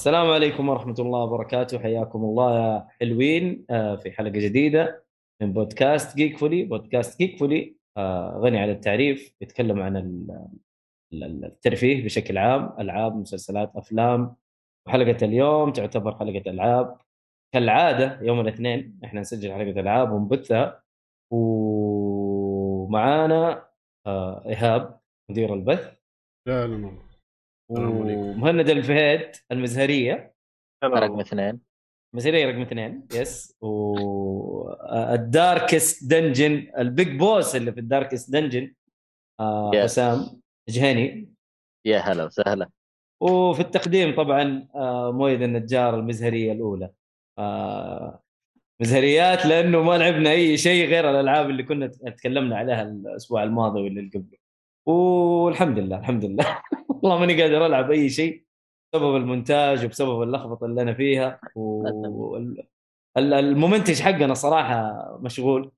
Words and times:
السلام 0.00 0.30
عليكم 0.30 0.68
ورحمة 0.68 0.94
الله 0.98 1.18
وبركاته. 1.24 1.78
حياكم 1.78 2.24
الله 2.24 2.58
يا 2.58 2.88
حلوين 3.00 3.64
آه، 3.70 3.96
في 3.96 4.10
حلقة 4.10 4.30
جديدة 4.30 5.04
من 5.42 5.52
بودكاست 5.52 6.16
جيك 6.16 6.38
فولي 6.38 6.62
بودكاست 6.64 7.18
جيك 7.18 7.38
فولي 7.38 7.76
آه، 7.96 8.38
غني 8.38 8.58
عن 8.58 8.70
التعريف 8.70 9.34
يتكلم 9.40 9.82
عن 9.82 9.96
ال- 9.96 10.48
ال- 11.12 11.44
الترفيه 11.44 12.04
بشكل 12.04 12.38
عام 12.38 12.74
ألعاب 12.78 13.16
مسلسلات 13.16 13.72
أفلام. 13.76 14.36
وحلقة 14.86 15.24
اليوم 15.24 15.72
تعتبر 15.72 16.16
حلقة 16.18 16.50
ألعاب. 16.50 16.96
كالعادة 17.54 18.18
يوم 18.22 18.40
الاثنين 18.40 19.00
إحنا 19.04 19.20
نسجل 19.20 19.52
حلقة 19.52 19.80
ألعاب 19.80 20.12
ونبثها. 20.12 20.82
ومعانا 22.50 22.88
آه، 24.06 24.48
إيهاب 24.48 25.00
مدير 25.30 25.54
البث. 25.54 25.92
لا 26.46 26.66
لا. 26.66 27.09
ومهند 27.70 28.68
الفهيد 28.70 29.20
المزهرية. 29.52 30.34
رقم 30.84 31.20
اثنين. 31.20 31.60
مزهرية 32.14 32.46
رقم 32.46 32.60
اثنين 32.62 33.06
yes 33.14 33.56
وال 34.80 35.09
Darkest 35.09 36.10
Dungeon 36.10 36.66
ال 36.78 36.88
big 36.88 37.18
boss 37.18 37.56
اللي 37.56 37.72
في 37.72 37.80
ال 37.80 37.86
Darkest 37.86 38.32
Dungeon 38.32 38.72
آه 39.40 39.70
Yes. 39.74 39.76
حسام 39.76 40.40
جهني. 40.68 41.28
يا 41.84 41.98
هلا 41.98 42.24
وسهلا. 42.24 42.68
وفي 43.20 43.60
التقديم 43.60 44.14
طبعا 44.16 44.68
آه 44.74 45.12
مويد 45.12 45.42
النجار 45.42 45.98
المزهرية 45.98 46.52
الأولى. 46.52 46.90
آه 47.38 48.22
مزهريات 48.80 49.46
لأنه 49.46 49.82
ما 49.82 49.98
لعبنا 49.98 50.30
أي 50.30 50.56
شيء 50.56 50.86
غير 50.88 51.10
الألعاب 51.10 51.50
اللي 51.50 51.62
كنا 51.62 51.86
تكلمنا 51.86 52.56
عليها 52.56 52.82
الأسبوع 52.82 53.42
الماضي 53.42 53.80
واللي 53.80 54.00
اللي 54.00 54.10
قبله. 54.14 54.38
والحمد 54.86 55.78
لله 55.78 55.98
الحمد 55.98 56.24
لله. 56.24 56.62
والله 57.02 57.18
ماني 57.18 57.42
قادر 57.42 57.66
ألعب 57.66 57.90
أي 57.90 58.08
شيء 58.08 58.44
بسبب 58.92 59.16
المونتاج 59.16 59.84
وبسبب 59.84 60.22
اللخبطة 60.22 60.66
اللي 60.66 60.82
أنا 60.82 60.94
فيها. 60.94 61.40
والممنتج 63.16 64.02
حقنا 64.06 64.34
صراحة 64.34 65.18
مشغول 65.22 65.72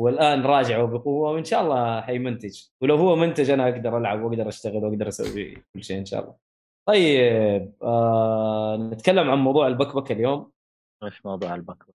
والآن 0.00 0.42
راجع 0.42 0.82
وبقوة 0.82 1.30
وإن 1.30 1.44
شاء 1.44 1.62
الله 1.62 2.00
حيمنتج. 2.00 2.62
ولو 2.80 2.96
هو 2.96 3.16
منتج 3.16 3.50
أنا 3.50 3.68
أقدر 3.68 3.98
ألعب 3.98 4.22
وأقدر 4.22 4.48
أشتغل 4.48 4.84
وأقدر 4.84 5.08
أسوي 5.08 5.54
كل 5.54 5.84
شيء 5.84 5.98
إن 5.98 6.04
شاء 6.04 6.20
الله. 6.22 6.36
طيب 6.88 7.72
آه 7.82 8.76
نتكلم 8.76 9.30
عن 9.30 9.38
موضوع 9.38 9.66
البكبكة 9.66 10.12
اليوم. 10.12 10.50
وش 11.02 11.26
موضوع 11.26 11.54
البكر 11.54 11.86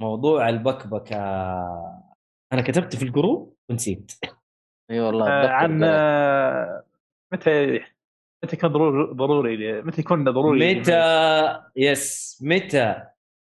موضوع 0.00 0.48
البكبكة. 0.48 1.16
أنا 2.52 2.62
كتبت 2.62 2.96
في 2.96 3.02
ال 3.02 3.11
group 3.11 3.56
ونسيت. 3.70 4.12
إي 4.90 5.00
والله 5.00 5.28
آه، 5.28 5.48
عن. 5.48 5.84
آه، 5.84 6.84
متى 7.32 7.80
متى 8.44 8.56
كان 8.56 8.70
ضروري 8.72 9.14
ضروري 9.14 9.82
متى 9.82 10.00
يكون 10.00 10.24
ضروري 10.24 10.74
متى 10.74 11.60
yes 11.76 12.38
متى 12.42 13.02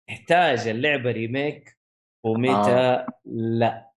تحتاج 0.09 0.67
اللعبة 0.67 1.11
remake 1.11 1.77
ومتى 2.25 2.71
آه. 2.71 3.07
لا 3.25 3.89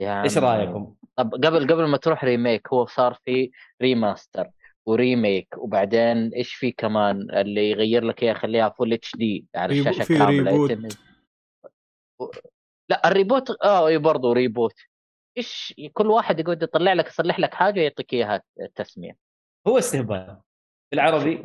يعني 0.00 0.24
إيش 0.24 0.38
رأيكم؟ 0.38 0.94
طب 1.16 1.34
قبل 1.34 1.66
قبل 1.72 1.84
ما 1.84 1.96
تروح 1.96 2.24
remake 2.24 2.68
هو 2.72 2.86
صار 2.86 3.18
في 3.24 3.50
remaster 3.82 4.50
و 4.86 4.95
remake 4.95 5.48
وبعدين 5.58 6.28
إيش 6.34 6.54
في 6.54 6.72
كمان 6.72 7.30
اللي 7.30 7.70
يغير 7.70 8.04
لك 8.04 8.22
اياها 8.22 8.32
يخليها 8.32 8.68
full 8.68 8.92
HD 8.92 9.46
على 9.56 9.72
rebo- 9.74 9.88
الشاشة 9.88 10.04
في 10.06 10.18
كاملة 10.18 10.50
reboot. 10.66 10.98
لا 12.88 13.08
ال 13.08 13.14
reboot 13.14 13.50
آه 13.64 13.86
إي 13.88 13.98
برضه 13.98 14.32
reboot 14.32 14.74
إيش 15.38 15.74
كل 15.92 16.06
واحد 16.06 16.40
يقعد 16.40 16.62
يطلع 16.62 16.92
لك 16.92 17.06
يصلح 17.06 17.38
لك 17.40 17.54
حاجة 17.54 17.80
ويعطيك 17.80 18.12
إياها 18.12 18.42
التسمية 18.60 19.16
هو 19.68 19.78
استهبال. 19.78 20.36
بالعربي. 20.92 21.42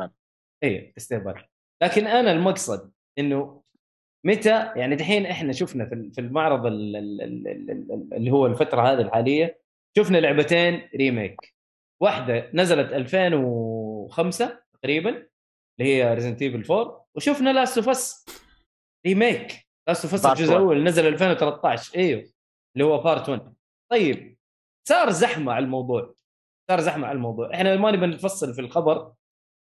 إيه 0.63 0.94
استهبال. 0.97 1.44
لكن 1.84 2.07
أنا 2.07 2.31
المقصد 2.31 2.91
إنه 3.19 3.63
متى 4.25 4.72
يعني 4.75 4.95
دحين 4.95 5.25
إحنا 5.25 5.53
شفنا 5.53 5.85
في 5.89 6.22
المعرض 6.22 6.66
ال- 6.66 6.95
ال- 6.95 7.22
ال- 7.22 7.47
ال- 7.47 7.72
ال- 7.91 8.13
اللي 8.13 8.31
هو 8.31 8.45
الفترة 8.45 8.81
هذه 8.81 9.01
الحالية 9.01 9.59
شفنا 9.97 10.17
لعبتين 10.17 10.89
remake 10.95 11.53
واحدة 12.01 12.50
نزلت 12.53 12.94
2005 12.94 14.59
تقريبا 14.81 15.09
اللي 15.79 15.95
هي 15.95 16.13
Resident 16.13 16.41
Evil 16.41 16.73
4 16.73 17.06
وشفنا 17.16 17.53
Last 17.53 17.77
of 17.77 17.89
Us 17.89 18.25
remake 19.07 19.67
Last 19.88 20.03
of 20.05 20.13
Us 20.13 20.25
الجزء 20.25 20.44
1. 20.53 20.56
الأول 20.62 20.83
نزل 20.83 21.07
2013 21.07 21.95
إيوه 21.97 22.23
اللي 22.75 22.85
هو 22.85 22.97
part 23.01 23.29
1 23.29 23.53
طيب 23.91 24.38
صار 24.88 25.09
زحمة 25.09 25.53
على 25.53 25.66
الموضوع. 25.66 26.16
صار 26.69 26.81
زحمة 26.81 27.07
على 27.07 27.16
الموضوع. 27.16 27.53
إحنا 27.53 27.75
ما 27.75 27.91
نبي 27.91 28.06
نفصل 28.06 28.53
في 28.53 28.62
الخبر 28.62 29.13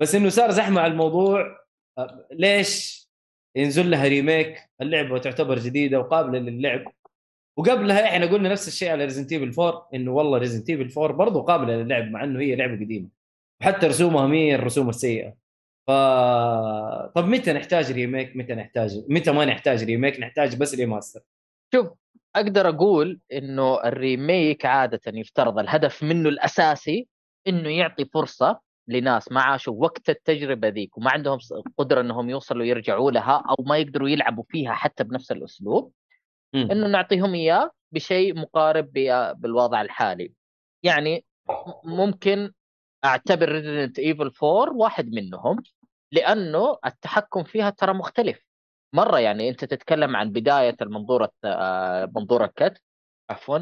بس 0.00 0.14
إنه 0.14 0.28
صار 0.28 0.50
زحمة 0.50 0.80
على 0.80 0.92
الموضوع 0.92 1.58
أه، 1.98 2.26
ليش 2.32 3.08
ينزل 3.56 3.90
لها 3.90 4.08
remake 4.08 4.70
اللعبة 4.80 5.18
تعتبر 5.18 5.58
جديدة 5.58 5.98
وقابلة 6.00 6.38
للعب؟ 6.38 6.92
وقبلها 7.58 8.04
إحنا 8.04 8.26
قلنا 8.26 8.48
نفس 8.48 8.68
الشيء 8.68 8.90
على 8.90 9.04
Resident 9.04 9.32
Evil 9.32 9.60
4 9.62 9.88
إنه 9.94 10.12
والله 10.12 10.38
Resident 10.38 10.70
Evil 10.70 11.00
4 11.00 11.16
برضه 11.16 11.42
قابلة 11.42 11.76
للعب 11.76 12.10
مع 12.10 12.24
إنه 12.24 12.40
هي 12.40 12.56
لعبة 12.56 12.84
قديمة. 12.84 13.08
وحتى 13.60 13.86
رسومها 13.86 14.26
مي 14.26 14.54
الرسوم 14.54 14.88
السيئة. 14.88 15.34
ف 15.86 15.90
طب 17.14 17.28
متى 17.28 17.52
نحتاج 17.52 17.92
ريميك؟ 17.92 18.36
متى 18.36 18.54
نحتاج 18.54 19.04
متى 19.08 19.32
ما 19.32 19.44
نحتاج 19.44 19.84
remake؟ 19.84 20.20
نحتاج 20.20 20.56
بس 20.56 20.74
remaster 20.74 21.20
شوف 21.74 21.88
أقدر 22.36 22.68
أقول 22.68 23.20
إنه 23.32 23.84
ال 23.84 23.96
remake 23.96 24.66
عادة 24.66 25.00
يفترض 25.06 25.58
الهدف 25.58 26.02
منه 26.02 26.28
الأساسي 26.28 27.08
إنه 27.46 27.68
يعطي 27.68 28.04
فرصة 28.04 28.60
لناس 28.88 29.32
ما 29.32 29.40
عاشوا 29.40 29.74
وقت 29.78 30.10
التجربة 30.10 30.68
ذيك 30.68 30.98
وما 30.98 31.10
عندهم 31.10 31.38
قدرة 31.78 32.00
إنهم 32.00 32.30
يوصلوا 32.30 32.64
يرجعوا 32.64 33.10
لها 33.10 33.44
أو 33.50 33.64
ما 33.64 33.78
يقدروا 33.78 34.08
يلعبوا 34.08 34.44
فيها 34.48 34.72
حتى 34.72 35.04
بنفس 35.04 35.32
الأسلوب. 35.32 35.92
إنه 36.54 36.86
نعطيهم 36.86 37.34
إياه 37.34 37.70
بشيء 37.92 38.38
مقارب 38.38 38.92
بالوضع 39.36 39.80
الحالي. 39.82 40.32
يعني 40.82 41.24
ممكن 41.84 42.52
أعتبر 43.04 43.48
Resident 43.48 43.98
Evil 43.98 44.30
4 44.42 44.76
واحد 44.76 45.12
منهم 45.12 45.62
لأنه 46.12 46.78
التحكم 46.86 47.44
فيها 47.44 47.70
ترى 47.70 47.94
مختلف. 47.94 48.47
مرة 48.92 49.18
يعني 49.18 49.48
أنت 49.48 49.64
تتكلم 49.64 50.16
عن 50.16 50.30
بداية 50.30 50.76
المنظوره 50.82 51.32
آه، 51.44 52.12
منظور 52.16 52.44
الكتف 52.44 52.80
عفوا 53.30 53.58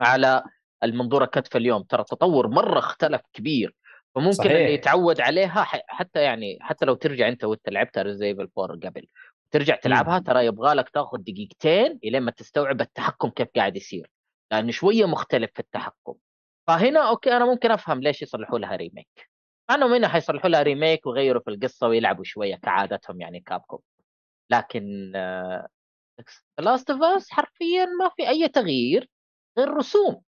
على 0.00 0.42
المنظور 0.82 1.24
الكتف 1.24 1.56
اليوم. 1.56 1.82
ترى 1.82 2.04
تطور 2.04 2.48
مرة 2.48 2.78
اختلف 2.78 3.20
كبير 3.32 3.74
فممكن 4.14 4.32
صحيح. 4.32 4.52
اللي 4.52 4.74
يتعود 4.74 5.20
عليها 5.20 5.66
حتى 5.88 6.20
يعني 6.20 6.58
حتى 6.60 6.86
لو 6.86 6.94
ترجع 6.94 7.28
أنت 7.28 7.44
وأنت 7.44 7.68
لعبتها 7.68 8.02
Resident 8.02 8.33
Evil 8.33 8.48
4 8.58 8.90
قبل 8.90 9.06
ترجع 9.50 9.76
تلعبها 9.76 10.18
ترى 10.18 10.46
يبغى 10.46 10.74
لك 10.74 10.88
تاخذ 10.88 11.18
دقيقتين 11.18 11.98
إلين 12.04 12.22
ما 12.22 12.30
تستوعب 12.30 12.80
التحكم 12.80 13.28
كيف 13.28 13.48
قاعد 13.56 13.76
يصير 13.76 14.10
لأنه 14.50 14.70
شوية 14.70 15.06
مختلف 15.06 15.50
في 15.54 15.60
التحكم. 15.60 16.14
فهنا 16.66 17.08
okay 17.08 17.36
أنا 17.36 17.44
ممكن 17.44 17.70
أفهم 17.70 18.00
ليش 18.00 18.22
يصلحوا 18.22 18.58
لها 18.58 18.76
remake 18.76 19.30
إنهم 19.70 19.92
هنا 19.92 20.08
حيصلحوا 20.08 20.50
لها 20.50 20.62
remake 20.62 21.06
ويغيروا 21.06 21.42
في 21.42 21.50
القصة 21.50 21.88
ويلعبوا 21.88 22.24
شوية 22.24 22.56
كعادتهم 22.56 23.20
يعني 23.20 23.40
Capcom 23.40 23.78
لكن 24.50 25.12
Last 26.58 26.90
of 26.90 27.02
Us 27.02 27.30
حرفيا 27.30 27.84
ما 27.84 28.10
في 28.16 28.28
أي 28.28 28.48
تغيير 28.48 29.10
غير 29.58 29.74
رسوم. 29.74 30.22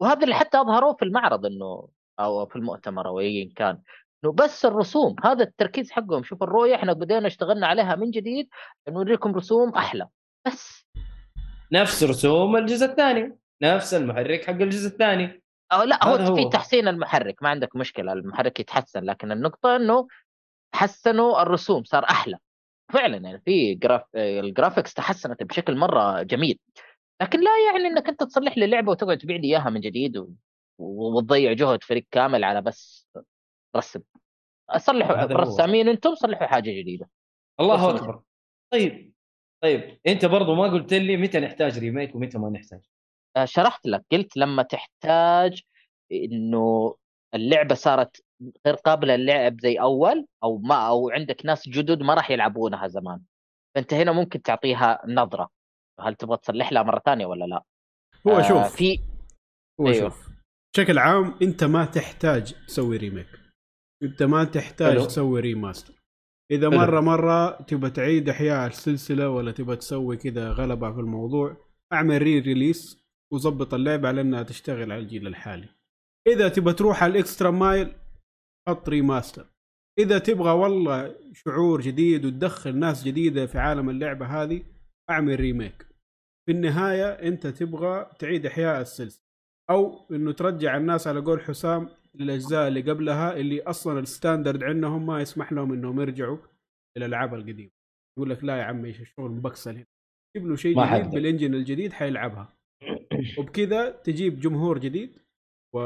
وهذا 0.00 0.24
اللي 0.24 0.34
حتى 0.34 0.60
أظهروه 0.60 0.94
في 0.94 1.04
المعرض 1.04 1.46
إنه 1.46 1.88
أو 2.20 2.46
في 2.46 2.56
المؤتمر 2.56 3.08
أو 3.08 3.20
ايا 3.20 3.52
كان 3.56 3.82
إنه 4.24 4.32
بس 4.32 4.64
الرسوم 4.64 5.16
هذا 5.24 5.44
التركيز 5.44 5.90
حقهم. 5.90 6.24
شوف 6.24 6.42
الرؤية 6.42 6.74
إحنا 6.74 6.92
بدينا 6.92 7.26
اشتغلنا 7.26 7.66
عليها 7.66 7.94
من 7.96 8.10
جديد 8.10 8.48
نوريكم 8.88 9.34
رسوم 9.34 9.74
أحلى. 9.74 10.08
بس. 10.46 10.86
نفس 11.72 12.02
رسوم 12.02 12.56
الجزء 12.56 12.86
الثاني 12.86 13.38
نفس 13.62 13.94
المحرك 13.94 14.44
حق 14.44 14.52
الجزء 14.52 14.88
الثاني. 14.88 15.42
أو 15.72 15.82
لا 15.82 16.04
هو, 16.04 16.14
هو. 16.16 16.34
في 16.34 16.48
تحسين 16.48 16.88
المحرك 16.88 17.42
ما 17.42 17.48
عندك 17.48 17.76
مشكلة 17.76 18.12
المحرك 18.12 18.60
يتحسن 18.60 19.04
لكن 19.04 19.32
النقطة 19.32 19.76
إنه 19.76 20.08
حسنوا 20.74 21.42
الرسوم 21.42 21.84
صار 21.84 22.04
أحلى. 22.04 22.38
فعلا 22.92 23.16
يعني 23.16 23.42
في 23.44 23.74
graph 23.74 24.02
ال 24.16 24.25
graphics 24.25 24.94
تحسنت 24.94 25.42
بشكل 25.42 25.76
مرة 25.76 26.22
جميل. 26.22 26.58
لكن 27.22 27.40
لا 27.40 27.50
يعني 27.72 27.86
إنك 27.88 28.08
أنت 28.08 28.22
تصلح 28.22 28.58
لي 28.58 28.66
لعبه 28.66 28.90
وتقعد 28.90 29.18
تبيع 29.18 29.36
لي 29.36 29.48
إياها 29.48 29.70
من 29.70 29.80
جديد 29.80 30.16
و... 30.16 30.28
وتضيع 30.78 31.52
جهد 31.52 31.84
فريق 31.84 32.06
كامل 32.10 32.44
على 32.44 32.62
بس 32.62 33.08
رسم. 33.76 34.00
صلحوا 34.76 35.16
هذا 35.16 35.34
هو. 35.34 35.38
رسامين 35.38 35.88
أنتم 35.88 36.14
صلحوا 36.14 36.46
حاجة 36.46 36.70
جديدة. 36.70 37.10
الله 37.60 37.96
أكبر. 37.96 38.22
طيب 38.72 39.12
طيب 39.62 39.98
أنت 40.06 40.24
برضو 40.24 40.54
ما 40.54 40.62
قلت 40.62 40.94
لي 40.94 41.16
متى 41.16 41.40
نحتاج 41.40 41.78
ريميك 41.78 42.14
ومتى 42.14 42.38
ما 42.38 42.50
نحتاج. 42.50 42.80
آه، 43.36 43.44
شرحت 43.44 43.86
لك 43.86 44.04
قلت 44.12 44.36
لما 44.36 44.62
تحتاج 44.62 45.62
إنه 46.12 46.94
اللعبة 47.34 47.74
صارت 47.74 48.24
غير 48.66 48.74
قابله 48.74 49.16
للعب 49.16 49.60
زي 49.60 49.80
أول 49.80 50.26
أو 50.44 50.58
ما 50.58 50.88
أو 50.88 51.10
عندك 51.10 51.46
ناس 51.46 51.68
جدد 51.68 52.02
ما 52.02 52.14
راح 52.14 52.30
يلعبونها 52.30 52.88
زمان 52.88 53.20
فأنت 53.74 53.94
هنا 53.94 54.12
ممكن 54.12 54.42
تعطيها 54.42 55.02
نظرة 55.08 55.50
هل 56.00 56.14
تبغى 56.14 56.36
تصلح 56.36 56.72
لها 56.72 56.82
مرة 56.82 57.02
ثانية 57.04 57.26
ولا 57.26 57.44
لا؟ 57.44 57.62
هو 58.26 58.32
آه، 58.32 58.42
شوف 58.42 58.76
في 58.76 59.00
هو 59.80 59.88
أيوه. 59.88 60.08
شوف 60.08 60.28
بشكل 60.74 60.98
عام 60.98 61.34
أنت 61.42 61.64
ما 61.64 61.84
تحتاج 61.84 62.54
تسوي 62.66 62.96
remake 62.96 63.28
أنت 64.02 64.22
ما 64.22 64.44
تحتاج 64.44 64.92
حلو. 64.92 65.04
تسوي 65.04 65.40
remaster 65.40 65.94
إذا 66.50 66.70
حلو. 66.70 66.78
مرة 66.78 67.00
مرة 67.00 67.62
تبغى 67.62 67.90
تعيد 67.90 68.28
إحياء 68.28 68.66
السلسلة 68.66 69.30
ولا 69.30 69.52
تبغى 69.52 69.76
تسوي 69.76 70.16
كذا 70.16 70.52
غلبة 70.52 70.92
في 70.92 71.00
الموضوع 71.00 71.56
أعمل 71.92 72.22
re-release 72.22 73.04
وظبط 73.32 73.74
اللعبة 73.74 74.08
على 74.08 74.20
إنها 74.20 74.42
تشتغل 74.42 74.92
على 74.92 75.02
الجيل 75.02 75.26
الحالي 75.26 75.68
إذا 76.26 76.48
تبغى 76.48 76.74
تروح 76.74 77.02
على 77.02 77.12
ال 77.12 77.18
extra 77.18 77.50
mile 77.50 77.94
حط 78.68 78.88
remaster 78.88 79.46
إذا 79.98 80.18
تبغى 80.18 80.50
والله 80.50 81.16
شعور 81.32 81.80
جديد 81.80 82.24
وتدخل 82.24 82.76
ناس 82.76 83.04
جديدة 83.04 83.46
في 83.46 83.58
عالم 83.58 83.90
اللعبة 83.90 84.26
هذه 84.26 84.62
أعمل 85.10 85.40
remake 85.40 85.86
في 86.46 86.52
النهاية 86.52 87.06
أنت 87.06 87.46
تبغى 87.46 88.10
تعيد 88.18 88.46
إحياء 88.46 88.80
السلسلة. 88.80 89.24
أو 89.70 90.06
إنه 90.10 90.32
ترجع 90.32 90.76
الناس 90.76 91.06
على 91.06 91.20
قول 91.20 91.40
حسام 91.40 91.88
للأجزاء 92.14 92.68
اللي 92.68 92.80
قبلها 92.80 93.36
اللي 93.36 93.62
أصلا 93.62 93.98
ال 94.00 94.07
standard 94.07 94.64
عندهم 94.64 95.06
ما 95.06 95.20
يسمح 95.20 95.52
لهم 95.52 95.72
إنهم 95.72 96.00
يرجعوا 96.00 96.38
الألعاب 96.96 97.34
القديمة. 97.34 97.70
يقول 98.18 98.30
لك 98.30 98.44
لا 98.44 98.56
يا 98.56 98.62
عمي 98.62 98.88
إيش 98.88 99.00
الشغل 99.00 99.30
مبكسل 99.30 99.70
هنا؟ 99.70 99.86
جيب 100.36 100.46
له 100.46 100.56
شيء 100.56 100.84
جديد. 100.96 101.10
بال 101.10 101.21
engine 101.21 101.54
الجديد 101.54 101.92
حيلعبها. 101.92 102.56
وبكذا 103.38 103.90
تجيب 103.90 104.40
جمهور 104.40 104.78
جديد 104.78 105.18
و 105.74 105.78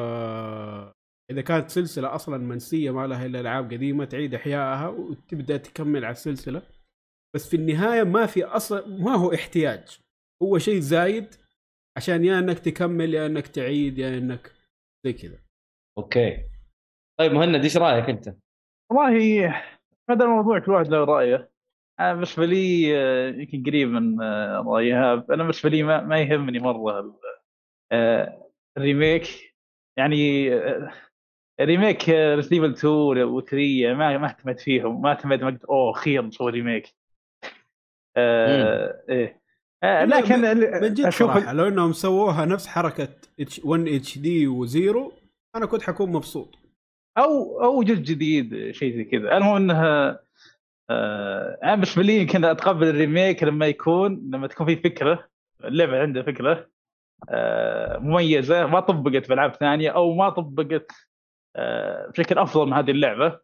إذا 1.31 1.41
كانت 1.41 1.71
سلسلة 1.71 2.15
أصلا 2.15 2.39
منسية 2.39 2.91
ما 2.91 3.07
لها 3.07 3.27
إلا 3.27 3.41
ألعاب 3.41 3.73
قديمة 3.73 4.05
تعيد 4.05 4.35
إحيائها 4.35 4.89
وتبدأ 4.89 5.57
تكمل 5.57 6.05
على 6.05 6.13
السلسلة. 6.13 6.63
بس 7.35 7.51
في 7.51 7.57
النهاية 7.57 8.03
ما 8.03 8.27
في 8.27 8.45
أصلا 8.45 8.87
ما 8.87 9.15
هو 9.15 9.35
احتياج. 9.35 10.01
هو 10.43 10.59
شيء 10.59 10.81
زايد 10.81 11.35
عشان 11.97 12.25
يا 12.25 12.39
إنك 12.39 12.59
تكمل 12.59 13.15
يا 13.15 13.27
إنك 13.27 13.47
تعيد 13.47 13.99
يا 13.99 14.19
إنك 14.19 14.53
زي 15.07 15.13
كذا. 15.13 15.39
okay. 15.99 16.45
طيب 17.19 17.33
مهند 17.33 17.63
إيش 17.63 17.77
رأيك 17.77 18.11
أنت؟ 18.11 18.37
والله 18.91 19.49
هذا 20.11 20.25
الموضوع 20.25 20.59
كل 20.59 20.73
واحد 20.73 20.89
له 20.89 21.05
رأيه. 21.05 21.51
أنا 22.01 22.13
بالنسبة 22.13 22.47
لي 22.47 22.97
آه، 22.99 23.29
يمكن 23.29 23.63
قريب 23.63 23.89
من 23.89 24.23
آه، 24.23 24.65
رايها 24.67 25.15
أنا 25.15 25.43
بالنسبة 25.43 25.71
لي 25.71 25.83
ما, 25.83 26.01
ما 26.01 26.21
يهمني 26.21 26.59
مرة 26.59 27.19
آه، 27.93 28.51
ال 28.77 28.87
remake. 28.87 29.55
يعني 29.99 30.51
remake 31.61 32.09
Resident 32.09 32.50
Evil 32.50 32.71
2 32.73 33.41
و3 33.41 33.55
ما 33.99 34.19
ما 34.19 34.27
اهتمت 34.27 34.61
فيهم 34.61 35.03
ما 35.03 35.11
اهتمت 35.11 35.43
ما 35.43 35.47
قلت 35.47 35.65
أوه 35.65 35.91
أخيرا 35.91 36.27
نسوي 36.27 36.51
remake. 36.53 36.95
آه، 38.17 39.03
إيه. 39.09 39.41
آه، 39.83 40.05
لكن 40.05 40.41
من 40.41 40.95
جد 40.95 41.07
أشوف 41.07 41.31
صراحة 41.33 41.53
لو 41.53 41.69
إنهم 41.69 41.93
سووها 41.93 42.45
نفس 42.45 42.67
حركة 42.67 43.09
1 43.65 43.89
HD 43.89 44.19
و 44.19 44.47
Zero 44.47 45.13
أنا 45.57 45.67
كنت 45.67 45.83
حكون 45.83 46.13
مبسوط. 46.13 46.59
أو 47.19 47.63
أو 47.65 47.83
جزء 47.83 48.03
جديد 48.03 48.71
شيء 48.71 48.97
زي 48.97 49.05
كذا. 49.05 49.37
المهم 49.37 49.57
إنها 49.57 50.21
آه 50.91 51.59
أنا 51.63 51.75
بالنسبة 51.75 52.03
لي 52.03 52.19
يمكن 52.19 52.45
أتقبل 52.45 52.89
الريميك 52.89 53.43
لما 53.43 53.67
يكون 53.67 54.31
لما 54.33 54.47
تكون 54.47 54.67
في 54.67 54.77
فكرة 54.77 55.29
اللعبة 55.65 56.01
عندها 56.01 56.23
فكرة 56.23 56.69
آه 57.29 57.99
مميزة 57.99 58.67
ما 58.67 58.81
طبقت 58.81 59.27
في 59.27 59.35
العاب 59.35 59.55
ثانية 59.55 59.91
أو 59.91 60.15
ما 60.15 60.31
طبقت 60.31 60.93
بشكل 62.15 62.39
أفضل 62.39 62.67
من 62.67 62.73
هذه 62.73 62.91
اللعبة. 62.91 63.41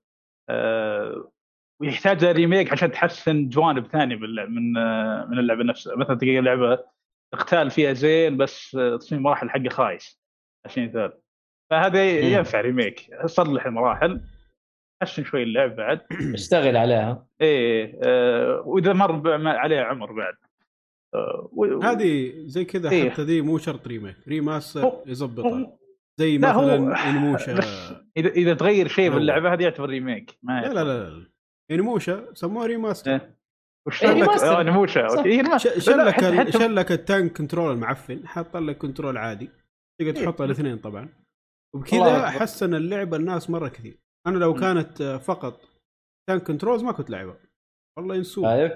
آه 0.49 1.31
ويحتاج 1.81 2.25
remake 2.25 2.73
عشان 2.72 2.93
تحسن 2.93 3.49
جوانب 3.49 3.87
ثانية 3.87 4.16
من 4.16 4.76
آه 4.76 5.25
من 5.31 5.38
اللعبة 5.38 5.64
نفسها. 5.64 5.96
مثلا 5.96 6.14
تلقى 6.19 6.40
لعبه 6.40 6.78
القتال 7.34 7.70
فيها 7.70 7.93
زين 7.93 8.37
بس 8.37 8.75
آه، 8.75 8.96
تصميم 8.96 9.19
المراحل 9.20 9.50
حقه 9.50 9.69
خايس. 9.69 10.20
عشان 10.66 10.84
مثال 10.88 11.12
فهذا. 11.70 12.11
ينفع 12.20 12.61
remake. 12.61 13.11
صلح 13.26 13.66
المراحل. 13.66 14.20
حسن 15.02 15.25
شوي 15.25 15.43
اللعب 15.43 15.76
بعد. 15.76 16.00
اشتغل 16.34 16.76
عليها. 16.76 17.26
إيه 17.40 18.00
آه 18.02 18.62
وإذا 18.67 18.93
مر 18.93 19.46
عليها 19.49 19.84
عمر 19.84 20.12
بعد. 20.12 20.34
آه 21.14 21.49
و- 21.52 21.81
هذه 21.82 22.32
زي 22.46 22.64
كذا 22.64 22.90
إيه. 22.90 23.10
حتى 23.10 23.22
ذي 23.22 23.40
مو 23.40 23.58
شرط 23.58 23.87
remake. 23.88 24.17
remaster 24.29 24.93
يظبطها. 25.06 25.76
زي 26.20 26.38
مثلا 26.38 26.75
Onimusha 27.11 27.52
إذا 28.16 28.28
إذا 28.28 28.55
تغير 28.55 28.88
شيء. 28.88 29.11
باللعبه 29.11 29.52
هذه 29.52 29.62
يعتبر 29.62 29.88
remake 29.88 30.38
ما 30.43 30.61
لا 30.61 30.69
لا 30.75 30.84
لا 30.84 31.11
لا 31.11 31.26
Onimusha 31.70 32.35
سموها 32.34 32.66
remaster 32.67 33.11
إيه. 33.12 33.37
وش. 33.88 34.05
okay 34.05 35.29
إيه، 35.28 35.43
ما- 35.43 35.58
ش- 35.58 35.66
لا، 35.66 36.50
شل 36.50 36.76
لك 36.76 36.93
ال 36.93 37.01
tank 37.01 37.37
control 37.38 37.73
المعفن 37.72 38.28
حط 38.28 38.56
لك 38.56 38.78
control 38.79 39.17
عادي 39.16 39.50
تقدر 40.00 40.16
إيه. 40.20 40.25
تحط 40.25 40.40
الاثنين 40.40 40.78
طبعا 40.78 41.08
وبكذا. 41.75 42.26
حسن 42.31 42.75
اللعبه 42.75 43.17
الناس 43.17 43.50
مرة 43.50 43.69
كثير 43.69 43.99
أنا 44.26 44.38
لو. 44.38 44.55
كانت 44.55 45.00
آه، 45.00 45.17
فقط 45.17 45.60
tank 46.29 46.43
controls 46.43 46.82
ما 46.82 46.93
كنت 46.93 47.10
لعبها 47.10 47.37
والله 47.99 48.14
ينسوها 48.17 48.56
شايف؟ 48.69 48.72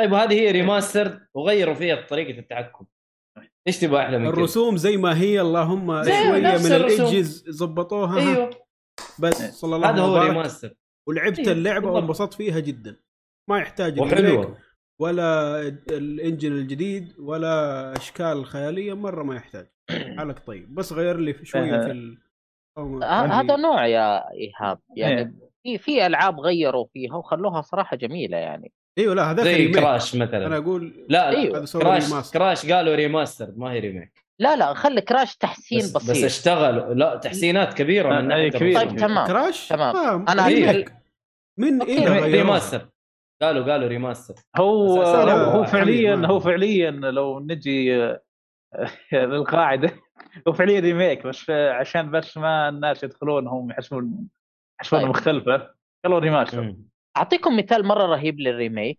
طيب 0.00 0.12
وهذه 0.12 0.32
هي 0.40 0.50
remaster 0.50 1.26
وغيروا 1.36 1.74
فيها 1.74 2.06
طريقة 2.06 2.38
التحكم 2.38 2.86
إيش 3.68 3.78
تبغى 3.78 4.02
أحلى 4.02 4.18
من؟ 4.18 4.26
الرسوم 4.26 4.76
زي 4.76 4.96
ما 4.96 5.20
هي 5.20 5.40
اللهم 5.40 6.02
زي 6.02 6.12
شوية 6.12 6.38
من 6.38 6.46
الرسوم. 6.46 7.06
ال 7.06 7.13
edges 7.13 7.50
ظبطوها 7.50 8.20
ها، 8.20 8.36
أيوه 8.36 8.50
بس 9.18 9.40
إيه. 9.40 9.50
صلى 9.50 9.76
الله 9.76 9.90
هذا 9.90 10.02
هو 10.02 10.22
remaster 10.22 10.74
ولعبت 11.08 11.38
إيه، 11.38 11.52
اللعبة. 11.52 11.90
وانبسطت 11.90 12.34
فيها 12.34 12.60
جدا 12.60 12.96
ما 13.50 13.58
يحتاج 13.58 14.00
وحلوة 14.00 14.58
ولا 15.00 15.60
ال 15.90 15.99
engine 15.99 16.52
الجديد 16.52 17.14
ولا 17.18 17.92
أشكال 17.96 18.46
خيالية 18.46 18.94
مرة 18.94 19.22
ما 19.22 19.36
يحتاج 19.36 19.66
حالك 20.18 20.46
طيب 20.46 20.74
بس 20.74 20.92
غير 20.92 21.16
لي 21.16 21.44
شوية. 21.44 21.80
في 21.80 21.90
ال... 21.90 22.18
هذا 23.04 23.56
نوع 23.56 23.86
يا 23.86 24.32
إيهاب 24.32 24.78
يعني 24.96 25.20
إيه. 25.20 25.32
في 25.62 25.78
في 25.78 26.06
ألعاب 26.06 26.40
غيروا 26.40 26.86
فيها 26.92 27.16
وخلوها 27.16 27.60
صراحة 27.60 27.96
جميلة 27.96 28.36
يعني 28.36 28.72
إيوه 28.98 29.14
لا 29.14 29.30
هذاك 29.30 29.44
زي 29.44 29.56
remake 29.56 29.74
Crash 29.78 30.16
مثلا 30.16 30.46
أنا 30.46 30.56
أقول 30.56 31.06
لا 31.08 31.30
لا 31.30 31.38
أيوه. 31.38 31.58
هذا 31.58 31.66
Crash 31.72 32.10
remaster. 32.10 32.38
Crash 32.38 32.72
قالوا 32.72 32.94
remaster 32.94 33.52
ما 33.56 33.72
هي 33.72 33.78
remake 33.78 34.26
لا 34.38 34.56
لا 34.56 34.74
خلي 34.74 35.00
Crash 35.00 35.36
تحسين 35.36 35.78
بس, 35.78 35.92
بسيط 35.96 36.10
بس 36.10 36.24
اشتغلوا 36.24 36.94
لا 36.94 37.16
تحسينات 37.16 37.74
كبيرة 37.74 38.18
آه، 38.18 38.20
من 38.20 38.32
أي 38.32 38.44
ناحيه 38.48 38.58
كبيرة. 38.58 38.78
الرسوم. 38.82 38.88
طيب 38.90 38.98
تمام 39.08 39.26
Crash 39.26 39.68
تمام. 39.68 39.96
آه 39.96 40.24
أنا 40.32 40.46
remake 40.46 40.92
من 41.58 41.82
غيروها. 41.82 42.26
remaster 42.26 42.88
قالوا 43.42 43.72
قالوا 43.72 43.88
remaster 43.88 44.34
هو 44.56 45.02
هو, 45.02 45.64
فعليا 45.64 46.16
ما- 46.16 46.28
هو 46.28 46.40
فعليا 46.40 46.90
لو 46.90 47.40
نجي 47.40 47.96
آه، 48.04 48.20
للقاعدة 49.12 49.90
هو 50.48 50.52
فعليا 50.52 50.80
remake 50.80 51.26
بس 51.26 51.50
آه، 51.50 51.72
عشان 51.72 52.10
بس 52.10 52.36
ما 52.36 52.68
الناس 52.68 53.02
يدخلون 53.04 53.46
هم 53.48 53.70
يحسبون 53.70 54.28
يحسبون 54.80 55.00
طيب. 55.00 55.08
مختلفة 55.10 55.70
قالوا 56.04 56.18
remaster. 56.18 56.74
أعطيكم 57.16 57.56
مثال 57.56 57.84
مرة 57.84 58.06
رهيب 58.06 58.40
لل 58.40 58.55
remake 58.55 58.98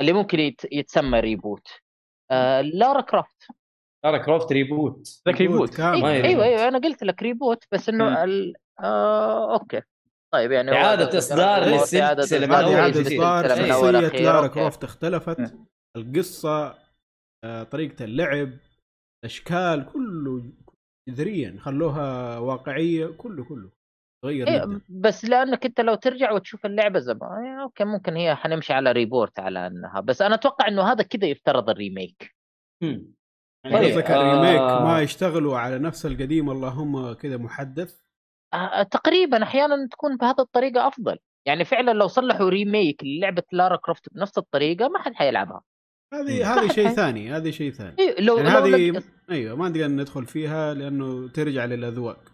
اللي 0.00 0.12
ممكن 0.12 0.40
يت... 0.40 0.72
يتسمى 0.72 1.20
reboot. 1.20 1.68
آه 2.30 2.60
Lara 2.60 3.00
Croft 3.00 3.46
Lara 4.04 4.18
Croft 4.18 4.52
reboot. 4.52 5.22
ذاك 5.28 5.40
reboot 5.40 5.80
ما 5.80 5.94
هي 5.94 6.14
أيوه 6.14 6.22
reboot. 6.22 6.42
أيوه 6.44 6.68
أنا 6.68 6.78
قلت 6.78 7.02
لك 7.04 7.22
reboot 7.22 7.64
بس. 7.72 7.88
إنه 7.88 8.24
ال... 8.24 8.54
آه 8.80 9.52
أوكي. 9.52 9.82
طيب 10.32 10.52
يعني 10.52 10.70
من. 10.70 10.76
إعادة 10.76 11.18
إصدار 11.18 11.60
من 11.60 11.68
أول 11.68 11.78
شخصيه 13.94 14.06
أخير. 14.06 14.22
Lara. 14.22 14.46
Croft 14.46 14.84
اختلفت. 14.84 15.54
القصة 15.96 16.78
آه، 17.44 17.62
طريقة 17.62 18.04
اللعب 18.04 18.50
الاشكال 19.24 19.86
كله 19.92 20.52
جذريا. 21.08 21.56
خلوها 21.60 22.38
واقعية 22.38 23.06
كله 23.06 23.44
كله. 23.44 23.70
تغير 24.22 24.48
إيه 24.48 24.80
بس 24.88 25.24
لأنك 25.24 25.66
أنت 25.66 25.80
لو 25.80 25.94
ترجع 25.94 26.32
وتشوف 26.32 26.66
اللعبة 26.66 26.98
زمان 26.98 27.44
يعني 27.44 27.62
أوكي 27.62 27.84
ممكن 27.84 28.16
هي 28.16 28.34
حنمشي 28.34 28.72
على 28.72 28.92
reboot 28.92 29.40
على 29.40 29.66
إنها 29.66 30.00
بس 30.00 30.22
أنا 30.22 30.34
أتوقع 30.34 30.68
إنه 30.68 30.82
هذا 30.82 31.02
كذا 31.02 31.26
يفترض 31.26 31.70
ال 31.70 31.78
remake. 31.78 32.34
مم. 32.82 33.12
يعني 33.64 33.78
طيب، 33.78 33.90
قصدك 33.90 34.10
ال 34.10 34.17
remake 34.17 34.60
آه. 34.60 34.84
ما 34.84 35.00
يشتغلوا 35.00 35.58
على 35.58 35.78
نفس 35.78 36.06
القديم 36.06 36.50
اللهم 36.50 37.12
كذا 37.12 37.36
محدث؟ 37.36 38.00
آه 38.54 38.82
تقريبا 38.82 39.42
أحيانا 39.42 39.88
تكون 39.90 40.16
بهذه 40.16 40.40
الطريقة 40.40 40.86
أفضل. 40.88 41.18
يعني 41.46 41.64
فعلا 41.64 41.90
لو 41.90 42.06
صلحوا 42.06 42.48
remake 42.48 43.04
للعبة 43.04 43.42
Lara 43.52 43.76
Croft 43.76 44.14
بنفس 44.14 44.38
الطريقة 44.38 44.88
ما 44.88 44.98
حد 44.98 45.14
حيلعبها. 45.14 45.62
هذه 46.14 46.54
هذه 46.54 46.68
شيء 46.72 46.88
ثاني 47.00 47.30
هذه 47.30 47.50
شيء 47.50 47.72
ثاني. 47.72 47.96
إيه 47.98 48.20
لو 48.20 48.36
يعني 48.36 48.50
لو 48.50 48.56
هذه 48.58 48.90
لق- 48.90 49.02
أيوه 49.30 49.56
ما 49.56 49.68
نقدر 49.68 49.88
ندخل 49.88 50.26
فيها 50.26 50.74
لأنه 50.74 51.28
ترجع 51.28 51.64
للأذواق. 51.64 52.31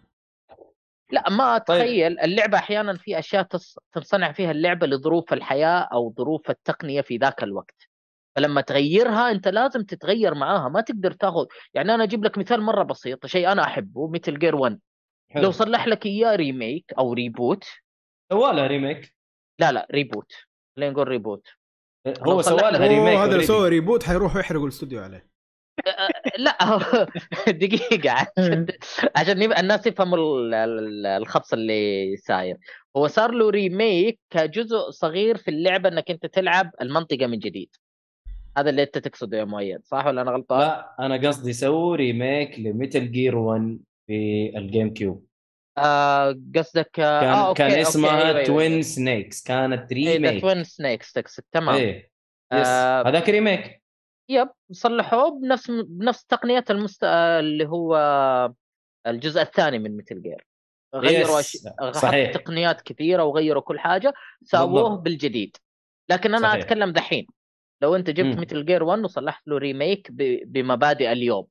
لا 1.11 1.29
ما 1.29 1.57
طيب. 1.57 1.77
أتخيل 1.81 2.19
اللعبة 2.19 2.57
أحيانا 2.57 2.93
في 2.97 3.19
أشياء 3.19 3.43
تص- 3.43 3.77
تنصنع 3.93 4.31
فيها 4.31 4.51
اللعبة 4.51 4.87
لظروف 4.87 5.33
الحياة 5.33 5.79
أو 5.93 6.13
ظروف 6.17 6.49
التقنية 6.49 7.01
في 7.01 7.17
ذاك 7.17 7.43
الوقت. 7.43 7.75
فلما 8.35 8.61
تغيرها 8.61 9.31
أنت 9.31 9.47
لازم 9.47 9.83
تتغير 9.83 10.33
معاها 10.33 10.69
ما 10.69 10.81
تقدر 10.81 11.11
تاخذ 11.11 11.45
يعني 11.73 11.95
أنا 11.95 12.03
أجيب 12.03 12.23
لك 12.25 12.37
مثال 12.37 12.61
مرة 12.61 12.83
بسيط 12.83 13.25
شيء 13.25 13.51
أنا 13.51 13.63
أحبه 13.63 14.07
Metal 14.09 14.39
Gear 14.39 14.55
1 14.55 14.79
حلو. 15.31 15.43
لو 15.43 15.51
صلح 15.51 15.87
لك 15.87 16.05
إياه 16.05 16.35
remake 16.35 16.93
أو 16.99 17.13
reboot 17.13 17.63
سوى 18.31 18.53
لها 18.53 18.67
remake 18.67 19.13
لا 19.59 19.71
لا 19.71 19.87
reboot 19.91 20.31
خلينا 20.77 20.91
نقول 20.93 21.07
reboot 21.07 21.47
هو 22.07 22.41
لها 22.41 22.87
remake 22.87 23.17
هذا 23.17 23.35
لو. 23.37 23.41
سوى 23.41 23.69
reboot 23.69 24.03
حيروحوا 24.03 24.39
يحرقوا 24.39 24.63
الاستوديو 24.63 25.01
عليه. 25.03 25.28
لا 26.37 26.57
دقيقة 27.61 28.11
عشان 28.37 28.65
عشان 29.15 29.41
يبقى 29.41 29.59
الناس 29.59 29.87
يفهموا 29.87 30.17
ال- 30.17 30.53
ال- 30.53 31.05
الخبص 31.05 31.53
اللي 31.53 32.15
ساير. 32.17 32.57
هو 32.97 33.07
صار 33.07 33.31
له 33.31 33.49
remake 33.49 34.19
كجزء 34.29 34.89
صغير 34.89 35.37
في 35.37 35.47
اللعبة 35.51 35.89
إنك 35.89 36.11
أنت 36.11 36.25
تلعب 36.25 36.71
المنطقة 36.81 37.27
من 37.27 37.39
جديد. 37.39 37.69
هذا 38.57 38.69
اللي 38.69 38.83
أنت 38.83 38.97
تقصده 38.97 39.37
يا 39.37 39.43
مؤيد 39.43 39.79
صح 39.85 40.05
ولا 40.05 40.21
أنا 40.21 40.31
غلطان؟ 40.31 40.59
لا 40.59 40.95
أنا 40.99 41.27
قصدي 41.27 41.53
سووا 41.53 41.95
remake 41.95 42.59
ل 42.59 42.68
Metal 42.68 43.11
Gear 43.11 43.37
1 43.37 43.79
في 44.07 44.51
ال 44.57 44.93
GameCube 44.93 45.25
آه 45.77 46.35
قصدك 46.55 46.89
كان 46.93 47.05
آه 47.05 47.47
أوكي، 47.47 47.57
كان 47.57 47.71
أوكي، 47.71 47.81
اسمها 47.81 48.27
أيوة، 48.27 48.43
Twin 48.43 48.81
Snakes 48.81 49.43
كانت 49.43 49.91
أيوة. 49.93 50.11
remake 50.13 50.41
Twin 50.41 50.63
Snakes 50.63 51.11
تقصد 51.13 51.43
تمام. 51.51 51.75
إيه 51.75 52.11
آه، 52.51 53.07
هذاك 53.07 53.29
remake 53.29 53.78
yep 54.29 54.49
صلحوه 54.71 55.39
بنفس 55.39 55.71
بنفس 55.71 56.25
تقنية 56.25 56.65
المست... 56.69 57.03
اللي 57.03 57.67
هو 57.67 57.95
الجزء 59.07 59.41
الثاني 59.41 59.79
من 59.79 59.97
Metal 59.97 60.21
Gear 60.21 60.47
غيروا 60.95 61.39
أش... 61.39 61.57
صحيح. 61.91 62.33
تقنيات 62.33 62.81
كثيرة 62.81 63.23
وغيروا 63.23 63.61
كل 63.61 63.79
حاجة 63.79 64.13
سووه 64.43 64.83
بالضبط. 64.83 64.99
بالجديد 64.99 65.57
لكن 66.09 66.35
أنا 66.35 66.49
صحيح. 66.49 66.63
أتكلم 66.63 66.91
دحين 66.91 67.27
لو 67.81 67.95
أنت 67.95 68.09
جبت. 68.09 68.37
Metal 68.37 68.65
Gear 68.65 68.83
1 68.83 68.99
وصلحت 68.99 69.47
له 69.47 69.57
remake 69.57 70.11
ب... 70.11 70.51
بمبادئ 70.51 71.11
اليوم 71.11 71.47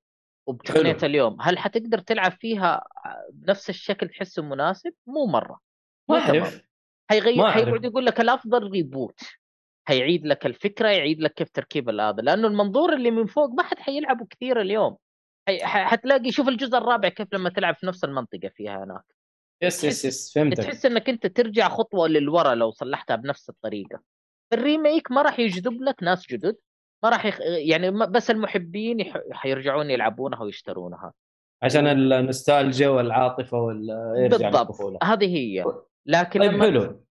وبتقنية 0.46 0.92
حلو. 0.94 1.06
اليوم 1.08 1.40
هل 1.40 1.58
حتقدر 1.58 1.98
تلعب 1.98 2.32
فيها 2.32 2.84
بنفس 3.32 3.70
الشكل 3.70 4.08
تحسه 4.08 4.42
مناسب 4.42 4.92
مو 5.06 5.26
مرة 5.26 5.60
ما. 6.08 6.18
أعرف 6.18 6.62
حيغير. 7.10 7.50
حيقعد 7.50 7.84
يقول 7.84 8.06
لك 8.06 8.20
الأفضل 8.20 8.70
reboot 8.70 9.20
حيعيد 9.88 10.26
لك 10.26 10.46
الفكرة 10.46 10.88
يعيد 10.88 11.20
لك 11.20 11.34
كيف 11.34 11.50
تركيب 11.50 11.88
هذا 11.88 12.22
لأنه 12.22 12.48
المنظور 12.48 12.92
اللي 12.92 13.10
من 13.10 13.26
فوق 13.26 13.50
ما 13.50 13.62
حد 13.62 13.78
حيلعبه 13.78 14.26
كثير 14.30 14.60
اليوم. 14.60 14.96
حتلاقي 15.62 16.32
شوف 16.32 16.48
الجزء 16.48 16.78
الرابع 16.78 17.08
كيف 17.08 17.28
لما 17.32 17.50
تلعب 17.50 17.74
في 17.74 17.86
نفس 17.86 18.04
المنطقة 18.04 18.48
فيها 18.48 18.84
هناك. 18.84 19.04
yes 19.62 19.84
yes 19.84 20.04
yes 20.04 20.34
فهمتك. 20.34 20.64
تحس 20.64 20.86
إنك 20.86 21.08
أنت 21.08 21.26
ترجع 21.26 21.68
خطوة 21.68 22.08
للورا 22.08 22.54
لو 22.54 22.70
صلحتها 22.70 23.16
بنفس 23.16 23.48
الطريقة. 23.48 24.00
ال 24.52 24.61
remake 24.61 25.10
ما 25.10 25.22
راح 25.22 25.38
يجذب 25.38 25.82
لك 25.82 26.02
ناس 26.02 26.26
جدد 26.26 26.56
ما 27.04 27.10
راح 27.10 27.26
يخ... 27.26 27.40
يعني 27.40 27.90
بس 27.90 28.30
المحبين 28.30 29.00
يح... 29.00 29.18
حيرجعون 29.32 29.90
يلعبونها 29.90 30.42
ويشترونها. 30.42 31.12
عشان 31.62 31.86
النوستالجيا 31.86 32.88
والعاطفة 32.88 33.58
وال 33.58 34.28
بالضبط. 34.30 35.04
هذه 35.04 35.36
هي. 35.36 35.64
لكن 36.06 36.40
طيب 36.40 36.52
لما 36.52 36.64
حلو. 36.64 37.04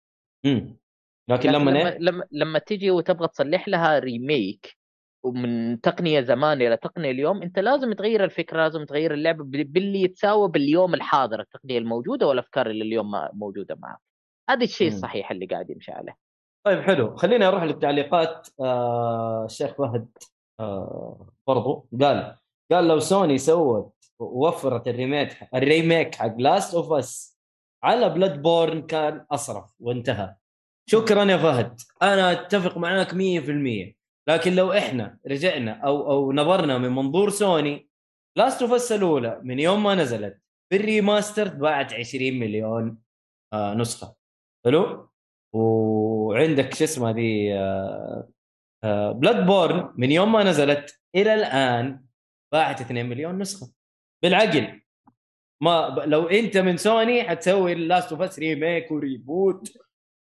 لكن 1.30 1.50
لكن 1.50 1.60
لما 1.60 1.72
لما؟ 1.72 1.98
لما 2.00 2.24
لما 2.32 2.60
تجي 2.60 2.92
وتبغى 2.92 3.28
تصلح 3.28 3.68
لها 3.68 4.00
ريميك 4.00 4.78
ومن 5.24 5.82
تقنية 5.82 6.22
زمان 6.22 6.62
إلى 6.62 6.78
تقنية 6.78 7.12
اليوم 7.12 7.42
أنت 7.42 7.60
لازم 7.60 7.94
تغير 7.94 8.24
الفكرة 8.24 8.64
لازم 8.64 8.84
تغير 8.86 9.14
اللعبة 9.14 9.44
باللي 9.44 10.02
يتساوى 10.02 10.50
باليوم 10.50 10.94
الحاضر 10.94 11.40
التقنية 11.40 11.78
الموجودة 11.78 12.28
والأفكار 12.28 12.70
اللي 12.70 12.84
اليوم 12.84 13.12
موجودة 13.34 13.76
معك 13.76 13.98
هذا 14.50 14.64
الشيء. 14.64 14.88
الصحيح 14.88 15.32
اللي 15.32 15.46
قاعد 15.46 15.70
يمشي 15.70 15.92
عليه 15.92 16.18
طيب 16.66 16.82
حلو 16.82 17.16
خليني 17.16 17.48
أروح 17.48 17.64
للتعليقات 17.64 18.48
آه 18.60 19.46
الشيخ 19.46 19.74
فهد 19.78 20.08
آه 20.60 21.30
برضو 21.48 21.88
قال 22.02 22.38
قال 22.72 22.88
لو 22.88 23.00
سوني 23.00 23.38
سوت 23.38 23.94
ووفرت 24.20 24.88
ال 24.88 24.95
remake 24.95 25.38
ال 25.56 25.64
remake 25.64 26.16
حق 26.16 26.38
Last 26.38 26.76
of 26.76 26.94
Us 26.94 27.38
على 27.84 28.10
Bloodborne 28.10 28.82
كان 28.82 29.26
أصرف 29.32 29.76
وانتهى 29.80 30.36
شكرا 30.90 31.24
يا 31.24 31.38
فهد. 31.38 31.82
أنا 32.02 32.32
أتفق 32.32 32.78
معاك 32.78 33.14
100% 33.14 33.96
لكن 34.28 34.56
لو 34.56 34.72
إحنا 34.72 35.18
رجعنا 35.28 35.72
أو 35.72 36.12
أو 36.12 36.34
نظرنا 36.34 36.78
من 36.78 36.90
منظور 36.90 37.30
Sony 37.30 37.90
Last 38.36 38.62
of 38.62 38.74
Us 38.74 38.92
الأولى 38.92 39.40
من 39.44 39.60
يوم 39.60 39.84
ما 39.84 39.96
نزلت 39.96 40.42
بال 40.72 40.87
remaster 40.87 41.48
باعت 41.48 41.94
20 41.94 42.40
مليون 42.40 42.98
آه 43.54 43.74
نسخة. 43.74 44.16
حلو؟ 44.66 45.10
وعندك 45.54 46.74
شو 46.74 46.84
اسمه 46.84 47.12
the 47.12 47.54
Bloodborne 49.14 49.94
من 49.96 50.12
يوم 50.12 50.32
ما 50.32 50.44
نزلت 50.44 51.00
إلى 51.16 51.34
الآن 51.34 52.06
باعت 52.54 52.82
2 52.82 53.06
مليون 53.06 53.38
نسخة. 53.38 53.72
بالعقل. 54.24 54.82
ما 55.62 56.04
لو 56.06 56.28
أنت 56.28 56.58
من 56.58 56.78
سوني 56.78 57.24
حتسوي 57.24 57.76
Last 57.76 58.12
of 58.12 58.22
Us 58.22 58.40
remake 58.40 58.92
و 58.92 59.04
reboot 59.04 59.78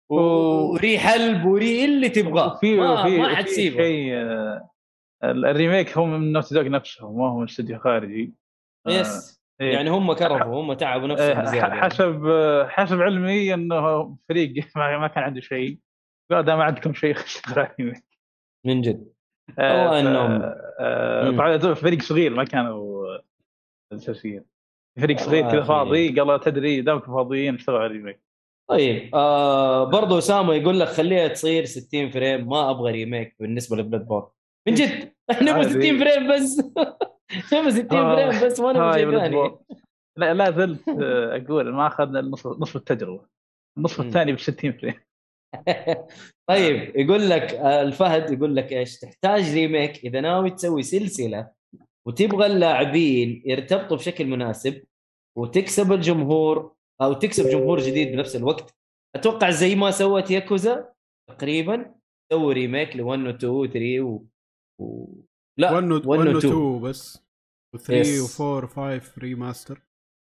و 0.10 0.39
re 0.39 1.00
حلب 1.00 1.46
و 1.46 1.59
re 1.59 1.86
اللي 1.86 2.10
تبغاه. 2.10 2.54
وفي 2.54 2.78
ما, 2.78 2.92
وفي 3.02 3.18
ما 3.18 3.26
وفي 3.28 3.36
حتسيبه 3.36 3.76
شيء 3.84 4.14
آه، 4.16 4.70
ال 5.24 5.34
remake 5.34 5.98
هو 5.98 6.06
من 6.06 6.32
Naughty 6.32 6.56
Dog 6.56 6.70
نفسهم 6.70 7.18
ما 7.18 7.30
هو 7.30 7.38
من 7.38 7.44
استوديو 7.44 7.80
خارجي. 7.80 8.34
آه، 8.88 8.92
yes. 8.91 9.38
إيه. 9.62 9.74
يعني 9.74 9.90
هم 9.90 10.14
كرفوا 10.14 10.62
هم 10.62 10.74
تعبوا 10.74 11.08
نفسهم 11.08 11.38
آه، 11.38 11.42
بزيادة 11.42 11.68
يعني. 11.68 11.82
حسب 11.82 12.26
آه، 12.26 12.68
حسب 12.68 13.02
علمي 13.02 13.54
إنه 13.54 14.16
فريق 14.30 14.54
ما 14.76 15.08
كان 15.08 15.24
عنده 15.24 15.42
شيء. 15.42 15.80
قال 16.32 16.46
ده 16.46 16.56
ما 16.56 16.64
عندكم 16.64 16.94
شيء 16.94 17.16
remake. 17.79 18.03
من 18.66 18.82
جد. 18.82 19.14
آه، 19.60 20.02
إنهم- 20.02 20.56
آه،. 20.80 21.32
طبعا 21.32 21.74
فريق 21.74 22.02
صغير 22.02 22.34
ما 22.34 22.44
كانوا 22.44 23.08
أساسيين. 23.94 24.44
فريق 25.02 25.18
صغير 25.18 25.52
كذا. 25.52 25.64
فاضي 25.64 26.20
قال 26.20 26.40
تدري 26.40 26.82
دامكم 26.82 27.16
فاضيين 27.16 27.56
اشتغلوا 27.56 27.80
على 27.80 27.88
ال 27.88 27.92
remake. 27.92 28.26
طيب 28.69 29.15
آه 29.15 29.83
برضو 29.83 30.17
اسامه 30.17 30.53
يقول 30.53 30.79
لك 30.79 30.88
خليها 30.88 31.27
تصير 31.27 31.65
60 31.65 32.09
frame 32.10 32.50
ما 32.50 32.69
أبغى 32.71 32.91
remake 32.91 33.36
بالنسبة 33.39 33.77
ل 33.77 34.08
Bloodborne 34.08 34.32
من 34.67 34.74
جد 34.74 35.13
نبغى 35.41 35.51
عادي. 35.51 35.69
60 35.69 35.81
frame 36.00 36.34
بس 36.33 36.59
نبغى 37.53 37.71
60 37.71 37.97
آه. 37.97 38.15
frame 38.15 38.48
بس 38.47 38.59
ما 38.59 38.71
نبغى 38.74 38.93
شيء 39.00 39.12
ثاني. 39.19 39.51
لا 40.17 40.33
لا 40.33 40.51
زلت 40.51 40.89
آه، 40.89 41.36
أقول 41.38 41.74
ما 41.74 41.88
أخذنا 41.88 42.19
النصف 42.19 42.47
نصف 42.47 42.75
التجربة 42.75 43.25
النصف. 43.77 44.01
الثاني 44.01 44.33
ب 44.33 44.39
60 44.39 44.71
frame 44.72 44.94
طيب 46.50 46.95
يقول 46.95 47.29
لك 47.29 47.53
آه، 47.53 47.81
الفهد 47.81 48.31
يقول 48.31 48.55
لك 48.55 48.74
إيش 48.74 49.00
تحتاج 49.00 49.53
remake 49.53 50.06
إذا 50.05 50.21
ناوي 50.21 50.50
تسوي 50.51 50.83
سلسلة 50.83 51.50
وتبغى 52.07 52.45
اللاعبين 52.45 53.43
يرتبطوا 53.45 53.97
بشكل 53.97 54.25
مناسب 54.25 54.83
وتكسب 55.38 55.91
الجمهور 55.91 56.76
أو 57.01 57.13
تكسب 57.13 57.50
جمهور 57.50 57.80
جديد 57.80 58.12
بنفس 58.12 58.36
الوقت. 58.36 58.75
أتوقع 59.16 59.50
زي 59.50 59.75
ما 59.75 59.92
سوت 59.92 60.32
ياكوزا 60.32 60.94
تقريبا 61.30 61.96
سووا 62.34 62.54
remake 62.53 62.96
ل 62.96 63.01
1 63.01 63.20
و 63.20 63.30
2 63.30 63.50
و 63.54 63.66
3 63.68 64.01
و... 64.01 64.24
و... 64.82 65.08
لا 65.60 65.72
1 65.74 65.84
و 65.92 66.12
1 66.12 66.27
و 66.27 66.38
2 66.38 66.50
2 66.50 66.80
بس. 66.80 67.27
و3 67.77 67.89
Yes. 67.89 68.38
و4 68.38 68.66
و5 68.70 69.18
remaster 69.17 69.82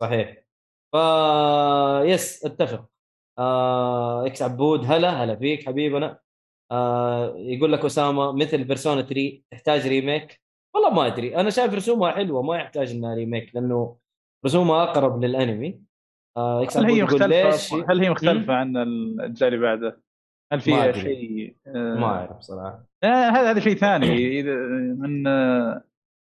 صحيح. 0.02 0.44
ف 0.92 0.96
yes 2.04 2.44
أتفق. 2.44 2.86
آه... 3.38 4.26
X 4.26 4.42
عبود 4.42 4.84
هلا 4.84 5.10
هلا 5.24 5.36
فيك 5.36 5.66
حبيبنا. 5.66 6.20
آه... 6.72 7.34
يقول 7.36 7.72
لك 7.72 7.84
أسامة 7.84 8.32
مثل 8.32 8.64
Persona 8.64 9.02
3 9.02 9.42
تحتاج 9.50 9.86
remake؟ 9.88 10.40
والله 10.74 10.90
ما 10.90 11.06
أدري. 11.06 11.36
أنا 11.36 11.50
شايف 11.50 11.74
رسومها 11.74 12.12
حلوة 12.12 12.42
ما 12.42 12.56
يحتاج 12.56 12.90
إنها 12.90 13.14
remake 13.14 13.54
لأنه 13.54 13.96
رسومها 14.46 14.82
أقرب 14.82 15.24
للأنمي. 15.24 15.68
آه... 15.68 15.80
هل 16.36 16.66
عبود 16.84 16.90
هي 16.90 17.02
مختلفة 17.02 17.92
هل 17.92 18.00
هي 18.00 18.10
مختلفة 18.10 18.54
عن 18.54 18.76
الأجزاء 18.76 19.48
اللي 19.48 19.60
بعدها؟ 19.60 19.96
هل 20.52 20.60
فيها 20.60 20.88
أدري. 20.88 21.00
شيء 21.00 21.56
آه، 21.66 21.94
ما 21.94 22.06
أعرف 22.06 22.40
صراحة. 22.40 22.84
آه، 23.04 23.06
هذا 23.06 23.50
هذا 23.50 23.60
شيء 23.60 23.74
ثاني. 23.74 24.40
إذا 24.40 24.54
من 24.98 25.26
آه، 25.26 25.84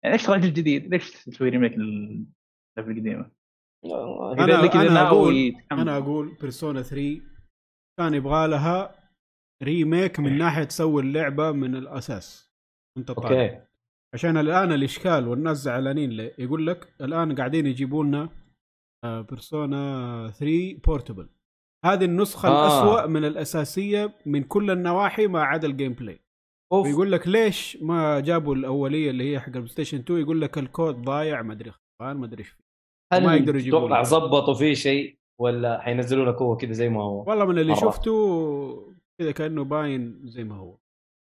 يعني 0.04 0.14
إيش 0.14 0.30
راجل 0.30 0.52
جديد 0.52 0.86
ليش 0.94 1.24
تسوي 1.24 1.48
remake 1.48 1.72
للعبه 1.78 2.92
القديمة؟ 2.92 3.30
آه، 3.84 4.34
أنا- 4.36 4.40
إذا 4.40 4.62
لك 4.62 4.76
إذا 4.76 4.82
أنا 4.82 4.94
ناوي 4.94 5.50
تكمل. 5.50 5.80
أنا 5.80 5.96
أقول 5.98 6.36
Persona 6.40 6.82
3 6.82 7.20
كان 8.00 8.14
يبغى 8.14 8.48
لها 8.48 8.94
remake 9.62 10.20
من 10.20 10.38
ناحية 10.38 10.64
تسوي 10.64 11.02
اللعبة 11.02 11.50
من 11.52 11.76
الأساس. 11.76 12.52
أنت 12.98 13.10
طالع. 13.10 13.28
okay 13.30 13.60
عشان 14.14 14.36
الآن 14.36 14.72
الإشكال 14.72 15.28
والناس 15.28 15.56
زعلانين 15.56 16.10
ليه؟ 16.10 16.32
يقول 16.38 16.66
لك 16.66 16.94
الآن 17.00 17.34
قاعدين 17.34 17.66
يجيبوا 17.66 18.04
لنا 18.04 18.28
Persona 19.04 20.30
3 20.38 20.80
Portable 20.86 21.28
هذه 21.84 22.04
النسخة 22.04 22.48
آه. 22.48 22.52
الأسوأ 22.52 23.06
من 23.06 23.24
الأساسية 23.24 24.14
من 24.26 24.42
كل 24.42 24.70
النواحي 24.70 25.26
ما 25.26 25.42
عدا 25.42 25.68
ال 25.68 25.92
gameplay 25.92 26.20
أوف. 26.72 26.86
ويقول 26.86 27.12
لك 27.12 27.28
ليش 27.28 27.78
ما 27.82 28.20
جابوا 28.20 28.54
الأولية 28.54 29.10
اللي 29.10 29.32
هي 29.32 29.40
حق 29.40 29.46
ال 29.46 29.68
PlayStation 29.68 29.98
2 29.98 30.20
يقول 30.20 30.40
لك 30.40 30.58
الكود 30.58 31.02
ضايع 31.02 31.42
ما 31.42 31.52
أدري 31.52 31.70
خربان 31.70 32.16
ما 32.16 32.26
أدري 32.26 32.42
إيش 32.42 32.48
فيه. 32.48 32.64
ما 33.12 33.34
يقدروا 33.34 33.56
هل 33.56 33.60
يجيبوا 33.60 33.78
تتوقع. 33.80 34.02
ظبطوا 34.02 34.54
فيه 34.54 34.74
شيء 34.74 35.18
ولا 35.40 35.80
حينزلوا 35.80 36.32
لك 36.32 36.42
هو 36.42 36.56
كذا 36.56 36.72
زي 36.72 36.88
ما 36.88 37.02
هو؟ 37.02 37.24
والله 37.28 37.44
من 37.44 37.58
اللي 37.58 37.72
مرة. 37.72 37.80
شفته 37.80 38.94
كذا 39.20 39.32
كأنه 39.32 39.64
باين 39.64 40.20
زي 40.24 40.44
ما 40.44 40.54
هو. 40.56 40.76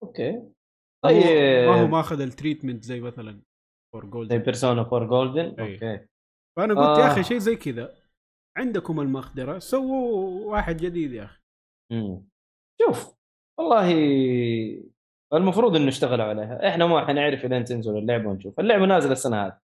okay. 0.04 0.42
طيب 1.06 1.24
ما 1.68 1.82
هو 1.82 1.88
ماخذ 1.88 2.22
ال 2.22 2.28
treatment 2.28 2.84
زي 2.84 3.02
مثلا 3.02 3.42
four 3.94 4.06
زي 4.06 4.10
Gold 4.12 4.34
Persona 4.34 4.82
4 4.82 5.06
Golden. 5.08 5.56
okay. 5.60 6.06
فأنا 6.58 6.74
قلت 6.74 7.00
يا 7.00 7.06
آه. 7.06 7.12
أخي 7.12 7.24
شيء 7.24 7.38
زي 7.38 7.56
كذا 7.56 7.96
عندكم 8.58 9.00
المقدره 9.00 9.60
سووا 9.60 10.52
واحد 10.52 10.78
جديد 10.78 11.14
يا 11.14 11.24
أخي. 11.24 11.40
مم. 11.92 12.28
شوف 12.82 13.16
والله 13.60 13.92
المفروض 15.34 15.76
إنه 15.76 15.88
اشتغلوا 15.88 16.26
عليها. 16.26 16.70
إحنا 16.70 16.86
ما 16.86 17.08
حنعرف 17.08 17.46
الين 17.46 17.64
تنزل 17.66 17.98
اللعبة 17.98 18.30
ونشوف. 18.30 18.60
اللعبة 18.60 18.86
نازلة 18.86 19.12
السنة 19.12 19.46
هذه. 19.46 19.60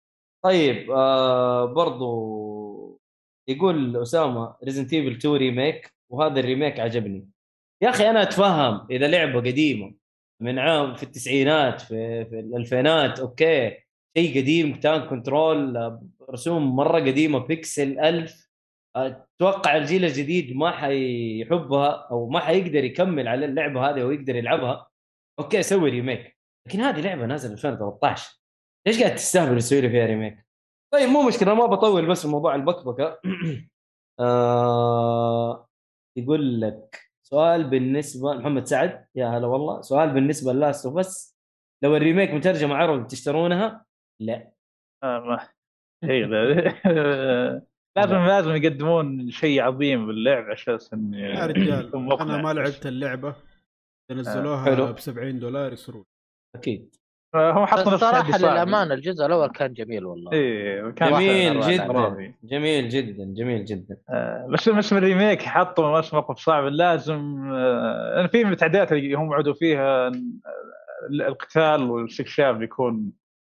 طيب 0.44 0.90
آه 0.90 1.64
برضو 1.64 3.00
يقول 3.48 3.96
أسامة 4.02 4.56
Resident 4.64 4.92
Evil 4.92 5.16
2 5.16 5.34
remake 5.36 5.94
وهذا 6.12 6.40
ال 6.40 6.46
remake 6.46 6.80
عجبني. 6.80 7.28
يا 7.82 7.90
أخي 7.90 8.10
أنا 8.10 8.22
أتفهم 8.22 8.86
إذا 8.90 9.08
لعبة 9.08 9.38
قديمة 9.38 9.94
من 10.42 10.58
عام 10.58 10.94
في 10.94 11.02
التسعينات 11.02 11.80
في, 11.80 12.24
في 12.24 12.40
الألفينات 12.40 13.20
okay. 13.20 13.84
شيء 14.18 14.40
قديم 14.40 14.80
كان 14.80 15.08
control 15.08 15.76
آه، 15.76 16.02
رسوم 16.30 16.76
مرة 16.76 17.00
قديمة 17.00 17.38
بيكسل 17.38 17.98
ألف. 18.00 18.50
أتوقع 18.96 19.76
الجيل 19.76 20.04
الجديد 20.04 20.56
ما 20.56 20.70
حيحبها 20.70 22.08
أو 22.10 22.28
ما 22.28 22.40
حيقدر 22.40 22.84
يكمل 22.84 23.28
على 23.28 23.46
اللعبة 23.46 23.90
هذه 23.90 24.04
ويقدر 24.04 24.36
يلعبها. 24.36 24.88
okay 25.38 25.62
سوي 25.62 25.90
remake. 25.90 26.38
لكن 26.68 26.80
هذه 26.80 27.00
لعبة 27.00 27.26
نازلة 27.26 27.52
2013 27.52 28.40
ليش 28.86 29.02
قاعد 29.02 29.14
تستهبل 29.14 29.58
تسوي 29.58 29.80
لي 29.80 29.90
فيها 29.90 30.06
remake؟ 30.06 30.46
طيب 30.92 31.08
مو 31.08 31.22
مشكلة 31.28 31.54
ما 31.54 31.66
بطول 31.66 32.06
بس 32.06 32.26
موضوع 32.26 32.54
البكبكة. 32.54 33.20
آه 34.20 35.68
يقول 36.18 36.60
لك 36.60 37.00
سؤال 37.22 37.64
بالنسبة 37.64 38.32
محمد 38.34 38.66
سعد. 38.66 39.06
يا 39.14 39.26
هلا 39.26 39.46
والله. 39.46 39.80
سؤال 39.80 40.10
بالنسبة 40.10 40.52
ل 40.52 40.59
Last 40.59 40.86
of 40.86 41.10
Us 41.10 41.34
لو 41.84 41.96
ال 41.96 42.01
remake 42.01 42.30
مترجمه 42.30 42.74
عربي 42.74 43.04
تشترونها؟ 43.08 43.84
لا. 44.20 44.52
آه، 45.02 45.48
شيء 46.04 46.26
لازم 47.96 48.16
لازم 48.16 48.50
يقدمون 48.50 49.30
شيء 49.30 49.62
عظيم 49.62 50.06
باللعب 50.06 50.44
على 50.44 50.52
أساس 50.52 50.92
انه 50.92 51.18
يا 51.18 51.46
رجال 51.46 51.86
يكون 51.86 52.06
مقنع. 52.06 52.34
أنا 52.34 52.42
ما 52.42 52.52
لعبت 52.52 52.86
اللعبة. 52.86 53.34
نزلوها 54.10 54.64
حلو. 54.64 54.92
ب 54.92 54.98
70 54.98 55.38
دولار 55.38 55.72
يسرون 55.72 56.04
أكيد. 56.56 56.96
هم 57.34 57.66
حطوا 57.66 57.82
بس 57.82 57.88
نفس 57.88 58.00
صراحة 58.00 58.20
التحدي 58.20 58.38
صعب. 58.42 58.52
للأمانة 58.52 58.94
الجزء 58.94 59.26
الأول 59.26 59.48
كان 59.48 59.72
جميل 59.72 60.04
والله. 60.06 60.32
إيه 60.32 60.90
كان 60.90 61.12
جميل 61.12 61.60
جدا. 61.60 61.88
خرافي. 61.88 62.34
جميل 62.44 62.88
جدا 62.88 63.24
جميل 63.24 63.64
جدا. 63.64 63.96
آه، 64.10 64.46
بس 64.50 64.68
بس 64.68 64.92
من 64.92 64.98
ال 64.98 65.04
remake 65.04 65.42
حطوا 65.42 65.98
نفس 65.98 66.14
موقف 66.14 66.38
صعب. 66.38 66.64
لازم 66.64 67.52
آه، 67.52 68.26
في 68.26 68.44
من 68.44 68.52
التعديلات 68.52 68.92
اللي 68.92 69.14
هم 69.14 69.28
وعدوا 69.28 69.54
فيها 69.54 70.06
آه، 70.06 70.12
القتال 71.10 71.82
والاستكشاف 71.90 72.56
بيكون 72.56 73.12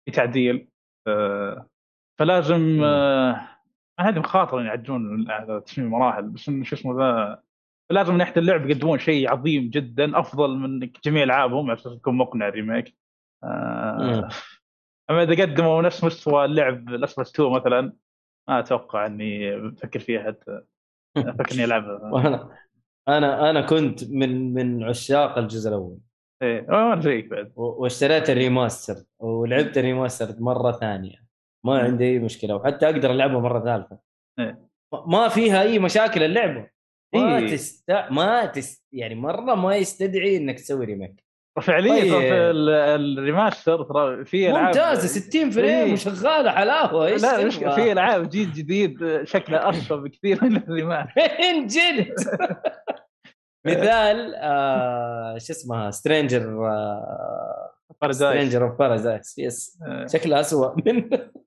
في 0.06 0.12
تعديل. 0.12 0.68
آه، 1.08 1.68
فلازم 2.19 2.84
آه، 2.84 3.48
هذه 4.00 4.19
مخاطرة 4.19 4.69
على 5.27 5.62
تصميم 5.65 5.88
المراحل 5.88 6.29
بس 6.29 6.41
شو 6.41 6.75
اسمه 6.75 6.98
ذا 6.98 7.41
فلازم 7.89 8.12
من 8.12 8.17
ناحيه 8.17 8.34
اللعب 8.38 8.69
يقدمون 8.69 9.00
شيء 9.00 9.31
عظيم 9.31 9.69
جدا 9.69 10.19
أفضل 10.19 10.57
من 10.57 10.89
جميع 11.05 11.24
ألعابهم 11.24 11.69
على 11.69 11.79
أساس 11.79 11.93
يكون 11.93 12.15
مقنع 12.17 12.48
ال 12.48 12.54
remake. 12.54 12.98
آه،. 13.43 14.29
أما 15.10 15.24
إذا 15.24 15.43
قدموا 15.43 15.81
نفس 15.81 16.03
مستوى 16.03 16.45
اللعب 16.45 16.90
Last 16.90 17.20
2 17.20 17.51
مثلا 17.51 17.94
ما 18.50 18.59
أتوقع 18.59 19.05
إني 19.05 19.59
بفكر 19.59 20.00
فيها 20.00 20.24
حتى 20.24 20.61
أفكر 21.18 21.55
إني 21.55 21.63
ألعبها. 21.63 22.00
وأنا 22.13 22.57
أنا 23.07 23.50
أنا 23.50 23.61
كنت 23.61 24.03
من 24.11 24.53
من 24.53 24.83
عشاق 24.83 25.37
الجزء 25.37 25.70
الأول. 25.70 26.00
إيه 26.42 26.68
وأنا 26.70 27.01
زيك 27.01 27.27
بعد. 27.27 27.51
واشتريت 27.55 28.29
ال 28.29 28.37
remaster 28.37 28.96
ولعبت 29.20 29.77
ال 29.77 29.84
remaster 29.84 30.35
مرة 30.40 30.72
ثانية. 30.72 31.25
ما 31.66 31.80
عندي 31.80 32.06
أي 32.06 32.20
مشكلة 32.20 32.56
وحتى 32.56 32.86
أقدر 32.86 33.12
ألعبها 33.12 33.40
مرة 33.40 33.60
ثالثة 33.60 34.00
إيه. 34.40 34.70
ما 35.08 35.28
فيها 35.28 35.62
أي 35.62 35.80
مشاكل 35.80 36.24
اللعبة 36.24 36.68
ما 37.16 37.38
إيه. 37.38 37.48
تست 37.48 37.92
ما 38.12 38.46
تست 38.46 38.86
يعني 38.92 39.16
مرة 39.16 39.56
ما 39.56 39.75
يستدعي 39.75 40.38
إنك 40.38 40.60
تسوي 40.60 40.86
remake 40.85 41.25
فعليا 41.62 42.14
طيب. 42.14 42.34
ال 42.33 42.50
remaster 42.50 43.83
ترى 43.84 44.25
في 44.25 44.50
ألعاب 44.50 44.66
ممتازة 44.66 45.08
60 45.08 45.50
frame 45.50 45.70
إيه. 45.70 45.94
وشغاله 45.94 46.51
حلاوه 46.51 47.08
إيش 47.08 47.22
لا؟ 47.22 47.50
في 47.50 47.92
ألعاب 47.92 48.30
جيل 48.30 48.51
جديد 48.51 49.24
شكلها 49.24 49.68
أرشف 49.68 49.94
بكثير 49.94 50.44
من 50.44 50.58
ال 50.57 50.65
remaster 50.65 51.22
من 51.42 51.68
جد 51.68 52.14
مثال 53.66 54.36
آه 54.36 55.38
شو 55.38 55.54
اسمها 55.54 55.92
Stranger 55.92 56.68
آه 56.68 57.72
Stranger 58.11 58.64
of 58.64 58.79
Paradise 58.79 59.40
yes 59.40 59.79
شكلها 60.14 60.40
اسوء 60.40 60.75
من 60.86 61.10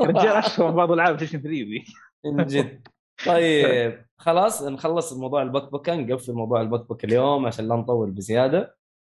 رجال 0.00 0.28
اشهر 0.28 0.70
بعض 0.70 0.92
الالعاب 0.92 1.16
بلاي 1.16 1.26
3 1.26 1.48
ذي 1.48 1.84
من 2.24 2.46
جد. 2.46 2.88
طيب 3.26 4.06
خلاص 4.18 4.62
نخلص 4.62 5.12
موضوع 5.12 5.42
البكبكه 5.42 5.94
نقفل 5.94 6.32
موضوع 6.32 6.60
البكبكه 6.60 7.06
اليوم 7.06 7.46
عشان 7.46 7.68
لا 7.68 7.76
نطول 7.76 8.10
بزيادة. 8.10 8.76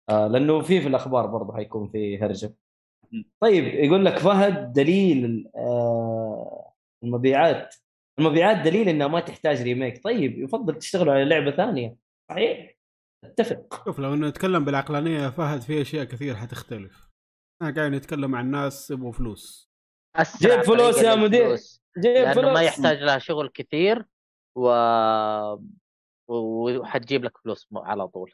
آه 0.10 0.28
لأنه 0.28 0.62
في 0.62 0.82
في 0.82 0.88
الأخبار 0.88 1.26
برضه 1.26 1.54
حيكون 1.56 1.90
في 1.90 2.18
هرجة. 2.18 2.54
طيب 3.40 3.66
يقول 3.66 4.06
لك 4.06 4.18
فهد 4.18 4.74
دليل 4.74 5.50
آه 5.56 6.74
المبيعات. 7.04 7.76
المبيعات 8.20 8.58
دليل 8.58 8.90
إنها 8.90 9.08
ما 9.08 9.20
تحتاج 9.20 9.62
ريميك. 9.62 10.04
طيب 10.04 10.40
يفضل 10.40 10.76
تشتغلوا 10.76 11.14
على 11.14 11.26
لعبة 11.26 11.52
ثانية. 11.52 11.96
صحيح؟ 12.32 12.78
أتفق. 13.24 13.86
شوف 13.86 14.00
لو 14.00 14.16
نتكلم 14.16 14.66
بالعقلانية 14.66 15.20
يا 15.20 15.30
فهد 15.30 15.62
في 15.62 15.82
أشياء 15.82 16.06
كثير 16.06 16.36
حتختلف. 16.36 17.10
إحنا 17.62 17.76
قاعد 17.76 17.92
نتكلم 17.92 18.36
عن 18.36 18.52
ناس 18.52 18.92
يبغوا 18.92 19.12
فلوس. 19.12 19.67
جيب 20.42 20.62
فلوس 20.62 20.98
يا 20.98 21.16
مدير. 21.16 21.58
جيب 21.98 22.32
فلوس 22.32 22.54
ما 22.54 22.62
يحتاج 22.62 22.98
لها 23.04 23.18
شغل 23.18 23.50
كثير 23.50 24.06
و 24.58 24.70
وحتجيب 26.30 27.24
لك 27.24 27.38
فلوس 27.38 27.68
على 27.76 28.08
طول. 28.08 28.32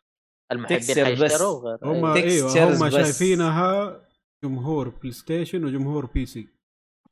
المحبين. 0.51 0.79
حيشتروا 0.79 1.59
غير 1.59 1.79
هم. 1.83 2.05
أيوه 2.05 2.73
هم. 2.86 2.89
شايفينها 2.89 4.01
جمهور 4.43 4.89
PlayStation 4.89 5.65
وجمهور 5.65 6.05
PC 6.06 6.47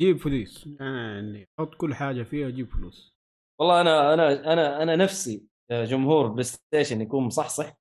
جيب 0.01 0.17
فلوس. 0.17 0.67
يعني 0.79 1.47
حط 1.59 1.75
كل 1.75 1.95
حاجة 1.95 2.23
فيها 2.23 2.49
جيب 2.49 2.69
فلوس. 2.69 3.15
والله 3.59 3.81
أنا 3.81 4.13
أنا 4.13 4.53
أنا 4.53 4.83
أنا 4.83 4.95
نفسي 4.95 5.43
جمهور 5.71 6.27
PlayStation 6.27 7.01
يكون 7.01 7.23
مصحصح 7.23 7.73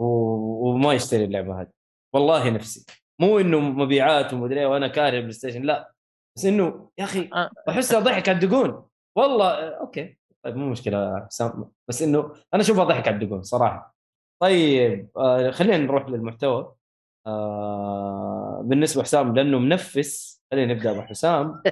و- 0.00 0.68
وما 0.70 0.92
يشتري 0.94 1.24
اللعبة 1.24 1.60
هذه. 1.60 1.70
والله 2.14 2.50
نفسي. 2.50 2.86
مو 3.20 3.38
إنه 3.38 3.60
مبيعات 3.60 4.34
ومدري 4.34 4.60
إيه 4.60 4.66
وأنا 4.66 4.88
كاره 4.88 5.16
ال 5.16 5.32
PlayStation 5.32 5.62
لا. 5.62 5.93
بس 6.36 6.44
إنه 6.44 6.90
يا 6.98 7.04
أخي 7.04 7.30
آه. 7.34 7.50
احسها 7.68 8.00
ضحك 8.00 8.28
على 8.28 8.38
الدقون 8.38 8.86
والله 9.16 9.46
آه، 9.46 9.80
okay. 9.80 10.16
طيب 10.44 10.56
مو 10.56 10.70
مشكلة. 10.70 11.26
حسام 11.26 11.70
بس 11.88 12.02
إنه 12.02 12.32
أنا 12.54 12.62
اشوفها 12.62 12.84
ضحك 12.84 13.08
على 13.08 13.16
الدقون 13.16 13.42
صراحة. 13.42 13.94
طيب 14.42 15.08
آه 15.16 15.50
خلينا 15.50 15.76
نروح 15.76 16.08
للمحتوى. 16.08 16.74
آه 17.26 18.62
بالنسبة 18.64 19.02
حسام 19.02 19.34
لأنه 19.36 19.58
منفس. 19.58 20.42
خلينا 20.52 20.74
نبدأ 20.74 20.92
بحسام. 20.92 21.62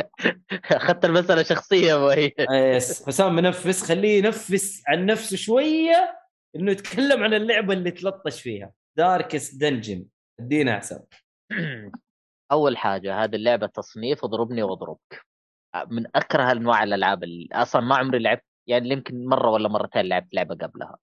أخذت 0.72 1.04
المسألة 1.04 1.42
شخصية 1.42 1.94
وهي 2.06 2.32
yes. 2.50 3.06
حسام 3.06 3.34
منفس. 3.36 3.82
خليه 3.82 4.18
ينفس 4.18 4.82
عن 4.88 5.06
نفسه 5.06 5.36
شوية 5.36 6.18
إنه 6.56 6.72
يتكلم 6.72 7.22
عن 7.22 7.34
اللعبة 7.34 7.74
اللي 7.74 7.90
تلطش 7.90 8.42
فيها. 8.42 8.72
Darkest 8.98 9.54
Dungeon. 9.54 10.06
ادينا 10.40 10.78
حسام. 10.78 11.00
أول 12.54 12.76
حاجة 12.76 13.24
هذه 13.24 13.36
اللعبة 13.36 13.66
تصنيف 13.66 14.24
اضربني 14.24 14.62
واضربك. 14.62 15.24
من 15.86 16.06
أكره 16.16 16.52
أنواع 16.52 16.82
الألعاب 16.82 17.24
اللي 17.24 17.48
أصلا 17.52 17.82
ما 17.82 17.96
عمري 17.96 18.18
لعبت 18.18 18.44
يعني 18.66 18.90
يمكن 18.90 19.26
مرة 19.26 19.50
ولا 19.50 19.68
مرتين 19.68 20.02
لعبت 20.02 20.34
لعبة 20.34 20.54
قبلها 20.54 20.96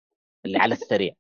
اللي 0.45 0.57
على 0.57 0.73
السريع. 0.73 1.13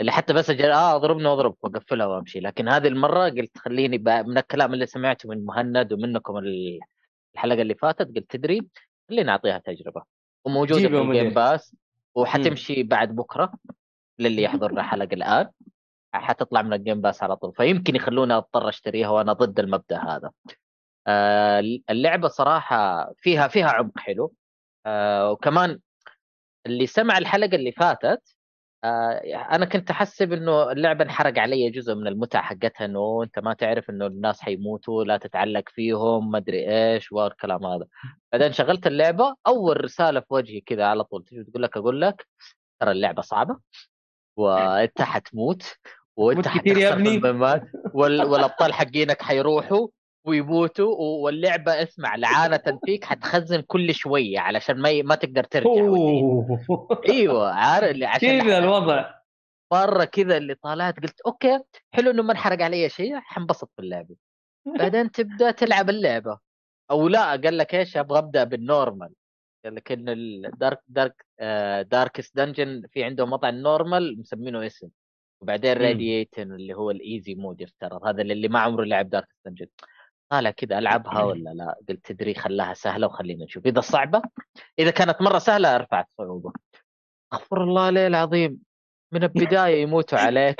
اللي 0.00 0.12
حتى 0.12 0.32
بس 0.32 0.50
أجي 0.50 0.72
آه 0.72 0.96
اضربني 0.96 1.28
واضربك 1.28 1.64
وأقفلها 1.64 2.06
وأمشي. 2.06 2.40
لكن 2.40 2.68
هذه 2.68 2.88
المرة 2.88 3.28
قلت 3.28 3.58
خليني. 3.58 3.98
من 3.98 4.38
الكلام 4.38 4.74
اللي 4.74 4.86
سمعته 4.86 5.28
من 5.28 5.44
مهند 5.44 5.92
ومنكم 5.92 6.38
ال- 6.38 6.80
الحلقة 7.34 7.62
اللي 7.62 7.74
فاتت 7.74 8.16
قلت 8.16 8.30
تدري 8.30 8.68
خليني 9.08 9.30
أعطيها 9.30 9.58
تجربة. 9.58 10.02
وموجودة 10.44 10.80
في 10.80 10.86
الجيم. 11.20 11.34
باس 11.34 11.76
وحتمشي 12.14 12.82
بعد 12.82 13.16
بكرة 13.16 13.52
للي 14.18 14.42
يحضر 14.42 14.70
الحلقة 14.70 15.14
الآن. 15.14 15.48
حتطلع 16.18 16.62
من 16.62 16.72
الجيم 16.72 17.00
باس 17.00 17.22
على 17.22 17.36
طول. 17.36 17.52
فيمكن 17.54 17.96
يخلوني 17.96 18.34
أضطر 18.34 18.68
أشتريها 18.68 19.08
وأنا 19.08 19.32
ضد 19.32 19.60
المبدأ 19.60 19.98
هذا. 19.98 20.30
آه، 21.06 21.62
اللعبة 21.90 22.28
صراحة 22.28 23.12
فيها 23.18 23.48
فيها 23.48 23.68
عمق 23.68 23.98
حلو. 23.98 24.34
آه، 24.86 25.30
وكمان 25.30 25.80
اللي 26.66 26.86
سمع 26.86 27.18
الحلقة 27.18 27.54
اللي 27.54 27.72
فاتت 27.72 28.36
آه 28.84 29.20
أنا 29.52 29.66
كنت 29.66 29.90
أحسب 29.90 30.32
إنه 30.32 30.72
اللعبة 30.72 31.04
انحرق 31.04 31.38
علي 31.38 31.70
جزء 31.70 31.94
من 31.94 32.06
المتعة 32.06 32.42
حقتها 32.42 32.84
إنه 32.84 33.22
أنت 33.22 33.38
ما 33.38 33.54
تعرف 33.54 33.90
إنه 33.90 34.06
الناس 34.06 34.40
حيموتوا 34.40 35.04
لا 35.04 35.16
تتعلق 35.16 35.68
فيهم 35.68 36.30
ما 36.30 36.38
أدري 36.38 36.70
إيش 36.94 37.12
والكلام 37.12 37.66
هذا. 37.66 37.86
بعدين 38.32 38.52
شغلت 38.52 38.86
اللعبة 38.86 39.34
أول 39.46 39.84
رسالة 39.84 40.20
في 40.20 40.26
وجهي 40.30 40.60
كذا 40.60 40.86
على 40.86 41.04
طول 41.04 41.24
تجي 41.24 41.44
تقول 41.44 41.62
لك 41.62 41.76
أقول 41.76 42.00
لك 42.00 42.26
ترى 42.80 42.90
اللعبة 42.90 43.22
صعبة 43.22 43.58
وأنت 44.36 45.02
حتموت 45.02 45.76
وانت 46.16 46.48
كتير 46.48 46.78
يا 46.78 46.92
ابني. 46.92 47.18
والأبطال 47.94 48.72
حقينك 48.74 49.22
حيروحوا 49.22 49.88
ويموتوا 50.24 50.96
واللعبة 50.98 51.82
اسمع 51.82 52.16
لعانه 52.16 52.78
فيك 52.86 53.04
حتخزن 53.04 53.60
كل 53.60 53.94
شوية 53.94 54.38
علشان 54.38 54.80
ما. 54.80 55.02
ما 55.02 55.14
تقدر 55.14 55.44
ترجع. 55.44 55.70
أيوه 57.08 57.52
عارف 57.52 57.90
اللي 57.90 58.06
عشان 58.06 58.42
كذا 58.42 58.58
الوضع 58.58 59.14
مرة 59.72 60.04
كذا 60.04 60.36
اللي 60.36 60.54
طالعت 60.54 61.00
قلت 61.00 61.20
okay 61.20 61.60
حلو 61.92 62.10
إنه 62.10 62.22
ما 62.22 62.32
انحرق 62.32 62.62
علي 62.62 62.88
شيء 62.88 63.20
حنبسط 63.20 63.70
في 63.76 63.82
اللعبه 63.82 64.16
بعدين 64.78 65.10
تبدأ 65.10 65.50
تلعب 65.50 65.90
اللعبة 65.90 66.38
أو 66.90 67.08
لا 67.08 67.30
قال 67.30 67.58
لك 67.58 67.74
إيش 67.74 67.96
أبغى 67.96 68.18
أبدأ 68.18 68.44
بال 68.44 68.61
normal 68.61 69.10
قال 69.64 69.74
لك 69.74 69.92
إن 69.92 70.08
ال 70.08 70.22
Dark 70.22 70.78
Dark 70.88 71.26
Darkest 71.88 72.36
Dungeon 72.36 72.82
في 72.92 73.04
عندهم 73.04 73.32
وضع 73.32 73.48
ال 73.48 73.58
normal 73.58 74.20
مسمينه 74.20 74.66
اسم 74.66 74.88
وبعدين 75.42 75.78
مم. 75.78 75.84
Radiant 75.84 76.52
اللي 76.52 76.74
هو 76.74 76.90
ال 76.90 76.99
easy 76.99 77.34
mode 77.34 77.60
يفترض 77.60 78.04
هذا 78.06 78.22
اللي 78.22 78.48
ما 78.48 78.58
عمره 78.60 78.84
لعب 78.84 79.10
Darkest 79.10 79.36
Dungeon 79.46 79.66
طالع 80.32 80.50
كذا 80.50 80.78
ألعبها 80.78 81.22
ولا 81.22 81.50
لا؟ 81.50 81.76
قلت 81.88 82.06
تدري 82.12 82.34
خلاها 82.34 82.74
سهلة 82.74 83.06
وخلينا 83.06 83.44
نشوف. 83.44 83.66
إذا 83.66 83.80
صعبة 83.80 84.22
إذا 84.78 84.90
كانت 84.90 85.22
مرة 85.22 85.38
سهلة 85.38 85.76
أرفع 85.76 86.00
الصعوبة. 86.00 86.52
استغفر 87.32 87.62
الله 87.64 87.82
عليه 87.82 88.06
العظيم 88.06 88.58
من 89.12 89.22
البداية 89.22 89.82
يموتوا 89.82 90.18
عليك. 90.18 90.56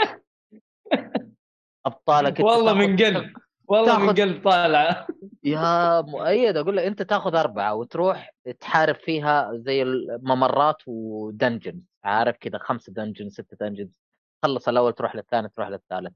أبطالك 1.86 2.40
والله 2.40 2.74
من 2.74 2.96
قلب 2.96 3.32
والله 3.68 3.98
من 3.98 4.14
تاخذ- 4.14 4.20
قلب 4.20 4.44
طالعه 4.44 5.06
يا 5.44 6.00
مؤيد 6.00 6.56
أقول 6.56 6.76
لك 6.76 6.84
أنت 6.84 7.02
تاخذ 7.02 7.34
أربعة 7.34 7.74
وتروح 7.74 8.34
تحارب 8.60 8.94
فيها 8.94 9.50
زي 9.54 9.82
الممرات 9.82 10.76
و 10.86 10.97
dungeons 10.97 11.82
عارف 12.04 12.36
كذا 12.36 12.58
خمسة 12.58 12.92
dungeons 12.92 13.32
ستة 13.32 13.56
dungeons 13.60 14.00
تخلص 14.46 14.68
الأول 14.68 14.92
تروح 14.92 15.16
للثاني 15.16 15.48
تروح 15.48 15.68
للثالث. 15.68 16.12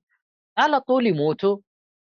على 0.59 0.81
طول 0.81 1.07
يموتوا 1.07 1.59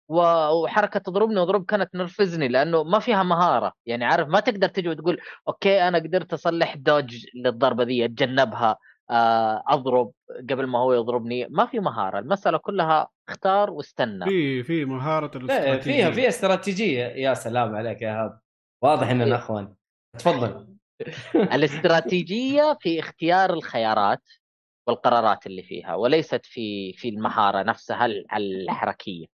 وحركة 0.10 1.00
تضربني 1.00 1.40
واضرب 1.40 1.66
كانت 1.66 1.94
تنرفزني 1.94 2.48
لأنه 2.48 2.84
ما 2.84 3.00
فيها 3.00 3.24
مهارة. 3.24 3.74
يعني 3.86 4.06
عارف 4.06 4.28
ما 4.28 4.40
تقدر 4.40 4.68
تجي 4.68 4.90
وتقول 4.90 5.22
okay 5.48 5.88
أنا 5.88 5.98
قدرت 5.98 6.34
أصلح 6.34 6.76
dodge 6.76 7.26
للضربة 7.36 7.84
دي 7.84 8.06
أتجنبها 8.06 8.78
آه، 9.10 9.64
أضرب 9.68 10.12
قبل 10.50 10.66
ما 10.66 10.80
هو 10.80 10.94
يضربني. 10.94 11.48
ما 11.50 11.66
في 11.66 11.80
مهارة 11.80 12.20
المسألة 12.20 12.58
كلها 12.58 13.08
اختار 13.30 13.70
واستنى. 13.70 14.26
في 14.26 14.64
في 14.64 14.86
مهارة 14.86 15.38
لا، 15.38 15.44
الاستراتيجية. 15.44 16.04
فيها 16.04 16.12
فيها 16.12 16.28
استراتيجية. 16.28 17.04
يا 17.06 17.34
سلام 17.34 17.76
عليك 17.76 18.02
يا 18.02 18.12
هذا 18.24 18.40
واضح 18.82 19.10
اننا. 19.10 19.36
اخوان 19.36 19.74
تفضل. 20.20 20.68
الاستراتيجية 21.56 22.78
في 22.82 23.00
اختيار 23.00 23.54
الخيارات. 23.54 24.22
والقرارات 24.88 25.48
اللي 25.48 25.64
فيها 25.64 25.96
وليست 25.96 26.46
في 26.46 26.94
في 26.94 27.10
المهارة 27.10 27.64
نفسها 27.64 28.06
ال- 28.06 28.26
الحركية. 28.34 29.26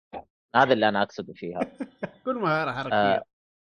هذا 0.56 0.74
اللي 0.74 0.90
أنا 0.90 1.02
أقصده 1.04 1.34
فيها. 1.34 1.60
كل 2.26 2.36
مهارة 2.36 2.72
حركية. 2.72 2.96
آه. 2.96 3.24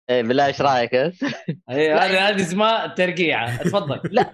إيه، 0.09 0.21
بالله 0.21 0.45
إيش 0.45 0.61
رأيك 0.61 0.95
أنت؟ 0.95 1.23
هي 1.69 1.93
هذه 1.93 2.29
هذه 2.29 2.41
اسمها 2.41 2.87
ترقيعة. 2.87 3.63
تفضل 3.63 4.01
لا. 4.11 4.33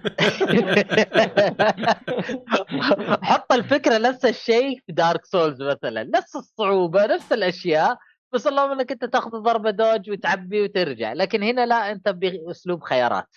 حط 3.22 3.52
الفكرة 3.52 3.98
نفس 3.98 4.24
الشيء 4.24 4.80
في 4.86 4.92
Dark 4.92 5.24
Souls 5.24 5.62
مثلا. 5.62 6.02
نفس 6.04 6.36
الصعوبة 6.36 7.06
نفس 7.06 7.32
الأشياء 7.32 7.96
بس 8.32 8.46
اللهم 8.46 8.70
إنك 8.72 8.92
أنت 8.92 9.04
تأخذ 9.04 9.30
ضربة 9.30 9.70
dodge 9.70 10.10
وتعبي 10.10 10.62
وترجع. 10.62 11.12
لكن 11.12 11.42
هنا 11.42 11.66
لا 11.66 11.90
أنت 11.92 12.08
بأسلوب 12.08 12.82
خيارات. 12.82 13.36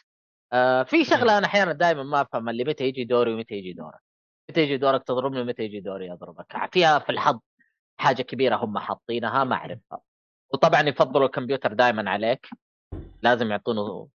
آه 0.54 0.84
في 0.84 1.04
شغلة 1.06 1.38
أنا 1.38 1.46
أحيانا 1.46 1.74
دائما 1.74 2.04
ما 2.04 2.22
أفهم 2.22 2.50
اللي 2.50 2.64
متى 2.64 2.84
يجي 2.84 3.04
دوري 3.04 3.34
ومتى 3.34 3.56
يجي 3.56 3.74
دورك 3.74 4.00
متى 4.50 4.62
يجي 4.62 4.78
دورك 4.78 5.04
تضربني 5.04 5.42
ومتى 5.42 5.64
يجي 5.64 5.80
دوري 5.80 6.12
أضربك؟ 6.12 6.70
فيها 6.72 7.00
في 7.00 7.10
الحظ 7.10 7.40
حاجة 8.00 8.22
كبيرة 8.22 8.56
هم 8.56 8.78
حاطينها 8.78 9.44
ما 9.44 9.56
أعرفها. 9.56 10.02
وطبعا 10.54 10.82
يفضلوا 10.82 11.26
الكمبيوتر 11.26 11.74
دائما 11.74 12.12
عليك 12.12 12.48
لازم 13.22 13.52
يعطونه 13.52 14.08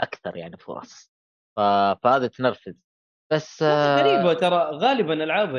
أكثر 0.00 0.36
يعني 0.36 0.56
فرص. 0.56 1.12
ف... 1.56 1.60
فهذا 2.02 2.26
تنرفز. 2.26 2.74
بس 3.32 3.62
آه، 3.62 4.02
غريبة 4.02 4.34
ترى 4.34 4.70
غالبا 4.72 5.24
ألعاب 5.24 5.56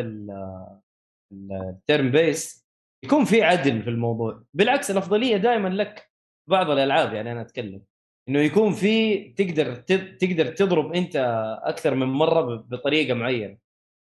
ال 1.31 2.11
turn-based 2.11 2.65
يكون 3.03 3.25
في 3.25 3.43
عدل 3.43 3.83
في 3.83 3.89
الموضوع. 3.89 4.43
بالعكس 4.53 4.91
الأفضلية 4.91 5.37
دائما 5.37 5.67
لك 5.67 6.11
بعض 6.49 6.69
الألعاب 6.69 7.13
يعني 7.13 7.31
أنا 7.31 7.41
أتكلم. 7.41 7.83
إنه 8.29 8.39
يكون 8.39 8.73
في 8.73 9.23
تقدر 9.29 9.75
تقدر 10.19 10.45
تضرب 10.45 10.93
أنت 10.93 11.15
أكثر 11.63 11.95
من 11.95 12.07
مرة 12.07 12.41
بطريقة 12.55 13.13
معينة. 13.13 13.57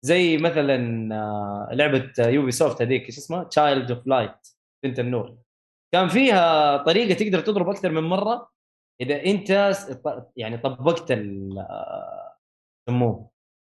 زي 0.05 0.37
مثلا 0.37 1.09
آه، 1.15 1.69
لعبة 1.71 2.13
Ubisoft 2.19 2.81
هذيك 2.81 3.05
إيش 3.05 3.17
اسمها؟ 3.17 3.43
Child 3.43 3.91
of 3.91 4.07
Light 4.07 4.47
بنت 4.85 4.99
النور 4.99 5.37
كان 5.93 6.07
فيها 6.07 6.77
طريقة 6.77 7.13
تقدر 7.13 7.39
تضرب 7.39 7.69
أكثر 7.69 7.91
من 7.91 8.03
مرة 8.03 8.49
إذا 9.01 9.25
أنت 9.25 9.75
يعني 10.37 10.57
طبقت 10.57 11.11
ال 11.11 11.59
آه، 11.59 12.37
يسموه 12.89 13.29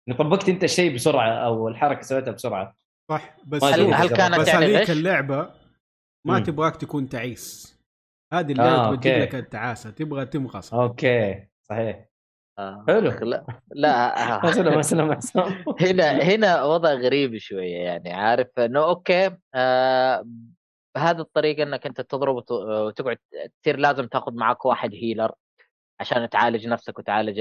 انه 0.07 0.17
طبقت 0.17 0.49
أنت 0.49 0.63
الشيء 0.63 0.95
بسرعة 0.95 1.33
أو 1.33 1.67
الحركة 1.67 2.01
سويتها 2.01 2.31
بسرعة 2.31 2.75
صح 3.11 3.37
بس 3.45 3.63
هل. 3.63 3.93
هل 3.93 4.09
كانت 4.09 4.39
بس 4.39 4.47
يعني 4.47 4.65
هذيك؟ 4.65 4.91
اللعبة 4.91 5.53
ما 6.27 6.37
مم. 6.37 6.43
تبغاك 6.43 6.75
تكون 6.75 7.09
تعيس 7.09 7.79
هذه 8.33 8.49
آه، 8.49 8.51
اللعبه 8.51 8.95
بتجيب 8.95 9.13
أوكي. 9.13 9.25
لك 9.25 9.35
التعاسة 9.35 9.89
تبغى 9.89 10.25
تمغص 10.25 10.73
أوكي 10.73 11.47
صحيح 11.69 11.95
آه. 11.95 12.12
حلو. 12.57 13.11
لا 13.21 13.45
لا 13.71 14.49
اسلم 14.49 14.79
اسلم 14.79 15.13
حسام 15.15 15.63
هنا 15.81 16.11
هنا 16.11 16.63
وضع 16.63 16.93
غريب 16.93 17.37
شوية 17.37 17.75
يعني 17.77 18.13
عارف 18.13 18.47
إنه 18.59 18.83
أوكي 18.83 19.37
آه 19.55 20.25
بهذه 20.95 21.19
الطريقة 21.19 21.63
إنك 21.63 21.85
أنت 21.85 22.01
تضرب 22.01 22.35
وت- 22.35 22.51
وتقعد 22.51 23.17
تصير 23.61 23.77
لازم 23.79 24.07
تاخذ 24.07 24.33
معك 24.35 24.65
واحد 24.65 24.93
هيلر 24.93 25.31
عشان 25.99 26.29
تعالج 26.29 26.67
نفسك 26.67 26.99
وتعالج 26.99 27.39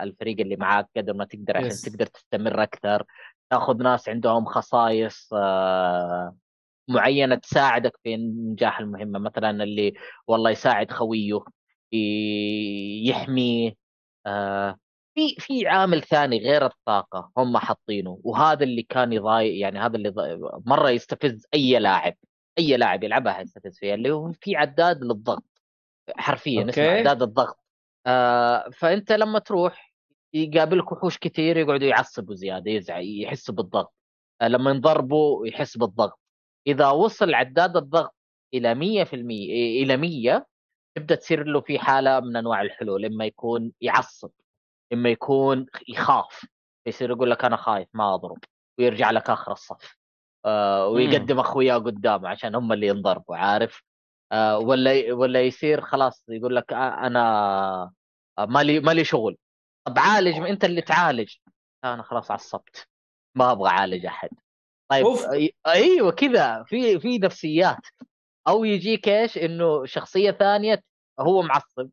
الفريق 0.00 0.40
اللي 0.40 0.56
معاك 0.56 0.88
قدر 0.96 1.14
ما 1.14 1.24
تقدر 1.24 1.56
عشان 1.56 1.70
Yes. 1.70 1.84
تقدر 1.84 2.06
تستمر 2.06 2.62
أكثر 2.62 3.04
تاخذ 3.50 3.76
ناس 3.82 4.08
عندهم 4.08 4.44
خصائص 4.44 5.28
آه 5.34 6.36
معينة 6.88 7.34
تساعدك 7.34 7.92
في 8.02 8.16
نجاح 8.16 8.80
المهمة 8.80 9.18
مثلا 9.18 9.50
اللي 9.64 9.94
والله 10.26 10.50
يساعد 10.50 10.90
خويه 10.90 11.40
يحميه 13.08 13.74
آه 14.26 14.78
في 15.14 15.34
في 15.38 15.66
عامل 15.66 16.02
ثاني 16.02 16.38
غير 16.38 16.66
الطاقة 16.66 17.32
هم 17.36 17.58
حاطينه 17.58 18.20
وهذا 18.24 18.64
اللي 18.64 18.82
كان 18.82 19.12
يضايق 19.12 19.60
يعني 19.60 19.78
هذا 19.78 19.96
اللي 19.96 20.08
ضايق 20.08 20.38
مرة 20.66 20.90
يستفز 20.90 21.46
أي 21.54 21.78
لاعب 21.78 22.14
أي 22.58 22.76
لاعب 22.76 23.04
يلعبها 23.04 23.40
يستفز 23.40 23.78
فيها 23.78 23.94
اللي 23.94 24.10
هو 24.10 24.32
في 24.40 24.56
عداد 24.56 25.04
للضغط 25.04 25.44
حرفيا 26.16 26.60
اسمه 26.70 26.84
أوكي. 26.84 26.98
عداد 26.98 27.22
الضغط. 27.22 27.58
آه 28.06 28.70
فأنت 28.70 29.12
لما 29.12 29.38
تروح 29.38 29.94
يقابلك 30.34 30.92
وحوش 30.92 31.18
كثير 31.18 31.56
يقعدوا 31.56 31.88
يعصبوا 31.88 32.34
زيادة 32.34 32.70
يزعل 32.70 33.04
يحس 33.22 33.50
بالضغط. 33.50 33.94
آه 34.40 34.48
لما 34.48 34.70
ينضربوا 34.70 35.46
يحس 35.46 35.76
بالضغط. 35.78 36.20
إذا 36.66 36.90
وصل 36.90 37.34
عداد 37.34 37.76
الضغط 37.76 38.14
إلى 38.54 38.74
100% 38.74 39.14
إلى 39.82 39.96
100 39.96 40.46
تبدأ 40.94 41.14
تصير 41.14 41.44
له 41.44 41.60
في 41.60 41.78
حالة 41.78 42.20
من 42.20 42.36
أنواع 42.36 42.62
الحلول 42.62 43.04
إما 43.04 43.24
يكون 43.24 43.72
يعصب 43.80 44.30
إما 44.92 45.08
يكون 45.08 45.66
يخاف 45.88 46.46
يصير 46.86 47.10
يقول 47.10 47.30
لك 47.30 47.44
أنا 47.44 47.56
خايف 47.56 47.88
ما 47.94 48.14
أضرب 48.14 48.38
ويرجع 48.78 49.10
لك 49.10 49.30
آخر 49.30 49.52
الصف 49.52 49.96
آه 50.44 50.86
ويقدم 50.88 51.38
اخوياه 51.38 51.76
قدامه 51.76 52.28
عشان 52.28 52.54
هم 52.54 52.72
اللي 52.72 52.86
ينضربوا 52.86 53.36
عارف؟ 53.36 53.82
آه 54.32 54.58
ولا 54.58 55.12
ولا 55.12 55.42
يصير 55.42 55.80
خلاص 55.80 56.24
يقول 56.28 56.56
لك 56.56 56.72
آه 56.72 57.06
أنا 57.06 57.92
مالي 58.38 58.80
مالي 58.80 59.04
شغل 59.04 59.36
طب 59.84 59.98
عالج 59.98 60.36
أنت 60.36 60.64
اللي 60.64 60.82
تعالج. 60.82 61.34
أنا 61.84 62.02
خلاص 62.02 62.30
عصبت 62.30 62.88
ما 63.34 63.52
أبغى 63.52 63.68
أعالج 63.68 64.06
أحد. 64.06 64.28
طيب 64.90 65.06
أوف. 65.06 65.26
أيوه 65.66 66.12
كذا 66.12 66.62
في 66.62 67.00
في 67.00 67.18
نفسيات. 67.18 67.86
أو 68.48 68.64
يجيك 68.64 69.08
إيش 69.08 69.38
إنه 69.38 69.84
شخصية 69.84 70.30
ثانية 70.30 70.80
هو 71.20 71.42
معصب 71.42 71.88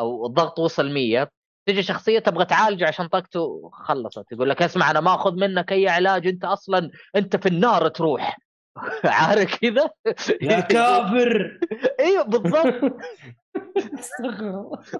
أو 0.00 0.26
الضغط 0.26 0.58
وصل 0.58 0.90
100 0.94 1.28
تجي 1.66 1.82
شخصية 1.82 2.18
تبغى 2.18 2.44
تعالجه 2.44 2.86
عشان 2.88 3.08
طاقته 3.08 3.70
خلصت. 3.72 4.32
يقول 4.32 4.50
لك 4.50 4.62
اسمع 4.62 4.90
أنا 4.90 5.00
ما 5.00 5.14
أخذ 5.14 5.32
منك 5.34 5.72
أي 5.72 5.88
علاج. 5.88 6.26
أنت 6.26 6.44
أصلا 6.44 6.90
أنت 7.16 7.36
في 7.36 7.46
النار 7.48 7.88
تروح. 7.88 8.38
عارف 9.04 9.58
كذا؟ 9.60 9.90
يا 10.42 10.60
كافر. 10.74 11.58
أيوه 12.00 12.24
بالضبط. 12.24 12.74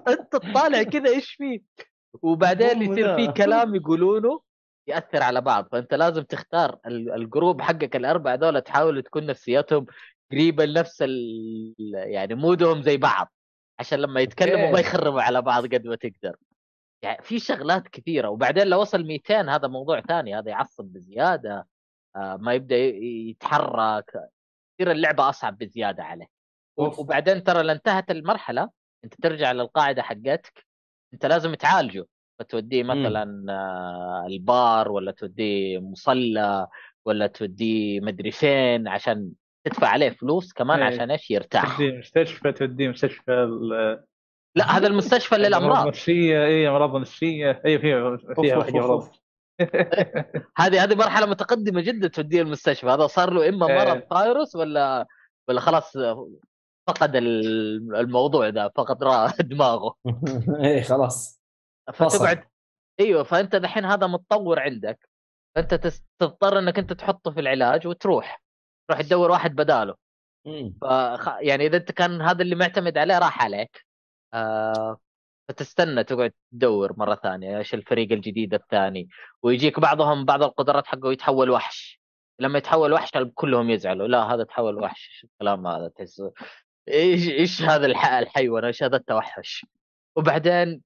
أنت 0.07 0.31
تطالع 0.31 0.83
كذا 0.83 1.09
إيش 1.09 1.31
فيه 1.31 1.59
وبعدين 2.21 2.81
يصير 2.81 3.15
في. 3.15 3.27
كلام 3.27 3.75
يقولونه 3.75 4.41
يأثر 4.87 5.23
على 5.23 5.41
بعض. 5.41 5.67
فأنت 5.71 5.93
لازم 5.93 6.21
تختار 6.23 6.77
ال- 6.85 7.11
الجروب 7.11 7.61
حقك 7.61 7.95
الأربعة 7.95 8.35
دول 8.35 8.61
تحاول 8.61 9.03
تكون 9.03 9.25
نفسياتهم 9.25 9.85
قريبه 10.31 10.65
لنفس 10.65 11.01
ال... 11.01 11.73
يعني 11.93 12.35
مودهم 12.35 12.81
زي 12.81 12.97
بعض 12.97 13.31
عشان 13.79 13.99
لما 13.99 14.21
يتكلموا. 14.21 14.71
ما 14.71 14.79
يخربوا 14.79 15.21
على 15.21 15.41
بعض 15.41 15.65
قد 15.65 15.87
ما 15.87 15.95
تقدر 15.95 16.35
يعني 17.03 17.23
في 17.23 17.39
شغلات 17.39 17.87
كثيرة 17.87 18.29
وبعدين 18.29 18.67
لو 18.67 18.81
وصل 18.81 19.03
200 19.03 19.41
هذا 19.55 19.67
موضوع 19.67 20.01
ثاني 20.01 20.35
هذا 20.37 20.49
يعصب 20.49 20.85
بزيادة 20.85 21.67
آه، 22.15 22.37
ما 22.37 22.53
يبدأ 22.53 22.75
يتحرك 22.75 24.11
تصير 24.77 24.91
اللعبة 24.91 25.29
أصعب 25.29 25.57
بزيادة 25.57 26.03
عليه 26.03 26.27
أوف. 26.79 26.99
وبعدين 26.99 27.43
ترى 27.43 27.63
لو 27.63 27.71
انتهت 27.73 28.11
المرحلة 28.11 28.69
أنت 29.03 29.13
ترجع 29.21 29.51
للقاعدة 29.51 30.01
حقتك 30.01 30.65
أنت 31.13 31.25
لازم 31.25 31.53
تعالجه 31.55 32.05
فتوديه 32.39 32.83
مم. 32.83 32.89
مثلا 32.89 33.53
آه، 33.53 34.25
البار 34.27 34.91
ولا 34.91 35.11
توديه 35.11 35.79
مصلى 35.79 36.67
ولا 37.05 37.27
توديه 37.27 37.99
مدري 37.99 38.31
فين 38.31 38.87
عشان 38.87 39.31
تدفع 39.65 39.87
عليه 39.87 40.09
فلوس 40.09 40.53
كمان 40.53 40.79
إيه. 40.81 40.85
عشان 40.95 41.11
إيش 41.11 41.31
يرتاح. 41.31 41.77
توديه 41.77 41.97
مستشفى 41.97 42.51
توديه 42.51 42.89
مستشفى 42.89 43.31
ال- 43.33 44.03
لا 44.57 44.77
هذا 44.77 44.87
المستشفى 44.87 45.35
للأمراض. 45.35 45.81
النفسيه 45.81 46.45
اي 46.45 46.67
أمراض 46.69 46.95
نفسية. 46.95 47.61
اي 47.65 47.79
فيها 47.79 48.17
فيها 48.41 48.63
امراض. 48.63 49.09
هذه 50.57 50.83
هذه 50.83 50.95
مرحلة 50.95 51.25
متقدمة 51.25 51.81
جدا 51.81 52.07
توديه 52.07 52.41
المستشفى. 52.41 52.87
هذا 52.87 53.07
صار 53.07 53.33
له 53.33 53.49
إما 53.49 53.67
إيه. 53.67 53.75
مرض 53.77 54.01
فايروس 54.09 54.55
ولا 54.55 55.05
ولا 55.49 55.59
خلاص 55.61 55.93
فقد 56.87 57.15
ال- 57.15 57.95
الموضوع 57.95 58.49
ده 58.49 58.71
فقد 58.75 58.97
دماغه. 59.39 59.95
إيه 60.65 60.81
خلاص. 60.81 61.41
فتقعد. 61.93 62.43
أيوه 62.99 63.23
فأنت 63.23 63.55
دحين 63.55 63.85
هذا 63.85 64.07
متطور 64.07 64.59
عندك. 64.59 65.09
فأنت 65.55 65.73
تضطر 66.19 66.59
إنك 66.59 66.79
أنت 66.79 66.93
تحطه 66.93 67.31
في 67.31 67.39
العلاج 67.39 67.87
وتروح. 67.87 68.41
تروح 68.87 69.01
تدور 69.01 69.31
واحد 69.31 69.55
بداله. 69.55 69.95
فخ... 70.81 71.29
يعني 71.39 71.65
إذا 71.65 71.77
أنت 71.77 71.91
كان 71.91 72.21
هذا 72.21 72.41
اللي 72.41 72.55
معتمد 72.55 72.97
عليه 72.97 73.19
راح 73.19 73.43
عليك. 73.43 73.85
آه... 74.33 74.97
فتستنى 75.47 76.03
تقعد 76.03 76.33
تدور 76.51 76.93
مرة 76.97 77.15
ثانية 77.15 77.57
إيش 77.57 77.73
الفريق 77.73 78.11
الجديد 78.11 78.53
الثاني. 78.53 79.09
ويجيك 79.43 79.79
بعضهم 79.79 80.25
بعض 80.25 80.43
القدرات 80.43 80.87
حقه 80.87 81.11
يتحول 81.11 81.49
وحش. 81.49 81.99
لما 82.39 82.57
يتحول 82.57 82.93
وحش 82.93 83.11
كلهم 83.33 83.69
يزعلوا. 83.69 84.07
لا 84.07 84.23
هذا 84.23 84.43
تحول 84.43 84.83
وحش. 84.83 85.25
الكلام 85.25 85.67
هذا؟ 85.67 85.87
تحس 85.87 86.21
إيش 86.87 87.29
إيش 87.29 87.61
هذا 87.61 87.85
الح... 87.85 88.05
الحيوان؟ 88.05 88.65
إيش 88.65 88.83
هذا 88.83 88.95
التوحش؟ 88.97 89.65
وبعدين 90.15 90.81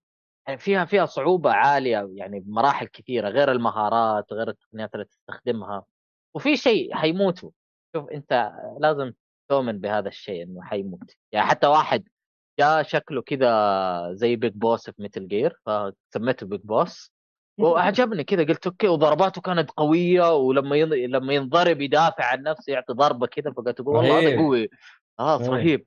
يعني 0.47 0.59
فيها 0.59 0.85
فيها 0.85 1.05
صعوبة 1.05 1.51
عالية 1.51 2.09
يعني 2.13 2.39
بمراحل 2.39 2.87
كثيرة 2.87 3.29
غير 3.29 3.51
المهارات 3.51 4.33
غير 4.33 4.49
التقنيات 4.49 4.93
اللي 4.93 5.05
تستخدمها. 5.05 5.85
وفي 6.33 6.57
شيء 6.57 6.95
حيموتوا 6.95 7.51
شوف 7.95 8.09
أنت 8.09 8.51
لازم 8.79 9.13
تؤمن 9.49 9.79
بهذا 9.79 10.07
الشيء 10.07 10.43
إنه 10.43 10.61
حيموت. 10.63 11.11
يعني 11.31 11.47
حتى 11.47 11.67
واحد 11.67 12.07
جاء 12.59 12.83
شكله 12.83 13.21
كذا 13.21 14.13
زي 14.13 14.35
Big 14.35 14.53
Boss 14.53 14.89
في 14.89 15.01
Metal 15.01 15.27
Gear 15.27 15.59
فسميته 15.65 16.45
Big 16.47 16.61
Boss 16.63 17.11
وأعجبني 17.59 18.23
كذا 18.23 18.43
قلت 18.43 18.67
okay 18.67 18.87
وضرباته 18.87 19.41
كانت 19.41 19.71
قوية 19.71 20.35
ولما 20.35 20.75
ين... 20.75 20.89
لما 20.89 21.33
ينضرب 21.33 21.81
يدافع 21.81 22.25
عن 22.25 22.43
نفسه 22.43 22.73
يعطي 22.73 22.93
ضربة 22.93 23.27
كذا 23.27 23.51
فقلت 23.51 23.79
أقول 23.79 23.95
والله 23.95 24.19
هذا. 24.19 24.37
قوي. 24.37 24.69
آه 25.19 25.37
رهيب. 25.37 25.51
رهيب. 25.51 25.85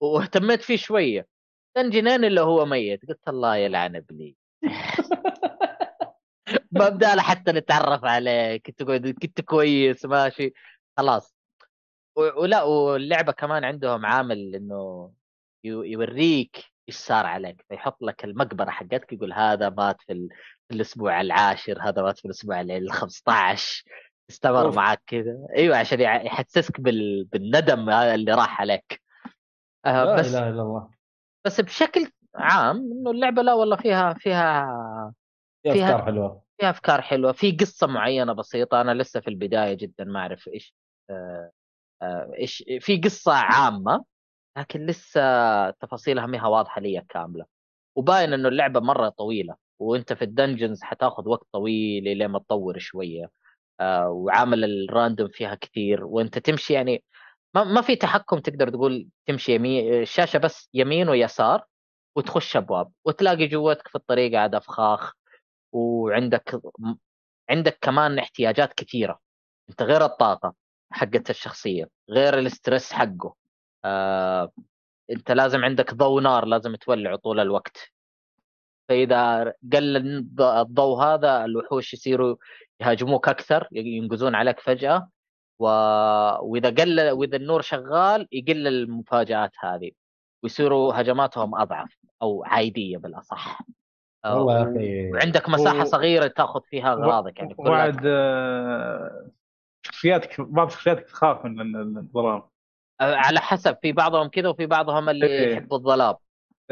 واهتميت 0.00 0.62
فيه 0.62 0.76
شوية. 0.76 1.26
كان 1.74 1.90
جنان 1.90 2.24
إلا 2.24 2.42
هو 2.42 2.64
ميت. 2.64 3.00
قلت 3.08 3.28
الله 3.28 3.56
يلعن 3.56 3.96
ابلي 3.96 4.36
ما 6.72 6.88
بدال 6.88 7.20
حتى 7.20 7.52
نتعرف 7.52 8.04
عليه. 8.04 8.56
كنت 8.56 8.82
كنت 9.22 9.40
كويس 9.40 10.04
ماشي. 10.04 10.52
خلاص. 10.96 11.34
ولا 12.16 12.62
واللعبة 12.62 13.32
كمان 13.32 13.64
عندهم 13.64 14.06
عامل 14.06 14.54
إنه 14.54 15.12
يو- 15.64 15.82
يوريك 15.82 16.64
إيش 16.88 16.96
صار 16.96 17.26
عليك. 17.26 17.64
فيحط 17.68 18.02
لك 18.02 18.24
المقبرة 18.24 18.70
حقتك 18.70 19.12
يقول 19.12 19.32
هذا 19.32 19.68
مات 19.68 20.00
في, 20.02 20.12
ال... 20.12 20.28
في 20.68 20.74
الأسبوع 20.74 21.20
العاشر 21.20 21.78
هذا 21.82 22.02
مات 22.02 22.18
في 22.18 22.24
الأسبوع 22.24 22.60
ال 22.60 22.92
15 22.92 23.82
استمر 24.30 24.60
أوف. 24.66 24.76
معك 24.76 25.02
كذا. 25.06 25.46
أيوه 25.56 25.76
عشان 25.76 26.00
يحسسك 26.00 26.80
بال... 26.80 27.24
بالندم 27.24 27.90
هذا 27.90 28.14
اللي 28.14 28.32
راح 28.34 28.60
عليك. 28.60 29.02
آه 29.86 30.04
لا 30.04 30.16
بس 30.16 30.34
إله 30.34 30.48
إلا 30.48 30.62
الله. 30.62 30.90
بس 31.46 31.60
بشكل 31.60 32.06
عام 32.34 32.76
إنه 32.76 33.10
اللعبة 33.10 33.42
لا 33.42 33.54
والله 33.54 33.76
فيها 33.76 34.14
فيها 34.14 34.66
في 35.62 35.72
فيها- 35.72 35.86
أفكار 35.90 36.04
حلوة. 36.06 36.42
فيها 36.60 36.70
أفكار 36.70 37.02
حلوة. 37.02 37.32
في 37.32 37.52
قصة 37.52 37.86
معينة 37.86 38.32
بسيطة 38.32 38.80
أنا 38.80 38.94
لسه 38.94 39.20
في 39.20 39.28
البداية 39.28 39.74
جدا 39.74 40.04
ما 40.04 40.20
أعرف 40.20 40.48
إيش. 40.48 40.74
إيش 42.38 42.64
في 42.80 42.96
قصة 42.96 43.32
عامة 43.32 44.04
لكن 44.58 44.86
لسه 44.86 45.20
تفاصيلها 45.70 46.26
ما 46.26 46.46
واضحة 46.46 46.80
لي 46.80 47.04
كاملة. 47.08 47.46
وباين 47.96 48.32
إنه 48.32 48.48
اللعبة 48.48 48.80
مرة 48.80 49.08
طويلة 49.08 49.56
وأنت 49.80 50.12
في 50.12 50.22
الدنجنز 50.22 50.82
حتاخذ 50.82 51.28
وقت 51.28 51.46
طويل 51.52 52.04
لين 52.04 52.26
ما 52.26 52.38
تطور 52.38 52.78
شوية 52.78 53.30
آه، 53.80 54.08
وعامل 54.08 54.64
الراندوم 54.64 55.28
فيها 55.28 55.54
كثير. 55.54 56.04
وأنت 56.04 56.38
تمشي 56.38 56.74
يعني 56.74 57.04
ما, 57.54 57.64
ما 57.64 57.80
في 57.82 57.96
تحكم 57.96 58.38
تقدر 58.38 58.70
تقول 58.70 59.08
تمشي 59.26 59.54
يمين 59.54 60.02
الشاشه 60.02 60.38
بس 60.38 60.68
يمين 60.74 61.08
ويسار 61.08 61.64
وتخش 62.16 62.56
أبواب 62.56 62.92
وتلاقي 63.04 63.46
جوتك 63.46 63.88
في 63.88 63.94
الطريق 63.94 64.38
عاد 64.40 64.54
أفخاخ 64.54 65.12
وعندك 65.72 66.60
عندك 67.50 67.78
كمان 67.80 68.18
احتياجات 68.18 68.72
كثيرة. 68.74 69.20
أنت 69.70 69.82
غير 69.82 70.04
الطاقة. 70.04 70.54
حقت 70.92 71.30
الشخصية 71.30 71.88
غير 72.10 72.38
الاسترس 72.38 72.92
حقه. 72.92 73.34
آه، 73.84 74.52
أنت 75.10 75.30
لازم 75.32 75.64
عندك 75.64 75.94
ضوء 75.94 76.20
نار 76.22 76.44
لازم 76.44 76.74
تولعه 76.74 77.16
طول 77.16 77.40
الوقت. 77.40 77.92
فإذا 78.88 79.44
قل 79.72 79.96
الض- 79.96 80.40
الضوء 80.42 81.02
هذا 81.02 81.44
الوحوش 81.44 81.94
يصيروا 81.94 82.36
يهاجموك 82.80 83.28
أكثر 83.28 83.68
ينقزون 83.72 84.34
عليك 84.34 84.60
فجأة. 84.60 85.08
و... 85.58 85.64
وإذا 86.42 86.70
قل 86.70 87.10
وإذا 87.10 87.36
النور 87.36 87.60
شغال 87.62 88.28
يقل 88.32 88.66
المفاجآت 88.66 89.50
هذه 89.60 89.90
ويصيروا 90.42 91.00
هجماتهم 91.00 91.54
أضعف 91.54 91.96
أو 92.22 92.44
عايديه 92.44 92.96
بالأصح. 92.98 93.60
آه، 94.24 94.36
والله 94.38 94.58
يا 94.58 94.62
أخي. 94.72 95.10
وعندك 95.12 95.48
مساحة 95.48 95.80
و- 95.80 95.84
صغيرة 95.84 96.26
تاخذ 96.26 96.60
فيها 96.70 96.92
أغراضك 96.92 97.38
يعني 97.38 97.54
آه، 98.06 99.30
شخصياتك 99.82 100.40
بعض 100.40 100.70
شخصياتك 100.70 101.04
تخاف 101.08 101.44
من 101.44 101.60
ال- 101.76 101.98
الظلام 101.98 102.42
آه، 103.00 103.14
على 103.14 103.40
حسب 103.40 103.78
في 103.82 103.92
بعضهم 103.92 104.28
كذا 104.28 104.48
وفي 104.48 104.66
بعضهم 104.66 105.08
اللي 105.08 105.26
إيه. 105.26 105.54
يحبوا 105.54 105.76
الظلام 105.78 106.14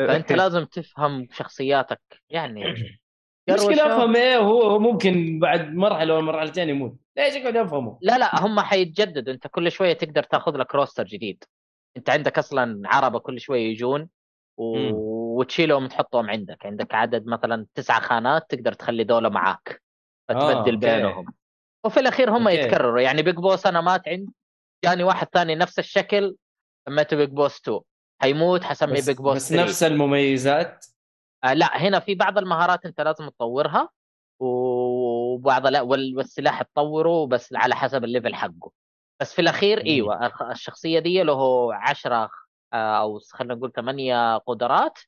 فأنت 0.06 0.32
إيه. 0.32 0.38
لازم 0.38 0.64
تفهم 0.64 1.28
شخصياتك 1.32 2.02
يعني 2.30 2.62
المشكلة. 3.48 3.86
افهم 3.86 4.16
إيه 4.16 4.36
هو 4.38 4.62
هو 4.62 4.78
ممكن 4.78 5.38
بعد 5.38 5.74
مرحلة 5.74 6.14
ولا 6.14 6.24
مرحلتين 6.24 6.68
يموت 6.68 6.96
ليش 7.16 7.36
اقعد 7.36 7.56
افهمه؟ 7.56 8.00
لا 8.00 8.18
لا 8.18 8.40
هم 8.46 8.60
حيتجددوا 8.60 9.32
أنت 9.34 9.46
كل 9.46 9.72
شوية 9.72 9.92
تقدر 9.92 10.22
تاخذ 10.22 10.56
لك 10.56 10.74
roster 10.74 11.04
جديد 11.04 11.44
أنت 11.96 12.10
عندك 12.10 12.38
أصلا 12.38 12.82
عربة 12.86 13.18
كل 13.18 13.40
شوية 13.40 13.60
يجون 13.70 14.08
و... 14.56 14.64
وتشيلهم 15.40 15.84
وتحطهم 15.84 16.30
عندك 16.30 16.66
عندك 16.66 16.94
عدد 16.94 17.26
مثلا 17.26 17.66
تسعة 17.74 18.00
خانات 18.00 18.46
تقدر 18.50 18.72
تخلي 18.72 19.04
دولة 19.04 19.28
معاك 19.28 19.82
آه، 20.34 20.38
فتبدل 20.38 20.72
okay. 20.72 20.76
بينهم 20.76 21.34
وفي 21.86 22.00
الأخير 22.00 22.30
هم 22.30 22.48
okay. 22.48 22.60
يتكرروا. 22.60 23.00
يعني 23.00 23.22
Big 23.22 23.34
Boss 23.34 23.66
أنا 23.66 23.80
مات 23.80 24.08
عند 24.08 24.28
جاني 24.84 25.04
واحد 25.04 25.26
ثاني 25.32 25.54
نفس 25.54 25.78
الشكل 25.78 26.36
سميته 26.88 27.16
Big 27.16 27.28
Boss 27.30 27.60
2 27.60 27.80
حيموت 28.22 28.64
حسميه 28.64 28.92
بس, 28.94 29.06
Big 29.08 29.16
Boss 29.16 29.36
بس 29.36 29.48
3 29.48 29.64
نفس 29.64 29.82
المميزات؟ 29.82 30.86
آه 31.44 31.52
لا 31.54 31.76
هنا 31.76 32.00
في 32.00 32.14
بعض 32.14 32.38
المهارات 32.38 32.86
أنت 32.86 33.00
لازم 33.00 33.28
تطورها 33.28 33.88
وبعض 34.40 35.66
لا 35.66 35.80
وال- 35.80 36.16
والسلاح 36.16 36.62
تطوره 36.62 37.26
بس 37.26 37.52
على 37.54 37.74
حسب 37.74 38.04
ال 38.04 38.09
level 38.09 38.34
حقه. 38.34 38.70
بس 39.20 39.34
في 39.34 39.40
الأخير. 39.40 39.86
إيوه 39.86 40.32
الشخصية 40.50 40.98
دي 40.98 41.22
له 41.22 41.74
10 41.74 42.30
أو 42.74 43.18
خلينا 43.18 43.54
نقول 43.54 43.72
ثمانية 43.72 44.36
قدرات 44.36 44.98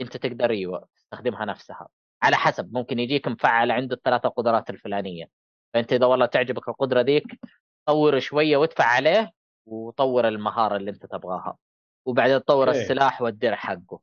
أنت 0.00 0.16
تقدر 0.16 0.50
إيوه 0.50 0.88
تستخدمها 0.96 1.44
نفسها. 1.44 1.88
على 2.22 2.36
حسب 2.36 2.72
ممكن 2.74 2.98
يجيك 2.98 3.28
mage 3.28 3.52
فعل 3.52 3.70
عنده 3.70 3.96
الثلاثة 3.96 4.28
قدرات 4.28 4.70
الفلانية. 4.70 5.26
فأنت 5.74 5.92
إذا 5.92 6.06
والله 6.06 6.26
تعجبك 6.26 6.68
القدرة 6.68 7.00
ذيك 7.00 7.40
طور 7.86 8.20
شوية 8.20 8.56
وادفع 8.56 8.84
عليه 8.84 9.32
وطور 9.66 10.28
المهارة 10.28 10.76
اللي 10.76 10.90
أنت 10.90 11.06
تبغاها. 11.06 11.56
وبعدين 12.06 12.44
تطور 12.44 12.68
okay. 12.68 12.80
السلاح 12.80 13.22
والدرع 13.22 13.56
حقه. 13.56 14.00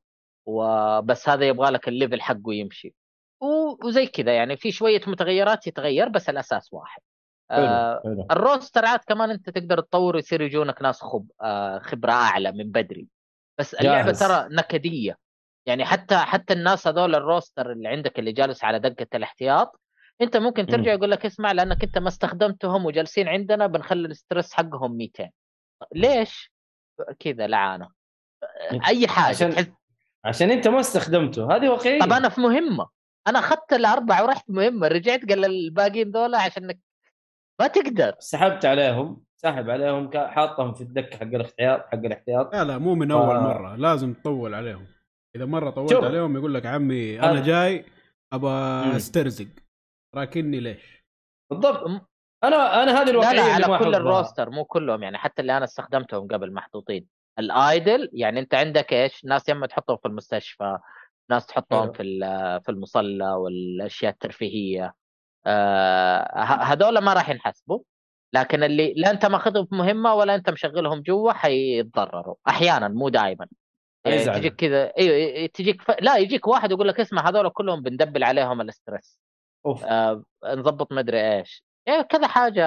وبس 0.48 1.30
هذا 1.30 1.48
يبغى 1.48 1.70
لك 1.70 1.88
ال 1.88 1.93
level 1.93 2.22
حقه 2.22 2.54
يمشي. 2.54 2.94
وزي 3.84 4.08
كذا 4.08 4.36
يعني 4.36 4.58
في 4.58 4.72
شوية 4.72 5.02
متغيرات 5.08 5.68
يتغير 5.68 6.10
بس 6.10 6.30
الاساس 6.30 6.74
واحد. 6.74 7.02
آه 7.52 8.02
حلو 8.04 8.14
حلو. 8.14 8.28
ال 8.32 8.39
roster 8.39 8.86
عاد 8.86 9.00
كمان 9.08 9.30
أنت 9.30 9.50
تقدر 9.50 9.80
تطور 9.80 10.16
ويصير 10.16 10.42
يجونك 10.42 10.82
ناس 10.82 11.02
خب 11.02 11.28
آه 11.42 11.80
خبرة 11.80 12.12
أعلى 12.12 12.52
من 12.52 12.72
بدري. 12.72 13.08
بس 13.60 13.74
اللعبة 13.74 14.06
جاهز. 14.06 14.20
ترى 14.20 14.48
نكدية. 14.52 15.18
يعني 15.68 15.86
حتى 15.86 16.18
حتى 16.18 16.54
الناس 16.54 16.88
هذول 16.88 17.16
ال 17.16 17.24
roster 17.24 17.72
اللي 17.72 17.88
عندك 17.88 18.20
اللي 18.20 18.32
جالس 18.32 18.64
على 18.64 18.80
دكة 18.80 19.08
الاحتياط 19.16 19.81
انت 20.22 20.38
ممكن 20.38 20.66
ترجع 20.66 20.94
يقول 20.94 21.12
لك 21.12 21.26
اسمع 21.26 21.52
لأنك 21.52 21.84
انت 21.84 21.98
ما 21.98 22.08
استخدمتهم 22.08 22.86
وجالسين 22.86 23.28
عندنا 23.28 23.68
بنخلي 23.68 24.08
الستريس 24.08 24.54
حقهم 24.54 24.98
200 24.98 25.30
ليش؟ 25.96 26.52
كذا 27.20 27.48
لعانه 27.48 27.90
أي 28.88 29.08
حاجة 29.08 29.30
عشان 29.36 29.50
تحس. 29.52 29.72
عشان 30.26 30.52
انت 30.52 30.68
ما 30.68 30.80
استخدمته. 30.80 31.56
هذه 31.56 31.70
واقعيه 31.70 32.00
طب 32.00 32.14
أنا 32.14 32.30
في 32.30 32.42
مهمة. 32.42 32.88
أنا 33.28 33.40
أخذت 33.40 33.74
الأربعة 33.74 34.24
ورحت 34.24 34.50
مهمة 34.50 34.88
رجعت 34.88 35.30
قال 35.30 35.46
الباقيين 35.46 36.12
دول 36.12 36.36
عشانك 36.36 36.80
ما 37.60 37.68
تقدر. 37.68 38.16
سحبت 38.20 38.66
عليهم 38.66 39.24
ساحب 39.36 39.70
عليهم 39.70 40.10
حاطهم 40.16 40.74
في 40.74 40.82
الدكة 40.82 41.18
حق 41.18 41.24
الاحتياط 41.24 41.86
حق 41.86 41.94
الاحتياط. 41.98 42.54
لا 42.56 42.64
لا 42.64 42.78
مو 42.78 42.96
من 42.96 43.12
أول 43.12 43.36
آه. 43.36 43.42
مرة. 43.42 43.76
لازم 43.76 44.14
تطول 44.14 44.54
عليهم. 44.54 44.88
إذا 45.36 45.46
مرة 45.46 45.70
طولت 45.70 45.92
شوف. 45.92 46.04
عليهم 46.04 46.36
يقول 46.36 46.54
لك 46.54 46.66
عمي 46.66 47.20
أنا 47.20 47.32
هذا- 47.32 47.46
جاي 47.46 47.86
ابى. 48.34 48.48
أسترزق. 48.96 49.48
راكني 50.16 50.60
ليش؟ 50.60 51.06
بالضبط 51.50 52.08
أنا 52.44 52.84
أنا 52.84 53.02
هذه 53.02 53.06
لا 53.06 53.12
الواقعيه 53.12 53.36
لا 53.36 53.56
اللي 53.56 53.66
على 53.66 53.86
كل. 53.86 53.96
الروستر 53.96 54.50
مو 54.50 54.66
كلهم 54.66 55.04
يعني 55.04 55.18
حتى 55.18 55.42
اللي 55.42 55.58
أنا 55.58 55.66
استخدمتهم 55.66 56.28
قبل 56.28 56.54
محطوطين 56.54 57.06
الآيدل 57.40 58.10
يعني 58.14 58.40
أنت 58.40 58.54
عندك 58.54 58.94
إيش 58.94 59.26
ناس 59.26 59.50
يما 59.50 59.68
تحطهم 59.68 59.98
في 59.98 60.08
المستشفى 60.08 60.78
ناس 61.30 61.46
تحطهم. 61.46 61.92
في 61.92 62.04
في 62.66 62.72
المصلى 62.72 63.32
والأشياء 63.32 64.12
الترفيهية 64.12 64.94
آه 65.46 66.44
هذول 66.44 66.98
ما 66.98 67.14
راح 67.14 67.30
ينحسبوا 67.30 67.80
لكن 68.34 68.64
اللي 68.64 68.94
لا 68.98 69.12
أنت 69.12 69.26
ماخذهم 69.26 69.66
في 69.66 69.76
مهمة 69.76 70.14
ولا 70.14 70.36
أنت 70.36 70.50
مشغلهم 70.50 71.02
جوا 71.02 71.32
حيتضرروا 71.32 72.36
أحيانا 72.48 72.88
مو 72.88 73.10
دائما 73.10 73.48
يزعلوا. 74.08 74.40
تجيك 74.40 74.56
كذا 74.56 74.94
أيوه 74.98 75.46
تجيك 75.48 75.82
ف... 75.82 75.92
لا 76.02 76.18
يجيك 76.18 76.48
واحد 76.48 76.72
يقول 76.72 76.88
لك 76.88 77.00
اسمع 77.00 77.30
هذول 77.30 77.50
كلهم 77.50 77.82
بندبل 77.82 78.24
عليهم 78.24 78.62
الاسترس 78.62 79.20
أوف. 79.66 79.84
آه 79.84 80.24
نظبط 80.46 80.94
مدري 80.94 81.38
إيش. 81.38 81.64
يعني 81.88 82.04
كذا 82.04 82.28
حاجة 82.28 82.66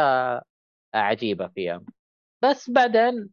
عجيبة 0.95 1.49
فيها. 1.49 1.83
بس 2.43 2.71
بعدين 2.71 3.31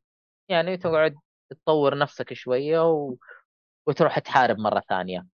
يعني 0.50 0.78
تقعد 0.78 1.16
تطور 1.50 1.98
نفسك 1.98 2.34
شوية 2.34 2.92
و... 2.92 3.16
وتروح 3.88 4.20
تحارب 4.20 4.58
مرة 4.58 4.84
ثانية. 4.90 5.28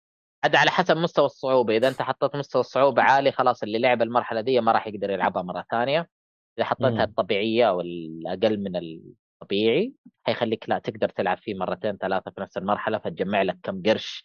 عاد 0.43 0.55
على 0.55 0.71
حسب 0.71 0.97
مستوى 0.97 1.25
الصعوبة. 1.25 1.77
إذا 1.77 1.87
أنت 1.87 2.01
حطيت 2.01 2.35
مستوى 2.35 2.59
الصعوبة 2.59 3.01
عالي 3.01 3.31
خلاص 3.31 3.63
اللي 3.63 3.79
لعب 3.79 4.01
المرحلة 4.01 4.41
دي 4.41 4.61
ما 4.61 4.71
راح 4.71 4.87
يقدر 4.87 5.09
يلعبها 5.09 5.41
مرة 5.43 5.65
ثانية. 5.71 6.09
إذا 6.57 6.65
حطيتها. 6.65 7.03
الطبيعية 7.03 7.69
أو 7.69 7.81
الأقل 7.81 8.59
من 8.59 8.75
الطبيعي 8.75 9.93
حيخليك 10.23 10.69
لا 10.69 10.79
تقدر 10.79 11.09
تلعب 11.09 11.37
فيه 11.37 11.55
مرتين 11.55 11.97
ثلاثة 11.97 12.31
في 12.31 12.41
نفس 12.41 12.57
المرحلة 12.57 12.97
فتجمع 12.97 13.41
لك 13.41 13.57
كم 13.63 13.81
قرش 13.83 14.23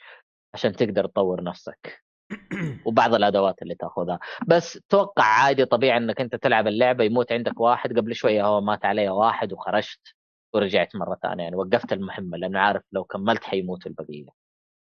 عشان 0.54 0.72
تقدر 0.72 1.06
تطور 1.06 1.42
نفسك. 1.42 2.02
وبعض 2.86 3.14
الأدوات 3.14 3.62
اللي 3.62 3.74
تأخذها. 3.74 4.18
بس 4.46 4.80
توقع 4.88 5.24
عادي 5.24 5.64
طبيعي 5.64 5.96
إنك 5.96 6.20
أنت 6.20 6.36
تلعب 6.36 6.66
اللعبة 6.66 7.04
يموت 7.04 7.32
عندك 7.32 7.60
واحد. 7.60 7.98
قبل 7.98 8.14
شوية 8.14 8.46
هو 8.46 8.60
مات 8.60 8.84
علي 8.84 9.08
واحد 9.08 9.52
وخرجت 9.52 10.14
ورجعت 10.54 10.96
مرة 10.96 11.18
ثانية. 11.22 11.44
يعني 11.44 11.56
وقفت 11.56 11.92
المهمة 11.92 12.38
لأنه 12.38 12.60
عارف 12.60 12.82
لو 12.92 13.04
كملت 13.04 13.44
حيموت 13.44 13.86
البقية. 13.86 14.28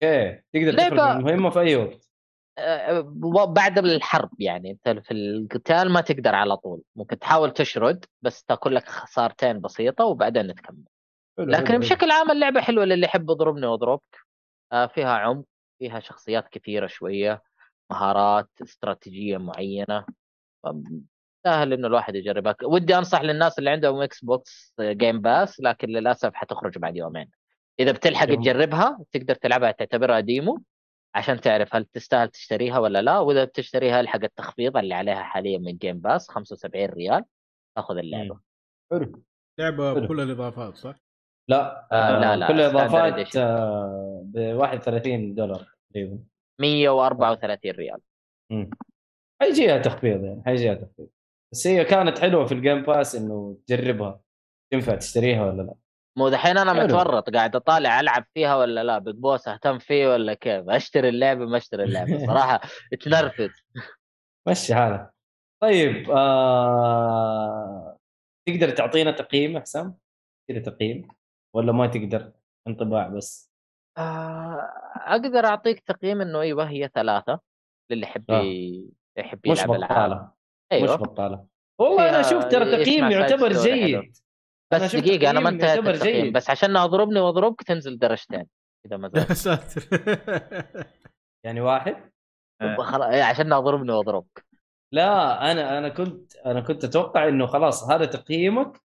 أوكي 0.03 0.41
تقدر 0.53 0.73
تخرج 0.73 0.93
من 0.93 0.99
المهمة 0.99 1.49
في 1.49 1.59
أي 1.59 1.75
وقت. 1.75 2.09
أه، 2.57 3.45
بعد 3.45 3.77
الحرب 3.77 4.29
يعني. 4.39 4.71
أنت 4.71 4.99
في 4.99 5.11
القتال 5.11 5.91
ما 5.91 6.01
تقدر 6.01 6.35
على 6.35 6.57
طول. 6.57 6.81
ممكن 6.95 7.19
تحاول 7.19 7.51
تشرد 7.51 8.05
بس 8.21 8.43
تأكل 8.43 8.75
لك 8.75 8.87
خسارتين 8.87 9.61
بسيطة 9.61 10.05
وبعدين 10.05 10.55
تكمل. 10.55 10.83
لكن 11.39 11.79
بشكل 11.79 12.11
عام 12.11 12.31
اللعبة 12.31 12.61
حلوة 12.61 12.85
للي 12.85 13.05
يحب 13.05 13.31
اضربني 13.31 13.67
واضربك 13.67 14.17
آه، 14.71 14.85
فيها 14.85 15.17
عمق 15.17 15.45
فيها 15.79 15.99
شخصيات 15.99 16.47
كثيرة 16.47 16.87
شوية. 16.87 17.43
مهارات 17.91 18.49
استراتيجية 18.61 19.37
معينة. 19.37 20.05
سهل 21.45 21.73
إنه 21.73 21.87
الواحد 21.87 22.15
يجربها. 22.15 22.55
ودي 22.63 22.97
أنصح 22.97 23.21
للناس 23.21 23.59
اللي 23.59 23.69
عندهم 23.69 24.01
Xbox 24.01 24.73
Game 24.81 25.21
Pass 25.21 25.59
لكن 25.59 25.87
للأسف 25.87 26.33
حتخرج 26.33 26.77
بعد 26.77 26.95
يومين. 26.95 27.29
إذا 27.79 27.91
بتلحق. 27.91 28.25
تجربها 28.25 28.99
تقدر 29.11 29.35
تلعبها 29.35 29.71
تعتبرها 29.71 30.19
demo 30.19 30.61
عشان 31.15 31.41
تعرف 31.41 31.75
هل 31.75 31.85
تستاهل 31.85 32.29
تشتريها 32.29 32.79
ولا 32.79 33.01
لا. 33.01 33.19
وإذا 33.19 33.43
بتشتريها 33.43 33.99
ألحق 33.99 34.23
التخفيض 34.23 34.77
اللي 34.77 34.93
عليها 34.93 35.23
حاليا 35.23 35.57
من 35.57 35.77
Game 35.77 35.99
Pass 35.99 36.29
75 36.29 36.85
ريال. 36.89 37.23
تأخذ 37.75 37.97
اللعبة. 37.97 38.39
حلو. 38.91 39.23
لعبة. 39.59 39.93
بكل 39.93 40.19
الإضافات 40.21 40.77
صح؟ 40.77 40.95
لا 41.47 41.87
آه، 41.91 42.19
لا، 42.19 42.35
لا، 42.35 42.47
كل 42.47 42.53
standard 42.53 42.75
اضافات 42.75 43.27
edition. 43.27 43.37
آه، 43.37 44.21
ب 44.25 44.37
31 44.37 45.35
دولار 45.35 45.75
تقريبا. 45.91 46.19
134 46.59 47.71
ريال. 47.71 47.99
مم. 48.51 48.69
حيجيها 49.41 49.77
تخفيض 49.77 50.23
يعني 50.23 50.43
حيجيها 50.45 50.73
تخفيض. 50.73 51.07
بس 51.53 51.67
هي 51.67 51.85
كانت 51.85 52.19
حلوة 52.19 52.45
في 52.45 52.51
ال 52.51 52.57
Game 52.57 52.81
Pass 52.81 53.15
إنه 53.15 53.57
تجربها. 53.67 54.21
تنفع 54.73 54.95
تشتريها 54.95 55.45
ولا 55.45 55.61
لا؟ 55.61 55.73
مو 56.17 56.29
دحين 56.29 56.57
أنا 56.57 56.73
حلو. 56.73 56.83
متورط 56.83 57.29
قاعد 57.29 57.55
أطالع 57.55 57.99
ألعب 57.99 58.25
فيها 58.33 58.55
ولا 58.57 58.83
لا؟ 58.83 58.97
Big 58.97 59.15
Boss 59.15 59.47
أهتم 59.47 59.79
فيه 59.79 60.07
ولا 60.07 60.33
كيف؟ 60.33 60.69
أشتري 60.69 61.09
اللعبة 61.09 61.45
ما 61.45 61.57
أشتري 61.57 61.83
اللعبة. 61.83 62.17
صراحة 62.27 62.61
تنرفز. 63.01 63.49
مشي 64.47 64.75
حالك. 64.75 65.13
طيب 65.61 66.11
آه... 66.11 67.97
تقدر 68.47 68.69
تعطينا 68.69 69.11
تقييم 69.11 69.55
يا 69.55 69.59
حسام؟ 69.59 69.97
كذا 70.49 70.59
تقييم. 70.59 71.07
ولا 71.55 71.71
ما 71.71 71.87
تقدر؟ 71.87 72.31
انطباع 72.67 73.07
بس. 73.07 73.48
آه، 73.99 74.69
أقدر 74.95 75.45
أعطيك 75.45 75.79
تقييم 75.79 76.21
إنه 76.21 76.41
أيوه 76.41 76.69
هي 76.69 76.89
ثلاثة 76.95 77.39
للي 77.91 78.01
يحب 78.03 78.31
آه. 78.31 78.43
يحب 79.17 79.39
مش 79.47 79.57
يلعب 79.57 79.71
ألعاب. 79.71 79.91
بطالة. 80.09 80.31
أيوه. 80.71 80.83
مش 80.93 80.99
بطالة. 81.01 81.45
والله 81.79 82.09
أنا 82.09 82.19
أشوف 82.19 82.43
ترى 82.45 82.83
تقييم 82.83 83.11
يعتبر. 83.11 83.53
جيد. 83.53 83.95
أنا 83.95 84.11
بس 84.73 84.91
شفت 84.91 84.95
دقيقة 85.03 85.29
أنا 85.29 85.39
ما 85.39 85.49
انتهيت 85.49 85.69
يعتبر 85.75 85.89
التقييم. 85.93 86.23
جيد. 86.25 86.33
بس 86.33 86.49
عشان 86.49 86.77
أضربني 86.77 87.19
وأضربك 87.19 87.63
تنزل 87.63 87.99
درجتين 87.99 88.45
اذا 88.85 88.97
ما 88.97 89.11
يا 89.15 89.33
ساتر. 89.33 89.81
يعني 91.45 91.61
واحد؟ 91.61 92.11
خلاص 92.79 93.01
إيه، 93.13 93.23
عشان 93.23 93.53
أضربني 93.53 93.91
وأضربك. 93.91 94.45
لا 94.93 95.51
أنا 95.51 95.77
أنا 95.77 95.89
كنت 95.89 96.35
أنا 96.35 96.61
كنت 96.61 96.83
أتوقع 96.83 97.27
إنه 97.27 97.45
خلاص 97.47 97.89
هذا 97.91 98.05
تقييمك 98.05 98.81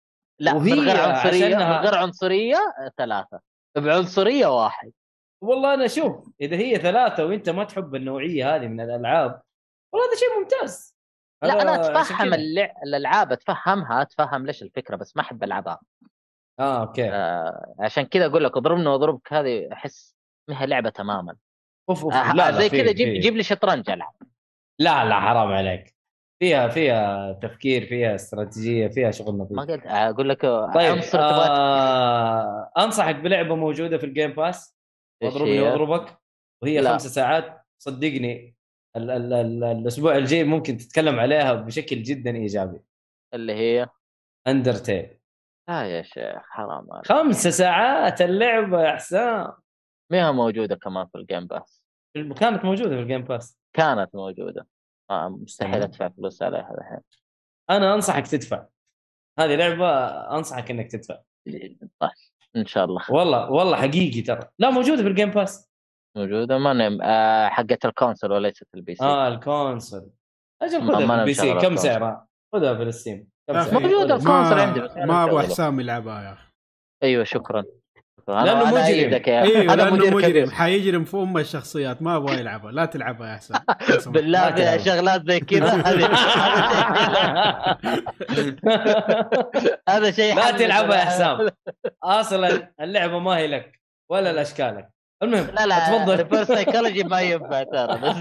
لا 0.41 0.53
وهي 0.55 0.73
من 0.73 0.81
غير 0.81 1.01
عنصرية 1.01 1.47
عشانها- 1.47 1.79
من 1.81 1.85
غير 1.87 1.95
عنصرية 1.95 2.57
آه، 2.57 2.91
ثلاثة. 2.97 3.41
بعنصرية 3.77 4.47
واحد. 4.47 4.93
والله 5.41 5.75
أنا 5.75 5.87
شوف 5.87 6.31
إذا 6.41 6.57
هي 6.57 6.77
ثلاثة 6.77 7.27
وأنت 7.27 7.51
ما 7.51 7.65
تحب 7.65 7.95
النوعية 7.95 8.57
هذه 8.57 8.67
من 8.67 8.81
الألعاب 8.81 9.43
والله 9.93 10.09
هذا 10.09 10.17
شيء 10.17 10.29
ممتاز. 10.41 10.97
لا 11.43 11.63
أنا 11.63 11.75
أتفهم. 11.75 12.35
اللع... 12.35 12.75
الألعاب 12.83 13.33
أتفهمها 13.33 14.03
أتفهم 14.03 14.47
ليش 14.47 14.63
الفكرة 14.63 14.97
بس 14.97 15.17
ما 15.17 15.23
أحب 15.23 15.45
ألعبها. 15.45 15.81
آه 16.61 16.81
أوكي. 16.81 17.11
آه 17.11 17.75
عشان 17.81 18.03
كذا 18.03 18.27
أقول 18.27 18.45
لك 18.45 18.57
اضربني 18.57 18.89
واضربك 18.89 19.33
هذه 19.33 19.69
أحس 19.73 20.17
ما 20.49 20.63
هي 20.63 20.67
لعبة 20.67 20.91
تماما. 20.91 21.37
أوف 21.91 22.05
أوف 22.05 22.15
آه 22.15 22.35
لا 22.35 22.53
زي 22.53 22.69
كذا 22.69 22.93
جيب 22.93 23.21
جيب 23.21 23.37
لي 23.37 23.43
شطرنج 23.43 23.91
ألعب. 23.91 24.15
لا 24.79 25.05
لا 25.05 25.21
حرام 25.21 25.53
عليك. 25.53 25.99
فيها 26.43 26.69
فيها 26.69 27.33
تفكير 27.33 27.87
فيها 27.87 28.15
استراتيجية 28.15 28.89
فيها 28.89 29.11
شغل 29.11 29.37
ما 29.37 29.45
نظيف 29.45 29.59
قلت 29.59 29.87
أقول 29.87 30.29
لك 30.29 30.43
طيب 30.75 30.93
عنصر 30.93 31.19
آه 31.21 32.73
أنصحك 32.79 33.15
بلعبة 33.17 33.55
موجودة 33.55 33.99
في 33.99 34.07
ال 34.07 34.12
Game 34.12 34.33
Pass 34.33 34.78
واضربني؟ 35.23 35.61
واضربك. 35.61 36.19
وهي 36.63 36.81
لا. 36.81 36.93
خمس 36.93 37.07
ساعات. 37.07 37.65
صدقني 37.83 38.57
ال 38.97 39.11
ال 39.11 39.33
ال 39.33 39.65
الأسبوع 39.65 40.17
الجاي 40.17 40.45
ممكن 40.45 40.77
تتكلم 40.77 41.21
عليها 41.21 41.55
بشكل 41.55 42.03
جدا 42.03 42.37
إيجابي. 42.37 42.81
اللي 43.35 43.53
هي؟ 43.53 43.89
Undertale 44.47 45.19
لا 45.69 45.87
يا 45.87 46.03
شيخ 46.03 46.43
حرام 46.43 46.93
عليك. 46.93 47.07
خمس 47.07 47.47
ساعات 47.47 48.23
اللعبة 48.23 48.83
يا 48.83 48.97
حسام 48.97 49.53
ما 50.13 50.29
هي 50.29 50.33
موجودة 50.33 50.77
كمان 50.77 51.07
في 51.07 51.19
ال 51.19 51.24
Game 51.24 51.47
Pass 51.47 51.85
كانت 52.15 52.65
موجودة 52.65 52.91
في 52.91 53.03
ال 53.03 53.07
Game 53.07 53.25
Pass 53.25 53.59
كانت 53.73 54.15
موجودة. 54.15 54.67
آه 55.11 55.29
مستحيل. 55.29 55.83
أدفع 55.83 56.09
فلوس 56.09 56.43
عليها 56.43 56.75
الحين. 56.79 57.01
أنا 57.71 57.95
أنصحك 57.95 58.27
تدفع. 58.27 58.67
هذه 59.39 59.55
لعبة 59.55 60.09
أنصحك 60.37 60.71
إنك 60.71 60.91
تدفع. 60.91 61.21
إن 62.61 62.67
شاء 62.67 62.85
الله. 62.85 63.03
والله 63.11 63.51
والله 63.51 63.77
حقيقي 63.77 64.21
ترى. 64.21 64.41
لا 64.59 64.71
موجودة 64.71 65.03
في 65.03 65.09
ال 65.09 65.13
Game 65.13 65.31
Pass 65.31 65.69
موجودة 66.17 66.59
ما 66.59 66.73
نم... 66.73 67.03
آه 67.03 67.49
حقت 67.49 67.85
ال 67.85 67.91
console 67.91 68.33
وليست 68.33 68.67
ال 68.75 68.95
PC 68.95 69.05
آه 69.05 69.29
ال 69.29 69.38
console. 69.38 70.11
أجل 70.63 70.81
خذها 70.81 71.07
في 71.07 71.15
ال 71.15 71.35
PC 71.35 71.55
كم. 71.55 71.77
سعرها؟ 71.77 72.27
خذها 72.53 72.75
في 72.75 72.83
ال 72.83 72.89
Steam. 72.89 73.29
خذها. 73.51 73.79
ال 73.79 73.89
console 73.89 74.59
عندي 74.59 74.81
ما 74.81 75.25
أبغى. 75.25 75.43
حسام 75.43 75.81
يلعبها 75.81 76.23
يا 76.23 76.33
أخي. 76.33 76.49
أيوه 77.03 77.25
شكرا. 77.25 77.65
أنا 78.29 78.65
مجرم. 78.65 78.77
أيوه 79.27 79.61
أنا 79.63 79.83
لأنه 79.83 79.95
مدير 79.95 80.15
مجرم. 80.15 80.51
حيجرم 80.51 81.05
في 81.05 81.17
ام 81.17 81.39
الشخصيات. 81.39 82.03
ما 82.03 82.17
أبغى 82.17 82.39
يلعبها 82.41 82.73
لا 82.73 82.85
تلعبها 82.85 83.33
لو 83.35 83.39
سمحت. 83.47 84.09
بالله 84.09 84.51
تلعب. 84.51 84.79
شغلات 84.79 85.23
زي 85.27 85.41
كذا 85.41 85.83
هذا 89.89 90.11
شيء 90.11 90.35
لا 90.37 90.51
تلعبها 90.51 90.97
يا. 90.99 91.05
حسام. 91.05 91.49
أصلا 92.03 92.73
اللعبة 92.81 93.19
ما 93.19 93.37
هي 93.37 93.47
لك 93.47 93.81
ولا 94.11 94.33
لاشكالك 94.33 94.89
المهم 95.23 95.47
لا 95.55 95.67
لا 95.67 95.79
تفضل. 95.79 96.17
reverse 96.17 96.47
psychology 96.49 97.05
ما 97.05 97.21
ينفع 97.21 97.63
ترى 97.63 97.99
بس 97.99 98.17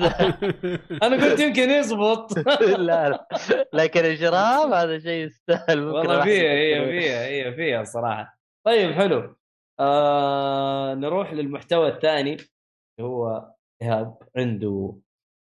أنا 1.04 1.26
قلت 1.26 1.40
يمكن 1.40 1.70
يزبط. 1.70 2.38
لا 2.88 3.10
لا. 3.10 3.28
لكن 3.74 4.06
الإجرام 4.06 4.74
هذا 4.74 5.00
شيء 5.00 5.26
يستاهل 5.26 5.84
والله 5.84 6.24
فيها 6.24 6.52
هي. 6.52 6.86
فيها 7.00 7.26
هي 7.26 7.54
فيها 7.54 7.84
صراحة. 7.84 8.38
طيب 8.66 8.92
حلو. 8.94 9.36
آه 9.80 10.94
نروح 10.94 11.34
للمحتوى 11.34 11.88
الثاني 11.90 12.34
اللي 12.34 13.10
هو 13.10 13.54
إيهاب 13.82 14.18
عنده 14.38 15.00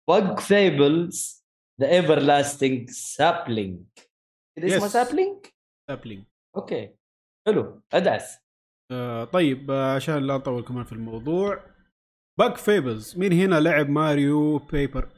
Bug 0.09 0.39
Fables 0.39 1.45
The 1.81 1.89
Everlasting 1.89 2.89
Sapling 2.89 3.85
اسمه. 4.59 4.87
Sapling؟ 4.87 5.45
Sapling 5.89 6.25
okay. 6.57 6.95
حلو. 7.47 7.81
أدعس. 7.93 8.39
آه 8.91 9.23
طيب 9.23 9.71
آه، 9.71 9.95
عشان 9.95 10.27
لا 10.27 10.37
نطول 10.37 10.63
كمان 10.63 10.83
في 10.83 10.91
الموضوع. 10.91 11.63
Bug 12.39 12.57
Fables 12.57 13.17
مين 13.17 13.33
هنا 13.33 13.59
لعب 13.59 13.89
Mario 13.89 14.57
Paper؟ 14.57 15.09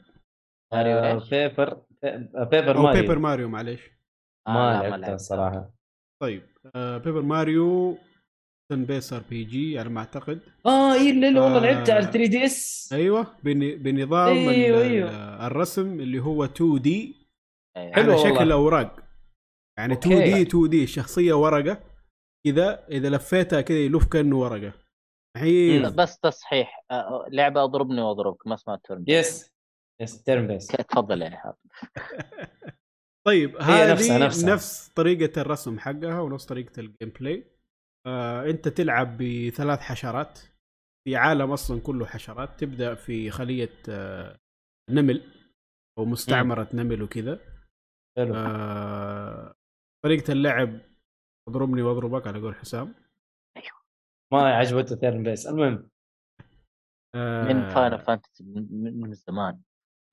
Mario 0.72 0.98
آه؟ 0.98 1.28
Paper 1.30 1.82
Paper 2.44 2.76
أو 2.76 2.82
Mario. 2.82 3.02
Paper 3.02 3.18
Mario 3.18 3.48
معليش. 3.48 3.90
آه، 4.48 4.52
ما 4.52 4.72
لا، 4.72 4.82
لعبتها 4.82 4.96
لعبت. 4.96 5.14
الصراحة. 5.14 5.70
طيب 6.22 6.42
آه 6.76 6.98
Paper 6.98 7.22
Mario 7.22 7.98
turn-based 8.72 9.12
RPG 9.12 9.78
على 9.78 9.88
ما 9.88 10.00
أعتقد 10.00 10.40
آه 10.66 10.92
اي 10.94 11.10
اللي 11.10 11.26
والله 11.40 11.56
آه. 11.56 11.60
لعبتها 11.60 11.94
على 11.94 12.04
3DS 12.06 12.90
أيوه 12.92 13.26
بن- 13.44 13.76
بنظام 13.82 14.36
أيوة، 14.48 14.82
أيوة. 14.82 15.10
ال- 15.10 15.40
الرسم 15.46 16.00
اللي 16.00 16.18
هو 16.22 16.44
2D 16.44 17.26
أيوة. 17.76 17.92
حلو 17.94 18.12
على 18.12 18.22
والله. 18.22 18.34
شكل 18.36 18.52
اوراق 18.52 19.00
يعني 19.78 19.94
okay. 19.94 20.08
2D 20.08 20.42
2D 20.42 20.82
الشخصيه 20.84 21.34
ورقة 21.34 21.80
كذا 22.46 22.86
إذا 22.90 23.10
لفيتها 23.10 23.60
كذا 23.60 23.78
يلف 23.78 24.04
كأنه 24.06 24.36
ورقة 24.38 24.72
هي. 25.36 25.78
بس 25.90 26.18
تصحيح 26.18 26.84
لعبة 27.30 27.64
أضربني 27.64 28.00
وأضربك 28.00 28.46
ما 28.46 28.54
اسمها 28.54 28.76
turn 28.84 29.04
yes 29.08 29.50
yes 30.02 30.22
turn-based 30.22 30.66
تفضل 30.66 31.22
يا 31.22 31.28
إيهاب 31.28 31.54
طيب 33.26 33.56
هذه 33.56 33.92
نفسها- 33.92 34.18
نفسها. 34.18 34.54
نفس 34.54 34.88
طريقة 34.88 35.40
الرسم 35.40 35.78
حقها 35.78 36.20
ونفس 36.20 36.44
طريقة 36.46 36.80
ال 36.80 37.12
gameplay 37.20 37.55
آه 38.06 38.50
انت 38.50 38.68
تلعب 38.68 39.16
بثلاث 39.22 39.80
حشرات. 39.80 40.40
في 41.04 41.16
عالم 41.16 41.52
أصلا 41.52 41.80
كله 41.80 42.06
حشرات. 42.06 42.60
تبدأ 42.60 42.94
في 42.94 43.30
خلية 43.30 43.72
آه 43.88 44.38
نمل 44.90 45.32
أو 45.98 46.04
مستعمرة 46.04 46.68
نمل 46.74 47.02
وكذا. 47.02 47.40
حلو. 48.16 48.34
آه 48.34 49.54
طريقة 50.04 50.32
اللعب 50.32 50.80
اضربني 51.48 51.82
واضربك 51.82 52.26
على 52.26 52.40
قول 52.40 52.54
حسام. 52.54 52.94
ما 54.32 54.38
عجبته 54.56 54.96
turn-based. 54.96 55.46
المهم. 55.46 55.88
آه 57.14 57.42
من 57.44 57.68
Final 57.68 57.98
Fantasy 57.98 58.44
من 58.44 59.00
من 59.00 59.12
زمان. 59.12 59.60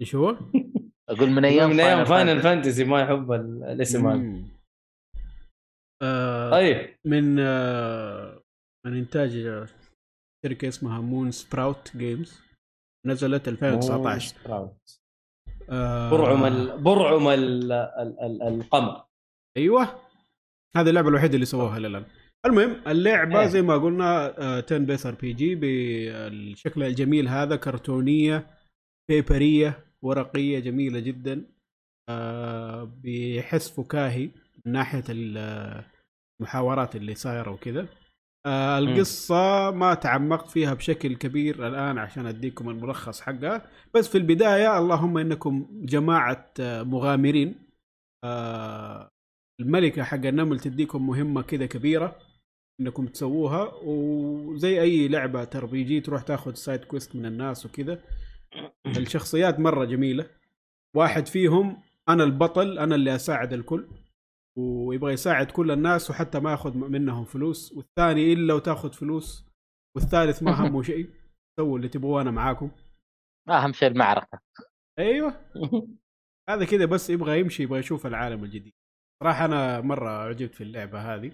إيش 0.02 0.16
هو؟ 0.16 0.30
أقول 1.10 1.30
من 1.30 1.46
أيام 1.46 1.70
من 1.70 1.80
أيام 1.80 2.06
Final 2.06 2.42
Fantasy. 2.42 2.84
ما 2.86 3.02
يحب 3.02 3.32
ال- 3.32 3.64
الاسم 3.64 4.08
هذا. 4.08 4.54
آه 6.04 6.52
طيب. 6.52 6.96
من 7.06 7.40
آه 7.40 8.42
من 8.86 8.98
إنتاج 8.98 9.36
آه، 9.38 9.68
شركة 10.46 10.68
اسمها 10.68 11.02
Moonsprout 11.02 11.98
Games. 11.98 12.42
نزلت 13.08 13.48
2019 13.48 14.36
sprout. 14.44 15.00
آه 15.70 16.10
برعم 16.12 16.46
ال... 16.46 16.78
برعم 16.84 17.28
ال... 17.28 17.72
ال... 17.72 18.20
ال... 18.22 18.42
القمر. 18.44 19.04
أيوه. 19.58 19.88
هذه 20.76 20.90
اللعبة 20.90 21.10
الوحيدة 21.10 21.34
اللي 21.36 21.46
سووها 21.46 21.80
للان 21.80 22.06
المهم 22.46 22.82
اللعبة 22.88 23.42
إيه. 23.42 23.48
زي 23.48 23.62
ما 23.62 23.78
قلنا 23.78 24.40
آه، 24.40 24.60
turn-based 24.60 25.06
RPG 25.06 25.56
بالشكل 25.56 26.84
الجميل 26.84 27.28
هذا 27.28 27.56
كرتونية 27.56 28.48
paper 29.10 29.64
ية 29.64 29.86
ورقية 30.02 30.60
جميلة 30.60 31.00
جدا. 31.00 31.46
آه، 32.10 32.92
بحس 33.04 33.70
فكاهي 33.70 34.30
من 34.66 34.72
ناحية 34.72 35.04
ال- 35.10 35.84
المحاورات 36.40 36.96
اللي 36.96 37.16
صايرة 37.16 37.52
وكذا. 37.52 37.88
آه، 38.46 38.78
القصة 38.78 39.72
ما 39.72 39.94
تعمقت 39.94 40.50
فيها 40.50 40.74
بشكل 40.74 41.16
كبير 41.16 41.68
الآن 41.68 41.98
عشان 41.98 42.26
أديكم 42.26 42.70
الملخص 42.70 43.22
حقها. 43.22 43.70
بس 43.94 44.08
في 44.08 44.18
البداية 44.18 44.78
اللي 44.78 45.02
هم 45.02 45.18
إنكم 45.18 45.68
جماعة 45.72 46.54
آه، 46.60 46.84
مغامرين. 46.84 47.56
آه، 48.24 49.10
الملكة 49.60 50.04
حق 50.04 50.26
النمل 50.26 50.60
تديكم 50.60 51.08
مهمة 51.08 51.42
كذا 51.42 51.66
كبيرة 51.66 52.16
إنكم 52.82 53.08
تسووها. 53.08 53.72
وزي 53.84 54.82
أي 54.82 55.08
لعبة 55.08 55.50
RPG 55.56 56.02
تروح 56.02 56.22
تاخذ 56.22 56.54
side 56.54 56.84
quest 56.84 57.16
من 57.16 57.26
الناس 57.26 57.66
وكذا. 57.66 58.02
الشخصيات 58.88 59.60
مرة 59.60 59.86
جميلة. 59.86 60.26
واحد 60.96 61.28
فيهم 61.28 61.82
أنا 62.10 62.24
البطل 62.24 62.80
أنا 62.80 62.96
اللي 62.96 63.16
أساعد 63.16 63.54
الكل. 63.54 63.88
ويبغى 64.58 65.14
يساعد 65.14 65.52
كل 65.52 65.72
الناس 65.72 66.10
وحتى 66.10 66.40
ما 66.40 66.52
ياخذ 66.52 66.78
منهم 66.78 67.26
فلوس 67.26 67.72
والثاني 67.72 68.34
إلا 68.34 68.54
وتاخذ 68.54 68.94
فلوس 68.94 69.46
والثالث 69.98 70.44
ما 70.44 70.52
همه 70.52 70.82
شيء 70.84 71.10
سووا 71.60 71.78
اللي 71.78 71.90
تبغوه 71.90 72.22
أنا 72.22 72.32
معاكم. 72.32 72.72
أهم 73.50 73.74
شيء 73.74 73.88
المعركه 73.88 74.40
أيوه. 75.00 75.34
هذا 76.50 76.66
كذا 76.66 76.86
بس 76.86 77.10
يبغى 77.10 77.40
يمشي 77.40 77.64
يبغى 77.64 77.80
يشوف 77.80 78.06
العالم 78.08 78.44
الجديد. 78.44 78.74
صراحة 79.24 79.46
أنا 79.46 79.82
مرة 79.82 80.10
عجبت 80.10 80.56
في 80.56 80.64
اللعبة 80.64 81.16
هذه. 81.16 81.32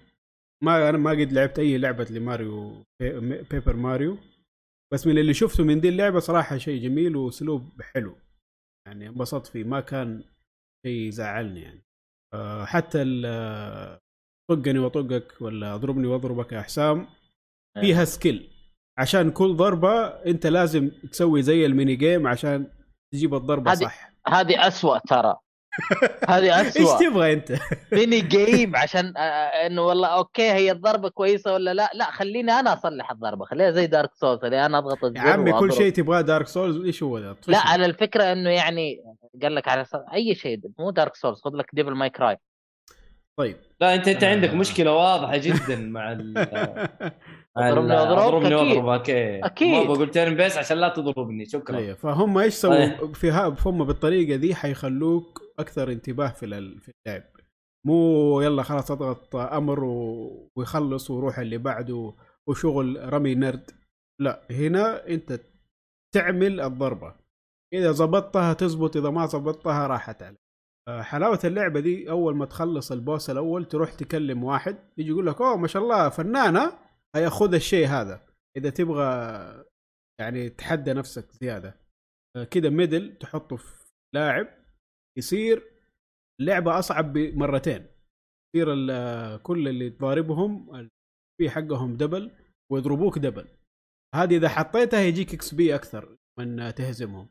ما 0.64 0.88
أنا 0.88 0.98
ما 0.98 1.10
قد 1.10 1.32
لعبت 1.32 1.58
أي 1.58 1.78
لعبة 1.78 2.04
لماريو 2.10 2.84
بي- 3.02 3.42
بيبر 3.42 3.76
ماريو 3.76 4.18
بس 4.92 5.06
من 5.06 5.18
اللي 5.18 5.34
شفته 5.34 5.64
من 5.64 5.80
دي 5.80 5.88
اللعبة 5.88 6.18
صراحة 6.18 6.58
شيء 6.58 6.82
جميل 6.82 7.16
وأسلوب 7.16 7.82
حلو. 7.82 8.16
يعني 8.86 9.08
انبسطت 9.08 9.46
فيه 9.46 9.64
ما 9.64 9.80
كان 9.80 10.24
شيء 10.86 11.08
يزعلني 11.08 11.60
يعني. 11.62 11.82
حتى 12.64 13.02
ال- 13.02 13.24
آه، 13.26 14.00
طقني 14.50 14.78
وطقك 14.78 15.32
ولا 15.40 15.74
اضربني 15.74 16.06
واضربك 16.06 16.52
يا 16.52 16.60
حسام 16.62 17.06
فيها 17.80 18.04
skill 18.04 18.50
عشان 18.98 19.30
كل 19.30 19.56
ضربة 19.56 20.06
انت 20.06 20.46
لازم 20.46 20.88
تسوي 21.12 21.42
زي 21.42 21.66
ال 21.66 21.72
mini 21.72 21.96
game 21.96 22.26
عشان 22.26 22.66
تجيب 23.12 23.34
الضربة 23.34 23.72
هذه- 23.72 23.78
صح. 23.84 24.10
هذه 24.28 24.66
أسوأ 24.68 24.98
ترى. 24.98 25.36
هذه 26.28 26.58
إيش 26.60 26.66
أسوأ 26.66 26.98
تبغى 26.98 27.32
أنت؟ 27.32 27.52
mini 27.92 28.20
game 28.20 28.76
عشان 28.76 29.16
آه، 29.16 29.20
آه، 29.20 29.66
إنه 29.66 29.82
والله 29.82 30.08
okay 30.08 30.50
هي 30.52 30.72
الضربة 30.72 31.08
كويسة 31.08 31.52
ولا 31.52 31.74
لا 31.74 31.90
لا 31.94 32.04
خليني 32.04 32.52
أنا 32.52 32.72
أصلح 32.72 33.10
الضربة 33.10 33.44
خليها 33.44 33.70
زي 33.70 33.86
Dark 33.86 34.10
Souls 34.14 34.40
خليني 34.40 34.66
أنا 34.66 34.78
أضغط 34.78 35.02
يا 35.02 35.08
الزر 35.08 35.30
عمي 35.30 35.52
كل. 35.52 35.72
شيء 35.72 35.92
تبغاه 35.92 36.20
Dark 36.20 36.46
Souls 36.48 36.84
إيش 36.84 37.02
هو 37.02 37.18
ذا؟ 37.18 37.36
لا 37.46 37.58
على 37.58 37.86
الفكرة 37.86 38.32
إنه 38.32 38.50
يعني 38.50 39.02
قال 39.42 39.54
لك 39.54 39.68
على 39.68 39.86
أي 40.14 40.34
شيء 40.34 40.60
مو 40.78 40.90
Dark 40.90 41.16
Souls 41.16 41.40
خذ 41.40 41.50
لك 41.54 41.66
Devil 41.72 41.92
May 41.92 42.10
Cry 42.10 42.36
طيب 43.40 43.56
لا 43.80 43.94
انت 43.94 44.08
أنت 44.08 44.24
عندك 44.24 44.48
آه. 44.48 44.54
مشكلة 44.54 44.92
واضحة 44.92 45.36
جدا 45.36 45.76
مع 45.76 46.12
ال 46.12 46.38
اضربني 47.56 47.94
اضربني 47.94 48.54
أكيد. 48.54 48.76
وأضربك 48.76 49.10
إيه. 49.10 49.46
أكيد. 49.46 49.74
ما 49.74 49.94
بقول 49.94 50.10
turn-based 50.10 50.58
عشان 50.58 50.76
لا 50.76 50.88
تضربني 50.88 51.44
شكرا 51.44 51.78
أيوه 51.78 51.94
فهم 51.94 52.38
إيش 52.38 52.54
سووا 52.54 52.98
طيب. 52.98 53.14
في 53.14 53.30
ها 53.30 53.56
هم 53.66 53.84
بالطريقة 53.84 54.36
دي 54.36 54.54
حيخلوك 54.54 55.42
أكثر 55.58 55.92
انتباه 55.92 56.28
في 56.28 56.46
في 56.80 56.92
اللعب 57.06 57.22
مو 57.86 58.40
يلا 58.40 58.62
خلاص 58.62 58.90
أضغط 58.90 59.36
أمر 59.36 59.84
و... 59.84 60.50
ويخلص 60.56 61.10
ويروح 61.10 61.38
اللي 61.38 61.58
بعده 61.58 62.14
وشغل 62.48 63.12
رمي 63.12 63.34
نرد 63.34 63.70
لا 64.20 64.42
هنا 64.50 65.08
أنت 65.08 65.40
تعمل 66.14 66.60
الضربة 66.60 67.14
إذا 67.74 67.92
ظبطتها 67.92 68.52
تزبط 68.52 68.96
إذا 68.96 69.10
ما 69.10 69.26
ظبطتها 69.26 69.86
راحت 69.86 70.22
عليك 70.22 70.49
حلاوة 70.88 71.38
اللعبة 71.44 71.80
دي 71.80 72.10
أول 72.10 72.36
ما 72.36 72.46
تخلص 72.46 72.92
البوس 72.92 73.30
الأول 73.30 73.64
تروح 73.64 73.94
تكلم 73.94 74.44
واحد 74.44 74.76
يجي 74.98 75.08
يقول 75.10 75.26
لك 75.26 75.40
أوه 75.40 75.56
ما 75.56 75.66
شاء 75.66 75.82
الله 75.82 76.08
فنانة 76.08 76.78
هيأخذ 77.16 77.54
الشيء 77.54 77.86
هذا. 77.86 78.26
إذا 78.56 78.70
تبغى 78.70 79.04
يعني 80.20 80.48
تحدى 80.48 80.92
نفسك 80.92 81.32
زيادة 81.32 81.74
آه، 82.36 82.44
كده 82.44 82.70
ميدل 82.70 83.18
تحطه 83.18 83.56
في 83.56 83.84
لاعب 84.14 84.46
يصير 85.18 85.62
اللعبة 86.40 86.78
أصعب 86.78 87.12
بمرتين. 87.12 87.86
يصير 88.54 88.72
ال- 88.72 89.42
كل 89.42 89.68
اللي 89.68 89.90
تضاربهم 89.90 90.72
في 91.40 91.50
حقهم 91.50 91.96
double 91.96 92.30
ويضربوك 92.72 93.18
double. 93.18 93.48
هذه 94.14 94.36
إذا 94.36 94.48
حطيتها 94.48 95.00
يجيك 95.00 95.34
XP 95.34 95.74
أكثر 95.74 96.16
من 96.38 96.74
تهزمهم. 96.74 97.28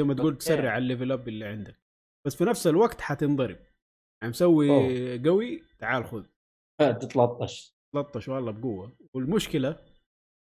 زي 0.00 0.06
ما 0.06 0.14
تقول. 0.14 0.38
تسرع 0.38 0.78
ال 0.78 0.84
level 0.84 1.12
up 1.12 1.28
اللي 1.28 1.44
عندك. 1.44 1.85
بس 2.26 2.36
في 2.36 2.44
نفس 2.44 2.66
الوقت 2.66 3.00
حتنضرب. 3.00 3.56
يعني 4.22 4.30
مسوي 4.30 4.70
أوه. 4.70 5.20
قوي 5.24 5.62
تعال 5.78 6.04
خذ. 6.04 6.24
تتلطش. 6.80 7.76
لطش 7.94 8.28
والله 8.28 8.52
بقوة. 8.52 8.92
والمشكلة 9.14 9.76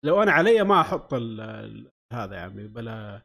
لو 0.05 0.23
أنا 0.23 0.31
علي 0.31 0.63
ما 0.63 0.81
أحط 0.81 1.13
ال- 1.13 1.41
ال- 1.41 1.91
هذا 2.13 2.35
يا 2.35 2.39
عمي 2.41 2.67
بلا 2.67 3.21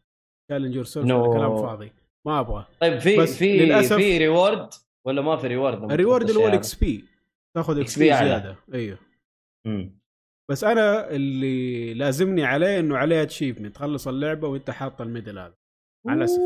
challenge 0.51 0.74
yourself 0.74 1.07
No. 1.06 1.08
كلام 1.32 1.56
فاضي. 1.56 1.92
ما 2.26 2.40
أبغى. 2.40 2.66
طيب 2.80 2.98
في 2.98 3.26
في 3.26 3.58
للأسف- 3.66 3.94
في 3.96 4.18
reward 4.18 4.68
ولا 5.06 5.22
ما 5.22 5.36
في 5.36 5.46
reward 5.47 5.93
ال 5.93 5.98
reward 5.98 6.28
اللي 6.28 6.40
هو 6.42 6.48
ال 6.49 6.61
X 6.61 6.74
P 6.74 7.05
تاخذ 7.56 7.80
XP. 7.80 8.05
زيادة. 8.04 8.56
إيوه. 8.74 8.98
هذا؟ 8.98 9.04
مم. 9.66 10.00
بس 10.50 10.64
أنا 10.64 11.11
اللي 11.11 11.94
لازمني 11.94 12.44
عليه 12.44 12.78
إنه 12.80 12.96
عليه 12.98 13.22
achievement 13.22 13.74
تخلص 13.74 14.08
اللعبة 14.08 14.48
وأنت 14.48 14.70
حاط 14.70 15.00
ال 15.01 15.07
medal 15.07 15.38
هذا. 15.38 15.54
مع 16.06 16.14
الاسف. 16.14 16.40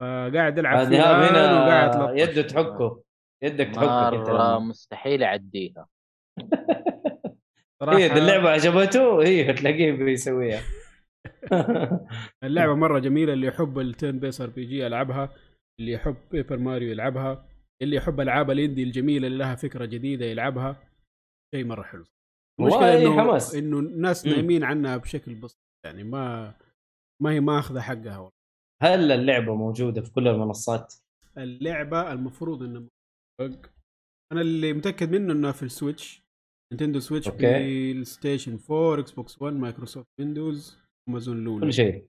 فقاعد 0.00 0.58
العب 0.58 0.76
هذا 0.78 0.88
فيه 0.88 0.96
إيهاب 0.96 1.22
الآن 1.22 1.54
وقاعد 1.54 1.94
هنا 1.94 2.04
أتلطش. 2.04 2.20
يده 2.22 2.42
تحكه 2.42 3.02
يدك 3.44 3.66
تحكك 3.74 4.14
انت 4.14 4.30
مستحيل 4.62 5.22
يعديها 5.22 5.88
صراحة 7.82 7.98
هي 7.98 8.06
اللعبة 8.18 8.50
عجبته 8.50 9.22
هي 9.26 9.52
تلاقيه 9.52 9.92
بيسويها 9.92 10.60
اللعبة 12.44 12.74
مرة 12.74 12.98
جميلة 12.98 13.32
اللي 13.32 13.46
يحب 13.46 13.78
ال 13.78 13.82
turn-based 13.82 14.18
RPG 14.18 14.78
يلعبها 14.78 15.34
اللي 15.80 15.92
يحب 15.92 16.16
Paper 16.30 16.58
Mario 16.58 16.90
يلعبها 16.90 17.48
اللي 17.82 17.96
يحب 17.96 18.20
ألعاب 18.20 18.50
ال 18.50 18.55
indie 18.55 18.82
الجميلة 18.82 19.26
اللي 19.26 19.38
لها 19.38 19.54
فكرة 19.54 19.84
جديدة 19.84 20.26
يلعبها 20.26 20.76
شيء 21.54 21.64
مرة 21.64 21.82
حلو 21.82 22.04
والله 22.60 22.98
إنه 23.02 23.22
حماس. 23.22 23.54
إنه 23.54 23.78
الناس. 23.78 24.26
نايمين 24.26 24.64
عنها 24.64 24.96
بشكل 24.96 25.34
بسيط 25.34 25.60
يعني 25.86 26.04
ما 26.04 26.54
ما 27.22 27.30
هي 27.30 27.40
ماخذة 27.40 27.80
حقها 27.80 28.18
والله. 28.18 28.33
هل 28.82 29.12
اللعبة 29.12 29.54
موجودة 29.54 30.02
في 30.02 30.10
كل 30.10 30.28
المنصات؟ 30.28 30.94
اللعبة 31.38 32.12
المفروض 32.12 32.62
إنها. 32.62 32.82
أنا 34.32 34.40
اللي 34.40 34.72
متأكد 34.72 35.10
منه 35.10 35.32
إنها 35.32 35.52
في 35.52 35.62
ال 35.62 35.70
Switch. 35.70 36.24
Nintendo 36.72 37.00
Switch. 37.00 37.28
PlayStation 37.28 38.58
4 38.70 39.00
Xbox 39.00 39.42
1 39.42 39.54
Microsoft 39.54 40.06
Windows 40.20 40.78
Amazon 41.08 41.44
Luna. 41.44 41.60
كل 41.66 41.72
شيء. 41.72 42.06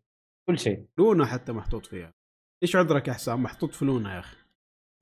كل 0.50 0.60
شيء. 0.60 0.86
Luna 1.00 1.26
حتى 1.26 1.52
محطوط 1.52 1.86
فيها. 1.86 2.14
إيش 2.64 2.76
عذرك 2.76 3.08
يا 3.08 3.14
حسام؟ 3.14 3.44
محطوط 3.44 3.72
في 3.72 3.86
Luna 3.86 4.14
يا 4.16 4.20
أخي. 4.20 4.38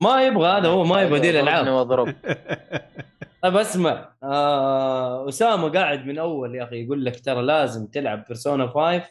ما 0.02 0.26
يبغى 0.26 0.46
هذا 0.48 0.68
هو 0.68 0.84
ما 0.84 1.02
يبغى 1.02 1.18
يدير 1.18 1.32
ألعاب 1.34 1.50
اضربني 1.50 1.68
وأضربك. 1.68 2.06
طيب 3.42 3.56
اسمع. 3.56 4.16
آه 4.22 5.28
أسامة 5.28 5.68
قاعد 5.68 6.06
من 6.06 6.18
أول 6.18 6.54
يا 6.54 6.64
أخي 6.64 6.84
يقول 6.84 7.04
لك 7.04 7.24
ترى 7.24 7.42
لازم 7.42 7.86
تلعب 7.86 8.24
بيرسونا 8.24 8.66
5 8.66 9.10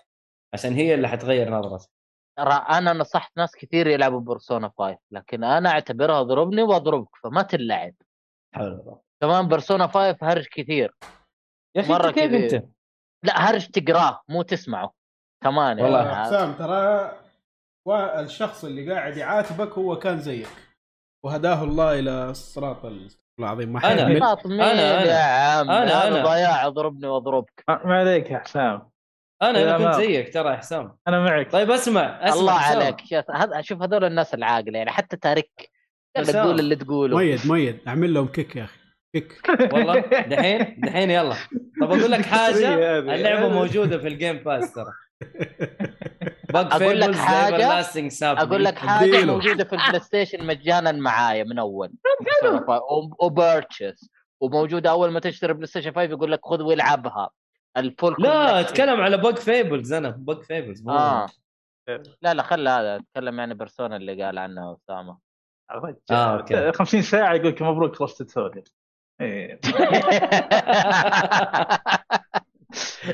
عشان 0.54 0.74
هي 0.74 0.94
اللي 0.94 1.08
حتغير 1.08 1.50
نظرتك. 1.50 1.90
ترى 2.38 2.54
أنا 2.54 2.94
نصحت 2.94 3.38
ناس 3.38 3.56
كثير 3.56 3.88
يلعبوا 3.88 4.20
Persona 4.20 4.72
5 4.78 4.98
لكن 5.12 5.44
أنا 5.44 5.70
أعتبرها 5.70 6.22
اضربني 6.24 6.62
وأضربك 6.62 7.16
فما 7.24 7.42
تلعب. 7.42 7.94
حول 8.56 8.68
الله 8.68 9.00
كمان 9.22 9.48
بيرسونا 9.48 9.88
5 9.88 10.18
هرج 10.22 10.48
كثير. 10.48 10.96
يا 11.76 11.82
أخي 11.82 11.92
مرة 11.94 12.02
مرة 12.02 12.12
كيف. 12.12 12.54
أنت؟ 12.54 12.66
لا 13.24 13.50
هرج 13.50 13.68
تقراه 13.68 14.22
مو 14.30 14.42
تسمعه. 14.42 14.94
كمان 15.44 15.80
والله 15.82 16.04
يعني 16.06 16.24
حسام 16.26 16.54
ترى 16.54 17.12
والشخص 17.88 18.66
اللي 18.66 18.94
قاعد 18.94 19.18
يعاتبك 19.18 19.72
هو 19.78 19.96
كان 19.96 20.20
زيك. 20.20 20.48
وهداه 21.26 21.64
الله 21.64 22.00
إلى 22.00 22.30
الصراط 22.30 22.86
العظيم. 23.40 23.74
ما 23.74 23.92
أنا. 23.92 24.10
يا 24.10 25.24
عم؟ 25.24 25.68
أنا- 25.68 25.72
هذا 25.72 26.08
أنا. 26.08 26.24
ضياع 26.24 26.68
اضربني 26.68 27.08
وأضربك. 27.08 27.64
ما 27.68 27.86
ما 27.86 28.00
عليك 28.00 28.32
يا 28.32 28.40
حسام. 28.40 28.93
أنا 29.50 29.76
أنا 29.76 29.78
كنت 29.92 29.96
زيك 29.96 30.34
ترى 30.34 30.50
يا 30.52 30.56
حسام. 30.58 30.96
أنا 31.08 31.20
معك. 31.20 31.52
طيب 31.52 31.72
أسمع 31.72 32.20
أسمع 32.22 32.40
الله 32.40 32.60
حسام. 32.60 32.82
عليك. 32.82 33.00
شوف 33.06 33.32
هذا 33.32 33.62
شوف 33.62 33.82
هذول 33.82 34.04
الناس 34.06 34.34
العاقلة 34.34 34.78
يعني 34.78 34.92
حتى 34.92 35.18
تارك 35.18 35.50
يلا 36.18 36.28
حسام. 36.28 36.46
قول 36.48 36.60
اللي 36.60 36.76
تقوله. 36.76 37.18
ميد 37.18 37.48
ميد 37.48 37.80
أعمل 37.88 38.14
لهم 38.14 38.28
كيك 38.28 38.56
يا 38.56 38.64
أخي. 38.64 38.80
كيك. 39.14 39.42
والله 39.74 40.00
دحين 40.00 40.76
دحين 40.80 41.12
يلا. 41.12 41.36
طب 41.82 41.92
أقول 41.92 42.12
لك 42.12 42.26
حاجة. 42.36 43.00
اللعبة 43.00 43.48
موجودة 43.50 43.98
في 43.98 44.08
الجيم 44.08 44.38
باس 44.38 44.74
ترى. 44.74 44.94
بق 46.54 46.74
أقول 46.76 47.00
لك 47.02 47.16
حاجة؟ 47.16 47.82
أقول 48.24 48.64
لك 48.64 48.78
حاجة. 48.78 49.26
موجودة 49.26 49.64
في 49.64 49.74
البلاي 49.74 50.00
ستيشن 50.00 50.46
مجانا 50.46 50.92
معايا 50.92 51.44
من 51.44 51.60
أول. 51.60 51.92
وبيرتشز 53.22 54.10
وموجودة 54.42 54.90
أول 54.92 55.12
ما 55.12 55.20
تشتري 55.20 55.54
بلاي 55.54 55.68
ستيشن 55.68 55.92
5 55.92 56.02
يقول 56.04 56.32
لك 56.32 56.40
خذ 56.44 56.62
والعبها. 56.62 57.30
الفول 57.78 58.16
لا. 58.20 58.60
أتكلم 58.60 59.02
على 59.02 59.18
بق 59.18 59.36
فيبلز 59.36 59.94
أنا 59.94 60.10
بق 60.10 60.42
فيبلز 60.42 60.88
آه 60.88 61.28
لا 62.22 62.34
لا 62.34 62.44
خلى 62.44 62.70
هذا 62.70 62.96
أتكلم 62.96 63.40
يعني 63.40 63.54
Persona 63.54 63.96
اللي 63.96 64.24
قال 64.24 64.38
عنها 64.38 64.78
أسامة 64.86 65.18
آه، 66.12 66.38
أوكي. 66.38 66.72
50 66.72 67.02
ساعة 67.02 67.34
يقول 67.34 67.48
لك 67.48 67.62
مبروك 67.62 67.96
خلصت 67.96 68.22
التوتوريال. 68.22 69.60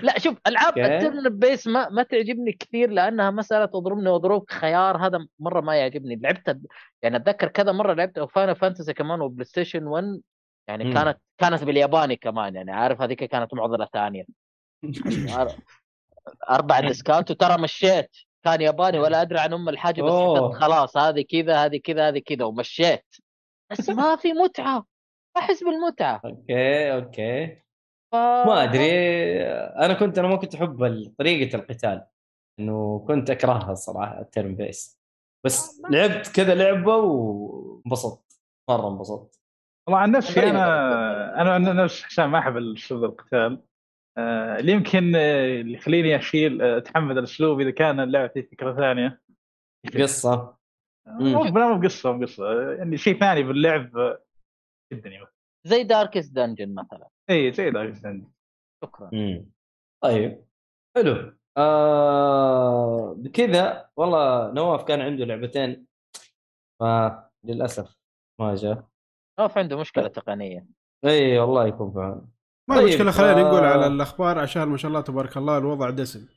لا 0.03 0.19
شوف 0.19 0.37
ألعاب. 0.47 0.77
ال 0.77 0.90
turn 0.90 1.39
based 1.39 1.67
ما 1.67 1.89
ما 1.89 2.03
تعجبني 2.03 2.51
كثير 2.51 2.89
لأنها 2.89 3.31
مسألة 3.31 3.63
اضربني 3.63 4.09
واضربك 4.09 4.51
خيار 4.51 4.97
هذا 4.97 5.27
مرة 5.39 5.61
ما 5.61 5.75
يعجبني 5.75 6.15
لعبت 6.15 6.59
يعني 7.01 7.17
أتذكر 7.17 7.47
كذا 7.47 7.71
مرة 7.71 7.93
لعبت 7.93 8.19
Final 8.19 8.55
Fantasy 8.55 8.93
كمان 8.93 9.21
و 9.21 9.45
PlayStation 9.45 9.87
1 9.87 10.21
يعني. 10.67 10.93
كانت 10.93 11.17
كانت 11.37 11.63
بالياباني 11.63 12.15
كمان 12.15 12.55
يعني 12.55 12.71
عارف 12.71 13.01
هذيك 13.01 13.23
كانت 13.23 13.53
معضلة 13.53 13.87
ثانية 13.93 14.25
أربع 16.49 16.79
ديسكات 16.79 17.31
وترى 17.31 17.61
مشيت. 17.61 18.09
كان 18.43 18.61
ياباني 18.61 18.99
ولا 18.99 19.21
أدري 19.21 19.39
عن 19.39 19.53
أم 19.53 19.69
الحاجة 19.69 20.01
بس 20.01 20.11
أوه. 20.11 20.51
خلاص 20.59 20.97
هذه 20.97 21.25
كذا 21.29 21.65
هذه 21.65 21.77
كذا 21.77 22.07
هذه 22.07 22.19
كذا 22.19 22.45
ومشيت. 22.45 23.15
بس 23.71 23.89
ما 23.89 24.15
في 24.21 24.33
متعة. 24.33 24.85
ما 25.35 25.41
أحس 25.41 25.63
بالمتعة. 25.63 26.21
okay 26.25 26.93
okay. 26.93 27.55
ف... 28.11 28.15
ما 28.15 28.63
أدري 28.63 28.91
أنا 29.55 29.93
كنت 29.93 30.19
أنا 30.19 30.27
ما 30.27 30.35
كنت 30.35 30.55
أحب 30.55 31.13
طريقة 31.19 31.55
القتال. 31.55 32.05
إنه 32.59 33.05
كنت 33.07 33.29
أكرهها 33.29 33.71
الصراحه 33.71 34.19
ال 34.19 34.27
turn 34.27 34.55
based. 34.55 34.99
بس 35.45 35.81
لعبت 35.89 36.27
كذا 36.27 36.55
لعبة 36.55 36.95
وانبسطت. 36.95 38.39
مرة 38.69 38.87
انبسطت. 38.87 39.39
والله 39.87 39.99
عن 39.99 40.11
نفسي. 40.11 40.49
أنا 40.49 41.41
أنا 41.41 41.53
عن 41.53 41.63
نفسي 41.63 42.05
حسام 42.05 42.31
ما 42.31 42.39
أحب 42.39 42.57
الاسلوب 42.57 43.03
القتال. 43.03 43.37
آه، 43.37 43.68
اللي 44.17 44.71
يمكن 44.71 45.15
آه، 45.15 45.61
اللي 45.61 45.73
يخليني 45.73 46.15
أشيل 46.15 46.61
آه، 46.61 46.77
أتحمل 46.77 47.17
الأسلوب 47.17 47.59
إذا 47.61 47.71
كان 47.71 47.99
اللعبة 47.99 48.27
فيه 48.27 48.41
فكرة 48.41 48.75
ثانية. 48.75 49.21
قصة. 50.01 50.57
مو 51.07 51.43
مو 51.43 51.81
قصه 51.83 52.11
مو 52.11 52.25
قصه 52.25 52.45
آه، 52.51 52.73
يعني 52.75 52.97
شيء 52.97 53.19
ثاني 53.19 53.43
باللعب 53.43 53.97
آه، 53.97 54.23
جدا 54.93 55.27
زي 55.67 55.83
Darkest 55.83 56.35
Dungeon 56.35 56.75
مثلا. 56.75 57.09
إي 57.29 57.51
زي 57.51 57.69
ذا 57.69 57.81
الثاني. 57.81 58.31
شكرا. 58.83 59.09
مم. 59.13 59.51
طيب. 60.03 60.45
حلو. 60.97 61.33
آه 61.57 63.13
بكذا 63.13 63.89
والله 63.97 64.51
نواف 64.51 64.83
كان 64.83 65.01
عنده 65.01 65.25
لعبتين 65.25 65.87
فللاسف 66.79 67.97
ما 68.41 68.55
جاء. 68.55 68.87
نوف 69.39 69.57
عنده 69.57 69.79
مشكلة 69.79 70.07
تقنية. 70.07 70.67
إي 71.05 71.39
والله 71.39 71.67
يكون 71.67 71.91
في 71.91 72.21
ما 72.69 72.75
طيب، 72.75 72.83
المشكلة 72.87 73.11
خلينا 73.11 73.41
نقول 73.41 73.63
آه. 73.63 73.67
على 73.67 73.87
الاخبار 73.87 74.39
عشان 74.39 74.63
ما 74.63 74.77
شاء 74.77 74.89
الله 74.89 75.01
تبارك 75.01 75.37
الله 75.37 75.57
الوضع 75.57 75.89
دسم. 75.89 76.27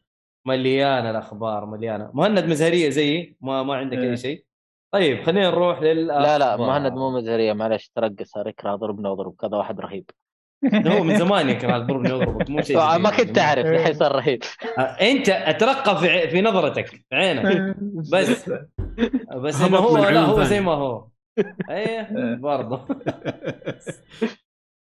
مليانة 0.47 1.11
الأخبار 1.11 1.67
مليانة. 1.67 2.11
مهند 2.15 2.45
مزهرية 2.45 2.91
زيي؟ 2.91 3.37
ما 3.41 3.63
ما 3.63 3.75
عندك 3.75 3.99
إيه. 3.99 4.11
اي 4.11 4.17
شيء؟ 4.17 4.45
طيب 4.93 5.23
خلينا 5.23 5.51
نروح 5.51 5.83
لل 5.83 6.07
لا 6.07 6.39
لا 6.39 6.57
مهند 6.57 6.93
مو 6.93 7.11
مزهرية 7.11 7.53
معلش 7.53 7.91
ترقص 7.97 8.37
يكره 8.37 8.75
ضربنا 8.77 9.09
وضرب 9.11 9.35
كذا 9.41 9.57
واحد 9.57 9.81
رهيب. 9.81 10.11
هو 10.87 11.05
من 11.05 11.19
زمان 11.19 11.49
يكره 11.49 11.79
ضربني 11.79 12.13
وأضربك 12.13 12.51
مو 12.51 12.63
شيء 12.63 12.77
ما. 12.99 13.11
كنت 13.17 13.39
أعرف 13.39 13.67
الحين 13.67 13.95
صار 13.95 14.13
رهيب. 14.17 14.43
آه، 14.79 14.81
أنت 14.83 15.29
أترقى 15.29 15.99
في 15.99 16.29
في 16.31 16.43
نظرتك 16.43 16.87
في 16.87 17.03
عينك. 17.13 17.77
بس. 18.13 18.51
بس 19.37 19.63
إنه 19.63 19.79
هبط 19.79 19.87
هو 19.87 20.09
لا 20.09 20.21
هو. 20.21 20.43
زي 20.43 20.61
ما 20.61 20.73
هو. 20.73 21.07
إيه 21.71 22.09
برضه. 22.37 22.81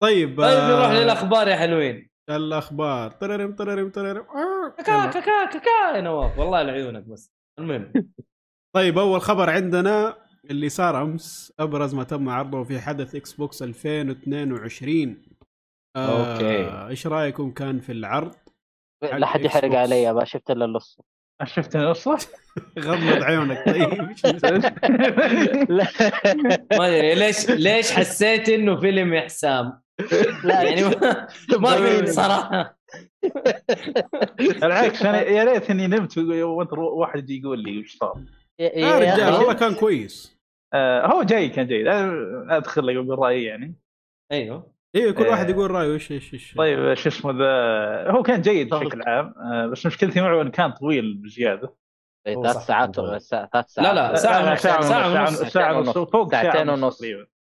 طيب 0.04 0.42
طيب 0.42 0.64
نروح 0.64 0.86
آه، 0.90 0.94
للأخبار 1.04 1.48
يا 1.48 1.56
حلوين. 1.56 2.10
الأخبار. 2.30 3.12
طررم 3.12 3.56
طررم 3.56 3.90
طررم 3.90 4.26
آه، 4.26 4.70
كاكا. 4.78 5.12
كاكا 5.12 5.46
كاكا 5.46 5.96
يا 5.96 6.02
نواف. 6.02 6.40
والله 6.40 6.62
لعيونك 6.64 7.04
بس. 7.04 7.32
المهم. 7.60 7.94
طيب 8.76 8.98
أول 8.98 9.22
خبر 9.22 9.50
عندنا 9.50 10.16
اللي 10.50 10.70
صار 10.70 11.02
أمس 11.02 11.54
أبرز 11.60 11.96
ما 11.96 12.04
تم 12.04 12.30
عرضه 12.30 12.64
في 12.64 12.80
حدث 12.80 13.16
Xbox 13.16 13.64
2022 13.64 15.24
آه، 15.96 16.34
okay. 16.34 16.88
إيش 16.90 17.08
رأيكم 17.08 17.52
كان 17.52 17.80
في 17.80 17.92
العرض 17.92 18.36
لا 19.04 19.26
حد 19.26 19.42
يحرق. 19.46 19.76
علي 19.76 20.14
ما 20.14 20.26
شفت 20.26 20.52
إلا 20.52 20.66
النص 20.66 21.00
شفت 21.44 21.76
القصة؟ 21.76 22.18
غمض 22.86 23.24
عيونك. 23.24 23.66
طيب 23.66 23.90
ما 26.74 26.88
أدري 26.88 27.16
ليش 27.16 27.50
ليش 27.50 27.92
حسيت 27.92 28.50
إنه 28.50 28.80
فيلم 28.80 29.14
يا 29.14 29.22
حسام؟ 29.22 29.83
لا 30.44 30.62
يعني 30.62 30.84
ما 31.60 31.76
في 32.02 32.08
صراحة. 32.08 32.78
بالعكس 34.62 35.04
أنا 35.06 35.22
يا 35.22 35.44
ريت 35.44 35.70
إني 35.70 35.88
نمت 35.88 36.18
وأنت 36.18 36.74
رو- 36.74 36.96
واحد 37.00 37.30
يجي 37.30 37.42
يقول 37.42 37.60
لي 37.64 37.80
وش 37.80 37.98
صار. 37.98 38.24
يا- 38.60 38.70
يا 38.80 39.00
رجال 39.00 39.34
والله 39.34 39.54
كان 39.54 39.76
كويس. 39.76 40.38
آه 40.74 41.06
هو 41.08 41.24
جاي 41.24 41.50
كان 41.50 41.68
جيد 41.68 41.88
أدخل 42.50 42.88
لك 42.88 42.96
برايي 43.06 43.44
يعني. 43.44 43.76
أيوه. 44.32 44.74
أيوه 44.96 45.12
كل 45.14 45.26
آه. 45.26 45.30
واحد 45.30 45.50
يقول 45.50 45.72
رأيه 45.72 45.94
إيش 45.94 46.12
إيش 46.12 46.34
إيش. 46.34 46.54
طيب 46.56 46.94
شو 46.94 47.10
اسمه 47.10 47.32
ذا 47.32 48.12
هو 48.12 48.24
كان 48.24 48.42
جيد 48.42 48.70
طيب. 48.72 48.84
بشكل 48.88 49.02
عام 49.08 49.34
آه 49.54 49.68
بس 49.68 49.86
مشكلتي 49.86 50.22
معه 50.22 50.42
إنه 50.42 50.52
كان 50.52 50.72
طويل 50.72 51.14
بزيادة. 51.14 51.76
هو 52.28 52.44
ثلاث 52.44 52.58
ساعات 52.66 52.96
ثلاث 52.96 53.22
ساعات. 53.22 53.54
لا، 53.78 53.94
لا، 53.94 54.16
ساعة 54.16 54.56
ساعة 54.56 54.82
ساعة 54.82 55.22
ونص 55.30 55.42
ساعة 55.42 55.78
ونص 55.78 55.90
فوق 55.98 56.32
ساعتين 56.32 56.70
ونص. 56.70 57.02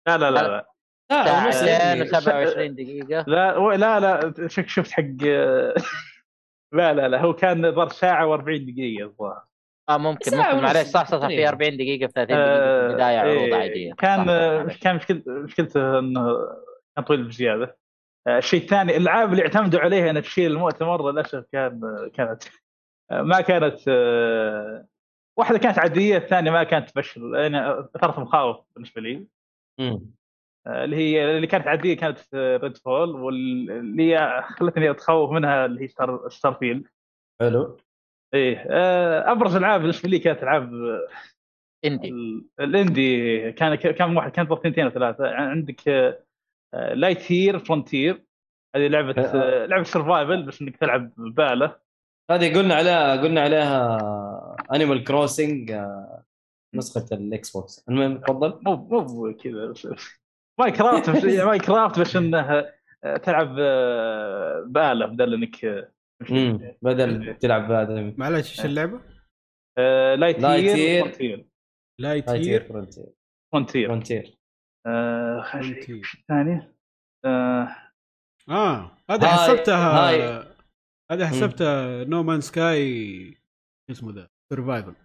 لا 0.08 0.18
لا 0.18 0.32
لا. 0.32 0.71
ساعتين 1.12 1.68
يعني. 1.68 2.06
و27 2.06 2.72
دقيقة 2.74 3.24
لا 3.28 3.78
لا 3.78 4.00
لا 4.00 4.48
شك- 4.48 4.68
شفت 4.70 4.92
حق 4.92 5.04
لا 6.74 6.94
لا 6.94 7.08
لا 7.08 7.22
هو 7.22 7.34
كان 7.34 7.72
ظهر 7.72 7.90
ساعة 7.90 8.38
و40 8.38 8.42
دقيقة 8.44 9.06
الظاهر 9.06 9.44
آه 9.90 9.98
ممكن 9.98 10.32
ساعة 10.32 10.54
ممكن 10.54 10.64
معلش 10.64 10.78
ونص 10.78 10.92
صح 10.92 11.06
صح 11.06 11.10
صح، 11.12 11.18
في 11.18 11.22
تقريباً. 11.34 11.50
40 11.50 11.78
دقيقة 11.78 12.08
في 12.08 12.14
30 12.14 12.36
دقيقة 12.38 12.80
في 12.80 12.88
البداية 12.90 13.20
عروض 13.20 13.34
إيه، 13.44 13.56
عادية 13.56 13.94
كان. 13.94 14.26
كان 14.84 14.96
مشكلته 15.28 16.00
إنه 16.00 16.48
كان 16.96 17.06
طويل 17.06 17.24
بزيادة 17.24 17.78
آه، 18.28 18.38
الشيء 18.38 18.62
الثاني 18.62 18.98
الألعاب 18.98 19.32
اللي 19.32 19.42
اعتمدوا 19.44 19.80
عليها 19.80 20.10
انها 20.10 20.22
تشيل 20.22 20.52
المؤتمر 20.52 21.12
للأسف 21.12 21.46
كان 21.52 21.82
كانت 22.14 22.44
آه، 23.12 23.22
ما 23.22 23.42
كانت 23.42 23.80
آه، 23.88 24.86
واحدة 25.38 25.58
كانت 25.58 25.80
عادية 25.80 26.18
الثانية 26.18 26.52
ما 26.52 26.64
كانت 26.64 26.90
تبشر 26.90 27.46
أنا 27.48 27.90
أثارت 27.96 28.20
مخاوف 28.20 28.58
بالنسبة 28.76 29.02
لي 29.02 29.28
مم. 29.80 30.12
آه، 30.68 30.84
اللي 30.84 30.96
هي 30.96 31.36
اللي 31.38 31.48
كانت 31.48 31.68
عادية 31.68 31.98
كانت 31.98 32.20
Redfall 32.36 33.10
واللي 33.16 34.14
هي 34.16 34.44
خلتني 34.48 34.92
أتخوف 34.92 35.32
منها 35.32 35.66
اللي 35.66 35.82
هي 35.84 35.88
Star, 35.88 36.30
Starfield 36.30 36.88
حلو. 37.42 37.78
إيه 38.34 38.66
آه، 38.70 39.32
أبرز 39.32 39.56
ألعاب 39.56 39.82
بالنسبة 39.82 40.10
لي 40.10 40.20
كانت 40.20 40.44
ألعاب 40.44 40.72
indie 41.86 42.10
ال- 42.10 42.46
ال 42.60 42.75
indie 42.75 43.52
كان 43.52 43.76
كان 43.76 44.18
واحد 44.18 44.32
كان 44.32 44.52
اثنتين 44.52 44.84
أو 44.86 44.90
ثلاثة. 44.90 45.30
عندك 45.36 45.82
Lightyear 46.94 47.60
Frontier 47.60 48.24
هذه 48.76 48.88
لعبة 48.88 49.22
آه. 49.22 49.66
لعبة 49.66 49.84
survival 49.84 50.44
بس 50.46 50.62
إنك 50.62 50.78
تلعب 50.78 51.12
بآلة 51.18 51.76
هذه 52.32 52.58
قلنا 52.58 52.76
عليها 52.76 53.22
قلنا 53.22 53.42
عليها 53.42 53.98
Animal 54.74 55.04
Crossing 55.04 55.74
نسخة 56.76 57.16
ال 57.18 57.58
Xbox 57.58 57.86
المهم 57.90 58.18
تفضل. 58.18 58.60
مو 58.66 58.76
مو 58.76 59.34
كذا 59.34 59.74
بس- 60.60 60.60
ماي 60.60 60.72
كرافت 60.72 61.10
بس 61.10 61.24
ماي 61.24 61.60
كرافت 61.60 62.00
بس 62.00 62.16
انه 62.16 62.72
آه، 63.04 63.18
تلعب 63.18 63.56
آه، 63.60 64.64
بآلة 64.68 65.06
بدل 65.06 65.34
انك 65.34 65.66
آه،. 65.66 66.76
بدل 66.82 67.38
تلعب 67.38 67.68
بهذا 67.68 68.14
معلش 68.18 68.52
إيش 68.60 68.66
اللعبة؟ 68.66 69.02
آه، 69.78 70.16
لايت. 70.16 70.38
فرونتير 70.38 71.46
لايت 72.02 72.30
هير 72.30 72.64
فرونتير 72.64 73.14
فرونتير 73.52 73.88
فرونتير 73.88 74.38
آه، 74.88 75.42
خليني 75.42 75.66
أشوف 75.66 75.86
Frontier. 75.86 76.00
وش 76.00 76.16
الثاني 76.16 76.74
آه، 77.26 77.68
آه 78.50 78.98
هذا 79.10 79.28
حسبتها. 79.28 80.52
هذا 81.12 81.28
حسبتها 81.28 82.04
No 82.04 82.24
Man's 82.24 82.42
Sky 82.42 83.38
اسمه 83.92 84.12
ذا؟ 84.14 84.30
survival 84.54 84.96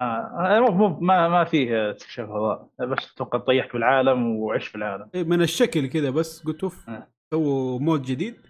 آه، 0.00 0.60
مو 0.70 0.88
ما 1.00 1.28
ما 1.28 1.44
فيه 1.44 1.90
استكشاف 1.90 2.28
فضاء 2.28 2.68
بس 2.78 3.12
أتوقع 3.14 3.38
طيحك 3.38 3.72
بالعالم 3.72 4.36
وعيش 4.36 4.66
في 4.66 4.74
العالم 4.74 5.10
إيه، 5.14 5.24
من 5.24 5.42
الشكل 5.42 5.86
كذا 5.86 6.10
بس 6.10 6.42
قلت 6.42 6.62
أوف 6.62 6.90
آه. 6.90 7.08
سووا 7.34 7.80
mode 7.80 8.02
جديد 8.02 8.46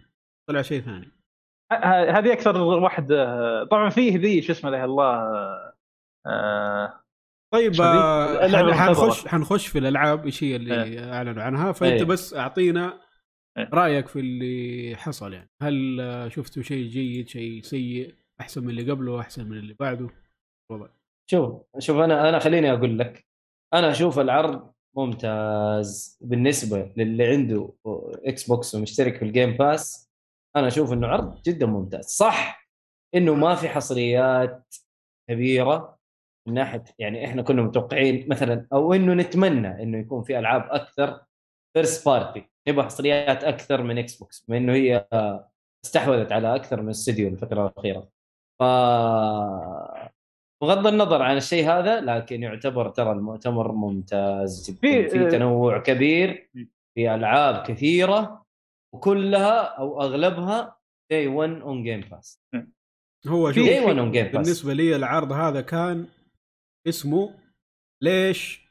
طلع 0.49 0.63
شيء 0.63 0.81
ثاني 0.81 1.11
هذه 2.11 2.33
أكثر 2.33 2.61
واحدة 2.61 3.65
طبعا 3.65 3.89
فيه 3.89 4.19
ذي 4.19 4.43
شو 4.43 4.53
اسمه 4.53 4.71
له 4.71 4.85
الله 4.85 5.15
آه 6.27 7.05
طيب؟ 7.55 7.81
آه،. 7.81 8.73
حنخش 8.73 9.29
حنخش 9.29 9.67
في 9.67 9.79
الألعاب 9.79 10.25
إيش 10.25 10.45
هي 10.45 10.57
اللي 10.57 11.13
أعلنوا 11.13 11.43
عنها 11.43 11.73
فأنت 11.73 11.93
إيه. 11.93 12.05
بس 12.05 12.35
أعطينا 12.35 13.01
إيه. 13.59 13.69
رأيك 13.73 14.09
في 14.09 14.21
اللي 14.21 14.97
حصل 14.97 15.33
يعني 15.33 15.51
هل 15.63 16.01
آه، 16.01 16.29
شفتوا 16.29 16.63
شيء 16.63 16.89
جيد 16.89 17.29
شيء 17.29 17.63
سيء 17.63 18.15
أحسن 18.41 18.65
من 18.65 18.71
اللي 18.71 18.91
قبله 18.91 19.21
أحسن 19.21 19.49
من 19.49 19.57
اللي 19.57 19.75
بعده 19.81 20.09
وضع. 20.71 20.89
شوف 21.31 21.63
شوف 21.79 21.97
أنا 21.97 22.29
أنا 22.29 22.39
خليني 22.39 22.73
أقول 22.73 22.99
لك 22.99 23.27
أنا 23.75 23.91
أشوف 23.91 24.19
العرض 24.19 24.73
ممتاز 24.97 26.19
بالنسبة 26.21 26.93
للي 26.97 27.27
عنده 27.27 27.73
Xbox 28.27 28.75
ومشترك 28.75 29.17
في 29.17 29.25
ال 29.25 29.31
Game 29.31 29.57
Pass 29.57 30.11
أنا 30.57 30.67
أشوف 30.67 30.93
إنه 30.93 31.07
عرض 31.07 31.43
جدا 31.43 31.67
ممتاز. 31.67 32.05
صح 32.05 32.69
إنه 33.15 33.35
ما 33.35 33.55
في 33.55 33.69
حصريات 33.69 34.75
كبيرة 35.31 35.99
من 36.49 36.55
ناحية 36.55 36.85
يعني 36.99 37.25
إحنا 37.27 37.43
كنا 37.43 37.63
متوقعين 37.63 38.29
مثلا 38.29 38.67
أو 38.73 38.93
إنه 38.95 39.15
نتمنى 39.15 39.83
إنه 39.83 39.99
يكون 39.99 40.23
في 40.23 40.39
ألعاب 40.39 40.63
أكثر 40.71 41.21
first 41.75 42.07
party 42.07 42.51
نبغى 42.69 42.85
حصريات 42.85 43.45
أكثر 43.45 43.83
من 43.83 43.99
Xbox 43.99 44.45
بما 44.49 44.57
إنه 44.57 44.73
هي 44.73 45.07
استحوذت 45.85 46.33
على 46.33 46.55
أكثر 46.57 46.83
من 46.83 46.89
استوديو 46.91 47.29
الفترة 47.29 47.67
الأخيرة. 47.67 48.09
ف 48.61 48.63
بغض 50.63 50.87
النظر 50.87 51.23
عن 51.23 51.37
الشيء 51.37 51.71
هذا 51.71 52.01
لكن 52.01 52.43
يعتبر 52.43 52.89
ترى 52.89 53.13
المؤتمر 53.13 53.73
ممتاز 53.73 54.71
جدا. 54.71 54.79
في- 54.81 55.09
في 55.09 55.31
تنوع 55.31 55.79
كبير 55.79 56.51
في 56.95 57.15
ألعاب 57.15 57.67
كثيرة 57.67 58.45
وكلها 58.95 59.61
أو 59.63 60.01
أغلبها 60.03 60.77
داي 61.11 61.27
1 61.27 61.51
اون 61.61 61.83
جيم 61.83 62.01
باس 62.01 62.41
هو 63.27 63.53
شوف 63.53 63.67
day 63.67 63.81
1 63.85 63.99
on 63.99 64.13
Game 64.13 64.25
Pass 64.27 64.33
بالنسبة 64.35 64.73
لي 64.73 64.97
العرض 64.97 65.33
هذا 65.33 65.61
كان 65.61 66.07
اسمه 66.89 67.35
ليش 68.03 68.65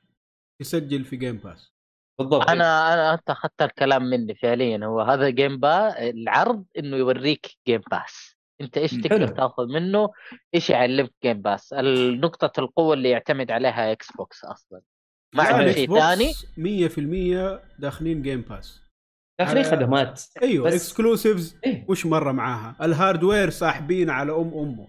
تسجل 0.62 1.04
في 1.06 1.16
Game 1.16 1.38
Pass 1.38 1.74
بالضبط. 2.20 2.50
أنا 2.50 2.94
أنا 2.94 3.14
أنت 3.14 3.30
أخذت 3.30 3.62
الكلام 3.62 4.04
مني 4.04 4.36
فعليا. 4.36 4.86
هو 4.86 5.02
هذا 5.02 5.30
Game 5.30 5.58
Pa 5.60 6.10
العرض 6.10 6.66
إنه 6.78 6.98
يوريك 6.98 7.58
Game 7.68 7.82
Pass 7.92 8.33
انت 8.64 8.78
إيش. 8.78 8.92
تقدر. 8.94 9.28
تاخذ 9.28 9.66
منه؟ 9.68 10.10
إيش 10.56 10.70
يعلمك 10.70 11.12
Game 11.24 11.42
Pass 11.42 11.74
نقطة 12.24 12.60
القوة 12.60 12.94
اللي 12.94 13.10
يعتمد 13.10 13.52
عليها 13.52 13.92
Xbox 13.92 14.46
أصلا. 14.46 14.82
ما 15.36 15.44
إكس 15.68 15.76
شيء 15.76 15.88
بوكس 15.88 16.02
ثاني 16.02 16.34
100% 16.58 17.62
داخلين 17.80 18.22
جيم 18.22 18.42
باس 18.42 18.82
داخلين 19.40 19.64
على- 19.64 19.68
خدمات. 19.68 20.22
أيوه 20.42 20.66
بس- 20.66 20.74
اكسكلوسيفز 20.74 21.58
إيه. 21.66 21.86
وش 21.90 22.06
مرة 22.06 22.32
معاها؟ 22.32 22.86
الهاردوير 22.86 23.50
ساحبين 23.50 24.10
على 24.10 24.32
أم 24.32 24.54
أمه. 24.54 24.88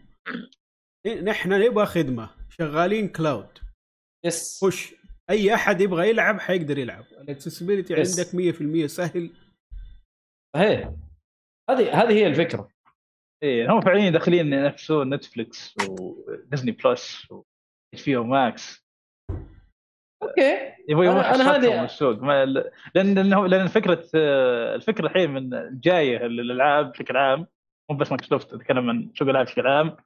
إيه، 1.06 1.20
نحن 1.20 1.52
نبغى 1.52 1.86
خدمة. 1.86 2.30
شغالين 2.58 3.08
كلاود 3.08 3.58
يس 4.24 4.64
خش 4.64 4.94
أي 5.30 5.54
أحد 5.54 5.80
يبغى 5.80 6.08
يلعب 6.08 6.40
حيقدر 6.40 6.78
يلعب. 6.78 7.04
الاكسسبيلتي. 7.20 7.94
عندك 7.94 8.34
100% 8.34 8.86
سهل. 8.86 9.30
هي. 10.56 10.94
هذه 11.70 12.02
هذه 12.02 12.10
هي 12.12 12.26
الفكرة. 12.26 12.68
إيه 13.44 13.72
هم 13.72 13.80
فعليا 13.80 14.10
داخلين 14.10 14.46
ينافسون 14.52 15.14
نتفلكس 15.14 15.74
وديزني 15.88 16.70
بلس 16.72 17.30
واتش 17.30 18.04
بي 18.06 18.16
أو 18.16 18.24
ماكس 18.24 18.84
Okay. 20.22 20.58
أنا- 20.90 20.90
أنا 20.90 21.20
يحسنون 21.20 21.48
هذه- 21.48 21.84
السوق. 21.84 22.22
ما 22.22 22.44
لأن 22.44 23.14
لأنه 23.14 23.46
لأن 23.46 23.66
فكرة 23.66 24.06
آه، 24.14 24.74
الفكرة 24.74 25.06
الحين 25.06 25.30
من 25.30 25.50
جاية 25.80 26.18
للألعاب 26.18 26.92
بشكل 26.92 27.16
عام 27.16 27.46
مو 27.90 27.96
بس 27.96 28.10
مايكروسوفت 28.10 28.54
أتكلم 28.54 28.90
عن 28.90 29.10
سوق 29.14 29.28
الألعاب 29.28 29.46
بشكل 29.46 29.66
عام 29.66 29.96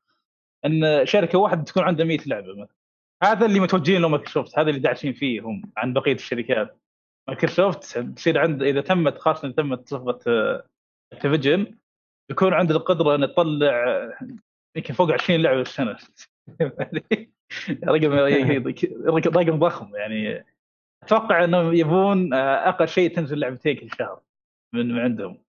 إن 0.65 1.07
شركة 1.07 1.39
واحدة 1.39 1.63
تكون 1.63 1.83
عندها 1.83 2.07
100 2.07 2.19
لعبة 2.27 2.53
مثلا. 2.55 2.75
هذا 3.23 3.47
اللي 3.47 3.61
متوجهين 3.61 4.03
له 4.03 4.09
مايكروسوفت 4.09 4.59
هذا 4.59 4.69
اللي 4.69 4.81
داعسين 4.81 5.13
فيه 5.13 5.41
هم 5.41 5.63
عن 5.77 5.93
بقية 5.93 6.13
الشركات. 6.15 6.79
مايكروسوفت 7.29 7.99
تصير 7.99 8.39
عند 8.39 8.63
إذا 8.63 8.81
تمت 8.81 9.19
خاصة 9.19 9.47
إذا 9.49 9.55
تمت 9.57 9.89
صفقة 9.89 10.21
اكتيفيجن 11.13 11.79
يكون 12.31 12.55
عنده 12.55 12.77
القدرة 12.77 13.17
آه، 13.63 14.19
يمكن 14.77 14.95
فوق 14.95 15.13
20 15.13 15.41
لعبة 15.41 15.63
في 15.63 15.71
السنة. 15.71 15.97
رقم 17.89 18.13
رقم 19.37 19.59
ضخم 19.59 19.97
يعني. 19.97 20.45
أتوقع 21.03 21.45
إنهم 21.45 21.75
يبون 21.75 22.35
أقل 22.35 22.89
شيء 22.89 23.15
تنزل 23.15 23.39
لعبتين 23.39 23.77
كل 23.77 23.89
شهر 23.99 24.21
من 24.75 24.99
عندهم. 24.99 25.43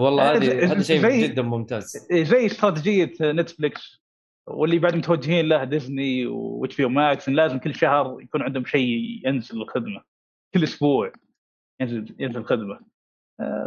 والله 0.00 0.36
هذه 0.36 0.72
هذا 0.72 0.82
شيء 0.82 1.26
جدا 1.26 1.42
ممتاز. 1.42 2.08
إيه، 2.10 2.24
زي 2.24 2.46
استراتيجية 2.46 3.12
نتفلكس 3.22 4.04
واللي 4.48 4.78
بعد 4.78 4.96
متوجهين 4.96 5.48
له 5.48 5.64
ديزني 5.64 6.26
واتش 6.26 6.76
بي 6.76 6.86
ماكس 6.86 7.28
لازم 7.28 7.58
كل 7.58 7.74
شهر 7.74 8.20
يكون 8.20 8.42
عندهم 8.42 8.64
شيء 8.64 9.20
ينزل 9.24 9.62
الخدمة. 9.62 10.02
كل 10.54 10.62
أسبوع 10.62 11.12
ينزل 11.80 12.16
ينزل 12.18 12.40
الخدمة. 12.40 12.80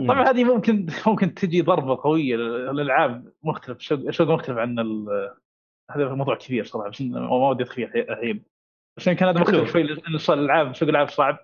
طبعا 0.07 0.29
هذه 0.29 0.43
ممكن 0.43 0.85
ممكن 1.07 1.33
تجي 1.33 1.61
ضربة 1.61 1.95
قوية 2.03 2.35
للألعاب 2.35 3.31
مختلف 3.43 3.81
سوق 3.83 4.09
سوق 4.11 4.27
مختلف 4.27 4.57
عن 4.57 4.79
ال- 4.79 5.33
هذا 5.91 6.09
موضوع 6.13 6.35
كبير 6.35 6.65
صراحة 6.65 6.91
ما 7.01 7.49
ودي 7.49 7.63
أدخل 7.63 7.75
فيه 7.87 8.01
الحين 8.09 8.43
بس 8.97 9.07
يمكن 9.07 9.25
هذا 9.25 9.39
مختلف. 9.39 9.71
شوي 9.71 9.83
لأن 9.83 10.15
الألعاب 10.29 10.75
سوق 10.75 10.89
الألعاب 10.89 11.09
صعب. 11.09 11.37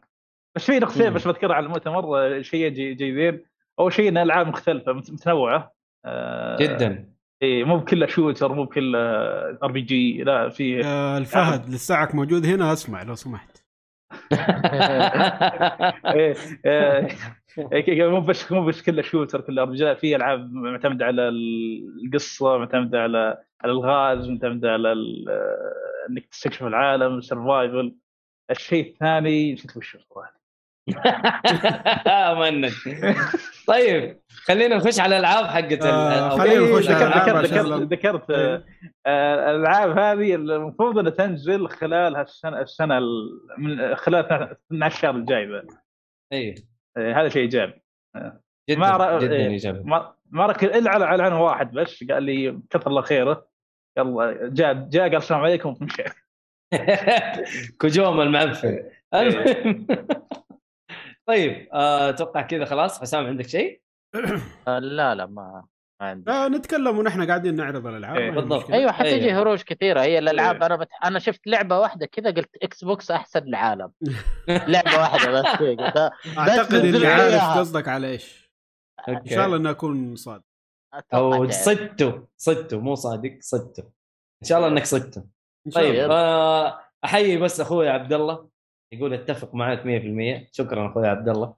بس 0.55 0.65
في 0.65 0.80
نقطتين. 0.80 1.13
بس 1.13 1.28
بذكرها 1.28 1.55
على 1.55 1.65
المؤتمر 1.65 2.17
آه، 2.38 2.41
شيئين 2.41 2.74
جي- 2.74 2.93
جيدين. 2.93 3.45
أول 3.80 3.93
شيء 3.93 4.09
إن 4.09 4.17
الالعاب 4.17 4.47
مختلفة 4.47 4.93
مت- 4.93 5.11
متنوعة. 5.11 5.74
آه، 6.05 6.57
جدا. 6.57 7.13
إي 7.43 7.63
مو 7.63 7.78
بكلها 7.78 8.07
shooter 8.07 8.53
مو 8.53 8.63
بكلها 8.63 9.57
RPG 9.64 10.24
لا 10.24 10.49
في 10.49 10.86
آه 10.86 11.17
الفهد 11.17 11.69
لساعك 11.69 12.15
موجود 12.15 12.45
هنا 12.45 12.74
اسمع 12.74 13.03
لو 13.03 13.15
سمحت. 13.15 13.57
آه، 13.57 13.62
مو 18.09 18.21
بس 18.21 18.51
مو 18.51 18.65
بس 18.65 18.82
كلها 18.82 19.03
shooter 19.03 19.41
RPG 19.66 19.95
في 19.95 20.15
ألعاب 20.15 20.53
معتمدة 20.53 21.05
على 21.05 21.30
القصة 21.30 22.57
معتمدة 22.57 23.01
على 23.01 23.38
على 23.61 23.71
ألغاز 23.72 24.30
معتمدة 24.30 24.71
على 24.71 24.93
إنك 26.09 26.26
تستكشف 26.26 26.63
العالم 26.63 27.21
survival 27.22 27.95
الشيء 28.51 28.91
الثاني 28.91 29.53
نسيت 29.53 29.78
وش 29.78 29.97
صراحة 30.09 30.43
منك 32.39 32.71
طيب 33.67 34.19
خلينا 34.29 34.75
نخش 34.77 34.99
على 34.99 35.17
الألعاب 35.17 35.45
حقت 35.45 35.86
آه، 35.86 36.29
خلينا 36.38 36.51
إيه، 36.65 36.73
نخش 36.75 36.89
على 36.89 37.05
ذكرت 37.05 37.45
ذكرت 37.45 37.91
ذكرت 37.93 38.29
إيه. 38.31 38.65
آه، 39.05 39.51
الألعاب 39.51 39.97
هذه 39.97 40.36
المفروض 40.36 40.97
إنها 40.97 41.11
تنزل 41.11 41.67
خلال 41.67 42.15
هالسنه 42.15 42.61
السنة 42.61 42.97
ال- 42.97 43.29
من 43.57 43.95
خلال 43.95 44.49
12 44.71 45.01
شهر 45.01 45.15
الجاي 45.15 45.45
ذا 45.45 45.63
إيه. 46.34 46.55
آه، 46.97 47.13
هذا 47.13 47.29
شيء 47.29 47.41
إيجابي. 47.41 47.73
جدا 48.69 48.79
ما 48.79 48.97
رأ- 49.19 49.21
جدا 49.23 49.36
إيه. 49.36 49.47
إيجابي. 49.47 49.79
ما 49.89 50.13
ما 50.31 50.45
ركز 50.45 50.67
إلا 50.67 50.91
على 50.91 51.05
على 51.05 51.23
عنوان 51.23 51.41
واحد 51.41 51.71
بس 51.71 52.03
قال 52.11 52.23
لي 52.23 52.59
كثر 52.69 52.88
الله 52.89 53.01
خيره. 53.01 53.47
يلا 53.97 54.49
جاء 54.53 54.73
جاء 54.73 55.03
قال 55.03 55.15
السلام 55.15 55.41
عليكم 55.41 55.75
ومشى 55.81 56.03
كوجيما 57.82 58.24
المعفن 58.23 58.79
طيب 61.28 61.67
آه، 61.74 62.09
أتوقع 62.09 62.41
كذا 62.41 62.65
خلاص 62.65 63.01
حسام 63.01 63.26
عندك 63.26 63.47
شيء؟ 63.47 63.82
آه، 64.67 64.80
لا 64.80 65.15
لا 65.15 65.26
ما 65.26 65.63
ما 66.01 66.07
عندي 66.09 66.32
آه 66.32 66.47
نتكلم 66.47 66.99
ونحن 66.99 67.28
قاعدين 67.28 67.55
نعرض 67.55 67.88
الألعاب 67.88 68.17
إيه، 68.17 68.32
بالضبط. 68.32 68.61
مشكلة. 68.61 68.76
أيوه 68.76 68.91
حتيجي 68.91 69.30
أيوة. 69.30 69.41
هرووج 69.41 69.61
كثيرة 69.61 70.01
هي 70.01 70.19
الألعاب 70.19 70.55
إيه. 70.55 70.65
أنا 70.65 70.76
بت... 70.76 70.88
أنا 71.05 71.19
شفت 71.19 71.47
لعبة 71.47 71.80
واحدة 71.80 72.05
كذا 72.05 72.32
قلت 72.32 72.49
إكس 72.63 72.84
بوكس 72.84 73.11
أحسن 73.11 73.39
العالم 73.39 73.91
لعبة 74.47 74.97
واحدة 74.97 75.32
بس 75.32 75.45
قلت 75.45 76.11
أعتقد 76.38 76.74
إني 76.86 77.07
عارف. 77.07 77.57
قصدك 77.59 77.88
على 77.88 78.07
إيش 78.07 78.51
إن 79.09 79.26
شاء 79.26 79.45
الله 79.45 79.57
إني 79.57 79.69
أكون 79.69 80.15
صادق 80.15 80.43
أو. 81.13 81.49
صدته 81.49 82.28
صدته 82.38 82.80
مو 82.80 82.95
صادق 82.95 83.38
صدته 83.39 83.84
إن 84.43 84.47
شاء 84.47 84.57
الله 84.57 84.69
إنك 84.69 84.86
صدته 84.86 85.24
إن 85.67 85.71
شاء 85.71 85.84
طيب 85.84 85.95
الله 85.95 86.15
آه 86.15 86.80
أحيي 87.05 87.38
بس 87.38 87.61
أخوي 87.61 87.89
عبد 87.89 88.13
الله 88.13 88.53
يقول 88.94 89.14
اتفق 89.14 89.56
معك 89.56 89.80
100% 89.84 90.50
شكرا 90.52 90.88
أخوي 90.91 91.08
عبد 91.08 91.30
الله 91.30 91.56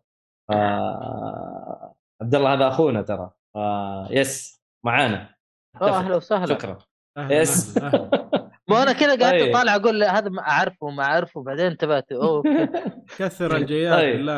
آه 0.51 1.95
عبد 2.21 2.35
الله 2.35 2.53
هذا 2.53 2.67
أخونا 2.67 3.01
ترى. 3.01 3.31
آه 3.55 4.07
يس 4.11 4.61
معانا. 4.85 5.35
أهلا 5.81 6.15
وسهلا. 6.15 6.45
شكرا. 6.45 6.77
أهلاً، 7.17 7.41
يس. 7.41 7.77
ما 8.69 8.83
أنا 8.83 8.93
كذا 8.93 9.19
قاعد 9.19 9.39
طيب. 9.39 9.49
أطالع 9.55 9.75
أقول 9.75 10.03
هذا 10.03 10.29
ما 10.29 10.41
أعرفه 10.41 10.89
ما 10.89 11.03
أعرفه 11.03 11.43
بعدين 11.43 11.65
انتبهت. 11.65 12.11
أوه. 12.11 12.43
كثر 13.19 13.55
الجيات 13.55 13.93
طيب. 13.99 14.15
بالله 14.15 14.33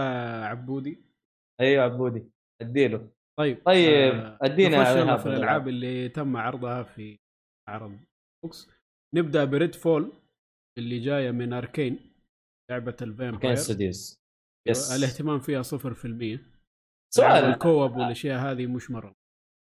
عبودي. 0.45 1.03
أيوه 1.61 1.83
عبودي. 1.83 2.31
أديله. 2.61 3.09
طيب 3.39 3.61
طيب 3.65 4.15
آه، 4.15 4.37
أدينا 4.41 5.03
نخش 5.03 5.21
في 5.21 5.29
الألعاب. 5.29 5.67
اللي 5.67 6.09
تم 6.09 6.37
عرضها 6.37 6.83
في 6.83 7.19
عرض 7.69 7.87
إكس 7.87 7.99
بوكس 8.43 8.69
نبدأ 9.15 9.45
ب 9.45 9.75
Redfall 9.75 10.11
اللي 10.77 10.99
جاية 10.99 11.31
من 11.31 11.53
Arkane. 11.53 12.06
لعبة 12.71 12.95
ال 13.01 13.08
vampire 13.08 13.55
studios 13.55 14.19
yes. 14.67 14.95
الاهتمام 14.97 15.39
فيها 15.39 15.61
0% 15.61 16.39
سؤال. 17.13 17.45
ال 17.45 17.54
co-op 17.54 17.97
والأشياء 17.97 18.39
هذه 18.39 18.65
مش 18.67 18.91
مرة. 18.91 19.13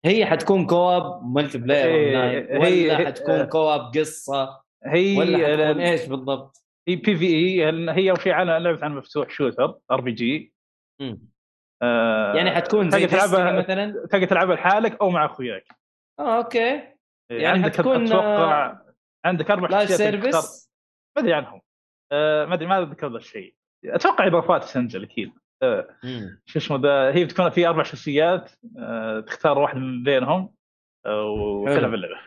هي 0.05 0.25
حتكون 0.25 0.65
co-op 0.67 1.23
multiplayer 1.23 1.85
إيه، 1.95 2.17
هي- 2.53 2.57
ولا 2.57 2.99
هي- 2.99 3.05
حتكون 3.05 3.43
co-op 3.45 3.97
قصة؟ 3.97 4.61
هي 4.85 5.17
ولا 5.17 5.37
حتكون 5.37 5.81
هي 5.81 5.91
إيش 5.91 6.05
بالضبط؟ 6.05 6.63
PvE 6.87 7.63
هي 7.91 8.09
أول 8.11 8.21
شيء 8.21 8.33
على 8.33 8.59
لعبة 8.59 8.85
عالم 8.85 8.95
مفتوح 8.95 9.29
shooter 9.29 9.79
RPG. 9.91 10.53
آه، 11.83 12.33
يعني 12.35 12.51
حتكون 12.51 12.89
زي 12.89 13.07
تلعبها 13.07 13.51
مثلا؟ 13.51 14.05
تقدر 14.11 14.25
تلعبها 14.27 14.55
لحالك 14.55 15.01
أو 15.01 15.09
مع 15.09 15.25
أخوياك. 15.25 15.63
آه 16.19 16.37
okay. 16.37 16.81
يعني 17.31 17.45
عندك 17.45 17.73
حتكون، 17.73 18.05
أتوقع 18.07 18.81
عندك 19.25 19.51
أربع 19.51 19.67
live 19.69 19.89
شخصيات 19.89 20.09
service 20.11 20.69
ما 21.17 21.23
أدري 21.23 21.33
عنهم. 21.33 21.61
آه، 22.11 22.45
ما 22.45 22.53
أدري 22.53 22.65
ما 22.67 22.79
أذكر 22.79 23.11
ذا 23.11 23.17
الشيء 23.17 23.55
أتوقع 23.85 24.27
اضافات 24.27 24.63
تنزل 24.63 25.03
أكيد. 25.03 25.31
آه، 25.63 25.87
شو 26.45 26.59
اسمه 26.59 26.77
ذا 26.77 27.15
هي 27.15 27.25
بتكون 27.25 27.49
في 27.49 27.67
أربع 27.67 27.83
شخصيات 27.83 28.51
آه، 28.79 29.19
تختار 29.19 29.57
واحد 29.57 29.77
من 29.77 30.03
بينهم 30.03 30.53
وتلعب 31.07 31.93
اللعبه 31.93 32.19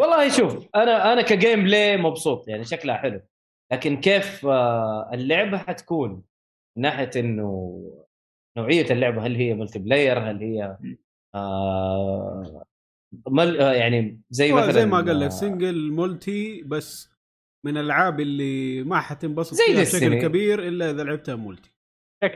والله 0.00 0.28
شوف 0.38 0.68
أنا 0.74 1.12
أنا 1.12 1.22
ك 1.22 1.64
gameplay 1.64 1.96
مبسوط 1.96 2.48
يعني 2.48 2.64
شكلها 2.64 2.96
حلو. 2.96 3.20
لكن 3.72 4.00
كيف 4.00 4.46
اللعبة 5.12 5.58
حتكون 5.58 6.22
من 6.76 6.82
ناحية 6.82 7.10
إنه 7.16 7.78
نوعية 8.58 8.86
اللعبة 8.90 9.26
هل 9.26 9.36
هي 9.36 9.54
multiplayer 9.54 10.18
هل 10.18 10.38
هي 10.38 10.76
آه 11.34 12.64
مل 13.28 13.56
يعني 13.56 14.20
زي 14.30 14.52
مثلا 14.52 14.72
زي 14.72 14.86
ما 14.86 14.96
قال 14.96 15.20
لك 15.20 15.30
single 15.30 15.92
multi 15.92 16.62
بس 16.62 17.11
من 17.64 17.78
الألعاب 17.78 18.20
اللي 18.20 18.82
ما 18.82 19.00
حتنبسط 19.00 19.54
زي 19.54 19.64
فيها. 19.64 19.80
بشكل 19.82 20.22
كبير 20.22 20.68
إلا 20.68 20.90
إذا 20.90 21.04
لعبتها 21.04 21.34
multi. 21.34 21.72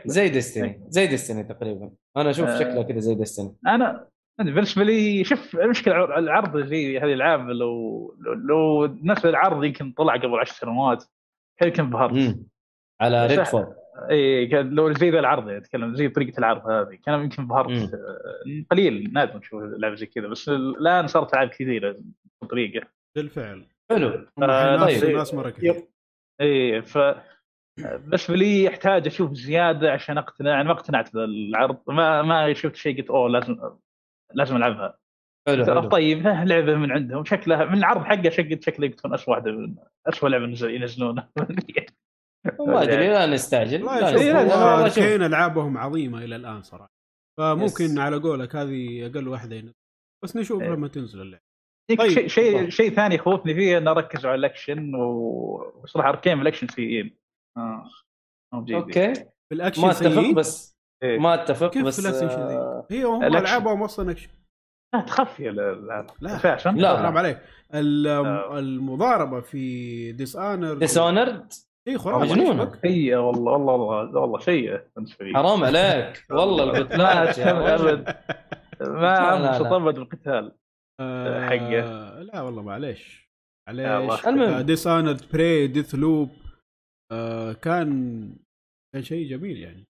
زي 0.05 0.29
Destiny 0.29 0.81
زي 0.87 1.07
Destiny 1.07 1.43
تقريبا. 1.43 1.91
أنا 2.17 2.29
أشوف 2.29 2.45
آه. 2.47 2.59
شكلها 2.59 2.83
كذا 2.83 2.99
زي 2.99 3.15
Destiny 3.15 3.55
أنا 3.67 4.07
بالنسبة 4.39 4.83
لي 4.83 5.23
شوف 5.23 5.55
المشكلة 5.55 6.05
الع- 6.05 6.17
العرض 6.19 6.57
زي 6.65 6.97
هذه 6.97 7.03
الألعاب 7.03 7.49
لو 7.49 8.15
لو, 8.19 8.33
لو 8.33 8.85
نفس 9.03 9.25
العرض 9.25 9.63
يمكن 9.63 9.91
طلع 9.91 10.15
قبل 10.15 10.35
عشر 10.39 10.53
سنوات 10.53 11.03
كان 11.59 11.69
يمكن 11.69 11.83
انبهرت 11.83 12.37
على 13.01 13.27
Redfall 13.27 13.73
اي 14.11 14.47
كان 14.47 14.69
لو 14.69 14.93
زي 14.93 15.09
ذا 15.09 15.19
العرض 15.19 15.47
يعني 15.47 15.57
أتكلم 15.57 15.95
زي 15.95 16.09
طريقة 16.09 16.39
العرض 16.39 16.67
هذه 16.69 16.97
كان 17.05 17.19
يمكن 17.23 17.41
انبهرت 17.41 17.91
قليل 18.71 19.13
نادر 19.13 19.37
نشوف 19.37 19.63
لعبة 19.63 19.95
زي 19.95 20.05
كذا 20.05 20.27
بس 20.27 20.49
الآن 20.49 21.07
صارت 21.07 21.33
ألعاب 21.33 21.49
كثيرة 21.49 21.97
بطريقة. 22.41 22.87
بالفعل. 23.15 23.65
حلو. 23.91 24.27
آه، 24.43 24.85
طيب. 24.85 25.15
ناس 25.15 25.33
مره 25.33 25.49
كثير 25.49 25.87
اي 26.41 26.81
ف 26.81 26.97
بالنسبة 27.79 28.35
لي 28.35 28.63
يحتاج 28.63 29.07
أشوف 29.07 29.33
زيادة 29.33 29.91
عشان 29.91 30.17
اقتنع 30.17 30.49
يعني 30.51 30.63
ما 30.67 30.71
اقتنعت 30.73 31.13
بالعرض. 31.13 31.77
ما 31.87 32.21
ما 32.21 32.53
شفت 32.53 32.75
شيء 32.75 32.97
قلت 33.01 33.09
أوه 33.09 33.29
لازم 33.29 33.57
لازم 34.33 34.55
ألعبها. 34.55 34.97
حلو 35.47 35.65
حلو. 35.65 35.89
طيب 35.89 36.27
لعبة 36.27 36.75
من 36.75 36.91
عندهم. 36.91 37.25
شكلها 37.25 37.65
من 37.65 37.77
العرض 37.77 38.03
حقه 38.03 38.29
شكلها 38.29 38.89
بتكون 38.89 39.13
اسوء 39.13 39.35
واحدة 39.35 39.51
من 39.51 39.75
اسوء 40.07 40.29
لعبة 40.29 40.45
نزل- 40.45 40.71
ينزلونها. 40.71 41.29
ما 42.59 42.83
أدري 42.83 43.07
لا 43.07 43.25
نستعجل. 43.25 43.83
والله 43.83 44.11
لا 44.11 44.33
لا، 44.33 44.43
نستعجل. 44.45 44.83
اركين 44.83 45.23
ألعابهم 45.23 45.77
عظيمة 45.77 46.23
إلى 46.23 46.35
الآن 46.35 46.61
صراحة. 46.61 46.91
فممكن 47.39 47.85
يس. 47.85 47.97
على 47.97 48.17
قولك 48.17 48.55
هذه 48.55 49.05
أقل 49.05 49.27
واحدة 49.27 49.55
ينزل. 49.55 49.73
بس 50.23 50.35
نشوف 50.37 50.61
إيه. 50.63 50.69
لما 50.69 50.87
تنزل 50.87 51.21
اللعبة. 51.21 51.43
طيب 51.89 51.97
طيب. 51.99 52.09
شيء 52.11 52.27
شيء. 52.27 52.69
شيء 52.69 52.89
ثاني 52.93 53.15
يخوفني 53.15 53.53
فيه 53.53 53.77
إنه 53.77 53.93
ركزوا 53.93 54.29
على 54.31 54.39
الأكشن 54.39 54.95
و- 54.95 55.73
وصراحة 55.83 56.09
أركين 56.09 56.41
الأكشن 56.41 56.67
سيئين 56.67 57.17
آه 57.57 57.89
مو 58.53 58.61
بجيدين. 58.61 58.81
أوكي 58.81 59.25
بالاكشن 59.51 59.81
ما 59.81 59.91
أتفق 59.91 60.31
بس 60.35 60.77
إيه. 61.03 61.19
ما 61.19 61.33
أتفق 61.33 61.69
كيف 61.69 61.83
بس 61.85 61.99
بالاكشن 62.07 62.27
آه،؟ 62.39 62.87
هي 62.91 63.03
هم. 63.03 63.23
العابهم 63.23 63.83
أصلا 63.83 64.11
أكشن 64.11 64.29
لا 64.93 65.01
تخفي 65.01 65.49
الالعاب 65.49 66.07
لا. 66.21 66.51
عشان 66.51 66.75
لا. 66.75 66.97
حرام 66.97 67.17
عليك 67.17 67.39
ال- 67.73 68.07
آه. 68.07 68.59
المضاربة 68.59 69.41
في 69.41 70.11
ديس 70.11 70.35
انر 70.35 70.73
ديسونرد 70.73 71.53
شيء 71.87 71.97
خرافي 71.97 72.31
مجنونة. 72.31 72.61
إيش 72.63 72.69
بك؟ 72.69 72.79
سيئة 72.81 73.17
والله 73.17 73.51
والله 73.51 73.73
والله, 73.73 74.19
والله 74.21 74.39
لي 75.21 75.33
حرام 75.35 75.63
عليك 75.63 76.25
والله 76.29 76.63
يا 77.37 77.75
رجل. 77.75 78.05
ابد 78.81 79.61
ما 79.71 79.75
ابد 79.75 79.95
بالقتال 79.99 80.51
آه، 80.99 81.49
حقه. 81.49 82.21
لا 82.21 82.41
والله 82.41 82.61
معليش. 82.61 83.27
معليش 83.67 84.27
المهم. 84.27 84.59
Dishonored 84.61 85.17
Prey 85.33 85.67
Deathloop 85.67 86.29
كان 87.61 88.29
كان 88.93 89.03
شيء 89.03 89.29
جميل 89.29 89.57
يعني 89.57 89.83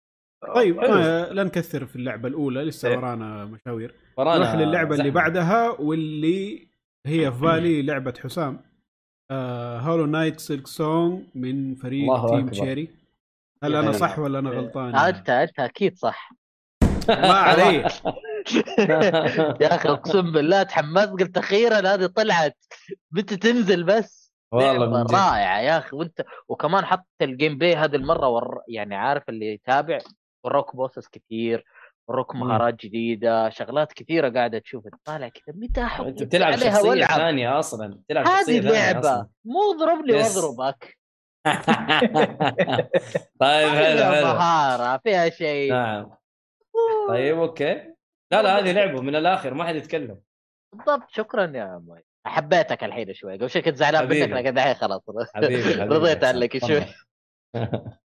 طيب 0.54 0.80
حلو. 0.80 0.94
ما 0.94 1.24
لا 1.32 1.44
نكثر 1.44 1.86
في 1.86 1.96
اللعبة 1.96 2.28
الأولى 2.28 2.64
لسه 2.64 2.88
إيه. 2.88 2.96
ورانا 2.96 3.44
مشاوير 3.44 3.94
ورانا 4.16 4.38
نروح 4.38 4.54
للعبه 4.54 4.94
اللي. 4.96 5.10
بعدها 5.10 5.70
واللي 5.70 6.68
هي 7.06 7.30
في 7.32 7.40
بالي 7.40 7.82
لعبة 7.82 8.14
حسام 8.22 8.60
آه 9.30 9.78
Hollow 9.78 10.06
Knight 10.06 10.40
Silksong 10.40 11.24
من 11.34 11.74
فريق 11.74 12.12
الله 12.12 12.28
Team 12.28 12.38
أكبر. 12.38 12.50
Cherry 12.50 12.88
هل 13.62 13.74
يا 13.74 13.80
أنا. 13.80 13.92
صح 13.92 14.18
ولا 14.18 14.38
أنا 14.38 14.50
غلطان؟ 14.50 14.94
انت 14.96 15.30
انت 15.30 15.60
أكيد 15.60 15.96
صح 15.96 16.30
الله 17.10 17.34
علي 17.34 17.84
يا 19.62 19.74
أخي 19.74 19.88
أقسم 19.88 20.32
بالله 20.32 20.62
تحمست 20.62 21.08
قلت 21.10 21.38
أخيرا 21.38 21.76
هذه 21.94 22.06
طلعت. 22.06 22.56
متى 23.12 23.36
تنزل 23.36 23.84
بس؟ 23.84 24.32
والله. 24.52 25.02
رائعة 25.02 25.60
يا 25.60 25.78
أخي. 25.78 25.96
وأنت 25.96 26.24
وكمان 26.48 26.84
حط 26.84 27.06
ال 27.22 27.58
gameplay 27.58 27.76
هذه 27.76 27.96
المرة 27.96 28.28
ور... 28.28 28.60
يعني 28.68 28.94
عارف 28.96 29.28
اللي 29.28 29.52
يتابع؟ 29.54 29.98
وروك 30.44 30.76
bosses 30.76 31.08
كثير 31.08 31.64
وروك 32.08 32.34
مم. 32.34 32.40
مهارات 32.40 32.74
جديدة 32.74 33.50
شغلات 33.50 33.92
كثيرة 33.92 34.28
قاعدة 34.28 34.58
تشوف 34.58 34.84
طالع 35.04 35.28
كذا 35.28 35.54
متى 35.56 35.82
أحط 35.84 36.04
أنت 36.06 36.22
بتلعب 36.22 36.56
شخصية 36.56 37.04
ثانية 37.04 37.58
أصلا. 37.58 37.86
بتلعب 37.86 38.26
هذه 38.26 38.60
لعبه 38.60 39.26
مو 39.44 39.72
اضرب 39.72 40.06
لي 40.06 40.16
yes. 40.16 40.36
واضربك 40.36 40.98
طيب 43.40 43.68
حلو 43.68 44.04
حلو. 44.04 44.26
مهاره 44.26 45.00
فيها 45.04 45.28
شيء. 45.30 45.72
نعم. 45.72 46.10
طيب 47.08 47.38
okay. 47.38 47.93
لا 48.32 48.42
لا 48.42 48.58
هذه 48.58 48.72
لعبة 48.72 49.00
من 49.00 49.16
الآخر 49.16 49.54
ما 49.54 49.64
حد 49.64 49.74
يتكلم. 49.74 50.20
بالضبط 50.72 51.10
شكرا 51.10 51.56
يا 51.56 51.82
ماي 51.86 52.04
حبيتك 52.26 52.84
الحين 52.84 53.14
شوي 53.14 53.36
قبل 53.36 53.50
شوي 53.50 53.62
كنت 53.62 53.76
زعلان. 53.76 54.08
منك 54.08 54.30
لكن 54.30 54.58
الحين 54.58 54.74
خلاص 54.74 55.02
رضيت. 55.36 56.24
عنك 56.24 56.66
شوي. 56.66 56.84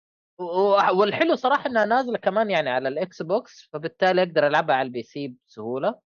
والحلو 0.99 1.35
صراحة 1.35 1.71
إنها 1.71 1.85
نازلة 1.85 2.19
كمان 2.19 2.51
يعني 2.51 2.71
على 2.71 2.89
ال 2.89 3.23
Xbox 3.23 3.69
فبالتالي 3.73 4.23
أقدر 4.23 4.47
ألعبها 4.47 4.77
على 4.77 4.87
ال 4.87 5.03
PC 5.03 5.35
بسهولة. 5.47 6.01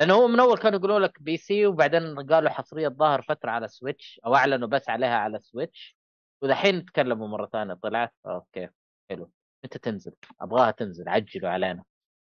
لأنه 0.00 0.14
هو 0.14 0.28
من 0.28 0.40
أول 0.40 0.58
كانوا 0.58 0.78
يقولوا 0.78 0.98
لك 0.98 1.22
PC 1.22 1.66
وبعدين 1.66 2.16
قالوا 2.16 2.50
حصرية 2.50 2.88
ظاهر 2.88 3.22
فترة 3.22 3.50
على 3.50 3.68
Switch 3.68 4.20
أو 4.26 4.34
أعلنوا 4.34 4.68
بس 4.68 4.88
عليها 4.88 5.16
على 5.16 5.40
Switch 5.40 5.96
ودحين 6.42 6.84
تكلموا 6.84 7.28
مرة 7.28 7.46
ثانية 7.46 7.74
طلعت 7.74 8.14
okay 8.26 8.68
حلو. 9.10 9.30
متى 9.64 9.78
تنزل؟ 9.78 10.12
أبغاها 10.40 10.70
تنزل 10.70 11.08
عجلوا 11.08 11.50
علينا. 11.50 11.84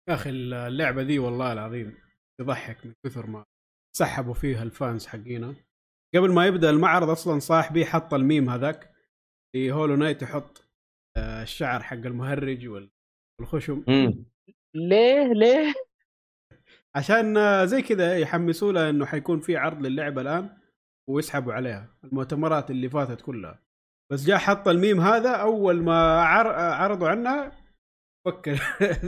يا 0.09 0.15
أخي 0.15 0.31
اللعبة 0.31 1.03
ذي 1.03 1.19
والله 1.19 1.53
العظيم 1.53 1.99
تضحك 2.41 2.87
من 2.87 2.93
كثر 3.07 3.27
ما 3.27 3.45
سحبوا 3.97 4.35
فيها 4.35 4.63
ال 4.63 4.71
fans 4.71 5.07
حقينا 5.07 5.55
قبل 6.15 6.33
ما 6.33 6.47
يبدأ 6.47 6.71
المعرض 6.71 7.11
أصلا 7.11 7.39
صاحبي 7.39 7.87
حط 7.87 8.15
الميم 8.15 8.51
هذاك 8.51 8.93
في 9.53 9.73
Hollow 9.73 9.97
Knight 9.97 10.23
يحط 10.23 10.65
آه، 11.17 11.43
الشعر 11.43 11.83
حق 11.83 11.97
المهرج 11.97 12.69
وال- 12.69 12.91
والخشم 13.41 13.85
مم. 13.89 14.25
ليه 14.75 15.33
ليه؟ 15.33 15.75
عشان 16.95 17.37
آه، 17.37 17.65
زي 17.65 17.83
كذا 17.83 18.19
يحمسوا 18.19 18.73
له 18.73 18.91
إنه 18.91 19.07
حيكون 19.07 19.41
في 19.41 19.57
عرض 19.57 19.87
للعبة 19.87 20.21
الآن 20.21 20.57
ويسحبوا 21.11 21.53
عليها 21.53 21.95
المؤتمرات 22.05 22.71
اللي 22.71 22.89
فاتت 22.89 23.21
كلها 23.21 23.63
بس 24.13 24.25
جاء 24.27 24.39
حط 24.39 24.69
الميم 24.69 25.01
هذا 25.01 25.31
أول 25.31 25.83
ما 25.83 26.21
عر... 26.23 26.51
آه، 26.51 26.75
عرضوا 26.75 27.09
عنها 27.09 27.68
فك 28.27 28.55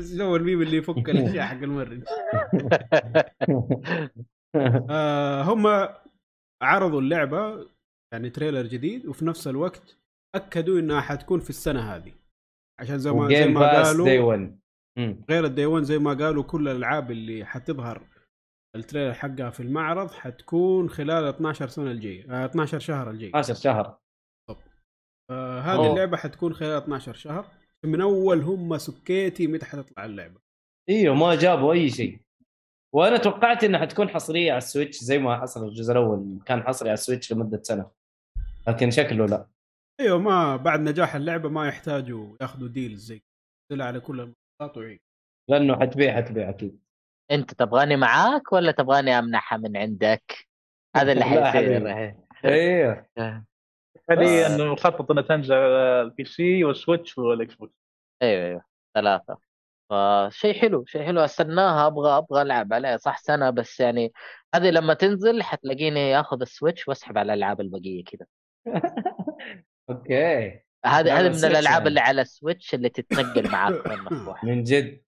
سوى 0.00 0.36
الميم 0.40 0.62
اللي 0.62 0.76
يفك 0.76 1.10
الأشياء 1.10 1.46
حق 1.46 1.62
المهرج 1.62 2.04
آه 4.90 5.42
هم 5.42 5.88
عرضوا 6.62 7.00
اللعبة 7.00 7.68
يعني 8.12 8.30
trailer 8.30 8.66
جديد 8.66 9.06
وفي 9.06 9.24
نفس 9.24 9.48
الوقت 9.48 9.96
أكدوا 10.34 10.80
إنها 10.80 11.00
حتكون 11.00 11.40
في 11.40 11.50
السنة 11.50 11.80
هذه. 11.80 12.12
عشان 12.80 12.98
زي 12.98 13.10
ما 13.10 13.28
زي 13.28 13.48
ما 13.48 13.82
قالوا 13.82 14.06
day 14.06 14.18
1 14.18 14.60
مم. 14.98 15.24
غير 15.30 15.44
ال 15.44 15.50
day 15.50 15.66
1 15.66 15.84
زي 15.84 15.98
ما 15.98 16.14
قالوا 16.14 16.42
كل 16.42 16.68
الألعاب 16.68 17.10
اللي 17.10 17.44
حتظهر 17.44 18.06
ال 18.76 18.81
trailer 18.81 19.14
حقها 19.14 19.50
في 19.50 19.60
المعرض 19.60 20.10
حتكون 20.10 20.90
خلال 20.90 21.24
12 21.24 21.68
سنة 21.68 21.90
الجاية 21.90 22.42
آه 22.42 22.46
12 22.46 22.78
شهر 22.78 23.10
الجاي. 23.10 23.28
12 23.28 23.54
شهر. 23.54 23.98
آه 25.30 25.60
هذه. 25.60 25.90
اللعبة 25.90 26.16
حتكون 26.16 26.54
خلال 26.54 26.82
12 26.82 27.12
شهر. 27.12 27.59
من 27.84 28.00
أول 28.00 28.40
هم 28.40 28.78
سكيتي 28.78 29.46
متى 29.46 29.66
حتطلع 29.66 30.04
اللعبة. 30.04 30.40
إيوه 30.88 31.14
ما 31.14 31.34
جابوا 31.34 31.72
أي 31.72 31.90
شيء. 31.90 32.20
وأنا 32.94 33.16
توقعت 33.16 33.64
إنها 33.64 33.80
حتكون 33.80 34.08
حصرية 34.08 34.50
على 34.52 34.58
ال 34.58 34.64
Switch 34.64 34.98
زي 34.98 35.18
ما 35.18 35.40
حصل 35.40 35.68
الجزء 35.68 35.92
الأول 35.92 36.40
كان 36.46 36.62
حصري 36.62 36.88
على 36.88 36.94
السويتش 36.94 37.32
لمدة 37.32 37.62
سنة. 37.62 37.90
لكن 38.68 38.90
شكله 38.90 39.26
لا. 39.26 39.46
إيوه 40.00 40.18
ما 40.18 40.56
بعد 40.56 40.80
نجاح 40.80 41.14
اللعبة 41.14 41.48
ما 41.48 41.68
يحتاجوا 41.68 42.36
ياخذوا 42.40 42.68
deals 42.68 43.04
زي 43.04 43.22
كذا. 43.72 43.84
على 43.84 44.00
كل 44.00 44.20
المنصات 44.20 44.76
ويعيد 44.76 45.00
لأنه 45.50 45.80
حتبيع 45.80 46.16
حتبيع 46.16 46.48
أكيد. 46.48 46.80
أنت 47.30 47.54
تبغاني 47.54 47.96
معاك 47.96 48.52
ولا 48.52 48.72
تبغاني 48.72 49.18
أمنحها 49.18 49.58
من 49.58 49.76
عندك؟ 49.76 50.48
هذا 50.96 51.12
اللي 51.12 51.24
حيصير. 51.52 52.16
أيوه 52.44 53.06
حاليا. 54.10 54.46
إنه 54.46 54.72
مخطط 54.72 55.10
انها 55.10 55.22
تنزل 55.22 55.54
على 55.54 56.02
ال 56.02 56.10
PC 56.10 56.24
وال 56.24 56.64
Switch 56.64 57.18
وال 57.18 57.54
Xbox. 57.54 57.74
أيوه 58.22 58.44
أيوه. 58.46 58.64
ثلاثة. 58.94 59.38
فشيء 59.90 60.60
حلو 60.60 60.84
شيء 60.84 61.04
حلو. 61.04 61.20
استناها 61.20 61.86
أبغى 61.86 62.18
أبغى 62.18 62.42
ألعب 62.42 62.72
عليها. 62.72 62.96
صح 62.96 63.18
سنة 63.18 63.50
بس 63.50 63.80
يعني 63.80 64.12
هذه 64.54 64.70
لما 64.70 64.94
تنزل 64.94 65.42
حتلاقيني 65.42 66.20
آخذ 66.20 66.40
ال 66.40 66.47
Switch 66.47 66.88
وأسحب 66.88 67.18
على 67.18 67.32
الألعاب 67.32 67.60
البقية 67.60 68.04
كذا. 68.04 68.26
okay. 69.90 70.60
هذه 70.86 71.20
هذه 71.20 71.28
من 71.28 71.44
الألعاب 71.44 71.76
يعني. 71.76 71.88
اللي 71.88 72.00
على 72.00 72.22
ال 72.22 72.30
Switch 72.30 72.74
اللي 72.74 72.88
تتنقل 72.88 73.50
معاك 73.50 73.74
من 74.44 74.62
جد. 74.62 75.02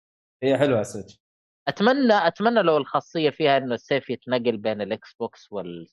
هي 0.43 0.59
حلوة 0.59 0.81
ال 0.81 0.86
Switch. 0.86 1.21
أتمنى 1.69 2.27
أتمنى 2.27 2.63
لو 2.63 2.77
الخاصية 2.77 3.31
فيها 3.31 3.57
إنه 3.57 3.75
ال 3.75 3.82
save 3.82 4.11
يتنقل 4.11 4.57
بين 4.57 4.81
ال 4.81 5.15
Xbox 5.15 5.53
وال 5.53 5.89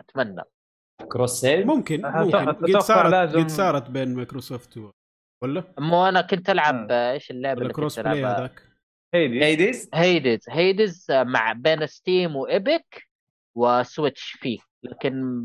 أتمنى. 0.00 0.42
cross 1.06 1.40
save 1.40 1.66
ممكن 1.66 2.02
ممكن. 2.02 2.36
قد 2.50 2.78
صارت 2.78 3.10
لازم- 3.12 3.40
قد 3.40 3.48
صارت 3.48 3.90
بين 3.90 4.14
مايكروسوفت 4.14 4.76
و... 4.78 4.90
ولا؟ 5.42 5.64
مو 5.78 6.06
أنا 6.08 6.20
كنت 6.20 6.50
ألعب 6.50 6.86
آه. 6.90 7.12
إيش 7.12 7.30
اللعبة 7.30 7.56
ولا 7.56 7.62
اللي 7.62 7.72
كنت 7.74 7.80
cross 7.80 8.00
play 8.00 8.20
العبها 8.20 8.38
هذاك 8.38 8.62
Hades 9.14 9.90
Hades 9.94 10.46
Hades 10.50 11.06
مع 11.10 11.52
بين 11.52 11.86
Steam 11.86 12.36
و 12.36 12.50
Epic 12.50 13.08
و 13.56 13.65
Switch 13.65 14.22
فيه. 14.40 14.58
لكن 14.82 15.44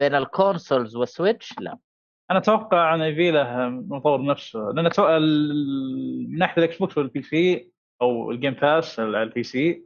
بين 0.00 0.14
ال 0.14 0.23
consoles 0.23 0.96
و 0.96 1.04
Switch 1.04 1.54
لا. 1.60 1.78
أنا 2.30 2.38
أتوقع 2.38 2.94
انه 2.94 3.04
يبي 3.04 3.30
له 3.30 3.68
مطور 3.68 4.24
نفسه 4.24 4.58
لأن 4.60 4.84
من 4.84 6.38
ناحية 6.38 6.62
ال 6.62 6.78
Xbox 6.78 6.98
وال 6.98 7.22
PC 7.22 7.70
أو 8.02 8.30
ال 8.30 8.34
Game 8.34 8.52
Pass 8.54 9.00
على 9.00 9.22
ال 9.22 9.42
PC 9.42 9.84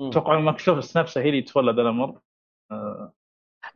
أتوقع 0.00 0.38
مايكروسوفت 0.38 0.98
نفسها 0.98 1.22
هي 1.22 1.28
اللي 1.28 1.42
تولد 1.42 1.78
الأمر. 1.78 2.20
آه، 2.70 3.12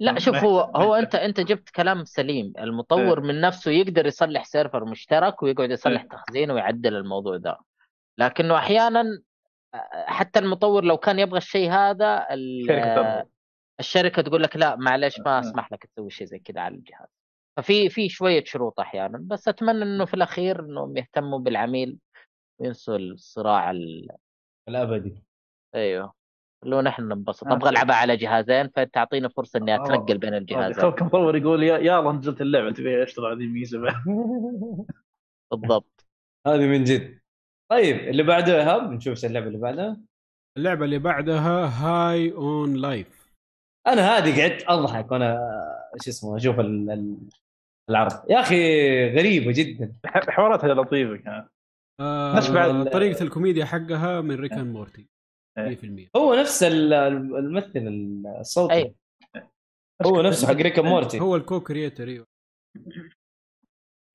لا 0.01 0.19
شوف 0.19 0.37
هو 0.37 0.61
هو. 0.61 0.95
انت 0.95 1.15
أنت 1.15 1.41
جبت 1.41 1.71
كلام 1.71 2.05
سليم 2.05 2.53
المطور 2.59 3.21
من 3.21 3.41
نفسه 3.41 3.71
يقدر 3.71 4.07
يصلح 4.07 4.45
server 4.45 4.85
مشترك 4.85 5.43
ويقعد 5.43 5.71
يصلح 5.71 6.03
إيه. 6.03 6.09
تخزين 6.09 6.51
ويعدل 6.51 6.97
الموضوع 6.97 7.37
ده 7.37 7.59
لكنه 8.19 8.57
أحيانا 8.57 9.23
حتى 10.07 10.39
المطور 10.39 10.85
لو 10.85 10.97
كان 10.97 11.19
يبغى 11.19 11.39
الشيء 11.39 11.71
هذا. 11.71 12.27
الشركة 13.81 14.23
تقول 14.23 14.43
لك 14.43 14.57
لا 14.57 14.77
معلش 14.77 15.21
ما 15.21 15.37
آه. 15.37 15.41
أسمح 15.41 15.73
لك 15.73 15.87
تسوي 15.87 16.11
شيء 16.11 16.27
زي 16.27 16.39
كذا 16.39 16.61
على 16.61 16.75
الجهاز 16.75 17.09
ففي 17.57 17.89
في 17.89 18.09
شوية 18.09 18.45
شروط 18.45 18.81
أحيانا 18.81 19.19
بس 19.23 19.49
أتمنى 19.49 19.83
إنه 19.83 20.05
في 20.05 20.15
الأخير 20.15 20.61
إنهم 20.61 20.97
يهتموا 20.97 21.39
بالعميل 21.39 21.99
وينسوا 22.59 22.97
الصراع 22.97 23.71
ال... 23.71 24.09
الأبدي 24.69 25.23
أيوه 25.75 26.13
لو 26.65 26.81
نحن 26.81 27.03
ننبسط. 27.03 27.47
آه. 27.47 27.53
أبغى 27.53 27.71
ألعبها 27.71 27.97
على 27.97 28.17
جهازين 28.17 28.69
فتعطيني 28.69 29.29
فرصة 29.29 29.57
إني 29.59 29.75
آه. 29.75 29.85
اتنقل 29.85 30.19
بين 30.19 30.35
الجهازين. 30.35 30.83
توك 30.83 31.03
مطور 31.03 31.37
يقول 31.37 31.63
يا 31.63 31.79
يا 31.79 31.99
الله 32.01 32.13
نزلت 32.13 32.41
اللعبة 32.41 32.71
تبي 32.71 33.03
اشتغل 33.03 33.33
هذه 33.33 33.45
الميزة 33.45 33.81
بعد. 33.81 33.95
بالضبط. 35.53 36.07
هذه 36.47 36.67
من 36.67 36.85
جد. 36.85 37.19
طيب 37.71 37.97
اللي 37.97 38.23
بعده 38.23 38.59
يا 38.59 38.75
هاب 38.75 38.93
نشوف 38.93 39.11
إيش 39.11 39.25
اللعبة 39.25 39.47
اللي 39.47 39.59
بعدها. 39.59 40.01
اللعبة 40.59 40.85
اللي 40.85 40.99
بعدها 40.99 41.67
High 41.67 42.33
on 42.33 42.75
Life. 42.75 43.31
أنا 43.87 44.03
هذه 44.19 44.41
قعدت 44.43 44.65
أضحك 44.69 45.13
وأنا 45.13 45.39
شو 46.05 46.11
اسمه 46.11 46.37
أشوف 46.37 46.61
ال- 46.61 46.91
ال- 46.91 47.29
العرض. 47.91 48.31
يا 48.31 48.41
أخي 48.41 48.57
غريبة 49.11 49.53
جدا. 49.53 49.93
ح- 50.07 50.31
حواراتها 50.31 50.75
لطيفة 50.75 51.17
كانت. 51.17 51.49
آه 52.01 52.85
طريقة 52.85 53.23
الكوميديا 53.23 53.65
حقها 53.65 54.21
من 54.21 54.35
Rick 54.35 54.56
and 54.56 54.73
Morty. 54.73 55.09
100% 55.59 56.09
هو 56.17 56.35
نفس 56.35 56.63
ال- 56.63 56.93
الممثل 56.93 57.83
الصوتي. 58.41 58.75
أي. 58.75 58.95
هو 60.07 60.23
نفسه 60.23 60.47
حق 60.49 60.55
Rick 60.55 60.83
and 60.83 60.95
Morty. 60.95 61.21
هو 61.21 61.37
ال 61.37 61.61
co-creator 61.61 62.09
أيوه. 62.09 62.27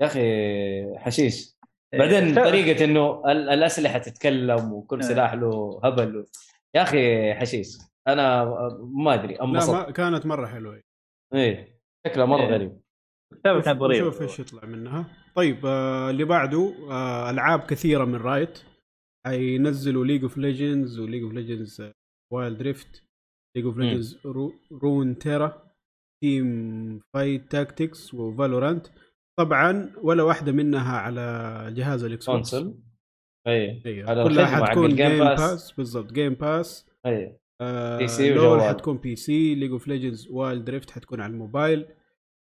يا 0.01 0.05
أخي 0.05 0.99
حشيش. 0.99 1.55
إيه. 1.93 1.99
بعدين 1.99 2.36
طريقة 2.36 2.86
إنه 2.86 3.31
ال- 3.31 3.49
الأسلحة 3.49 3.97
تتكلم 3.99 4.73
وكل 4.73 5.01
إيه. 5.01 5.07
سلاح 5.07 5.33
له 5.33 5.81
هبل. 5.83 6.17
و... 6.17 6.25
يا 6.75 6.81
أخي 6.81 7.33
حشيش 7.33 7.77
أنا 8.07 8.45
ما 8.79 9.13
أدري 9.13 9.33
لا 9.33 9.45
ما 9.45 9.91
كانت 9.91 10.25
مرة 10.25 10.47
حلوة. 10.47 10.81
إيه. 11.33 11.79
شكله 12.07 12.25
مرة 12.25 12.41
إيه. 12.41 12.51
غريب. 12.53 12.81
نشوف 13.81 14.21
إيش 14.21 14.39
يطلع 14.39 14.65
منها. 14.65 15.05
طيب 15.36 15.65
آه 15.65 16.09
اللي 16.09 16.23
بعده 16.23 16.73
آه 16.91 17.29
ألعاب 17.29 17.59
كثيرة 17.59 18.05
من 18.05 18.15
Riot. 18.15 18.59
حينزلوا 19.26 20.05
League 20.05 20.23
of 20.23 20.38
Legends 20.38 20.99
و 20.99 21.23
League 21.23 21.33
of 21.33 21.91
Legends 22.33 22.57
Wild 22.57 23.03
Rift 23.57 23.65
League 23.65 23.77
of. 23.77 24.19
Legends 24.71 25.17
Runeterra 25.17 25.71
Teamfight 26.23 26.99
Tactics 27.13 27.51
و 27.51 28.13
Valorant 28.13 28.88
طبعا 29.39 29.93
ولا 30.03 30.23
واحدة 30.23 30.51
منها 30.51 30.97
على 30.97 31.73
جهاز 31.78 32.03
ال 32.03 32.29
Xbox. 32.29 32.53
أيوه 33.47 34.09
على 34.09 34.23
كلها 34.23 34.45
حتكون 34.45 34.95
Game 34.95 35.19
Pass. 35.19 35.39
Pass 35.39 35.71
بالضبط 35.71 36.13
Game 36.13 36.33
Pass 36.33 36.89
إيه 37.05 37.39
آه 37.61 37.97
PC 37.97 38.33
LoL. 38.33 38.61
حتكون 38.61 38.97
PC 38.97 39.55
League 39.55 39.71
of 39.71 39.88
Legends 39.88 40.27
Wild 40.27 40.65
Rift 40.65 40.91
حتكون 40.91 41.21
على 41.21 41.34
الموبايل. 41.34 41.88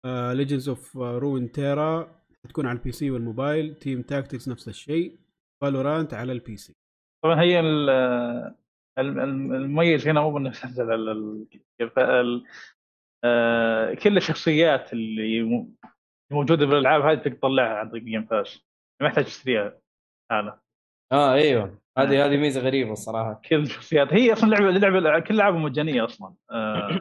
Legends 0.06 0.68
of 0.68 0.96
Runeterra 0.96 2.22
حتكون 2.44 2.66
على 2.66 2.78
ال 2.78 2.92
PC 2.92 3.10
والموبايل. 3.10 3.74
Team 3.74 4.02
Tactics 4.02 4.48
نفس 4.48 4.68
الشيء. 4.68 5.18
Valorant 5.60 6.14
على 6.14 6.32
ال 6.32 6.56
PC. 6.56 6.76
طبعا 7.24 7.40
هي 7.40 7.60
ال- 7.60 7.90
الم- 8.98 9.20
الم- 9.20 9.54
المميز 9.54 10.08
هنا 10.08 10.20
مو 10.20 10.38
انه 10.38 10.50
تنزل 10.50 10.84
على 10.84 10.94
ال- 10.94 11.46
ال- 11.98 12.44
آه، 13.24 13.94
كل 13.94 14.16
الشخصيات 14.16 14.92
اللي 14.92 15.66
موجودة 16.32 16.66
بالألعاب 16.66 17.02
هذه 17.02 17.18
تقدر 17.18 17.36
تطلعها 17.36 17.74
عن 17.74 17.90
طريق 17.90 18.02
Game 18.02 18.24
Pass 18.24 18.66
ما 19.02 19.06
يحتاج 19.08 19.24
تشتريها 19.24 19.78
هذا. 20.32 20.60
آه 21.12 21.32
أيوه. 21.32 21.78
هذه 21.98 22.26
هذه 22.26 22.36
ميزة 22.36 22.60
غريبة 22.60 22.92
الصراحة. 22.92 23.40
كل 23.48 23.56
الشخصيات. 23.60 24.12
هي 24.12 24.32
أصلا 24.32 24.50
لعبه 24.50 24.70
لعبة 24.70 25.20
كل 25.20 25.34
العابها 25.34 25.58
مجانية 25.58 26.04
أصلا. 26.04 26.34
آه، 26.50 27.00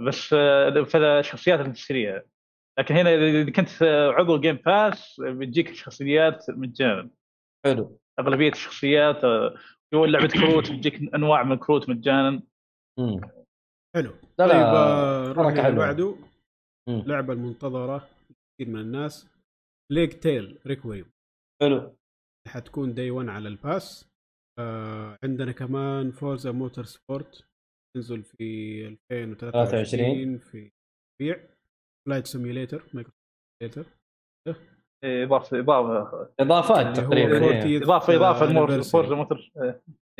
بس 0.00 0.32
آه، 0.32 0.82
فالشخصيات 0.82 1.60
اللي 1.60 1.72
تشتريها. 1.72 2.22
لكن 2.78 2.94
هنا 2.94 3.14
إذا 3.14 3.50
كنت 3.50 3.68
عضو 4.18 4.40
Game 4.40 4.56
Pass 4.56 5.20
بتجيك 5.20 5.70
الشخصيات 5.70 6.46
مجانا. 6.50 7.10
حلو. 7.66 7.98
أغلبية 8.20 8.50
الشخصيات 8.52 9.24
آه، 9.24 9.54
جو 9.94 10.04
لعبة 10.04 10.28
كروت 10.40 10.72
بتجيك 10.72 11.14
أنواع 11.14 11.42
من 11.42 11.52
الكروت 11.52 11.88
مجانا. 11.88 12.42
مم. 12.98 13.20
حلو. 13.96 14.10
لا 14.38 14.46
طيب 14.48 14.56
آه، 14.56 15.32
اللي 15.48 15.62
حلوة. 15.62 15.78
بعده. 15.86 16.16
مم. 16.88 17.02
لعبة 17.06 17.32
المنتظرة 17.32 17.98
كثير 18.58 18.74
من 18.74 18.80
الناس. 18.80 19.28
Plague 19.92 20.22
Tale 20.22 20.58
Requiem 20.66 21.10
حلو. 21.62 21.96
حتكون 22.48 22.94
day 22.94 23.10
1 23.10 23.28
على 23.28 23.48
ال 23.48 23.58
Pass. 23.58 24.08
آه 24.58 25.18
عندنا 25.24 25.52
كمان 25.52 26.10
Forza 26.10 26.52
Motorsport 26.52 27.44
تنزل 27.96 28.22
في 28.24 28.86
2023 29.12 30.38
في 30.38 30.70
بيع 31.20 31.40
Flight 32.06 32.26
Simulator 32.26 32.90
Micro 32.94 33.12
Simulator 33.62 33.92
إيه، 34.48 34.54
اضافه 35.04 35.58
إضافة. 35.58 36.28
إضافات 36.40 36.98
اللي 36.98 37.06
هو 37.06 37.10
تقريبا 37.10 37.38
40th 37.40 37.64
إيه. 37.64 37.82
اضافه 37.84 38.16
إضافة 38.16 38.80
Forza 38.82 39.14
Motor 39.14 39.50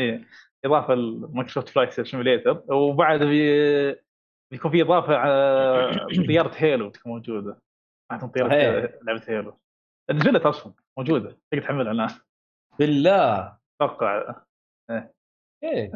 إيه. 0.00 0.24
إضافة 0.64 0.94
ال 0.94 1.02
Microsoft 1.02 1.68
Flight 1.68 2.00
Simulator 2.00 2.62
وبعد 2.74 3.22
بي... 3.22 3.92
بيكون 4.52 4.70
في 4.70 4.82
إضافة 4.82 5.16
على 5.16 6.24
طيارة 6.26 6.52
Halo 6.56 6.90
تكون 6.90 7.12
موجودة. 7.12 7.58
عندهم 8.12 8.30
طيارة. 8.30 8.54
لعبة 9.02 9.22
Halo. 9.28 9.58
نزلت 10.10 10.46
أصلا 10.46 10.72
موجودة. 10.98 11.36
تقدر 11.50 11.64
تحملها 11.64 11.92
الآن. 11.92 12.08
بالله. 12.78 13.58
أتوقع. 13.80 14.34
إيه. 15.64 15.92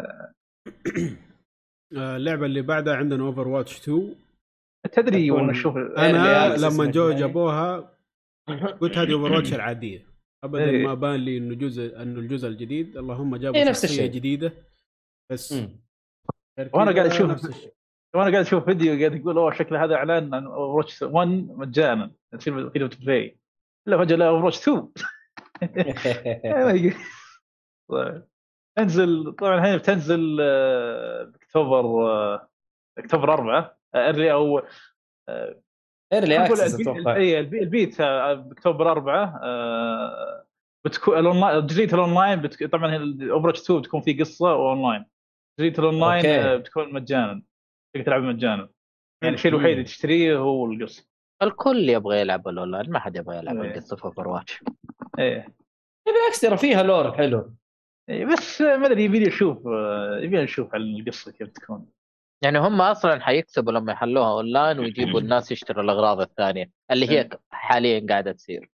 آه 1.97 2.17
اللعبة 2.17 2.47
اللي 2.47 2.63
بعدها 2.63 2.97
عندنا 2.97 3.25
Overwatch 3.25 3.81
2 3.81 4.15
تدري 4.93 5.31
وأنا 5.31 5.53
أشوف 5.53 5.77
أنا 5.77 6.57
لما 6.57 6.85
جو. 6.91 7.11
جابوها 7.13 7.91
قلت 8.81 8.99
هذه 8.99 9.13
Overwatch 9.13 9.53
العادية. 9.59 10.07
ابدا 10.45 10.65
إيه. 10.71 10.87
ما 10.87 10.95
بان 10.95 11.15
لي 11.21 11.39
إنه 11.39 11.55
جزء 11.55 12.03
إنه 12.03 12.21
الجزء 12.21 12.49
الجديد. 12.49 12.97
اللهم 12.97 13.37
جابوا 13.37 13.59
إيه، 13.59 13.65
نفس 13.69 13.83
شخصية 13.87 13.95
الشيء. 13.99 14.13
جديدة. 14.13 14.53
بس 15.33 15.55
كذا 16.57 16.69
قاعد 16.73 17.11
أشوف- 17.11 17.23
نفس 17.23 17.45
الشيء. 17.47 17.75
وأنا 18.15 18.31
قاعد 18.31 18.47
أشوف 18.47 18.65
فيديو 18.65 18.99
قاعد 18.99 19.15
يقول 19.21 19.39
أوه 19.39 19.53
شكل 19.55 19.77
هذا 19.77 19.95
إعلان 19.95 20.35
عن 20.35 20.47
Over 20.47 21.07
1 21.07 21.29
مجانا. 21.51 22.13
تصير 22.39 22.71
free 22.71 22.79
to 23.05 23.16
play 23.16 23.39
لا 23.89 23.99
فجأة 23.99 24.17
لا 24.17 24.29
Over 24.29 24.49
2 24.49 24.89
تنزل 28.79 29.33
طبعا 29.33 29.67
هي 29.67 29.79
بتنزل 29.79 30.39
آه، 30.41 31.33
أكتوبر 31.35 32.11
آه، 32.11 32.49
أكتوبر 32.99 33.33
4 33.33 33.79
early 33.95 34.33
أو 34.33 34.63
early 36.13 36.47
access 36.47 36.81
أتوقع. 36.81 37.17
إي 37.17 37.41
ال 37.41 37.46
be- 37.46 37.61
ال 37.63 37.77
beta 37.77 38.35
باكتوبر 38.35 38.91
4 38.93 39.41
آه، 39.43 40.47
بتكون 40.87 41.19
ال 41.19 41.29
online 41.29 41.89
ال 41.95 42.01
online 42.01 42.41
بتك... 42.41 42.65
طبعا 42.71 42.97
Over 43.31 43.51
2 43.51 43.81
بتكون 43.81 44.01
في 44.01 44.13
قصة 44.13 44.55
واونلاين 44.55 45.05
جزئيه 45.61 45.79
الاونلاين. 45.79 46.27
آه، 46.27 46.57
بتكون 46.57 46.93
مجانا. 46.93 47.43
تقدر 47.95 48.07
تلعب 48.07 48.23
مجانا. 48.23 48.69
يعني 49.23 49.35
الشيء 49.35 49.51
الوحيد 49.51 49.71
اللي 49.71 49.85
تشتريه 49.85 50.37
هو 50.39 50.67
القصة. 50.73 51.09
الكل 51.43 51.89
يبغى 51.89 52.21
يلعب 52.21 52.49
الأونلاين 52.49 52.91
ما 52.91 52.99
حد 52.99 53.17
يبغى 53.17 53.37
يلعب 53.39 53.57
إيه. 53.63 53.71
القصة 53.71 53.97
في 53.97 54.05
Overwatch 54.05 54.65
إيه 55.19 55.47
بالعكس 56.07 56.41
ترى 56.41 56.57
فيها 56.57 56.83
lore 56.83 57.13
حلو. 57.13 57.55
إيه، 58.09 58.27
بس 58.27 58.61
ما 58.61 58.87
أدري 58.87 59.05
يبي 59.05 59.29
أشوف 59.29 59.67
آه، 59.67 60.19
يبي 60.19 60.43
نشوف 60.43 60.75
على 60.75 60.83
القصة 61.01 61.33
كيف 61.33 61.49
تكون. 61.49 61.87
يعني 62.43 62.59
هم 62.59 62.81
أصلا 62.81 63.21
حيكسبوا 63.21 63.73
لما 63.73 63.93
يحلوها 63.93 64.33
أونلاين 64.33 64.79
ويجيبوا 64.79 65.21
الناس 65.21 65.53
يشتروا 65.53 65.83
الأغراض 65.85 66.21
الثانية 66.21 66.71
اللي 66.91 67.11
هي 67.11 67.29
حاليا 67.51 68.07
قاعدة 68.09 68.33
تصير. 68.33 68.71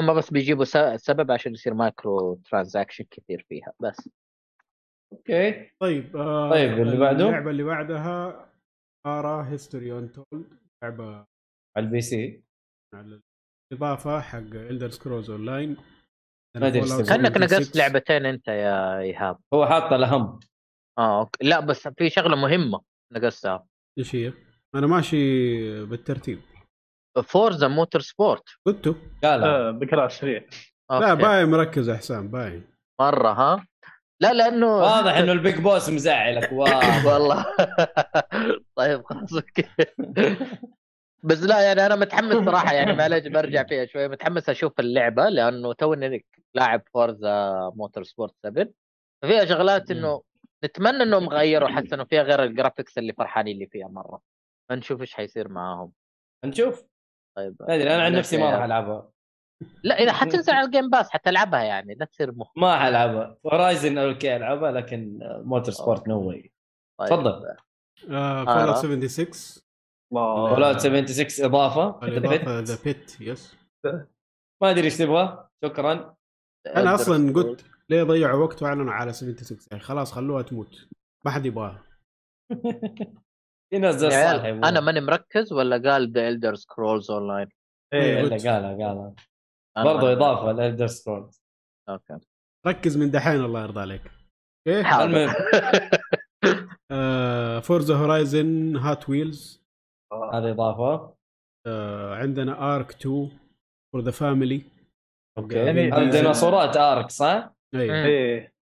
هم 0.00 0.14
بس 0.14 0.30
بيجيبوا 0.30 0.64
سبب 0.96 1.30
عشان 1.30 1.52
يصير 1.52 1.74
micro 1.74 2.34
transaction 2.34 3.04
كثير 3.10 3.46
فيها 3.48 3.72
بس. 3.80 4.08
okay. 5.12 5.70
طيب 5.80 6.16
آه 6.16 6.50
طيب، 6.50 6.72
اللي 6.72 6.96
بعده؟ 6.96 7.26
اللعبة 7.26 7.50
اللي 7.50 7.62
بعدها 7.62 8.48
Ara 9.06 9.48
History 9.48 9.92
Untold 9.92 10.58
لعبة 10.82 11.16
على 11.76 11.86
ال 11.86 12.00
PC. 12.00 12.42
على 12.94 13.20
الإضافة 13.72 14.20
حق 14.20 14.38
Elder 14.38 14.90
Scrolls 14.90 15.30
Online 15.30 15.76
ما. 16.56 16.70
كأنك 17.08 17.36
نقصت 17.36 17.76
لعبتين 17.76 18.26
أنت 18.26 18.48
يا 18.48 18.98
إيهاب. 18.98 19.38
هو 19.54 19.66
حاط 19.66 19.92
الاهم 19.92 20.40
آه 20.98 21.20
okay. 21.20 21.44
لا 21.48 21.60
بس 21.60 21.88
في 21.88 22.10
شغلة 22.10 22.36
مهمة 22.36 22.80
نقصتها. 23.12 23.66
إيش 23.98 24.14
هي؟ 24.14 24.32
أنا 24.74 24.86
ماشي 24.86 25.84
بالترتيب. 25.84 26.40
Forza 27.24 27.68
Motorsport 27.68 28.42
قلته 28.66 28.96
قال 29.24 29.44
آه، 29.44 29.70
بقرا 29.70 30.08
سريع 30.08 30.44
لا. 30.90 31.14
باين 31.14 31.48
مركز 31.48 31.88
يا 31.88 31.94
حسام 31.96 32.28
باين 32.28 32.64
مرة 33.00 33.28
ها؟ 33.28 33.66
لا 34.20 34.32
لأنه 34.32 34.66
واضح 34.76 35.12
إنه 35.16 35.32
ال 35.32 35.39
big 35.39 35.58
boss 35.60 35.88
مزعلك. 35.88 36.52
wow 36.58 37.12
والله. 37.12 37.46
طيب 38.76 39.02
خلاص 39.04 39.32
okay. 39.34 39.64
بس 41.22 41.42
لا 41.42 41.60
يعني 41.60 41.86
أنا 41.86 41.96
متحمس 41.96 42.44
صراحة 42.44 42.72
يعني 42.72 42.92
معلش 42.92 43.26
برجع 43.26 43.64
فيها 43.64 43.86
شوي. 43.86 44.08
متحمس 44.08 44.48
أشوف 44.48 44.80
اللعبة 44.80 45.28
لأنه 45.28 45.72
توني 45.72 46.24
لاعب 46.54 46.82
Forza 46.94 47.54
Motorsport 47.76 48.34
7 48.42 48.68
فيها 49.24 49.44
شغلات 49.44 49.90
إنه 49.90 50.22
نتمنى 50.64 51.02
إنهم 51.02 51.28
غيروا 51.28 51.68
حسنوا 51.68 52.04
فيها 52.04 52.22
غير 52.22 52.42
ال 52.44 52.50
graphics 52.50 52.98
اللي 52.98 53.12
فرحانين 53.12 53.54
اللي 53.54 53.66
فيها 53.66 53.88
مرة. 53.88 54.20
نشوف 54.72 55.00
إيش 55.00 55.14
حيصير 55.14 55.48
معاهم. 55.48 55.92
نشوف. 56.44 56.84
طيب 57.36 57.56
ما 57.60 57.74
أدري 57.74 57.94
أنا 57.94 58.02
عن 58.02 58.12
نفسي 58.12 58.36
ما 58.36 58.50
راح 58.50 58.62
ألعبها. 58.62 59.10
لا 59.84 59.94
إذا 59.94 60.12
حتنزل 60.12 60.52
على 60.54 60.66
ال 60.66 60.71
Game 60.71 60.90
Pass 60.90 61.10
حتلعبها 61.10 61.62
يعني 61.62 61.94
لا 61.94 62.04
تصير 62.04 62.32
مخ. 62.32 62.52
ما 62.56 62.78
حلعبها 62.78 63.38
Horizon 63.46 63.98
okay 63.98 64.36
ألعبها 64.36 64.72
لكن 64.72 65.18
Motorsport 65.22 66.08
no 66.08 66.28
way 66.28 66.52
طيب. 67.00 67.08
تفضل. 67.08 67.56
Fall 68.46 68.76
76 68.76 69.26
الله 70.12 70.54
Fallout 70.54 70.80
76 70.80 71.46
إضافة. 71.46 72.08
الاضافه 72.08 72.60
The 72.60 72.78
Pitt. 72.84 73.20
yes 73.20 73.56
ما 74.62 74.70
أدري 74.70 74.84
إيش 74.84 74.96
تبغى. 74.96 75.48
شكرا. 75.64 76.14
أنا 76.66 76.94
أصلا 76.94 77.32
قلت 77.32 77.64
ليه 77.90 78.02
ضيعوا 78.02 78.44
وقت 78.44 78.62
واعلنوا 78.62 78.92
على 78.92 79.12
76 79.12 79.58
يعني 79.70 79.82
خلاص 79.82 80.12
خلوها 80.12 80.42
تموت. 80.42 80.88
ما 81.24 81.30
حد 81.30 81.46
يبغاها. 81.46 81.82
في 83.70 83.78
ناس 83.78 83.94
زي 83.94 84.06
يبغون. 84.48 84.64
أنا 84.64 84.80
ماني 84.80 85.00
مركز 85.00 85.52
ولا 85.52 85.90
قال 85.90 86.12
ذا 86.12 86.28
Elder 86.28 86.54
Scrolls 86.54 87.10
Online 87.10 87.48
إيه، 87.94 88.20
الا 88.20 88.30
قالها 88.36 88.88
قالها 88.88 89.14
برضه 89.76 90.12
إضافة 90.12 90.52
ل 90.52 90.58
Elder 90.58 90.86
Scroll 90.86 91.30
okay. 91.88 92.18
ركز 92.66 92.96
من 92.96 93.10
دحين 93.10 93.44
الله 93.44 93.62
يرضى 93.62 93.80
عليك. 93.80 94.02
حاضر. 94.82 95.04
المهم. 95.04 95.34
Forza 97.60 97.96
Horizon 97.96 98.76
Hot 98.76 99.08
Wheels 99.08 99.62
هذه 100.32 100.50
إضافة. 100.50 101.14
آه 101.66 102.14
عندنا 102.14 102.76
Ark 102.76 102.90
2 102.90 103.30
for 103.92 104.02
the 104.02 104.10
family 104.10 104.62
okay. 105.38 105.56
يعني- 105.56 105.92
هذه 105.92 106.10
ديناصورات 106.10 106.76
Ark 106.76 107.10
صح؟ 107.10 107.54
أيوه 107.74 107.96
مم. 107.96 108.06
إيه. 108.06 108.52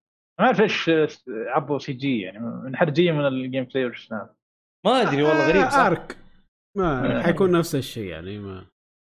ما 0.40 0.46
أعرف 0.46 0.60
إيش 0.60 0.88
آه، 0.88 1.08
عرضوا 1.28 1.78
CG 1.78 2.20
يعني 2.20 2.38
منحرجين 2.38 3.14
من 3.14 3.26
ال 3.26 3.64
gameplay 3.64 3.86
وش 3.86 4.12
ما 4.12 4.30
أدري 4.86 5.22
والله 5.22 5.48
غريب 5.48 5.70
صح؟ 5.70 5.78
Ark 5.78 6.18
ما 6.76 7.22
حيكون 7.22 7.50
نفس 7.50 7.74
الشيء 7.74 8.04
يعني 8.04 8.38
ما. 8.38 8.66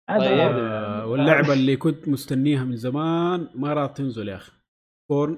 طيب. 0.08 0.22
آه 0.22 1.06
واللعبة 1.06 1.52
اللي 1.52 1.76
كنت 1.76 2.08
مستنيها 2.08 2.64
من 2.64 2.76
زمان 2.76 3.48
ما 3.54 3.72
راح 3.72 3.90
تنزل 3.90 4.28
يا 4.28 4.36
أخي. 4.36 4.52
Scorn 5.10 5.34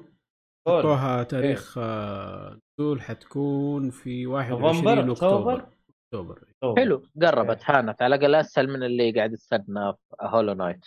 Scorn. 0.66 0.78
حطوها 0.80 1.22
تاريخ 1.22 1.78
آه، 1.78 2.58
نزول 2.80 3.00
حتكون 3.00 3.90
في 3.90 4.26
21 4.26 5.06
نوفمبر؟ 5.06 5.12
أكتوبر. 5.12 5.66
أكتوبر؟ 6.04 6.44
حلو. 6.76 7.02
قربت 7.22 7.60
هانت 7.64 8.02
على 8.02 8.14
الأقل 8.14 8.34
أسهل 8.34 8.68
من 8.68 8.82
اللي 8.82 9.12
قاعد 9.12 9.32
يستنى 9.32 9.92
في 9.92 10.16
Hollow 10.20 10.52
Knight. 10.52 10.86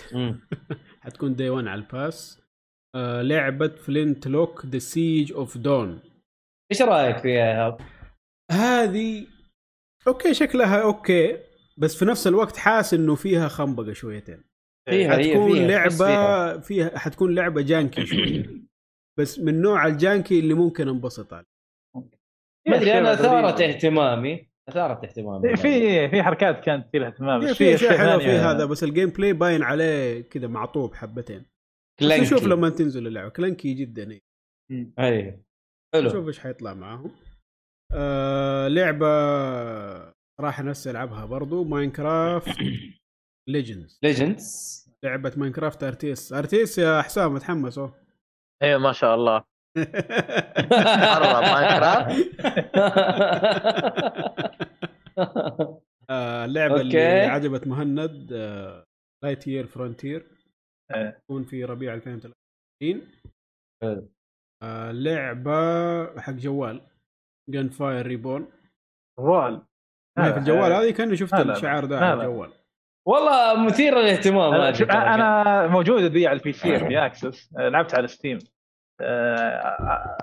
حتكون 1.04 1.34
day 1.34 1.50
1 1.50 1.66
على 1.66 1.80
ال 1.80 1.91
Pass. 1.91 2.43
آه 2.94 3.22
لعبة 3.22 3.68
Flintlock 3.68 4.66
The 4.66 4.78
Siege 4.78 5.32
of 5.32 5.58
Dawn 5.58 6.00
إيش 6.72 6.82
رأيك 6.82 7.18
فيها؟ 7.18 7.78
هذه 8.50 9.26
okay 10.06 10.34
شكلها 10.34 10.82
okay 10.82 11.38
بس 11.78 11.98
في 11.98 12.04
نفس 12.04 12.26
الوقت 12.26 12.56
حاس 12.56 12.94
إنه 12.94 13.14
فيها 13.14 13.48
خنبقة 13.48 13.92
شويتين. 13.92 14.44
فيها 14.90 15.12
حتكون 15.12 15.52
فيها 15.52 15.78
تحس 15.78 16.02
فيها. 16.02 16.08
لعبه 16.08 16.60
فيها 16.60 16.98
حتكون 16.98 17.34
لعبة 17.34 17.62
janky 17.62 18.06
شوية. 18.06 18.64
بس 19.18 19.38
من 19.38 19.62
نوع 19.62 19.86
ال 19.86 19.95
janky 19.95 20.38
اللي 20.38 20.54
ممكن 20.54 20.88
انبسط 20.88 21.32
عليه. 21.32 21.46
ما 22.68 22.76
أدري 22.76 22.98
أنا. 22.98 23.12
أثارت 23.12 23.60
اهتمامي. 23.60 24.48
أثارت 24.68 25.04
اهتمامي. 25.04 25.56
في 25.56 26.08
في 26.08 26.22
حركات 26.22 26.64
كانت 26.64 26.88
فيها 26.92 27.06
اهتمام. 27.06 27.40
بس 27.40 27.50
في 27.50 27.74
اشياء 27.74 27.98
حلوة 27.98 28.18
في 28.18 28.30
هذا 28.30 28.64
بس 28.64 28.84
ال 28.84 29.10
gameplay 29.10 29.32
باين 29.32 29.62
عليه 29.62 30.20
كذا 30.20 30.46
معطوب 30.46 30.94
حبتين. 30.94 31.53
Clunky. 32.00 32.22
نشوف 32.22 32.44
لما 32.44 32.70
تنزل 32.70 33.06
اللعبة. 33.06 33.28
clunky 33.28 33.74
جدا 33.74 34.10
إيه. 34.10 34.22
أي. 34.98 35.42
حلو. 35.94 36.08
نشوف 36.08 36.26
إيش 36.26 36.38
حيطلع 36.38 36.74
معاهم. 36.74 37.10
آه 37.92 38.68
لعبة 38.68 39.06
صراحة 40.40 40.62
نفسي 40.62 40.90
ألعبها 40.90 41.24
برضو 41.24 41.64
Minecraft 41.64 42.58
Legends. 43.48 43.98
Legends. 44.02 44.84
لعبة 45.04 45.32
Minecraft 45.36 45.84
RTS 45.84 46.32
RTS 46.32 46.78
يا 46.78 47.02
حسام 47.02 47.34
متحمس 47.34 47.78
اهو 47.78 47.90
أيوه 48.62 48.80
ما 48.80 48.92
شاء 48.92 49.14
الله. 49.14 49.44
Minecraft. 51.52 52.34
آه، 56.10 56.44
اللعبه 56.44 56.80
اللي. 56.80 56.98
عجبت 57.06 57.66
مهند 57.66 58.32
آه، 58.32 58.84
Lightyear 59.24 59.66
Frontier 59.66 60.26
إيه. 60.94 61.10
تكون 61.10 61.42
في 61.44 61.64
ربيع 61.64 61.94
2023 61.94 63.08
حلو. 63.82 64.08
آه، 64.62 64.92
لعبة 64.92 66.20
حق 66.20 66.32
جوال 66.32 66.80
Gunfire 67.50 68.06
Reborn 68.06 68.52
جوال 69.18 69.62
في 70.18 70.36
الجوال 70.36 70.72
هذه 70.72 70.90
كأني 70.90 71.16
شفت. 71.16 71.34
الشعار 71.34 71.84
ده 71.84 71.98
على. 71.98 72.14
الجوال 72.14 72.52
والله 73.08 73.66
مثير 73.66 73.98
للاهتمام 73.98 74.54
أنا. 74.54 75.14
أنا 75.14 75.66
موجوده 75.66 76.06
ذي 76.06 76.26
على 76.26 76.38
ال 76.38 76.52
PC 76.52 76.78
في 76.88 77.06
access 77.06 77.52
لعبت 77.52 77.94
على 77.94 78.08
Steam 78.08 78.38
آه، 79.00 80.16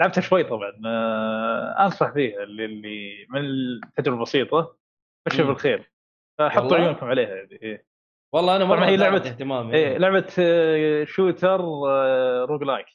لعبتها 0.00 0.20
شوي 0.20 0.44
طبعا 0.44 0.72
آه، 0.86 1.84
أنصح 1.84 2.12
فيها 2.12 2.42
اللي, 2.42 2.64
اللي 2.64 3.26
من 3.30 3.40
التجربة 3.44 4.16
البسيطة 4.16 4.76
بشر 5.28 5.42
مم. 5.42 5.48
بالخير 5.48 5.92
فحطوا؟ 6.38 6.76
عيونكم 6.76 7.06
عليها 7.06 7.34
إيه. 7.62 7.86
والله 8.34 8.56
أنا 8.56 8.64
مرة 8.64 8.84
هي 8.86 8.96
لعبة- 8.98 9.26
اهتمامي 9.26 9.74
إيه 9.74 9.98
لعبة 9.98 10.26
آه، 10.38 11.04
shooter 11.04 11.60
آه، 11.88 12.44
roguelike 12.44 12.86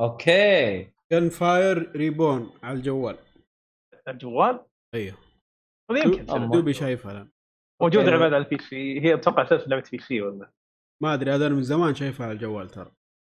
okay. 0.00 0.90
Gunfire 1.12 1.92
Reborn 1.96 2.50
على 2.62 2.78
الجوال. 2.78 3.16
الجوال؟ 4.08 4.60
أيوه 4.94 5.16
يمكن. 5.90 6.50
دوبي 6.50 6.72
شايفها 6.72 7.12
الآن. 7.12 7.28
موجودة. 7.82 8.10
بعد 8.16 8.32
على 8.34 8.36
ال 8.44 8.58
PC. 8.58 9.00
هي 9.00 9.14
أتوقع 9.14 9.42
أساس 9.42 9.68
لعبة 9.68 9.88
PC 9.92 10.20
ولا؟ 10.22 10.50
ما 11.02 11.14
أدري 11.14 11.30
هذا 11.30 11.48
من 11.48 11.62
زمان 11.62 11.94
شايفها 11.94 12.26
على 12.26 12.32
الجوال 12.34 12.68
ترى. 12.70 12.92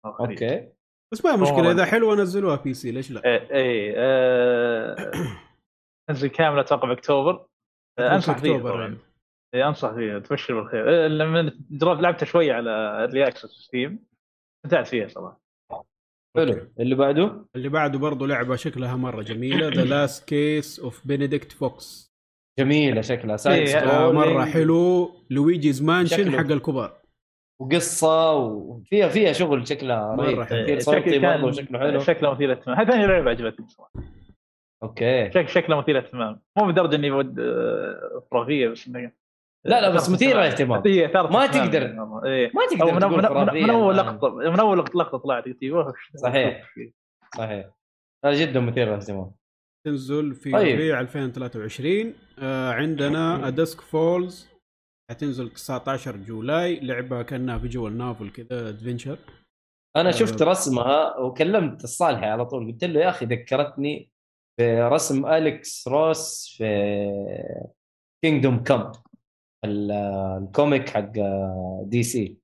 okay. 0.06 0.68
بس 1.12 1.24
ما 1.24 1.32
هي 1.32 1.36
مشكلة. 1.36 1.70
إذا 1.70 1.84
حلوة 1.84 2.14
نزلوها 2.14 2.56
PC 2.56 2.90
ليش 2.90 3.10
لا؟ 3.10 3.24
إيه 3.24 3.50
إيه 3.50 3.94
آه، 3.96 4.96
تنزل 6.08 6.28
كامله 6.28 6.60
أتوقع 6.60 6.88
بأكتوبر. 6.88 7.46
أنصح 7.98 8.38
فيها 8.38 8.98
إيه، 9.54 9.68
أنصح 9.68 9.94
فيها 9.94 10.18
تبشر 10.18 10.60
بالخير. 10.60 10.88
إيه، 10.90 11.06
لما 11.06 11.52
جربت 11.70 12.00
لعبتها 12.02 12.26
شوي 12.26 12.50
على 12.50 12.70
early 12.70 13.28
access 13.28 13.50
Steam 13.50 14.04
استمتعت 14.66 14.86
فيها 14.86 15.08
صراحة. 15.08 15.40
حلو. 16.36 16.68
اللي 16.80 16.94
بعده؟ 16.94 17.46
اللي 17.56 17.68
بعده 17.68 17.98
برضو 17.98 18.26
لعبة 18.26 18.56
شكلها 18.56 18.96
مرة 18.96 19.22
جميلة 19.22 19.68
The 19.68 19.84
Last 19.84 20.28
Case 20.28 20.80
of 20.80 21.06
Benedict 21.06 21.52
Fox 21.52 22.12
جميله 22.58 23.00
شكلها. 23.00 23.36
side 23.36 23.58
إيه، 23.58 23.66
scrolling 23.66 24.14
مرة 24.14 24.44
حلو. 24.44 25.10
Luigi's 25.30 25.82
Mansion. 25.82 26.30
حق 26.38 26.50
الكبار. 26.52 26.98
وقصة 27.60 28.34
وفيها 28.34 29.08
فيها 29.08 29.32
شغل 29.32 29.68
شكلها 29.68 30.14
رهيب. 30.16 30.36
حلو. 30.36 30.44
تمثيل 30.44 30.64
إيه، 30.66 30.78
صوتي 30.78 31.00
شكل 31.00 31.20
كان- 31.20 31.40
برضه 31.42 31.52
شكله 31.52 31.78
حلو. 31.78 31.98
شكله 31.98 32.30
مثير 32.34 32.52
اهتمام 32.52 32.78
هذه 32.78 32.86
ثاني 32.86 33.06
لعبة 33.06 33.30
عجبتني 33.30 33.68
صراحة. 33.68 33.92
okay. 34.82 35.30
شك 35.30 35.48
شكله 35.48 35.78
مثير 35.78 35.98
اهتمام 35.98 36.40
مو 36.58 36.66
بدرجه 36.66 36.96
إني 36.96 37.10
ود 37.10 37.40
آه، 37.40 38.22
خرافية 38.30 38.68
بس 38.68 38.88
لا 39.64 39.80
لا 39.80 39.90
بس 39.90 40.02
أثارت 40.02 40.14
مثير 40.14 40.46
اهتمام. 40.46 40.82
للاهتمام 40.84 40.86
إيه، 40.86 41.32
ما. 41.32 41.46
تقدر. 41.46 41.82
إيه. 42.26 42.50
ما 42.54 42.66
تقدر 42.70 42.94
من, 42.94 43.00
تقول 43.00 43.12
من, 43.12 43.18
من, 43.18 43.28
خرافيه 43.28 43.62
من 43.64 43.70
أول. 43.70 43.96
لقطه 43.96 44.34
من 44.34 44.60
أول 44.60 44.78
لقطه 44.78 45.18
طلعت 45.18 45.44
قلت 45.44 45.62
أيوه 45.62 45.94
صحيح. 46.16 46.74
صحيح 47.36 47.70
هذا 48.24 48.34
جدا 48.34 48.60
مثير 48.60 48.86
للاهتمام 48.86 49.30
تنزل 49.86 50.34
في 50.34 50.52
طيب. 50.52 50.74
ربيع 50.74 51.00
2023 51.00 52.14
آه 52.38 52.72
عندنا 52.72 53.48
As 53.48 53.59
Dusk 53.59 53.80
Falls 53.80 54.48
حتنزل 55.10 55.50
19 55.50 56.16
جولاي 56.16 56.80
لعبة 56.80 57.22
كأنها 57.22 57.58
visual 57.58 57.98
novel 57.98 58.30
كذا 58.30 58.68
adventure 58.68 59.18
أنا 59.96 60.08
آه. 60.08 60.12
شفت 60.12 60.42
رسمها 60.42 61.18
وكلمت 61.18 61.84
الصالحي 61.84 62.26
على 62.26 62.46
طول 62.46 62.72
قلت 62.72 62.84
له 62.84 63.00
يا 63.00 63.08
أخي 63.08 63.26
ذكرتني 63.26 64.10
برسم 64.60 65.26
Alex 65.26 65.88
Ross 65.88 66.54
في 66.58 66.64
Kingdom 68.24 68.62
Come 68.62 68.92
ال 69.64 69.85
comic 69.85 70.88
حق 70.88 71.12
DC 71.82 72.38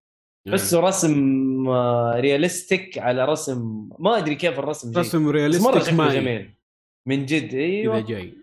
بس 0.52 0.74
رسم 0.74 1.68
آه، 1.68 2.20
realistic 2.20 2.99
على 2.98 3.24
رسم 3.24 3.88
ما 3.98 4.18
أدري 4.18 4.34
كيف 4.34 4.58
الرسم 4.58 4.90
جاي 4.92 5.00
رسم 5.00 5.22
مرة 5.24 5.32
realistic 5.32 5.78
شكله 5.82 5.94
ماي 5.96 6.20
جميل. 6.20 6.54
من 7.08 7.26
جد 7.26 7.44
إذا 7.54 7.58
أيوه 7.58 8.00
جاي. 8.00 8.34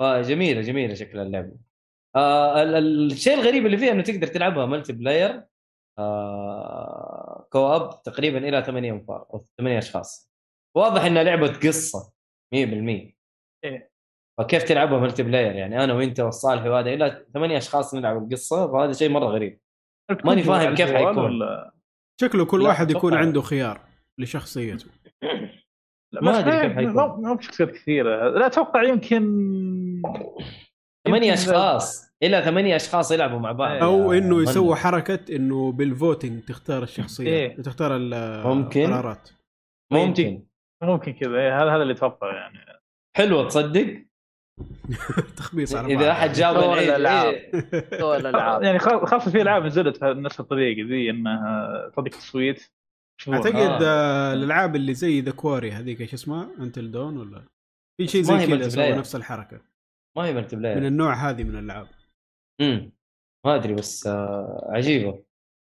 آه 0.00 0.22
جميلة 0.22 0.60
جميلة 0.60 0.94
شكل 0.94 1.18
اللعبة. 1.18 1.52
آه 2.16 2.62
ال- 2.62 2.74
ال- 2.74 3.12
الشيء 3.12 3.34
الغريب 3.34 3.66
اللي 3.66 3.76
فيها 3.78 3.92
إنه 3.92 4.02
تقدر 4.02 4.26
تلعبها 4.26 4.66
multiplayer 4.66 5.44
آه 5.98 7.48
كواب 7.52 8.02
تقريبا 8.02 8.38
إلى 8.38 8.64
ثمانية 8.64 8.92
انفار 8.92 9.26
أو 9.34 9.44
ثمانية 9.58 9.78
أشخاص. 9.78 10.32
واضح 10.76 11.04
إنها 11.04 11.22
لعبة 11.22 11.46
قصة 11.52 12.12
100% 12.54 13.14
إيه. 13.64 13.91
فكيف 14.38 14.62
تلعبها 14.62 14.98
ملتي 14.98 15.22
بلاير 15.22 15.54
يعني 15.54 15.84
أنا 15.84 15.94
وأنت 15.94 16.20
والصالح 16.20 16.64
وهذا 16.64 16.90
إلى 16.90 17.26
ثمانية 17.34 17.56
أشخاص 17.56 17.94
نلعب 17.94 18.22
القصة 18.22 18.72
فهذا 18.72 18.92
شيء 18.92 19.10
مرة 19.10 19.26
غريب. 19.26 19.60
ماني 20.24 20.42
فاهم 20.42 20.74
كيف 20.74 20.92
حيكون. 20.92 21.40
شكله 22.20 22.44
كل 22.44 22.62
واحد 22.62 22.90
يكون 22.90 23.14
عنده 23.14 23.40
خيار 23.40 23.80
لشخصيته. 24.18 24.86
لا 26.12 26.22
ما 26.22 26.38
أدري 26.38 26.52
كيف 26.52 26.60
ادري 26.60 26.74
حيكون. 26.74 26.94
ما 26.94 27.16
ما 27.16 27.34
بشخصيات 27.34 27.70
كثيرة. 27.70 28.28
لا 28.28 28.46
أتوقع 28.46 28.82
يمكن 28.82 29.22
ثمانية 31.08 31.32
أشخاص. 31.32 32.12
إلى 32.22 32.42
ثمانية 32.42 32.76
أشخاص 32.76 33.12
يلعبوا 33.12 33.38
مع 33.38 33.52
بعض. 33.52 33.70
إيه. 33.70 33.82
أو 33.84 34.12
إنه. 34.12 34.42
يسوي 34.42 34.76
حركة 34.76 35.36
إنه 35.36 35.72
بال 35.72 35.90
voting 35.90 36.42
تختار 36.42 36.82
الشخصية. 36.82 37.28
إيه. 37.28 37.56
تختار 37.62 37.96
ال- 37.96 38.46
ممكن. 38.46 38.80
القرارات. 38.80 39.30
ممكن. 39.92 40.46
ممكن 40.82 41.12
كذا. 41.12 41.38
إيه، 41.38 41.62
هذا 41.62 41.70
هذا 41.70 41.82
اللي 41.82 41.92
أتوقع 41.92 42.34
يعني. 42.34 42.58
حلوة 43.16 43.48
تصدق؟ 43.48 44.04
تخبيص 45.36 45.74
على. 45.74 45.94
إذا 45.94 46.10
أحد 46.10 46.32
جاب. 46.32 46.56
إيه. 46.56 46.96
الألعاب 46.96 48.62
يعني 48.62 48.78
خا- 48.78 49.04
خاصه 49.04 49.30
في 49.30 49.42
ألعاب 49.42 49.64
نزلت 49.64 50.04
بنفس 50.04 50.40
الطريقة 50.40 50.88
ذي 50.88 51.10
انها 51.10 51.88
تعطيك 51.96 52.14
تصويت. 52.14 52.70
أعتقد 53.28 53.82
آه. 53.82 54.32
الألعاب 54.32 54.76
اللي 54.76 54.94
زي 54.94 55.20
ذا 55.20 55.32
Quarry 55.32 55.72
هذيك 55.72 56.00
إيش 56.00 56.14
اسمها؟ 56.14 56.50
Until 56.60 56.90
Dawn 56.90 57.16
ولا 57.18 57.44
في 58.00 58.06
شيء 58.06 58.22
زي 58.22 58.46
كذا. 58.46 58.96
نفس 58.98 59.16
الحركة 59.16 59.60
ما 60.16 60.24
هي 60.24 60.34
multiplayer 60.34 60.80
من 60.80 60.86
النوع 60.86 61.14
هذه 61.14 61.44
من 61.44 61.58
الألعاب 61.58 61.86
امم 62.60 62.92
ما 63.46 63.54
أدري 63.54 63.74
بس 63.74 64.06
آه 64.06 64.66
عجيبة 64.70 65.22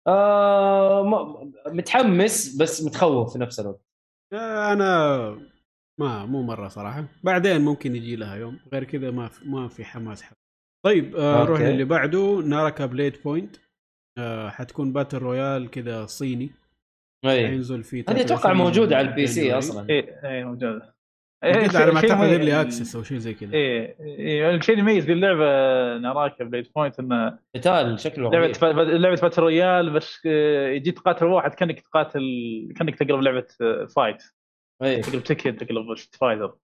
آه 0.07 1.43
متحمس 1.67 2.57
بس 2.57 2.83
متخوف 2.85 3.33
في 3.33 3.39
نفس 3.39 3.61
الوقت 3.61 3.81
آه، 4.33 4.73
أنا 4.73 5.39
ما 6.01 6.27
مو 6.27 6.43
مرة 6.43 6.69
صراحة 6.69 7.05
بعدين 7.25 7.61
ممكن 7.61 7.97
يجي 7.97 8.17
لها 8.17 8.37
يوم 8.37 8.59
غير 8.73 8.85
كذا 8.85 9.11
ما 9.11 9.29
في 9.29 9.49
ما 9.49 9.69
في 9.69 9.85
حماس 9.85 10.23
حق. 10.23 10.37
طيب 10.85 11.17
آه. 11.17 11.43
نروح 11.45 11.61
للي 11.61 11.85
بعده 11.85 12.43
Naraka: 12.47 12.87
Bladepoint 12.87 13.57
آه 14.19 14.49
حتكون 14.51 14.93
battle 14.93 15.19
royale 15.19 15.71
كذا 15.71 16.07
صيني 16.07 16.51
أي 17.25 17.49
حينزل 17.49 17.83
في 17.85 17.97
إيه. 17.97 18.05
هذه 18.09 18.21
أتوقع 18.21 18.43
23 18.43 18.57
موجودة 18.57 18.97
على 18.97 19.09
ال 19.09 19.27
PC. 19.27 19.53
أصلا 19.59 19.89
إيه 19.91 20.21
إيه 20.25 20.45
موجودة 20.45 20.95
كذا 21.45 21.81
على 21.83 21.93
ما 21.93 21.97
اعتقد 21.97 22.21
early 22.21 22.61
access 22.61 22.97
أو 22.97 23.03
شيء 23.03 23.19
زي 23.19 23.35
كذا 23.35 23.53
إيه 23.53 23.97
إيه، 24.01 24.51
الشيء 24.55 24.79
اللي 24.79 24.91
يميز 24.91 25.05
ذي 25.05 25.13
اللعبة 25.13 25.45
Naraka: 25.99 26.45
Bladepoint 26.45 26.99
إنه 27.01 27.39
قتال 27.57 28.01
شكله 28.01 28.31
لعبة. 28.31 28.53
ف- 28.53 28.65
لعبة 28.65 29.21
battle 29.21 29.43
royale 29.43 29.91
بس 29.91 30.19
آه، 30.27 30.69
يجي 30.69 30.93
تقاتل 30.93 31.27
واحد 31.27 31.55
كأنك 31.55 31.81
تقاتل 31.81 32.21
كأنك 32.77 32.95
تلعب 32.99 33.21
لعبة 33.21 33.47
آه، 33.61 33.85
fight 33.97 34.23
اي 34.83 35.01
تلعب 35.01 35.23
Tekken 35.23 35.57
تلعب 35.57 35.95
Street 35.99 36.15
Fighter 36.15 36.57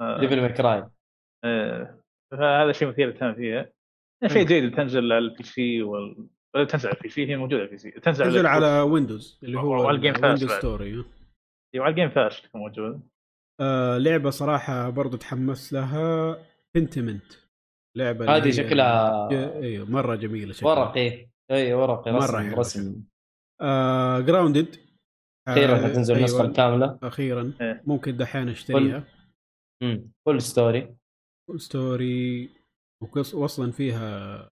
آه، 0.00 0.20
Devil 0.20 0.40
May 0.40 0.64
Cry 0.64 0.88
آه، 1.44 2.00
فهذا 2.32 2.72
شيء 2.72 2.88
مثير 2.88 3.08
اهتمام 3.08 3.34
فيها 3.34 3.72
شيء 4.26 4.42
مم. 4.42 4.46
جيد 4.48 4.76
تنزل 4.76 5.12
على 5.12 5.18
ال 5.18 5.42
PC 5.42 5.82
وال... 5.82 6.26
ولا 6.54 6.64
تنزل 6.64 6.88
على 6.88 6.96
ال 6.96 7.08
PC 7.08 7.26
هي 7.28 7.36
موجودة 7.36 7.56
على 7.56 7.66
ال 7.66 7.78
PC 7.78 7.90
تنزل 7.90 8.24
تنزل 8.24 8.46
على 8.46 8.66
على 8.66 8.80
Windows 8.80 9.38
اللي 9.42 9.58
هو 9.58 9.82
وعلى 9.82 9.96
ال 9.96 9.99
Game 9.99 10.12
Pass 10.12 10.22
Windows. 10.24 10.50
Store 10.58 11.04
إيه، 11.74 11.80
وعلى 11.80 11.90
ال 11.90 11.94
Game 11.94 12.08
Pass 12.08 12.42
تكون 12.42 12.60
موجوده 12.60 13.00
آه 13.60 13.98
لعبة 13.98 14.30
صراحة 14.30 14.90
برضو 14.90 15.16
تحمس 15.16 15.72
لها 15.72 16.36
Pentiment 16.74 17.32
لعبة 17.96 18.36
هذه 18.36 18.50
شكلها 18.50 19.28
ج- 19.28 19.34
أيوه 19.34 19.90
مرة 19.90 20.14
جميلة 20.14 20.52
شكلها. 20.52 20.72
ورقي. 20.72 21.28
اي 21.50 21.74
ورقي 21.74 22.12
مرة 22.12 22.18
رسم 22.24 22.38
حلو 22.50 22.58
رسم. 22.58 23.02
آه 23.60 24.20
Grounded 24.20 24.76
أخيرا 25.48 25.76
حتنزل 25.76 26.16
النسخة 26.16 26.44
الكاملة. 26.44 26.98
أخيرا. 27.02 27.52
إيه. 27.60 27.82
ممكن 27.86 28.16
دحين 28.16 28.48
أشتريها. 28.48 29.04
امم 29.82 30.12
full 30.26 30.42
story 30.42 30.96
story 31.56 32.50
وقص 33.02 33.34
واصلا 33.34 33.72
فيها 33.72 34.48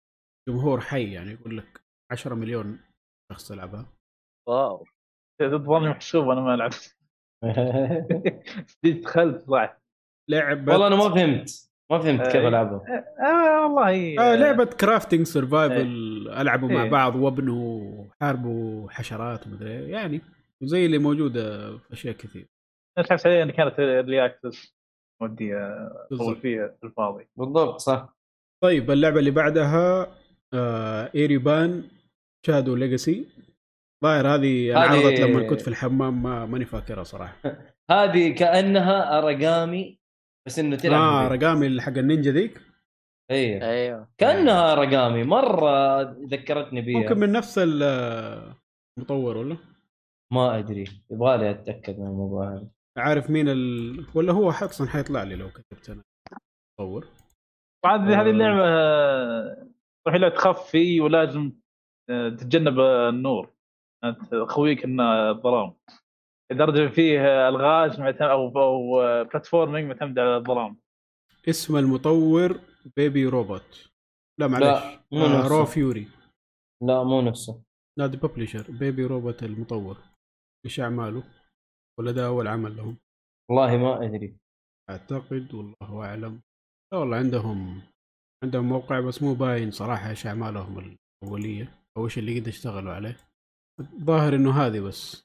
جمهور 0.48 0.80
حي 0.80 1.12
يعني 1.12 1.30
يقول 1.32 1.58
لك 1.58 1.80
10 2.12 2.34
مليون 2.34 2.78
شخص 3.32 3.50
يلعبها. 3.50 3.86
واو. 4.48 4.84
تظني 5.40 5.88
محسوب 5.88 6.28
أنا 6.28 6.40
ما 6.40 6.56
لعبت 6.56 6.96
دخلت 8.84 9.46
طلعت 9.46 9.82
لعبه 10.30 10.72
والله 10.72 10.86
أنا 10.86 10.96
ما 10.96 11.08
فهمت. 11.14 11.70
ما 11.92 11.98
فهمت 11.98 12.22
كيف 12.22 12.36
آه، 12.42 12.48
العبها 12.48 13.04
آه 13.20 13.62
والله 13.66 14.20
آه 14.20 14.34
لعبة 14.34 14.64
كرافتنج 14.64 15.22
سرفايفل 15.26 15.86
ألعبوا 16.28 16.68
مع 16.68 16.82
إيه. 16.82 16.90
بعض 16.90 17.16
وابنوا 17.16 18.04
حاربوا 18.20 18.90
حشرات 18.90 19.46
ومدري 19.46 19.70
إيه، 19.70 19.92
يعني 19.92 20.20
زي 20.66 20.86
اللي 20.86 20.98
موجودة 20.98 21.76
في 21.78 21.92
أشياء 21.92 22.14
كثير. 22.14 22.48
تحس 23.08 23.26
علي 23.26 23.42
إن 23.42 23.50
كانت 23.50 23.80
رياكتس 23.80 24.74
ودي 25.22 25.56
اطول 25.56 26.06
بالضبط. 26.10 26.36
فيها 26.36 26.68
في 26.80 26.86
الفاضي. 26.86 27.28
بالضبط 27.36 27.80
صح. 27.80 28.16
طيب 28.64 28.90
اللعبة 28.90 29.18
اللي 29.18 29.30
بعدها 29.30 30.14
آه 30.54 31.10
Ereban: 31.14 31.84
Shadow 32.46 32.74
Legacy 32.76 33.26
ظاهر 34.04 34.26
هذه 34.26 34.70
هذه- 34.72 34.84
انعرضت 34.84 35.20
لما 35.20 35.48
كنت 35.48 35.60
في 35.60 35.68
الحمام 35.68 36.22
ما 36.22 36.46
ماني 36.46 36.64
فاكرها 36.64 37.02
صراحة. 37.04 37.36
هذه 37.90 38.34
كأنها 38.34 39.18
Aragami 39.18 39.98
بس 40.46 40.58
إنه 40.58 40.76
تلعب 40.76 41.00
آه 41.00 41.26
اللي 41.66 41.82
حق 41.82 41.98
النينجا 41.98 42.30
ذيك؟ 42.30 42.60
أيوه 43.30 43.62
أيوه. 43.70 44.08
كأنها 44.18 44.72
Aragami 44.72 45.24
مرة 45.24 46.00
ذكرتني 46.02 46.80
بيها. 46.80 46.98
ممكن 47.00 47.18
من 47.18 47.32
نفس 47.32 47.58
المطور 48.98 49.36
ولا؟ 49.36 49.56
ما 50.32 50.58
أدري 50.58 50.84
يبغى 51.10 51.36
لي 51.38 51.50
أتأكد 51.50 51.98
من 51.98 52.06
الموضوع 52.06 52.52
هذا. 52.52 52.68
عارف 52.98 53.30
مين 53.30 53.48
ال... 53.48 54.06
ولا 54.14 54.32
هو 54.32 54.50
أصلا 54.50 54.88
حيطلع 54.88 55.22
لي 55.22 55.34
لو 55.36 55.50
كتبت 55.50 55.90
أنا. 55.90 56.02
مطور 56.80 57.06
طبعا 57.84 57.96
هذه 57.96 58.18
آه. 58.18 58.30
اللعبة 58.30 58.64
آه، 58.64 59.68
صحيح 60.06 60.20
لا 60.20 60.28
تخفي 60.28 61.00
ولازم 61.00 61.52
آه، 62.10 62.28
تتجنب 62.28 62.80
النور. 62.80 63.54
آه، 64.04 64.46
خويك 64.48 64.84
ان 64.84 65.00
الظلام 65.00 65.74
لدرجة 66.52 66.90
فيه 66.90 67.48
ألغاز 67.48 68.00
معتمد 68.00 68.22
أو 68.22 68.48
أو 68.58 69.00
platforming 69.24 69.88
معتمد 69.88 70.18
على 70.18 70.36
الظلام. 70.36 70.76
اسم 71.48 71.76
المطور 71.76 72.60
Baby 72.96 73.26
Robot 73.26 73.90
لا 74.40 74.46
معلش 74.46 74.64
لا 74.64 75.00
مو 75.12 75.24
آه 75.24 75.38
نفسه. 75.38 75.48
Raw 75.48 75.64
Fury 75.64 76.08
لا 76.82 77.02
مو 77.04 77.20
نفسه. 77.20 77.62
لا 77.98 78.06
دي 78.06 78.16
publisher 78.16 78.66
Baby 78.68 79.04
Robot 79.04 79.42
المطور. 79.42 79.96
إيش 80.64 80.80
أعماله؟ 80.80 81.22
ولا 81.98 82.12
ده 82.12 82.26
أول 82.26 82.48
عمل 82.48 82.76
لهم؟ 82.76 82.96
والله 83.50 83.76
ما 83.76 84.04
أدري. 84.04 84.36
أعتقد 84.90 85.54
والله 85.54 86.04
أعلم. 86.06 86.40
لا 86.92 86.98
والله 86.98 87.16
عندهم 87.16 87.82
عندهم 88.44 88.68
موقع 88.68 89.00
بس 89.00 89.22
مو 89.22 89.34
باين 89.34 89.70
صراحة 89.70 90.10
إيش 90.10 90.26
أعمالهم 90.26 90.96
الأولية 91.22 91.68
أو 91.96 92.04
إيش 92.04 92.18
اللي 92.18 92.40
قد 92.40 92.48
اشتغلوا 92.48 92.92
عليه. 92.92 93.16
ظاهر 94.04 94.34
إنه 94.34 94.50
هذه 94.66 94.80
بس. 94.80 95.24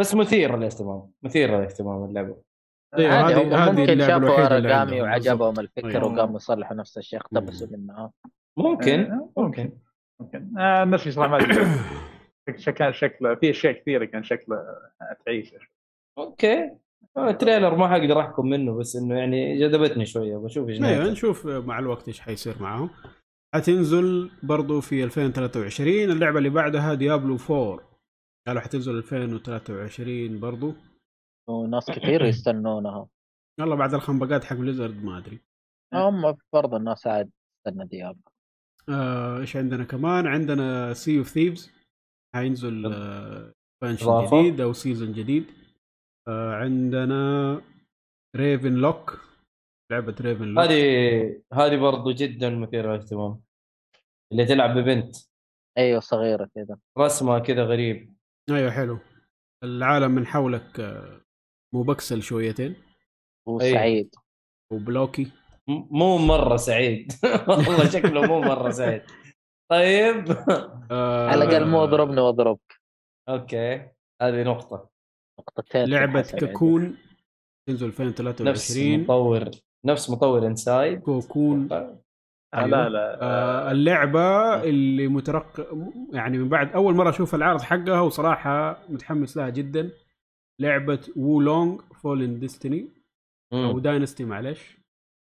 بس 0.00 0.14
مثير 0.14 0.56
للاهتمام 0.56 1.12
مثير 1.22 1.48
للاهتمام 1.48 2.04
اللعبة. 2.04 2.42
عادي 2.94 3.06
هذه- 3.08 3.64
هذه 3.64 3.70
ممكن 3.70 3.92
اللعبة 3.92 4.28
شافوا 4.28 4.46
أرقامي 4.56 5.02
وعجبهم. 5.02 5.60
الفكر 5.60 5.88
أيوة. 6.02 6.12
وقاموا 6.14 6.36
يصلحوا 6.36 6.76
نفس 6.76 6.98
الشيء 6.98 7.20
اقتبسوا 7.20 7.66
منها 7.70 8.12
ممكن 8.58 9.00
آه، 9.00 9.30
ممكن. 9.36 9.78
ممكن. 10.20 10.58
آه 10.58 10.84
نفسي 10.84 11.10
صراحة 11.10 11.28
ما 11.30 11.38
كان 12.46 12.92
شكله 12.92 13.34
في 13.34 13.50
أشياء 13.50 13.72
كثيرة 13.72 14.04
كان 14.04 14.22
شكله 14.22 14.56
تعيس 15.26 15.54
okay. 16.18 16.70
آه، 17.16 17.30
ال 17.30 17.36
trailer 17.36 17.76
ما 17.76 17.88
حقدر 17.88 18.20
أحكم 18.20 18.46
منه 18.46 18.78
بس 18.78 18.96
إنه 18.96 19.18
يعني 19.18 19.58
جذبتني 19.58 20.06
شوية 20.06 20.36
بشوف 20.36 20.68
إيش 20.68 20.82
أيوه. 20.82 21.10
نشوف 21.10 21.46
مع 21.46 21.78
الوقت 21.78 22.08
إيش 22.08 22.20
حيصير 22.20 22.62
معاهم 22.62 22.90
حتنزل 23.54 24.30
برضو 24.42 24.80
في 24.80 25.04
2023 25.04 25.88
اللعبة 25.88 26.38
اللي 26.38 26.50
بعدها 26.50 26.94
Diablo 26.94 27.36
4 27.50 27.90
قالوا 28.46 28.60
حتنزل 28.60 28.98
2023 28.98 30.40
برضو. 30.40 30.74
وناس 31.48 31.90
كثير 31.90 32.24
يستنونها. 32.24 33.08
يلا 33.60 33.74
بعد 33.74 33.94
الخنبقات 33.94 34.44
حق 34.44 34.56
Blizzard 34.56 35.04
ما 35.04 35.18
أدري. 35.18 35.40
هم 35.94 36.36
برضه 36.52 36.76
الناس 36.76 37.06
عاد 37.06 37.30
تستنى 37.64 37.86
Diablo 37.86 38.22
آه، 38.88 39.40
إيش 39.40 39.56
عندنا 39.56 39.84
كمان؟ 39.84 40.26
عندنا 40.26 40.94
Sea 40.94 41.18
of 41.18 41.28
Thieves 41.28 41.79
حينزل 42.34 42.86
expansion. 43.82 44.26
جديد 44.26 44.60
أو 44.60 44.72
season 44.72 45.12
جديد. 45.12 45.44
آه، 46.28 46.54
عندنا 46.54 47.62
Ravenlock 48.36 49.20
لعبة 49.92 50.14
Ravenlock 50.20 50.64
هذه 50.64 51.42
هذه 51.52 51.76
برضو 51.76 52.10
جدا 52.10 52.50
مثيرة 52.50 52.86
للاهتمام. 52.96 53.40
اللي 54.32 54.44
تلعب 54.44 54.78
ببنت. 54.78 55.16
أيوه 55.78 56.00
صغيرة 56.00 56.50
كذا 56.54 56.78
رسمها 56.98 57.38
كذا 57.38 57.64
غريب. 57.64 58.14
أيوه 58.50 58.70
حلو. 58.70 58.98
العالم 59.64 60.10
من 60.10 60.26
حولك 60.26 60.80
آه، 60.80 61.20
مبكسل 61.74 62.22
شويتين. 62.22 62.76
وسعيد. 63.48 64.14
و 64.72 64.79
blocky. 64.79 65.24
م- 65.68 65.98
مو 65.98 66.18
مرة 66.18 66.56
سعيد. 66.56 67.12
والله 67.48 67.88
شكله 67.90 68.26
مو 68.26 68.40
مرة 68.40 68.70
سعيد. 68.70 69.02
طيب. 69.70 70.24
آه، 70.90 71.28
على 71.28 71.44
الأقل 71.44 71.66
مو 71.68 71.84
أضربني 71.84 72.20
وأضربك. 72.20 72.80
okay. 73.28 73.74
هذه 74.22 74.42
نقطة. 74.42 74.90
نقطتين 75.40 75.94
عندي. 75.94 76.22
Cocoon 76.22 76.96
تنزل 77.68 77.86
نفس 77.86 78.00
2023 78.00 79.00
مطور 79.00 79.50
نفس 79.86 80.10
مطور 80.10 80.46
Inside. 80.46 81.00
Cocoon. 81.00 81.68
أيوة. 81.72 82.66
لا 82.66 82.88
لا. 82.88 83.22
آه 83.22 83.70
اللعبة 83.70 84.62
اللي 84.62 85.08
مترقب 85.08 85.92
يعني 86.12 86.38
من 86.38 86.48
بعد 86.48 86.72
أول 86.72 86.94
مرة 86.94 87.10
أشوف 87.10 87.34
العرض 87.34 87.60
حقها 87.60 88.00
وصراحة 88.00 88.82
متحمس 88.88 89.36
لها 89.36 89.48
جدا. 89.48 89.90
لعبة 90.60 91.00
Wo 91.16 91.40
Long 91.40 91.80
Fallen 91.80 92.38
Destiny 92.38 92.88
أو 93.52 93.78
Dynasty 93.78 94.24
معلش. 94.24 94.76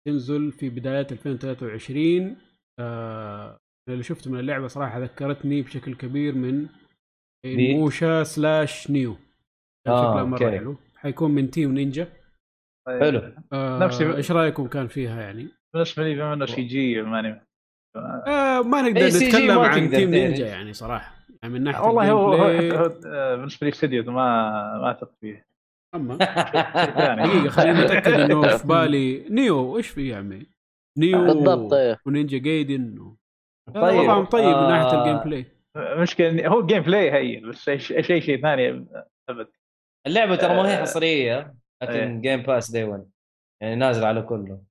تنزل 0.07 0.53
في 0.53 0.71
بدايات 0.71 1.13
2023 1.13 2.37
آه 2.81 3.59
اللي 3.89 4.03
شفته 4.03 4.31
من 4.31 4.39
اللعبة 4.41 4.67
صراحة 4.67 4.99
ذكرتني 4.99 5.63
بشكل 5.63 5.95
كبير 5.95 6.35
من؟ 6.35 6.67
موشا 7.47 8.23
slash 8.23 8.91
Nioh 8.91 9.17
آه، 9.87 10.11
شكلها 10.13 10.25
مرة. 10.25 10.51
حلو 10.51 10.77
حيكون 10.97 11.31
من 11.31 11.51
Team 11.51 11.73
Ninja 11.75 12.09
حلو 13.01 13.33
آه 13.53 13.79
نفسي- 13.79 14.17
إيش 14.17 14.31
رأيكم 14.33 14.67
كان 14.67 14.89
فيها 14.89 15.23
يعني؟ 15.23 15.49
بالنسبة 15.75 16.03
لي 16.05 16.15
بما 16.15 16.33
إنه 16.35 16.47
CGI 16.47 17.03
ماني 17.03 17.41
آه 17.97 18.61
ما 18.63 18.83
نقدر 18.83 19.01
إيه، 19.01 19.09
نتكلم 19.29 19.47
ما 19.57 19.67
عن 19.67 19.91
Team. 19.91 20.11
Ninja 20.11 20.47
يعني 20.47 20.73
صراحة 20.73 21.15
يعني 21.43 21.55
من 21.55 21.63
ناحية 21.63 21.81
والله 21.87 22.11
هو, 22.11 22.33
هو, 22.35 22.47
آه، 23.07 23.37
بالنسبة 23.37 23.67
لي 23.67 23.73
استديو 23.73 24.03
ما 24.03 24.13
ما 24.83 24.91
أثق 24.91 25.13
فيه 25.21 25.45
أما. 25.95 26.17
دقيقه 27.25 27.49
خليني 27.49 27.85
اتاكد 27.85 28.13
إنه 28.13 28.57
في 28.57 28.67
بالي 28.67 29.29
Nioh 29.29 29.77
إيش 29.77 29.89
في 29.89 30.09
يا 30.09 30.17
عمي؟ 30.17 30.47
Nioh 30.99 31.25
بالضبط، 31.25 31.73
إيه. 31.73 32.01
و 32.07 32.12
Ninja 32.12 32.39
Gaiden 32.39 32.99
و... 32.99 33.17
طيب، 33.75 34.01
وضعهم 34.01 34.25
طيب 34.25 34.45
من 34.57 34.69
ناحية 34.69 34.89
آه، 34.99 35.01
ال 35.03 35.19
gameplay 35.25 35.47
المشكلة 35.77 36.29
إن 36.29 36.47
هو 36.47 36.61
ال 36.61 36.83
gameplay 36.83 37.11
هين 37.13 37.51
بس 37.51 37.57
شيء 37.71 37.79
شيء 38.03 38.21
شيء 38.21 38.43
ثاني. 38.43 38.87
أبد. 39.29 39.49
اللعبة 40.07 40.37
ترى 40.37 40.55
ما 40.57 40.69
هي 40.71 40.75
آه، 40.79 40.81
حصرية 40.81 41.39
إيه. 41.39 41.55
لكن 41.83 42.21
Game 42.21 42.43
Pass 42.43 42.71
day 42.71 42.85
1 42.85 43.11
يعني 43.63 43.75
نازل 43.75 44.05
على 44.05 44.23
كله. 44.23 44.63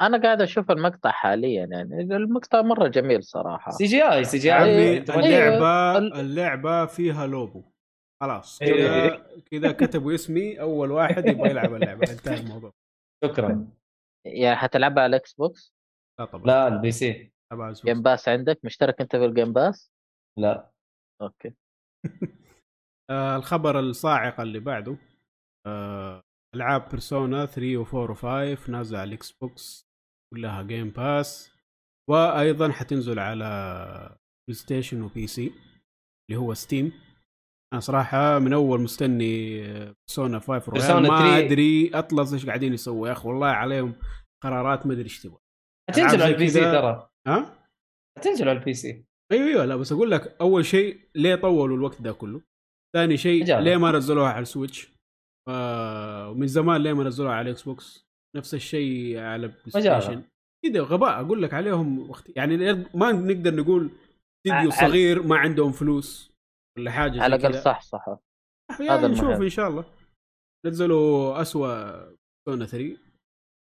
أنا 0.00 0.22
قاعد 0.22 0.42
أشوف 0.42 0.70
المقطع 0.70 1.10
حاليا 1.10 1.64
يعني 1.64 2.00
المقطع 2.16 2.62
مرة 2.62 2.88
جميل 2.88 3.24
صراحة. 3.24 3.70
سي 3.72 3.84
جي 3.84 4.02
آي 4.12 4.24
سي 4.24 4.38
جي 4.38 4.54
آي. 4.54 4.58
أيوة. 4.62 5.04
اللعبة؟ 5.16 5.98
ال- 5.98 6.14
اللعبة 6.14 6.86
فيها 6.86 7.26
Lu 7.26 7.41
Bu. 7.41 7.64
خلاص. 8.22 8.62
إيه. 8.62 9.08
كذا 9.08 9.22
كذا 9.50 9.72
كتبوا 9.72 10.14
اسمي 10.14 10.60
أول 10.60 10.90
واحد 10.90 11.26
يبغى 11.26 11.50
يلعب 11.50 11.74
اللعبة. 11.74 12.10
انتهى 12.12 12.40
الموضوع. 12.40 12.72
شكرا. 13.24 13.68
يعني 14.26 14.56
حتلعبها 14.56 15.02
على 15.02 15.10
ال 15.16 15.32
Xbox 15.34 15.74
لا 16.20 16.24
طبعا. 16.24 16.44
لا 16.46 16.68
ال 16.68 16.90
PC 16.90 17.32
أبغى 17.52 17.70
أزوز. 17.70 17.84
Game 17.86 18.02
Pass 18.02 18.28
عندك؟ 18.28 18.60
مشترك 18.64 19.00
أنت 19.00 19.16
في 19.16 19.24
ال 19.24 19.30
Game 19.30 19.52
Pass 19.52 19.90
لا. 20.38 20.70
okay. 21.22 21.54
آه 23.10 23.36
الخبر 23.36 23.80
الصاعقه 23.80 24.42
اللي 24.42 24.60
بعده 24.60 24.96
آه 25.66 26.22
ألعاب 26.54 26.88
Persona 26.90 27.46
3 27.46 27.84
و4 27.84 28.16
و5 28.64 28.70
نازلة 28.70 28.98
على 28.98 29.08
ال 29.08 29.32
Xbox 29.32 29.86
كلها 30.34 30.62
Game 30.62 30.90
Pass 30.90 31.52
وأيضا 32.10 32.72
حتنزل 32.72 33.18
على 33.18 33.44
PlayStation 34.48 35.02
و 35.02 35.26
PC 35.26 35.52
اللي 36.30 36.40
هو 36.40 36.54
Steam 36.54 36.92
أنا 37.72 37.80
صراحة 37.80 38.38
من 38.38 38.52
أول 38.52 38.80
مستني 38.80 39.60
Persona 40.08 40.38
5 40.38 40.72
Royal 40.72 41.02
ما 41.02 41.08
3. 41.08 41.38
أدري 41.38 41.90
Atlus 41.94 42.32
إيش 42.32 42.46
قاعدين 42.46 42.72
يسووا 42.74 43.08
يا 43.08 43.12
أخي 43.12 43.28
والله 43.28 43.46
عليهم 43.46 43.94
قرارات 44.44 44.86
ما 44.86 44.92
أدري 44.92 45.04
إيش 45.04 45.22
تبغى. 45.22 45.38
حتنزل 45.90 46.22
على 46.22 46.34
ال 46.34 46.48
PC. 46.48 46.60
ترى. 46.60 47.08
ها 47.28 47.64
حتنزل 48.18 48.48
على 48.48 48.58
ال 48.58 48.74
PC 48.74 49.04
أيوه 49.32 49.46
أيوه 49.46 49.64
لا 49.64 49.76
بس 49.76 49.92
أقول 49.92 50.10
لك 50.10 50.36
أول 50.40 50.64
شيء 50.64 51.00
ليه 51.14 51.34
طولوا 51.34 51.76
الوقت 51.76 52.02
ده 52.02 52.12
كله؟ 52.12 52.40
ثاني 52.96 53.16
شيء. 53.16 53.44
ليه 53.58 53.76
ما 53.76 53.92
نزلوها 53.92 54.28
على 54.28 54.42
ال 54.42 54.48
Switch؟ 54.48 54.92
آه 55.48 56.30
ومن 56.30 56.46
زمان 56.46 56.82
ليه 56.82 56.92
ما 56.92 57.04
نزلوها 57.04 57.32
على 57.34 57.46
ال 57.50 57.62
Xbox؟ 57.62 58.06
نفس 58.36 58.54
الشيء 58.54 59.18
على 59.18 59.48
بلاي. 59.48 59.70
ستيشن 60.00 60.22
كذا 60.64 60.80
غباء 60.82 61.20
أقول 61.20 61.42
لك 61.42 61.54
عليهم 61.54 62.10
وقت 62.10 62.36
يعني 62.36 62.56
ما 62.94 63.12
نقدر 63.12 63.54
نقول 63.54 63.90
استديو 64.46 64.70
على- 64.70 64.74
صغير 64.80 65.22
ما 65.22 65.36
عندهم 65.36 65.72
فلوس 65.72 66.30
ولا 66.78 66.90
حاجة 66.90 67.22
على 67.22 67.36
الأقل. 67.36 67.54
صح 67.62 67.80
صح 67.82 68.18
يعني 68.70 68.90
هذا 68.90 69.08
نشوف 69.08 69.24
المهم. 69.24 69.42
إن 69.42 69.48
شاء 69.48 69.68
الله 69.68 69.84
نزلوا 70.66 71.40
اسوء 71.42 71.68
سونا 72.48 72.66
3 72.66 72.96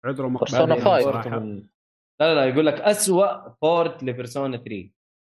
عذرهم 0.04 0.38
Persona 0.38 0.54
مقبولين 0.54 1.22
5. 1.22 1.68
لا 2.20 2.34
لا 2.34 2.44
يقول 2.44 2.66
لك 2.66 2.74
اسوء 2.74 3.48
بورت 3.62 4.02
لبيرسونا 4.02 4.56
3 4.56 4.70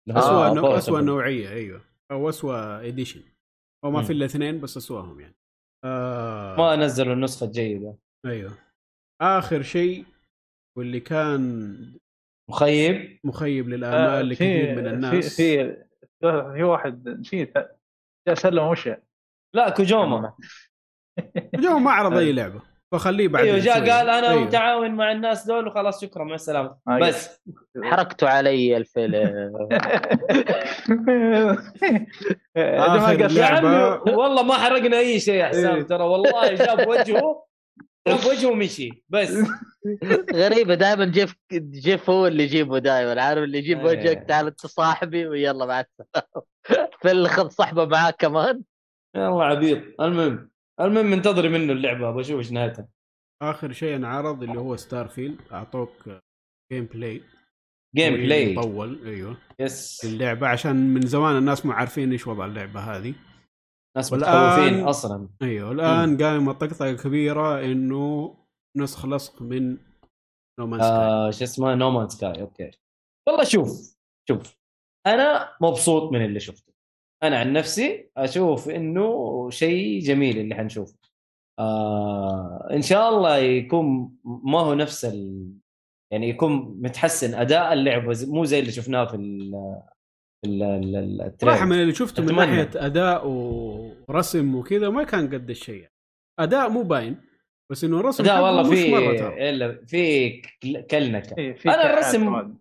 اللي 0.08 0.14
هو 0.14 0.18
اسوء 0.18 0.50
آه، 0.50 0.54
نوع 0.54 0.78
اسوء. 0.78 1.00
نوعية 1.00 1.48
أيوه. 1.50 1.80
أو 2.10 2.28
اسوء 2.28 2.54
اديشن 2.88 3.22
أو 3.84 3.90
ما. 3.90 4.02
في 4.02 4.12
إلا 4.12 4.24
اثنين 4.24 4.60
بس 4.60 4.76
أسوأهم 4.76 5.20
يعني. 5.20 5.36
آه. 5.84 6.56
ما 6.56 6.76
نزلوا 6.76 7.14
النسخة 7.14 7.46
الجيدة. 7.46 7.96
أيوه. 8.26 8.58
آخر 9.22 9.62
شيء 9.62 10.04
واللي 10.78 11.00
كان 11.00 11.98
مخيب. 12.50 13.20
مخيب 13.24 13.64
آه، 13.68 13.76
للامال 13.76 14.28
لكثير 14.28 14.76
من 14.76 14.86
الناس. 14.86 15.36
في 15.36 15.76
في 16.20 16.52
في 16.54 16.62
واحد 16.62 17.08
نسيت 17.08 17.52
جاء 18.28 18.34
سلم 18.34 18.62
ومشى 18.62 18.96
لا 19.54 19.70
كوجوما. 19.70 20.34
جو 21.54 21.78
ما 21.78 21.90
عرض 21.90 22.12
أي 22.16 22.32
لعبة. 22.38 22.62
فخليه 22.92 23.28
بعدين 23.28 23.50
أيوه 23.54 23.64
جاء. 23.64 23.90
قال 23.90 24.08
أنا 24.10 24.30
أيوه. 24.30 24.44
متعاون 24.44 24.90
مع 24.90 25.12
الناس 25.12 25.46
دول 25.46 25.66
وخلاص 25.66 26.00
شكرا 26.00 26.24
مع 26.24 26.34
السلامة 26.34 26.76
آه، 26.88 26.98
بس 26.98 27.42
حركتوا 27.82 28.28
علي 28.28 28.76
الفيلم 28.76 29.14
يا. 32.56 32.80
عمي 32.80 34.00
والله 34.12 34.42
ما 34.42 34.54
حرقنا 34.54 34.98
أي 34.98 35.20
شيء 35.20 35.34
يا 35.34 35.44
إيه. 35.44 35.48
حسام 35.48 35.82
ترى 35.82 36.04
والله 36.04 36.54
جاب 36.54 36.88
وجهه 36.88 37.44
جاب 38.08 38.26
وجهه 38.26 38.50
ومشي 38.50 39.04
بس 39.08 39.36
غريبة 40.42 40.74
دائما 40.74 41.04
جيف 41.04 41.34
جيف 41.52 42.10
هو 42.10 42.26
اللي 42.26 42.42
يجيبه 42.42 42.78
دائما 42.78 43.22
عارف 43.22 43.42
اللي 43.44 43.58
يجيب 43.58 43.78
إيه. 43.78 43.86
وجهك 43.86 44.24
تعال 44.28 44.46
انت 44.46 44.66
صاحبي 44.66 45.26
ويلا 45.26 45.66
مع 45.66 45.80
السلامة 45.84 46.44
في 47.00 47.10
اللي 47.10 47.28
خذ 47.28 47.48
صحبة 47.48 47.84
معاك 47.84 48.16
كمان 48.16 48.62
يلا 49.16 49.44
عبيط 49.44 50.00
المهم 50.00 50.51
المهم 50.82 51.12
انتظري 51.12 51.48
منه 51.48 51.72
اللعبة 51.72 52.10
بشوف 52.10 52.38
إيش 52.38 52.52
نهايتها. 52.52 52.88
آخر 53.42 53.72
شيء 53.72 53.96
انعرض 53.96 54.42
اللي 54.42 54.58
هو 54.58 54.76
ستار 54.76 55.08
فيلد 55.08 55.40
اعطوك 55.52 56.10
جيم 56.72 56.84
بلاي 56.84 57.22
gameplay 57.96 58.56
مطول 58.56 59.06
أيوه. 59.06 59.36
yes 59.60 60.04
اللعبة 60.04 60.48
عشان 60.48 60.94
من 60.94 61.06
زمان 61.06 61.36
الناس 61.36 61.66
ما 61.66 61.74
عارفين 61.74 62.12
إيش 62.12 62.26
وضع 62.26 62.46
اللعبة 62.46 62.80
هذه. 62.80 63.14
ناس 63.96 64.12
متخوفين 64.12 64.80
أصلا. 64.84 65.28
أيوه. 65.42 65.72
الان 65.72 66.22
قايمة 66.22 66.52
طقطقة 66.52 66.92
كبيرة 66.92 67.64
إنه 67.64 68.34
نسخ 68.76 69.06
لصق 69.06 69.42
من 69.42 69.78
No 70.60 70.66
Man's 70.66 70.80
Sky 70.80 70.90
آه 70.90 71.30
شو 71.30 71.44
اسمه؟ 71.44 71.74
No 71.74 71.84
Man's 71.84 72.08
Sky 72.08 72.40
okay. 72.40 72.70
والله 73.28 73.44
شوف 73.44 73.96
شوف. 74.28 74.56
أنا 75.06 75.56
مبسوط 75.60 76.12
من 76.12 76.24
اللي 76.24 76.40
شفته. 76.40 76.71
أنا 77.22 77.38
عن 77.38 77.52
نفسي 77.52 78.10
أشوف 78.16 78.68
إنه 78.68 79.50
شيء 79.50 80.00
جميل 80.00 80.38
اللي 80.38 80.54
حنشوفه 80.54 80.94
آه 81.58 82.68
إن 82.72 82.82
شاء 82.82 83.08
الله 83.08 83.36
يكون 83.38 84.16
ما 84.24 84.60
هو 84.60 84.74
نفس 84.74 85.04
ال... 85.04 85.48
يعني 86.12 86.28
يكون 86.28 86.52
متحسن 86.80 87.34
أداء 87.34 87.72
اللعبه 87.72 88.18
مو 88.26 88.44
زي 88.44 88.60
اللي 88.60 88.72
شفناه 88.72 89.04
في 89.04 89.14
ال 89.16 89.54
ال 90.44 90.54
trailer. 90.54 91.36
صراحة 91.40 91.64
من 91.66 91.82
اللي 91.82 91.94
شفته 91.94 92.22
من. 92.22 92.36
ناحية 92.36 92.70
أداء 92.76 93.26
ورسم 93.28 94.54
وكذا 94.54 94.90
ما 94.90 95.04
كان 95.04 95.34
قد 95.34 95.50
الشيء 95.50 95.88
أداء 96.40 96.68
مو 96.70 96.82
باين 96.82 97.16
بس 97.72 97.84
إنه 97.84 98.00
رسم 98.00 98.24
لا 98.24 98.40
والله 98.40 98.62
في 98.70 98.96
إلا 99.50 99.84
في 99.86 100.30
كل- 100.62 100.80
كلنكة 100.80 101.36
إيه، 101.38 101.52
كحات 101.52 101.78
الرسم-. 101.86 102.54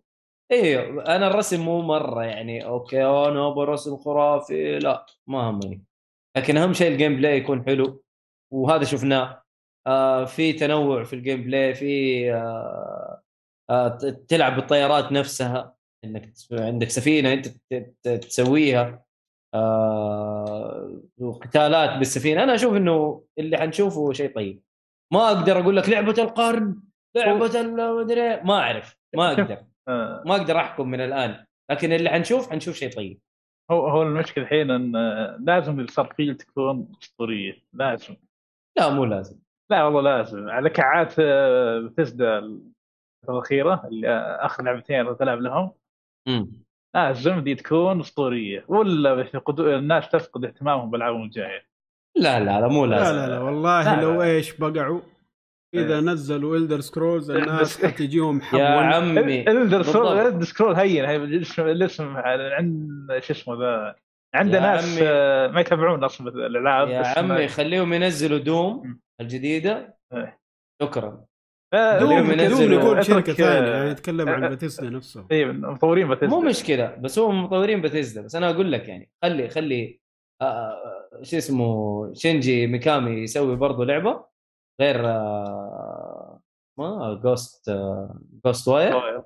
أيوه 0.52 1.16
أنا 1.16 1.28
الرسم 1.28 1.62
مو 1.66 1.82
مرة 1.82 2.24
يعني 2.24 2.66
okay 2.66 3.06
أنا 3.06 3.48
أبغى 3.48 3.66
رسم 3.66 3.98
خرافي 3.98 4.80
لا 4.80 5.06
ما 5.28 5.50
همني. 5.50 5.84
لكن 6.38 6.58
أهم 6.58 6.74
شيء 6.74 6.92
ال 6.92 7.16
gameplay 7.16 7.38
يكون 7.38 7.66
حلو 7.66 8.04
وهذا 8.54 8.84
شفناه. 8.84 9.44
آه 9.88 10.26
في 10.26 10.54
تنوع 10.54 11.04
في 11.04 11.14
ال 11.14 11.44
gameplay 11.44 11.74
في 11.74 12.34
آه 12.34 13.22
آه 13.70 13.88
تلعب 14.28 14.56
بالطيارات 14.56 15.12
نفسها 15.12 15.76
إنك 16.06 16.34
عندك 16.52 16.90
سفينة 16.90 17.34
أنت 17.34 17.48
تسويها. 18.08 19.06
آه 19.54 21.02
وقتالات 21.18 21.98
بالسفينة. 21.98 22.44
أنا 22.44 22.56
أشوف 22.56 22.76
إنه 22.76 23.24
اللي 23.40 23.58
حنشوفه 23.58 24.14
شيء 24.14 24.36
طيب. 24.36 24.64
ما 25.14 25.28
أقدر 25.28 25.60
أقول 25.60 25.78
لك 25.78 25.90
لعبة 25.90 26.16
القرن 26.24 26.82
لعبة 27.16 27.62
المدري 27.62 28.42
ما 28.42 28.54
أعرف 28.60 28.98
ما 29.16 29.32
أقدر. 29.32 29.71
آه، 29.88 30.24
ما 30.26 30.36
أقدر 30.36 30.58
أحكم 30.58 30.90
من 30.90 31.02
الآن 31.02 31.46
لكن 31.72 31.92
اللي 31.94 32.10
حنشوف 32.10 32.52
حنشوف 32.52 32.76
شيء 32.76 32.92
طيب. 32.92 33.20
هو 33.72 33.88
هو 33.88 34.02
المشكلة 34.02 34.44
الحين 34.44 34.72
إن 34.72 34.96
آه، 34.96 35.38
لازم 35.40 35.80
السرفيل 35.80 36.36
تكون 36.36 36.92
أسطورية 37.04 37.58
لازم. 37.74 38.16
لا 38.78 38.90
مو 38.90 39.06
لازم. 39.06 39.40
لا 39.72 39.84
والله 39.84 40.18
لازم. 40.18 40.50
على 40.50 40.70
كعات 40.70 41.20
بتسدى 41.86 42.28
الفترة 42.28 43.34
الأخيرة 43.34 43.88
اللي 43.88 44.10
آه، 44.10 44.46
آخر 44.46 44.64
لعبتين 44.64 45.18
تلعب 45.18 45.42
لهم. 45.42 45.72
امم 46.28 46.52
لازم 46.96 47.40
دي 47.40 47.56
تكون 47.56 48.00
أسطورية. 48.00 48.66
ولا 48.68 49.28
الناس 49.60 50.10
تفقد 50.10 50.46
اهتمامهم 50.46 50.92
بالألعاب 50.92 51.16
الجايه 51.16 51.72
لا 52.18 52.40
لا 52.40 52.62
لا 52.62 52.68
مو 52.68 52.86
لا 52.86 52.96
لازم. 52.96 53.16
لا 53.16 53.28
لا 53.28 53.40
والله 53.40 53.96
لا، 53.96 54.02
لو 54.02 54.22
لا. 54.22 54.28
إيش 54.28 54.58
بقعوا. 54.58 55.02
إذا 55.74 55.96
إيه. 55.96 56.00
نزلوا 56.02 56.58
الدر 56.58 56.80
سكرولز 56.80 57.32
الناس 57.32 57.86
حتجيهم 57.86 58.42
حب 58.42 58.58
يا. 58.60 58.66
عمي 58.66 59.50
الدر 59.52 59.84
سكرول 59.84 60.04
بالضبط. 60.16 60.26
الدر 60.34 60.46
سكرول 60.46 60.76
هين 60.76 61.06
هي 61.06 61.16
الاسم 61.60 62.14
عند 62.18 63.08
شو 63.20 63.34
اسمه 63.34 63.56
ذا 63.60 63.96
عنده 64.36 64.58
يا 64.58 64.62
ناس 64.62 64.98
عمي. 64.98 65.08
آه، 65.10 65.48
ما 65.48 65.62
يتابعون 65.62 66.04
أصلا 66.04 66.28
الألعاب 66.30 66.90
يا 66.90 67.04
عمي 67.18 67.48
خليهم 67.48 67.94
ينزلوا 67.94 68.38
Doom. 68.40 69.00
الجديدة 69.22 69.98
إيه. 70.14 70.40
شكرا 70.84 71.26
آه، 71.74 72.00
Doom 72.00 72.10
Doom 72.10 72.32
ينزلوا- 72.40 72.72
يقول 72.80 73.06
شركة 73.06 73.34
ثانية 73.34 73.70
آه، 73.72 73.76
يعني 73.78 73.90
يتكلم 73.90 74.30
عن 74.30 74.44
آه، 74.44 74.50
باتيستا 74.50 74.90
نفسه 74.90 75.26
اي 75.32 75.46
مطورين 75.46 76.08
بثيسدا 76.08 76.28
مو 76.36 76.42
مشكلة 76.42 76.96
بس 76.96 77.20
هم 77.20 77.44
مطورين 77.44 77.82
بثيسدا 77.82 78.22
بس 78.22 78.36
أنا 78.36 78.50
أقول 78.50 78.72
لك 78.72 78.88
يعني 78.88 79.10
خلي 79.24 79.50
خلي 79.50 80.00
آه، 80.42 80.46
آه، 80.46 81.22
شو 81.24 81.38
اسمه 81.38 82.14
شينجي 82.14 82.68
ميكامي 82.68 83.12
يسوي 83.12 83.56
برضه 83.56 83.86
لعبة 83.86 84.31
غير 84.82 85.08
آه، 85.08 86.40
ما 86.80 87.20
Ghost 87.24 87.72
Ghostwire 88.46 89.24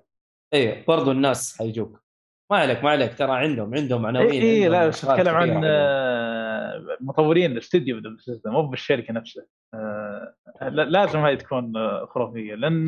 أيوه 0.53 0.83
برضه 0.87 1.11
الناس 1.11 1.57
حيجوك. 1.57 2.03
ما 2.51 2.57
عليك 2.57 2.83
ما 2.83 2.89
عليك 2.89 3.17
ترى 3.17 3.31
عندهم 3.31 3.75
عندهم 3.75 4.05
عناوين 4.05 4.29
اي 4.31 4.41
إيه 4.41 4.67
لا 4.69 4.87
بس 4.87 5.05
اتكلم 5.05 5.35
عن. 5.35 5.61
آه، 5.65 6.97
مطورين 7.01 7.51
الاستديو 7.51 8.01
مو 8.45 8.61
بالشركة 8.61 9.13
نفسها. 9.13 9.45
آه، 9.73 10.33
لا- 10.61 10.81
لازم 10.85 11.19
هاي 11.19 11.37
تكون 11.37 11.73
خرافية. 12.05 12.55
لأن 12.55 12.87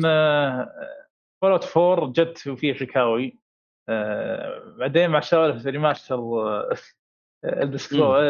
Fallout 1.42 1.76
4 1.76 2.12
جت 2.12 2.38
فيها 2.38 2.74
شكاوي. 2.74 3.38
بعدين 4.78 5.10
مع 5.10 5.20
سوالف 5.20 5.66
remaster 5.66 6.20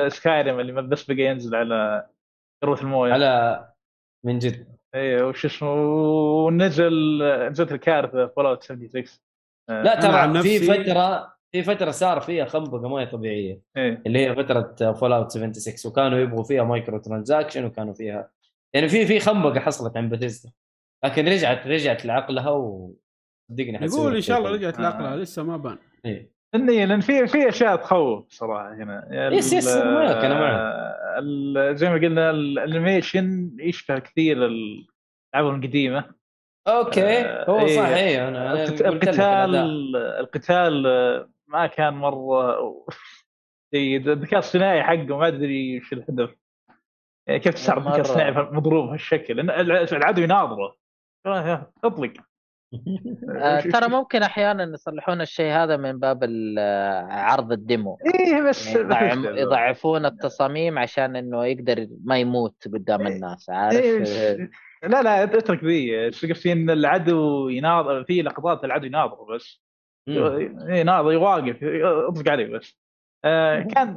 Skyrim 0.09 0.61
اللي 0.61 0.83
بس 0.83 1.11
بقى 1.11 1.19
ينزل 1.23 1.55
على 1.57 2.07
كروت 2.63 2.83
الموية. 2.83 3.13
على 3.13 3.69
من 4.25 4.39
جد. 4.39 4.67
إيه 4.95 5.23
وش 5.23 5.45
اسمه 5.45 5.73
ونزل 6.45 7.23
نزلت 7.51 7.73
الكارثة 7.73 8.27
Fallout 8.27 8.63
76 8.63 9.05
آه، 9.71 9.83
لا 9.83 10.07
أنا 10.09 10.19
عن 10.19 10.33
ترى 10.33 10.43
في 10.43 10.59
فترة 10.59 11.33
في 11.53 11.63
فترة 11.63 11.91
صار 11.91 12.21
فيها 12.21 12.45
خنبقة 12.45 12.89
ما 12.89 13.01
هي 13.01 13.07
طبيعية. 13.07 13.61
إيه. 13.77 14.03
اللي 14.07 14.27
هي 14.27 14.35
فترة 14.35 14.93
Fallout 14.93 15.31
76 15.31 15.93
وكانوا 15.93 16.19
يبغوا 16.19 16.45
فيها 16.45 16.63
microtransaction 16.65 17.65
وكانوا 17.65 17.95
فيها 17.95 18.31
يعني 18.75 18.89
في 18.89 19.07
في 19.07 19.21
خنبقة 19.21 19.61
حصلت 19.61 19.97
عن 19.97 20.09
بثيستا 20.09 20.51
لكن 21.05 21.29
رجعت 21.29 21.67
رجعت 21.67 22.05
لعقلها 22.07 22.51
وصدقني 22.51 23.79
يقول 23.87 24.15
إن 24.15 24.21
شاء 24.21 24.39
الله 24.39 24.51
رجعت 24.51 24.79
آه. 24.79 24.83
لعقلها 24.83 25.17
لسه 25.17 25.43
ما 25.43 25.57
بان. 25.57 25.79
إيه. 26.05 26.31
اني 26.55 26.87
لأن 26.87 27.01
في 27.01 27.27
في 27.27 27.49
أشياء 27.49 27.77
تخوف 27.77 28.25
صراحة 28.31 28.75
هنا. 28.75 29.09
yes- 29.33 29.53
yes، 29.53 29.77
معك، 29.77 30.25
أنا 30.25 30.41
معك. 30.41 30.89
زي 31.77 31.89
ما 31.91 31.95
قلنا 31.95 32.31
ال 32.31 32.43
animation 32.43 33.57
يشبه 33.61 33.99
كثير 33.99 34.47
الألعاب 34.47 35.55
القديمة. 35.55 36.15
okay. 36.69 37.03
آه، 37.21 37.51
هو 37.51 37.59
إيه. 37.61 37.77
صح 37.77 37.87
إيه 37.89 38.29
أنا. 38.29 38.65
القتال 38.65 39.57
القتال 39.97 40.83
ما 41.49 41.67
كان 41.67 41.95
مرة 41.95 42.57
جيد. 43.75 44.09
الذكاء 44.09 44.39
الصناعي 44.39 44.83
حقه 44.85 45.19
ما 45.19 45.27
أدري 45.27 45.79
وش 45.79 45.93
الهدف. 45.93 46.35
يعني 47.27 47.41
كيف 47.41 47.55
تستعرض 47.55 47.83
الذكاء. 47.83 48.01
الصناعي 48.01 48.31
مضروب 48.31 48.87
بهالشكل 48.89 49.41
الع- 49.41 49.81
العدو 49.93 50.23
يناظره. 50.23 50.77
اطلق 51.85 52.13
آه، 53.43 53.61
ترى 53.61 53.89
ممكن 53.99 54.23
أحيانا 54.23 54.65
يصلحون 54.65 55.21
الشيء 55.21 55.53
هذا 55.53 55.77
من 55.77 55.99
باب 55.99 56.25
آه، 56.59 57.03
عرض 57.11 57.53
ال 57.53 57.60
demo. 57.60 57.99
إيه 58.15 58.43
بس 58.43 58.67
يعني 58.67 59.29
بس- 59.29 59.39
يضعفون 59.43 60.07
التصاميم 60.07 60.79
عشان 60.79 61.17
إنه 61.17 61.47
يقدر 61.47 61.87
ما 62.05 62.19
يموت 62.19 62.69
قدام 62.73 63.07
الناس 63.07 63.51
عارف؟ 63.51 63.77
إيه، 63.77 64.51
لا 64.83 65.03
لا 65.03 65.23
اترك 65.23 65.65
ذي. 65.65 66.09
قصدي 66.09 66.53
إن 66.53 66.71
العدو 66.71 67.49
يناظر 67.49 68.05
في 68.05 68.23
لقطات 68.23 68.65
العدو 68.65 68.87
يناظر 68.87 69.35
بس. 69.35 69.63
يناظر 70.69 71.13
يواقف 71.13 71.57
اطلق 72.09 72.31
عليه 72.31 72.59
بس. 72.59 72.79
آه 73.25 73.61
كان 73.63 73.97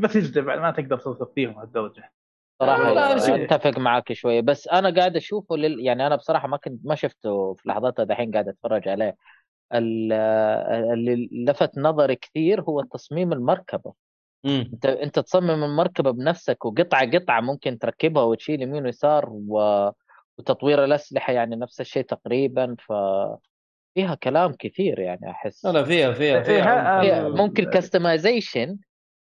بثيسدا 0.00 0.40
بعد 0.40 0.58
ما 0.58 0.70
تقدر 0.70 0.98
توصف 0.98 1.28
فيهم 1.34 1.58
هالدرجة. 1.58 2.12
صراحة 2.60 3.18
شوف- 3.18 3.30
أتفق 3.30 3.78
معك 3.78 4.12
شوية. 4.12 4.40
بس 4.40 4.68
أنا 4.68 4.94
قاعد 4.94 5.16
أشوفه 5.16 5.56
لل... 5.56 5.80
يعني 5.86 6.06
أنا 6.06 6.16
بصراحة 6.16 6.48
ما 6.48 6.56
كنت 6.56 6.80
ما 6.86 6.94
شفته 6.94 7.54
في 7.54 7.68
لحظاتها 7.68 8.04
دحين 8.04 8.30
قاعد 8.32 8.48
أتفرج 8.48 8.88
عليه. 8.88 9.16
ال- 9.74 10.12
اللي 10.92 11.28
لفت 11.32 11.78
نظري 11.78 12.16
كثير 12.16 12.60
هو 12.62 12.82
تصميم 12.82 13.32
المركبة. 13.32 13.92
مم. 14.44 14.70
أنت 14.72 14.86
أنت 14.86 15.18
تصمم 15.18 15.64
المركبة 15.64 16.10
بنفسك 16.10 16.64
وقطعة 16.64 17.10
قطعة 17.10 17.40
ممكن 17.40 17.78
تركبها 17.78 18.22
وتشيل 18.22 18.62
يمين 18.62 18.84
ويسار 18.84 19.28
و... 19.30 19.88
وتطوير 20.38 20.84
الأسلحة 20.84 21.32
يعني 21.32 21.56
نفس 21.56 21.80
الشيء 21.80 22.02
تقريبا. 22.04 22.76
ف 22.78 22.92
فيها 23.94 24.14
كلام 24.14 24.52
كثير 24.58 24.98
يعني 24.98 25.30
أحس. 25.30 25.66
لا 25.66 25.84
فيها 25.84 26.12
فيها 26.12 26.42
فيها 26.42 26.98
ها- 26.98 27.00
فيها- 27.02 27.28
ممكن 27.28 27.64
customization 27.70 28.76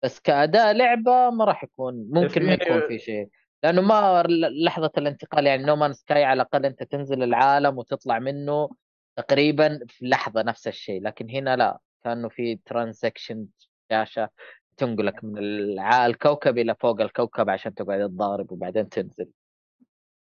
بس 0.03 0.19
كأداء 0.19 0.73
لعبة 0.73 1.29
ما 1.29 1.45
راح 1.45 1.63
يكون 1.63 2.07
ممكن 2.09 2.45
ما 2.45 2.53
يكون 2.53 2.87
في 2.87 2.99
شيء. 2.99 3.29
لأنه 3.63 3.81
ما 3.81 4.23
لحظة 4.63 4.91
الانتقال 4.97 5.45
يعني 5.45 5.63
No 5.63 5.72
Man's 5.72 5.93
Sky 5.93 6.23
على 6.23 6.41
الأقل 6.41 6.65
أنت 6.65 6.83
تنزل 6.83 7.23
العالم 7.23 7.77
وتطلع 7.77 8.19
منه 8.19 8.69
تقريبا 9.15 9.79
في 9.87 10.05
لحظة 10.05 10.41
نفس 10.41 10.67
الشيء 10.67 11.01
لكن 11.01 11.29
هنا 11.29 11.55
لا. 11.55 11.79
كأنه 12.03 12.29
في 12.29 12.59
transition 12.65 13.45
شاشه 13.91 14.29
تنقلك 14.77 15.23
من 15.23 15.37
الكوكب 15.79 16.57
إلى 16.57 16.75
فوق 16.79 17.01
الكوكب 17.01 17.49
عشان 17.49 17.73
تقعد 17.73 18.09
تضارب 18.09 18.51
وبعدين 18.51 18.89
تنزل. 18.89 19.27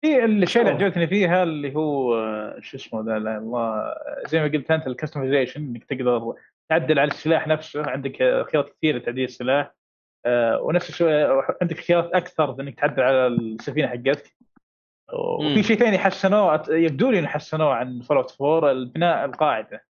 في 0.00 0.24
الشيء 0.24 0.62
اللي. 0.62 0.72
عجبتني 0.72 1.06
فيها 1.06 1.42
اللي 1.42 1.74
هو 1.74 2.14
شو 2.60 2.76
اسمه 2.76 3.00
ذا 3.00 3.18
لا 3.18 3.38
الله 3.38 3.94
زي 4.26 4.40
ما 4.40 4.48
قلت 4.48 4.70
أنت 4.70 4.86
ال 4.86 4.91
customization 4.91 5.60
إنك 5.60 5.84
تقدر 5.84 6.34
تعدل 6.68 6.98
على 6.98 7.10
السلاح 7.10 7.48
نفسه. 7.48 7.90
عندك 7.90 8.22
آه، 8.22 8.42
خيارات 8.42 8.70
كثيرة 8.70 8.98
لتعديل 8.98 9.24
السلاح. 9.24 9.74
آه، 10.26 10.60
ونفس 10.62 10.88
الشيء 10.88 11.08
آه، 11.08 11.56
عندك 11.62 11.80
خيارات 11.80 12.12
أكثر 12.12 12.60
إنك 12.60 12.80
تعدل 12.80 13.02
على 13.02 13.26
السفينة 13.26 13.88
حقتك. 13.88 14.36
وفي 15.12 15.62
شيء 15.62 15.76
ثاني 15.76 15.98
حسنوه 15.98 16.64
يبدو 16.68 17.10
لي 17.10 17.18
إنه 17.18 17.28
حسنوه 17.28 17.74
عن 17.74 18.00
Fallout 18.00 18.36
4 18.40 18.70
البناء 18.70 19.24
القاعدة. 19.24 19.84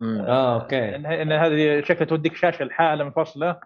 مم. 0.00 0.20
آه 0.20 0.62
okay. 0.62 0.96
ان 0.96 1.32
هذه 1.32 1.80
شكلها 1.80 2.04
توديك 2.04 2.36
شاشة 2.36 2.64
لحالها 2.64 3.04
منفصلة 3.04 3.60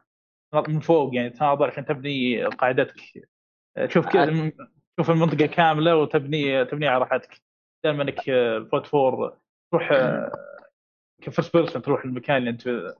من 0.68 0.80
فوق 0.80 1.14
يعني 1.14 1.30
تناظر 1.30 1.66
عشان 1.66 1.84
تبني 1.84 2.44
قاعدتك. 2.44 3.00
شوف 3.86 4.06
كذا 4.06 4.52
شوف 5.00 5.10
المنطقة 5.10 5.46
كاملة 5.46 5.96
وتبني 5.96 6.64
تبنيها 6.64 6.90
على 6.90 7.00
راحتك. 7.00 7.42
دائما 7.84 8.02
إنك 8.02 8.20
Fallout 8.70 8.86
four 8.86 9.36
تروح 9.72 9.92
آه، 9.92 10.32
ك 11.22 11.28
first 11.28 11.56
person 11.56 11.82
تروح 11.82 12.04
المكان 12.04 12.36
اللي 12.36 12.50
أنت 12.50 12.94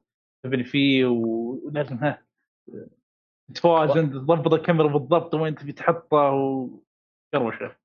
تبني 0.45 0.65
فيه 0.65 1.05
ولازم 1.07 1.97
ها 1.97 2.23
توازن 3.55 4.11
تضبط 4.11 4.53
الكاميرا 4.55 4.89
بالضبط 4.89 5.35
وين 5.35 5.55
تبي 5.55 5.73
تحطها 5.73 6.31
وكروشه 6.31 7.77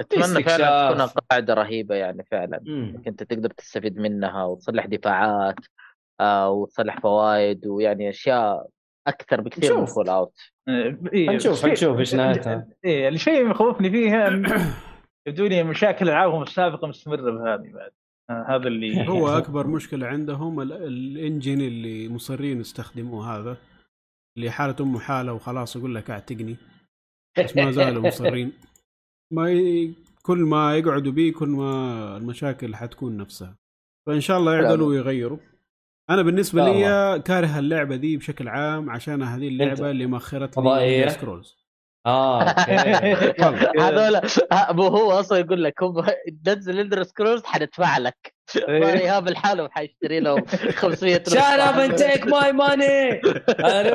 أتمنى 0.00 0.42
فعلا. 0.44 1.06
تكون 1.06 1.22
قاعدة 1.30 1.54
رهيبة 1.54 1.94
يعني 1.94 2.24
فعلا. 2.30 2.56
إنك 2.66 3.08
أنت 3.08 3.22
تقدر 3.22 3.50
تستفيد 3.50 3.98
منها 3.98 4.44
وتصلح 4.44 4.86
دفاعات 4.86 5.54
آه 6.20 6.50
وتصلح 6.50 7.00
فوائد 7.00 7.66
ويعني 7.66 8.08
أشياء 8.08 8.68
أكثر 9.06 9.40
بكثير 9.40 9.76
من 9.76 9.82
نشوف. 9.82 9.94
فول 9.94 10.08
أوت 10.08 10.38
إيه 10.68 11.28
حنشوف- 11.30 11.52
الشيء- 11.52 11.68
حنشوف 11.68 11.98
إيش 11.98 12.14
نهايتها. 12.14 12.68
إيه 12.84 13.08
الشيء 13.08 13.38
اللي 13.38 13.50
مخوفني 13.50 13.90
فيها 13.90 14.28
يبدو 15.26 15.46
لي 15.46 15.62
مشاكل 15.62 16.08
العابهم 16.08 16.42
السابقة 16.42 16.86
مستمرة 16.88 17.30
بهذه 17.30 17.72
بعد 17.72 17.90
هذا 18.30 18.68
اللي 18.68 19.08
هو 19.08 19.28
أكبر 19.28 19.66
مشكلة 19.66 20.06
عندهم 20.06 20.60
ال- 20.60 20.72
الإنجن 20.72 21.60
اللي 21.60 22.08
مصرين 22.08 22.60
يستخدموه 22.60 23.36
هذا 23.36 23.56
اللي 24.36 24.50
حالة 24.50 24.76
أمه 24.80 24.98
حالة 25.00 25.32
وخلاص 25.32 25.76
يقول 25.76 25.94
لك 25.94 26.10
اعتقني 26.10 26.56
بس 27.38 27.56
ما 27.56 27.70
زالوا 27.70 28.02
مصرين. 28.02 28.52
ما 29.34 29.50
ي... 29.50 29.92
كل 30.22 30.38
ما 30.38 30.76
يقعدوا 30.76 31.12
بيه 31.12 31.32
كل 31.32 31.48
ما 31.48 32.16
المشاكل 32.16 32.76
حتكون 32.76 33.16
نفسها. 33.16 33.56
فإن 34.06 34.20
شاء 34.20 34.38
الله 34.38 34.54
يعدلوا 34.54 34.88
ويغيروا. 34.88 35.38
أنا 36.10 36.22
بالنسبة 36.22 36.64
لي 36.64 37.22
كاره 37.22 37.58
اللعبة 37.58 37.96
دي 37.96 38.16
بشكل 38.16 38.48
عام 38.48 38.90
عشان 38.90 39.22
هذه 39.22 39.48
اللعبة 39.48 39.90
اللي 39.90 40.06
فضائية؟ 40.54 41.04
Elder 41.04 41.10
Scrolls 41.10 41.57
آه 42.06 42.42
okay. 42.42 43.80
هذول 43.82 44.20
ابو 44.52 44.86
هو 44.86 45.10
أصلا 45.12 45.38
يقول 45.38 45.64
لك 45.64 45.82
هم 45.82 46.04
نزل 46.46 46.78
Elder 46.78 47.02
Scrolls 47.02 47.44
حندفع 47.44 47.98
لك. 47.98 48.34
إيه. 48.68 48.92
ايهاب 48.92 49.28
الحاله 49.28 49.68
حيشتري 49.70 50.20
له 50.20 50.44
500 50.70 51.14
shut 51.14 51.36
up 51.36 51.78
and 51.78 51.94
take 51.94 52.26
my 52.26 52.52
money 52.52 52.84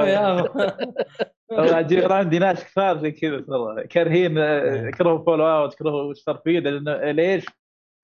يا 0.09 0.41
والله 1.51 1.75
عجيب 1.75 2.11
عندي 2.11 2.39
ناس 2.39 2.63
كثار 2.63 2.97
زي 3.01 3.11
كذا 3.11 3.39
ترى. 3.39 3.87
كارهين 3.89 4.37
آه، 4.37 4.89
كرهوا 4.89 5.25
Fallout 5.25 5.73
كرهوا 5.73 6.13
Starfield 6.13 6.67
لأنه 6.67 7.11
ليش؟ 7.11 7.45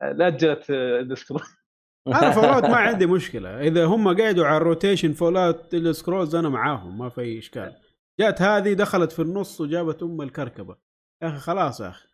آه، 0.01 0.11
لاجل 0.11 0.65
Elder 0.69 0.98
Scrolls 0.98 1.39
أنا 2.07 2.31
Fallout 2.31 2.65
ما 2.65 2.75
عندي 2.87 3.05
مشكلة. 3.05 3.59
إذا 3.61 3.85
هم 3.85 4.21
قعدوا 4.21 4.45
على 4.45 4.57
ال 4.57 4.63
rotation 4.63 5.13
Fallout 5.13 5.73
Elder 5.73 5.99
Scrolls 5.99 6.35
أنا 6.35 6.49
معاهم 6.49 6.97
ما 6.97 7.09
في 7.09 7.21
اي 7.21 7.39
إشكال. 7.39 7.73
جات 8.19 8.41
هذه 8.41 8.73
دخلت 8.73 9.11
في 9.11 9.21
النص 9.21 9.61
وجابت 9.61 10.03
أم 10.03 10.21
الكركبة. 10.21 10.77
يا 11.23 11.27
أخي 11.27 11.37
خلاص 11.37 11.81
يا 11.81 11.89
أخي 11.89 12.09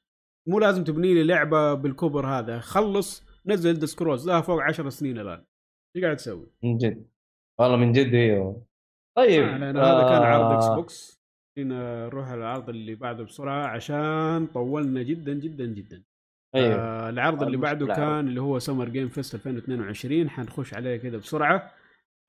مو 0.48 0.60
لازم 0.60 0.84
تبني 0.84 1.14
لي 1.14 1.24
لعبة 1.24 1.74
بالكبر 1.74 2.28
هذا. 2.28 2.60
خلص 2.60 3.26
نزل 3.46 3.74
Elder 3.74 3.86
Scrolls 3.86 4.28
لها 4.28 4.42
فوق 4.42 4.62
10 4.62 4.90
سنين 4.90 5.20
الآن. 5.20 5.46
إيش 5.96 6.04
قاعد 6.04 6.16
تسوي؟ 6.16 6.48
من 6.64 6.78
جد. 6.78 7.08
والله 7.60 7.78
من 7.78 7.92
جد 7.92 8.14
أيوه 8.14 8.66
طيب 9.18 9.44
آه 9.44 9.58
هذا 9.58 10.10
كان 10.10 10.24
عرض 10.24 10.52
X 10.52 10.66
آه، 10.66 10.76
Box 10.76 11.22
نروح 11.60 12.30
على 12.30 12.40
العرض 12.40 12.70
اللي 12.70 12.96
بعده 12.96 13.24
بسرعة 13.24 13.68
عشان 13.68 14.48
طولنا 14.48 15.04
جدا 15.04 15.34
جدا 15.34 15.66
جدا. 15.66 16.04
أيوه 16.56 16.76
آه 16.76 17.10
العرض 17.10 17.44
اللي 17.44 17.56
المشكلة 17.56 17.88
بعده. 17.88 17.96
كان 17.96 18.28
اللي 18.28 18.42
هو 18.42 18.60
Summer 18.60 18.90
Game 18.90 19.10
Fest 19.10 19.36
2022 19.36 20.30
حنخش 20.30 20.74
عليه 20.74 20.98
كذا 20.98 21.18
بسرعة. 21.18 21.72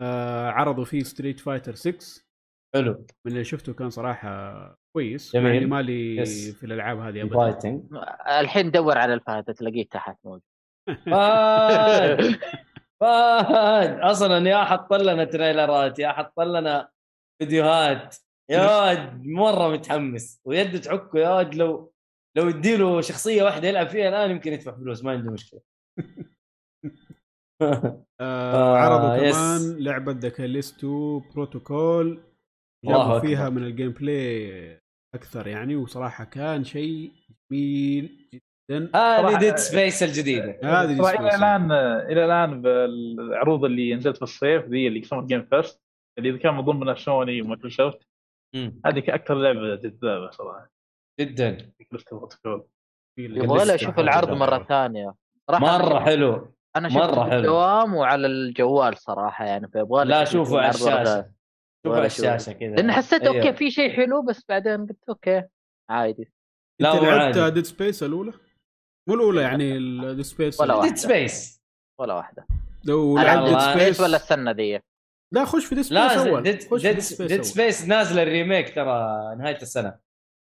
آه 0.00 0.50
عرضوا 0.50 0.84
فيه 0.84 1.02
Street 1.02 1.40
Fighter 1.40 1.74
6 1.74 2.25
حلو. 2.74 3.06
من 3.24 3.32
اللي 3.32 3.44
شفته 3.44 3.74
كان 3.74 3.90
صراحة 3.90 4.78
كويس 4.96 5.32
جميل. 5.32 5.54
يعني 5.54 5.66
مالي 5.66 6.16
yes. 6.16 6.50
في 6.56 6.66
الألعاب 6.66 6.98
هذه 6.98 7.22
ابدا. 7.22 7.34
fighting 7.36 7.82
الحين 8.40 8.70
دور 8.70 8.98
على 8.98 9.14
الفهد 9.14 9.44
تلاقيه 9.54 9.86
تحت 9.88 10.16
موجود. 10.24 10.42
فهد! 11.06 12.38
فهد! 13.00 14.00
أصلا 14.00 14.48
يا 14.50 14.64
حط 14.64 14.92
لنا 14.92 15.24
تريلرات 15.24 15.98
يا 15.98 16.08
حط 16.08 16.40
لنا 16.40 16.88
فيديوهات. 17.42 18.16
يا 18.50 18.80
ولد 18.80 19.26
مرة 19.26 19.68
متحمس. 19.68 20.40
ويده 20.44 20.78
تعكه 20.78 21.18
يا 21.18 21.34
ولد 21.36 21.54
لو 21.54 21.92
لو 22.36 22.48
يديله 22.48 23.00
شخصية 23.00 23.42
واحدة 23.42 23.68
يلعب 23.68 23.86
فيها 23.88 24.08
الآن 24.08 24.30
يمكن 24.30 24.52
يدفع 24.52 24.72
فلوس 24.72 25.04
ما 25.04 25.10
عنده 25.12 25.32
مشكلة. 25.32 25.60
آه 27.62 28.04
آه، 28.20 28.76
عرضوا 28.76 29.14
yes. 29.26 29.34
كمان 29.36 29.84
لعبة 29.84 30.12
The 30.12 30.28
Callisto 30.28 31.18
Protocol 31.18 32.22
جابوا. 32.84 33.18
فيها 33.18 33.48
من 33.48 33.62
ال 33.62 33.90
gameplay 33.90 34.80
أكثر 35.14 35.46
يعني 35.46 35.76
وصراحة 35.76 36.24
كان 36.24 36.64
شيء 36.64 37.12
جميل 37.50 38.28
جدا. 38.34 38.90
هذه 38.94 39.38
Dead 39.38 39.56
Space 39.56 40.02
الجديده 40.02 40.58
هذه 40.64 41.02
Dead 41.02 41.20
إلى. 41.20 41.34
الآن 41.34 41.72
إلى 42.12 42.24
الآن 42.24 42.62
بالعروض 42.62 43.64
اللي 43.64 43.94
نزلت 43.94 44.16
في 44.16 44.22
الصيف 44.22 44.64
ذي 44.64 44.88
اللي 44.88 45.02
Summer 45.02 45.24
Game 45.24 45.42
Fest 45.42 45.80
اللي 46.18 46.38
كان 46.38 46.54
من 46.54 46.60
ضمنها 46.60 46.94
سوني 46.94 47.42
ومايكروسوفت. 47.42 47.98
هذه 48.86 49.02
أكثر 49.08 49.34
لعبة 49.34 49.74
جذابه 49.74 50.30
صراحة. 50.30 50.70
جدا. 51.20 51.72
يبغى 53.18 53.64
له 53.64 53.74
أشوف 53.74 53.98
العرض 53.98 54.30
مرة 54.30 54.64
ثانية. 54.68 55.14
مرة 55.50 56.00
حلو. 56.00 56.54
أنا 56.76 56.88
شفته 56.88 57.24
في 57.24 57.30
حلو. 57.30 57.38
الدوام 57.38 57.94
وعلى 57.94 58.26
الجوال 58.26 58.98
صراحة 58.98 59.44
يعني 59.44 59.68
فيبغى 59.68 60.04
لا 60.04 60.24
شوفوا 60.24 60.60
على 60.60 60.70
الشاشة. 60.70 61.35
على. 61.94 62.06
الشاشة 62.06 62.52
كذا 62.52 62.74
لأن 62.74 62.92
حسيت 62.92 63.22
أيوه. 63.22 63.36
okay 63.36 63.52
في 63.52 63.70
شيء 63.70 63.96
حلو 63.96 64.22
بس 64.22 64.44
بعدين 64.48 64.86
قلت 64.86 65.08
okay 65.08 65.42
عادي 65.90 66.32
لا 66.80 66.92
أنت 67.28 67.36
لعبت 67.36 67.54
Dead 67.54 67.64
Space 67.64 68.02
الأولى؟ 68.02 68.32
مو 69.08 69.14
الاولى 69.14 69.42
يعني 69.42 69.78
Dead 70.14 70.22
Space 70.22 70.60
ولا 70.60 70.74
واحدة. 70.74 70.88
Dead 70.88 70.98
Space 70.98 71.62
ولا 72.00 72.14
واحدة 72.14 72.46
لو 72.84 73.18
لعبت. 73.18 73.48
Dead 73.48 73.58
Space 73.58 74.00
ولا 74.00 74.16
السنة 74.16 74.50
ذي 74.50 74.80
لا 75.32 75.44
خش 75.44 75.64
في 75.64 75.74
Dead 75.74 75.84
Space 75.84 76.00
أول 76.00 76.42
Dead, 77.28 77.42
Space 77.42 77.88
نازله 77.88 78.22
ال 78.22 78.30
remake 78.30 78.74
ترى 78.74 79.36
نهاية 79.38 79.62
السنة 79.62 79.98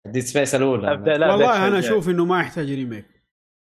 Dead 0.06 0.22
Space 0.22 0.54
الأولى 0.54 0.90
والله 0.90 1.66
أنا. 1.66 1.78
أشوف 1.78 2.08
إنه 2.08 2.24
ما 2.24 2.40
يحتاج 2.40 2.70
remake 2.70 3.06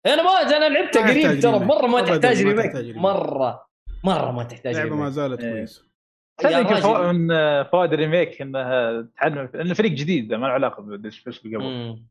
أنا 0.07 0.23
ما 0.23 0.57
أنا 0.57 0.69
لعبتها 0.69 1.03
ما 1.03 1.11
قريب 1.11 1.41
ترى. 1.41 1.59
مرة 1.59 1.87
ما 1.87 2.01
تحتاج 2.01 2.43
remake. 2.43 2.97
مرة 2.97 3.67
مرة 4.05 4.31
ما 4.31 4.45
تحتاج 4.45 4.77
اللعبه 4.77 4.97
ما 4.97 5.11
زالت 5.11 5.41
إيه. 5.41 5.53
كويسة 5.53 5.83
يا. 6.43 6.81
فوا- 6.81 7.13
من 7.13 7.29
فوائد 7.65 7.93
ال 7.93 8.00
remake 8.00 8.43
انها 8.43 9.03
تعلم 9.17 9.39
إنه 9.55 9.75
فريق 9.75 9.93
جديد 9.93 10.35
ما 10.35 10.47
له 10.47 10.53
علاقة 10.53 10.83
ب 10.83 10.89
Dead 10.89 11.13
Space 11.13 11.45
اللي 11.47 11.57
قبل. 11.57 12.05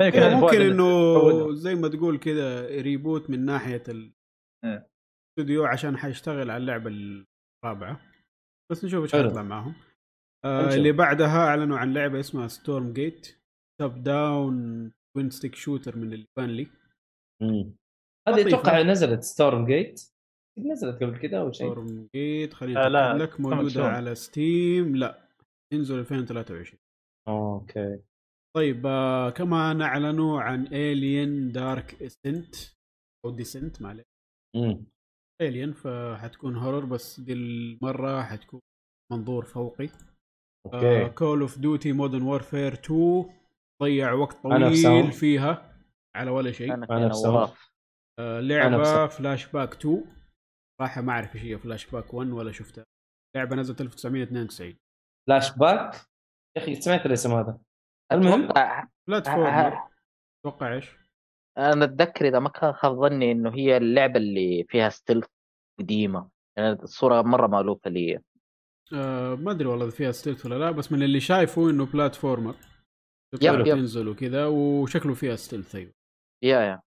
هذا 0.00 0.34
ممكن 0.34 0.40
فوائد 0.40 0.60
إنه. 0.60 1.54
زي 1.54 1.74
ما 1.74 1.88
تقول 1.88 2.18
كذا 2.18 2.66
reboot 2.80 3.30
من 3.30 3.44
ناحية 3.44 3.82
إيه. 4.64 4.88
الاستوديو 5.38 5.64
عشان 5.64 5.96
حيشتغل 5.96 6.50
على 6.50 6.56
اللعبة 6.56 6.90
الرابعة 7.64 8.00
بس 8.72 8.84
نشوف 8.84 9.02
إيش. 9.02 9.12
حيطلع 9.12 9.42
معاهم 9.42 9.74
آه. 10.44 10.74
اللي 10.74 10.92
بعدها 10.92 11.46
أعلنوا 11.46 11.78
عن 11.78 11.92
لعبة 11.94 12.20
اسمها 12.20 12.48
Stormgate 12.48 13.36
top 13.80 14.02
down 14.02 14.92
twin 15.16 15.30
stick 15.30 15.54
shooter 15.54 15.96
من 15.96 16.12
اللي 16.12 16.26
بان 16.38 16.50
لي 16.50 16.66
مم. 17.42 17.74
هذه. 18.28 18.48
أتوقع 18.48 18.82
نزلت 18.82 19.22
Stormgate 19.22 20.09
نزلت 20.66 21.02
قبل 21.02 21.18
كده 21.18 21.40
أو 21.40 21.52
شيء؟ 21.52 21.66
Stormgate 21.72 22.54
خليني 22.54 22.78
آه، 22.78 23.16
لك 23.16 23.40
موجوده. 23.40 23.84
على 23.86 24.14
Steam 24.14 24.96
لا 24.96 25.28
ينزل 25.74 25.98
2023 25.98 26.80
okay. 27.28 27.98
طيب 28.56 28.86
آه 28.86 29.30
كمان 29.30 29.82
اعلنوا 29.82 30.40
عن 30.40 30.66
Aliens 30.66 31.52
Dark 31.52 32.02
Descent 32.02 32.54
أو 33.26 33.30
Descent 33.30 33.82
معلش 33.82 34.04
مم. 34.56 34.84
Alien 35.42 35.72
فحتكون 35.72 36.56
horror 36.56 36.84
بس 36.84 37.20
دي 37.20 37.32
المرة 37.32 38.22
حتكون 38.22 38.60
منظور 39.12 39.44
فوقي. 39.44 39.88
okay. 40.66 41.08
Call 41.08 41.40
of 41.40 41.58
Duty 41.58 41.92
Modern 41.92 42.22
Warfare 42.22 42.72
2 42.72 43.24
ضيع 43.82 44.12
وقت 44.12 44.46
أنا 44.46 44.70
في. 44.70 44.82
طويل 44.82 45.12
فيها 45.12 45.80
على 46.16 46.30
ولا 46.30 46.52
شيء. 46.52 46.74
أنا 46.74 46.86
أنا. 46.90 47.08
نواف 47.26 47.70
آه 48.20 48.38
أنا 48.38 48.46
لعبه 48.46 48.76
بصراحة. 48.78 49.06
فلاش 49.06 49.52
باك 49.52 49.74
2 49.74 50.04
صراحة 50.80 51.00
ما 51.00 51.12
أعرف 51.12 51.34
إيش 51.36 51.42
هي 51.42 51.58
فلاش 51.58 51.90
باك 51.90 52.14
1 52.14 52.30
ولا 52.30 52.52
شفتها 52.52 52.84
لعبة 53.36 53.56
نزلت 53.56 53.80
1992 53.80 54.76
فلاش 55.28 55.58
باك 55.58 55.94
يا 56.56 56.62
أخي 56.62 56.74
سمعت 56.74 57.06
الاسم 57.06 57.32
هذا. 57.32 57.58
المهم 58.12 58.48
platformer 59.08 59.88
أتوقع 60.40 60.74
إيش؟ 60.74 60.90
أنا 61.58 61.84
أتذكر 61.84 62.28
إذا 62.28 62.38
ما 62.38 62.48
كان 62.48 62.72
خاب 62.72 62.92
ظني 62.92 63.32
إنه 63.32 63.54
هي 63.54 63.76
اللعبة 63.76 64.16
اللي 64.16 64.64
فيها 64.68 64.88
stealth 64.88 65.26
قديمة. 65.80 66.30
يعني 66.58 66.72
الصورة 66.72 67.22
مرة 67.22 67.46
مألوفة 67.46 67.90
لي. 67.90 68.20
آه 68.94 69.34
ما 69.34 69.50
أدري 69.50 69.68
والله 69.68 69.84
إذا 69.84 69.94
فيها 69.94 70.12
stealth 70.12 70.46
ولا 70.46 70.54
لا 70.54 70.70
بس 70.70 70.92
من 70.92 71.02
اللي 71.02 71.20
شايفه 71.20 71.70
إنه 71.70 71.86
platformer 71.86 72.54
yep، 73.42 73.54
yep. 73.54 73.64
تنزل 73.64 74.08
وكذا 74.08 74.46
وشكله 74.46 75.14
فيها 75.14 75.36
stealth 75.36 75.74
أيوه. 75.74 75.92
يا 76.44 76.60
يا. 76.60 76.82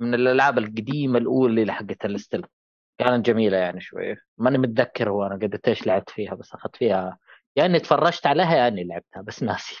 من 0.00 0.14
الألعاب 0.14 0.58
القديمة 0.58 1.18
الأولى 1.18 1.62
اللي 1.62 1.72
حقت 1.72 2.04
ال 2.04 2.11
stealth 2.11 2.57
كانت 3.00 3.26
جميلة 3.26 3.56
يعني 3.56 3.80
شوية 3.80 4.22
ماني 4.38 4.58
متذكر 4.58 5.10
هو 5.10 5.26
أنا 5.26 5.34
قد 5.34 5.60
إيش 5.68 5.86
لعبت 5.86 6.10
فيها 6.10 6.34
بس 6.34 6.54
أخذت 6.54 6.76
فيها 6.76 7.18
يا 7.56 7.66
إني 7.66 7.80
تفرجت 7.80 8.26
عليها 8.26 8.56
يا 8.56 8.68
إني 8.68 8.84
لعبتها 8.84 9.22
بس 9.22 9.42
ناسي. 9.42 9.76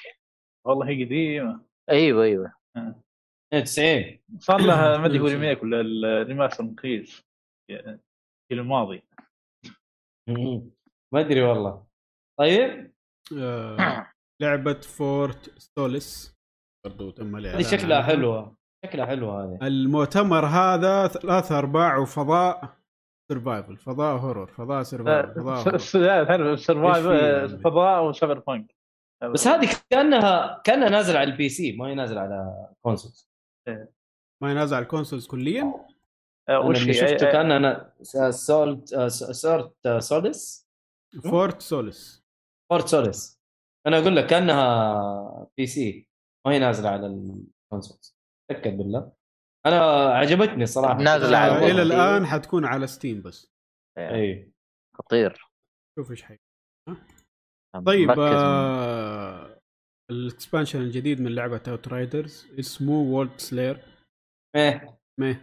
والله 0.66 0.88
هي 0.88 1.04
قديمة. 1.04 1.64
أيوه 1.90 2.24
أيوه. 2.24 2.52
92 3.54 4.18
صار 4.38 4.60
لها 4.60 4.98
ما 4.98 5.06
أدري 5.06 5.20
هو 5.20 5.26
remake 5.26 5.62
ولا 5.62 5.80
ال 5.80 5.89
remaster 5.89 6.64
مخيس 6.64 7.24
يعني 7.70 8.00
الماضي. 8.52 9.02
ما 11.14 11.20
أدري 11.20 11.42
والله. 11.42 11.86
طيب؟ 12.38 12.92
آه. 13.38 14.12
لعبة 14.42 14.80
Fort 14.80 15.58
Solis. 15.58 16.38
برضو 16.86 17.10
تم 17.10 17.36
هذه 17.36 17.62
شكلها. 17.62 18.02
حلوة. 18.02 18.56
شكلها 18.86 19.06
حلوة 19.06 19.44
هذه. 19.44 19.66
المؤتمر 19.66 20.46
هذا 20.46 21.06
ثلاثة 21.06 21.58
أرباع 21.58 21.96
وفضاء. 21.96 22.77
survival 23.28 23.76
فضاء 23.76 24.16
horror 24.16 24.46
فضاء 24.46 24.82
survival 24.82 25.34
فضاء 25.34 25.58
horror. 25.58 25.78
تعرف 26.26 26.46
إيش 26.46 26.66
survive 26.66 27.06
فيه 27.06 27.12
يعني؟ 27.12 27.48
فضاء 27.48 28.04
و 28.04 28.38
cyberpunk 28.38 28.74
بس 29.22 29.46
هذه 29.46 29.68
كانها 29.90 30.62
كأنها 30.64 30.88
نازلة 30.88 31.18
على 31.18 31.32
ال 31.32 31.48
PC 31.48 31.76
ما 31.76 31.86
هي 31.88 31.94
نازلة 31.94 32.20
على 32.20 32.68
console 32.82 33.12
ما 34.42 34.50
ينازع 34.50 34.76
على 34.76 34.82
ال 34.82 34.87
consoles 34.87 35.26
كليا؟ 35.26 35.86
آه، 36.48 36.60
وش 36.60 36.82
اللي 36.82 36.90
هي؟ 36.90 36.94
شفته 36.94 37.32
كان 37.32 37.52
أنا 37.52 37.92
Solt 38.30 38.94
Sort 39.32 39.98
سوليس 39.98 40.68
فورت 41.24 41.62
سوليس 41.62 42.24
فورت 42.70 42.88
سوليس 42.88 43.40
أنا 43.86 43.98
أقول 43.98 44.16
لك 44.16 44.26
كأنها 44.26 45.48
PC 45.56 46.08
ما 46.46 46.52
هي 46.52 46.58
نازلة 46.58 46.88
على 46.88 47.06
ال 47.06 47.17
console 47.17 47.98
تأكد 48.50 48.76
بالله. 48.76 49.12
أنا 49.68 50.14
عجبتني 50.14 50.66
صراحة. 50.66 50.94
نازلة 51.02 51.36
على 51.38 51.52
آه. 51.52 51.70
إلى 51.70 51.82
الآن 51.82 52.26
حتكون 52.26 52.64
على 52.64 52.86
Steam 52.86 53.22
بس. 53.22 53.50
اي 53.98 54.52
خطير. 54.94 55.48
شوف 55.98 56.10
إيش 56.10 56.22
حي 56.22 56.36
طيب 57.86 58.10
آه 58.10 59.60
ال 60.10 60.17
expansion 60.17 60.80
الجديد 60.80 61.20
من 61.20 61.34
لعبة 61.34 61.62
Outriders 61.68 62.46
اسمه 62.58 62.92
Worldslayer 63.00 63.80
إيه 64.56 64.98
ما 65.20 65.36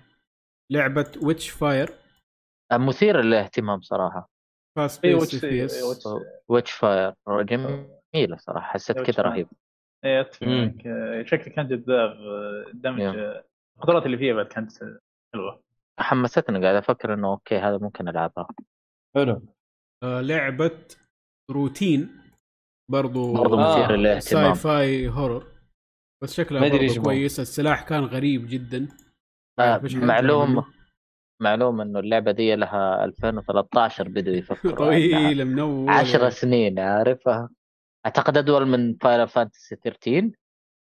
لعبة 0.72 1.12
Witchfire 1.24 1.90
مثير 2.74 3.22
للاهتمام 3.22 3.82
صراحة. 3.82 4.30
fast 4.78 5.06
إيه، 5.06 5.16
pace 5.16 5.44
إيه، 5.44 5.84
وش- 5.84 6.24
Witchfire 6.50 7.14
جميلة 7.30 8.38
صراحة 8.38 8.68
حسيت 8.74 8.98
witch 8.98 9.08
كذا 9.12 9.24
fire. 9.24 9.34
رهيب. 9.34 9.48
إيه، 10.06 10.22
أتفق. 10.22 10.48
آه، 10.88 11.24
شكله 11.24 11.54
كان 11.56 11.68
جذاب 11.68 12.10
آه، 12.12 12.66
دمج 12.74 13.02
آه، 13.02 13.44
القدرات 13.78 14.06
اللي 14.06 14.18
فيها 14.18 14.34
بعد 14.34 14.46
كانت 14.46 14.72
حلوة. 15.34 15.64
حمستني 16.00 16.62
قاعد 16.64 16.76
أفكر 16.76 17.14
إنه 17.14 17.28
okay 17.28 17.58
هذا 17.58 17.78
ممكن 17.78 18.08
ألعبها. 18.08 18.48
حلو. 19.16 19.42
آه 20.04 20.22
لعبة 20.22 20.86
روتين 21.52 22.22
برضو 22.92 23.34
برضو 23.34 23.56
آه، 23.60 23.72
مثير 23.72 23.96
للاهتمام. 23.96 24.54
sci-fi 24.54 25.10
horror 25.10 25.48
بس 26.24 26.34
شكلها 26.34 26.70
برضو. 26.70 27.02
كويس 27.04 27.40
السلاح 27.40 27.84
كان 27.84 28.04
غريب 28.04 28.48
جدا. 28.48 28.88
آه 29.60 29.82
معلوم. 29.94 30.64
معلوم 31.42 31.82
إنه 31.82 32.00
اللعبة 32.00 32.32
دي 32.32 32.56
لها 32.56 33.04
2013 33.06 34.08
بدوا 34.10 34.34
يفكروا 34.34 34.76
طويل 34.86 35.46
من 35.46 35.60
اول 35.60 35.90
10 35.90 36.30
سنين 36.30 36.80
عارفها. 36.80 37.50
أعتقد 38.06 38.38
أدول 38.38 38.66
من 38.66 38.96
فاينل 38.96 39.28
فانتسي 39.28 39.76
13 39.76 40.32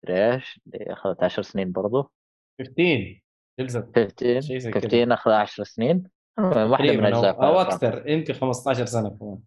مدري 0.04 0.34
إيش 0.34 0.60
اللي 0.68 0.94
اخذت 0.94 1.24
10 1.24 1.44
سنين 1.44 1.72
برضو. 1.72 2.12
15. 2.60 3.22
جلسة. 3.60 3.92
15 3.96 4.42
شيء 4.42 4.58
زي 4.58 4.72
كذا. 4.72 4.82
15 4.82 5.14
اخذ 5.14 5.32
10 5.32 5.64
سنين. 5.64 6.04
واحدة 6.40 6.94
من 6.94 7.06
أو, 7.06 7.20
أجزاء 7.20 7.34
Fantasy. 7.36 7.74
أكثر. 7.74 8.10
يمكن 8.10 8.34
15 8.34 8.86
سنة 8.86 9.10
كمان. 9.10 9.40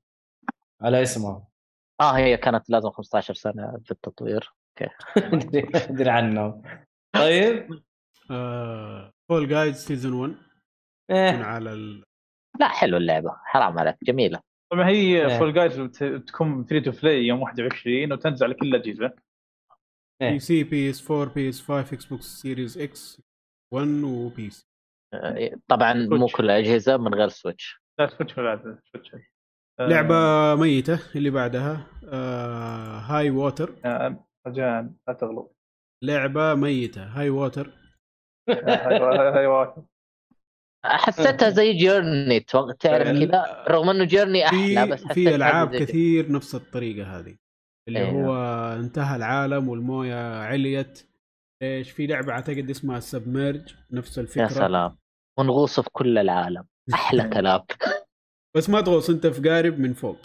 على 0.83 1.03
اسمها. 1.03 1.47
آه 2.01 2.13
هي 2.13 2.37
كانت 2.37 2.71
لازم 2.71 2.91
15 2.91 3.35
سنة 3.35 3.81
في 3.85 3.91
التطوير. 3.91 4.53
أدري 5.17 5.69
أدري 5.75 6.11
عنه 6.11 6.63
طيب. 7.15 7.81
فول 9.29 9.49
جايز 9.49 9.77
سيزون 9.77 10.13
1 10.13 10.31
يكون 10.31 10.45
إيه. 11.17 11.45
على 11.45 11.73
ال... 11.73 12.05
لا 12.61 12.69
حلو 12.69 12.97
اللعبة. 12.97 13.37
حرام 13.45 13.79
عليك. 13.79 13.97
جميلة. 14.03 14.41
طبعا 14.73 14.89
هي. 14.89 15.39
Fall 15.39 15.55
Guys 15.55 15.81
بتكون 15.81 16.65
free 16.65 16.81
to 16.81 16.91
play 16.91 17.27
يوم 17.27 17.43
21 17.43 18.13
وتنزل 18.13 18.47
على 18.47 18.55
كل 18.55 18.67
الأجهزة. 18.75 19.13
PC 20.21 20.65
PS 20.65 21.11
4 21.11 21.35
PS 21.35 21.63
5 21.63 21.95
Xbox 21.95 22.25
Series 22.25 22.79
X 22.79 23.23
1 23.73 23.89
و 24.05 24.51
PC 24.51 24.67
طبعا 25.69 25.93
مو 25.93 26.17
Switch. 26.19 26.33
كل 26.37 26.45
الاجهزه 26.45 26.97
من 26.97 27.15
غير 27.15 27.29
Switch 27.29 27.83
لا 27.99 28.07
Switch 28.07 28.35
بعد 28.41 28.79
Switch 28.93 29.11
آه، 29.81 29.87
لعبة 29.87 30.55
ميتة 30.55 30.99
اللي 31.17 31.31
بعدها 31.31 31.87
آه 32.09 32.99
Highwater 32.99 33.75
آه، 33.85 34.25
رجاء 34.47 34.91
لا 35.09 35.15
تغلط. 35.15 35.57
لعبة 36.05 36.55
ميتة 36.55 37.05
Highwater 37.05 37.71
أيوه 38.49 39.39
أيوه 39.39 39.87
حسيتها 40.85 41.51
زي 41.51 41.73
جيرني 41.73 42.41
تعرف 42.41 42.77
كذا؟ 42.79 43.65
رغم 43.69 43.91
إنه 43.91 44.05
جيرني 44.05 44.47
أحلى 44.47 44.87
بس 44.87 45.05
في 45.07 45.35
ألعاب 45.35 45.77
كثير 45.77 46.33
نفس 46.33 46.55
الطريقة 46.55 47.19
هذه. 47.19 47.37
اللي 47.89 47.99
أيوه. 47.99 48.11
هو 48.11 48.35
انتهى 48.81 49.17
العالم 49.17 49.69
والموية 49.69 50.41
عليت. 50.41 51.09
إيش 51.63 51.91
في 51.91 52.07
لعبة 52.07 52.33
أعتقد 52.33 52.71
اسمها 52.71 53.01
سبميرج 53.01 53.75
نفس 53.93 54.19
الفكرة. 54.19 54.43
يا 54.43 54.49
سلام. 54.49 54.99
ونغوص 55.39 55.81
في 55.81 55.91
كل 55.93 56.19
العالم. 56.19 56.65
أحلى 56.95 57.29
كلام. 57.35 57.63
بس 58.57 58.71
ما 58.71 58.81
تغوص 58.81 59.11
أنت 59.11 59.27
في 59.27 59.49
قارب 59.49 59.79
من 59.79 59.93
فوق. 59.93 60.19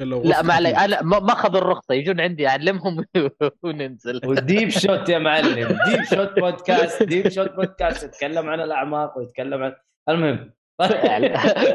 لا 0.00 0.42
ما 0.42 0.54
علي. 0.54 0.76
أنا 0.76 1.02
ما 1.02 1.32
أخذ 1.32 1.56
الرخصة. 1.56 1.94
يجون 1.94 2.20
عندي 2.20 2.48
أعلمهم 2.48 3.04
وننزل. 3.62 4.20
وال 4.26 4.40
Deep 4.40 4.68
Shot 4.68 5.08
يا 5.08 5.18
معلم. 5.18 5.78
Deep 5.88 6.04
Shot 6.04 6.38
podcast. 6.40 7.02
Deep 7.02 7.28
Shot 7.28 7.52
podcast. 7.52 8.04
يتكلم 8.04 8.48
عن 8.48 8.60
الأعماق 8.60 9.18
ويتكلم 9.18 9.62
عن 9.62 9.72
المهم. 10.08 10.52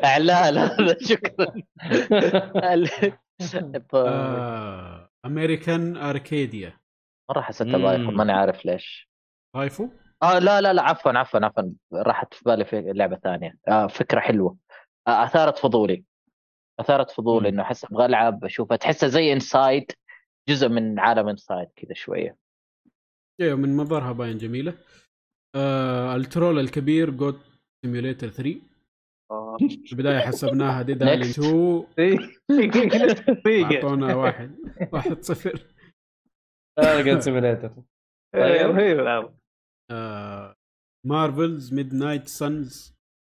أعلان. 0.05 0.57
هذا 0.57 0.97
شكرا 1.01 1.53
آه. 3.95 5.10
American 5.25 5.97
Arcadia 5.97 6.79
مره 7.31 7.41
حسيتها 7.41 7.97
مم. 7.97 8.17
ماني 8.17 8.31
عارف 8.31 8.65
ليش. 8.65 9.09
خايفه 9.55 9.89
آه 10.23 10.39
لا 10.39 10.61
لا 10.61 10.73
لا 10.73 10.81
عفوا 10.81 11.11
عفوا 11.11 11.45
عفوا. 11.45 11.63
راحت 11.93 12.33
في 12.33 12.43
بالي 12.45 12.65
في 12.65 12.81
لعبة 12.81 13.15
ثانية. 13.15 13.57
آه 13.67 13.87
فكرة 13.87 14.19
حلوة. 14.19 14.57
آه 15.07 15.23
أثارت 15.23 15.57
فضولي. 15.57 16.03
أثارت 16.79 17.11
فضولي. 17.11 17.49
إنه 17.49 17.61
أحس 17.61 17.85
أبغى 17.85 18.05
ألعب 18.05 18.45
أشوفها. 18.45 18.77
تحسها 18.77 19.09
زي 19.09 19.33
Inside 19.33 19.91
جزء 20.49 20.69
من 20.69 20.99
عالم 20.99 21.27
Inside 21.27 21.67
كذا 21.75 21.93
شوية. 21.93 22.37
أيوه 23.41 23.57
من 23.57 23.77
مظهرها 23.77 24.11
باين 24.11 24.37
جميلة. 24.37 24.73
آه 25.55 26.15
ال 26.15 26.23
troll 26.23 26.59
الكبير 26.59 27.09
Goat 27.09 27.39
Simulator 27.85 28.29
3 28.29 28.49
آه. 28.49 28.70
في 29.69 29.91
البداية 29.91 30.19
حسبناها 30.19 30.81
Dead 30.81 31.03
Island 31.03 31.23
Next. 31.25 31.39
2 31.39 31.83
إيه. 31.99 32.17
دقيقة. 32.49 33.75
أعطونا 33.75 34.15
واحد 34.15 34.55
واحد 34.93 35.23
صفر 35.23 35.67
هذا 36.79 37.11
Goat 37.13 37.19
Simulator. 37.19 37.71
رهيب 38.35 38.99
العرض 38.99 39.37
آه 39.91 40.55
Marvel's 41.07 41.73
Midnight 41.73 42.27
Suns 42.27 42.95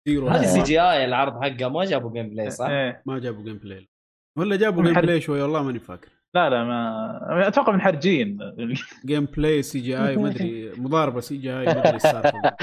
Zero 0.08 0.28
هذه 0.28 0.46
CGI 0.46 1.04
العرض 1.04 1.42
حقه 1.42 1.68
ما 1.68 1.84
جابوا 1.84 2.12
gameplay 2.12 2.50
صح؟ 2.50 2.66
إيه. 2.66 3.02
ما 3.06 3.18
جابوا 3.18 3.44
gameplay 3.44 3.88
ولا 4.38 4.56
جابوا 4.56 4.82
gameplay 4.82 5.20
شوي 5.20 5.42
والله 5.42 5.62
ماني 5.62 5.78
فاكر 5.78 6.21
لا 6.34 6.50
لا 6.50 6.64
ما 6.64 7.48
أتوقع 7.48 7.72
منحرجين 7.72 8.38
gameplay 9.04 9.62
CGI 9.62 10.16
ما 10.16 10.28
أدري 10.28 10.72
مضاربة 10.76 11.20
CGI 11.20 11.64
ما 11.64 11.78
أدري 11.78 11.96
السالفه 11.96 12.56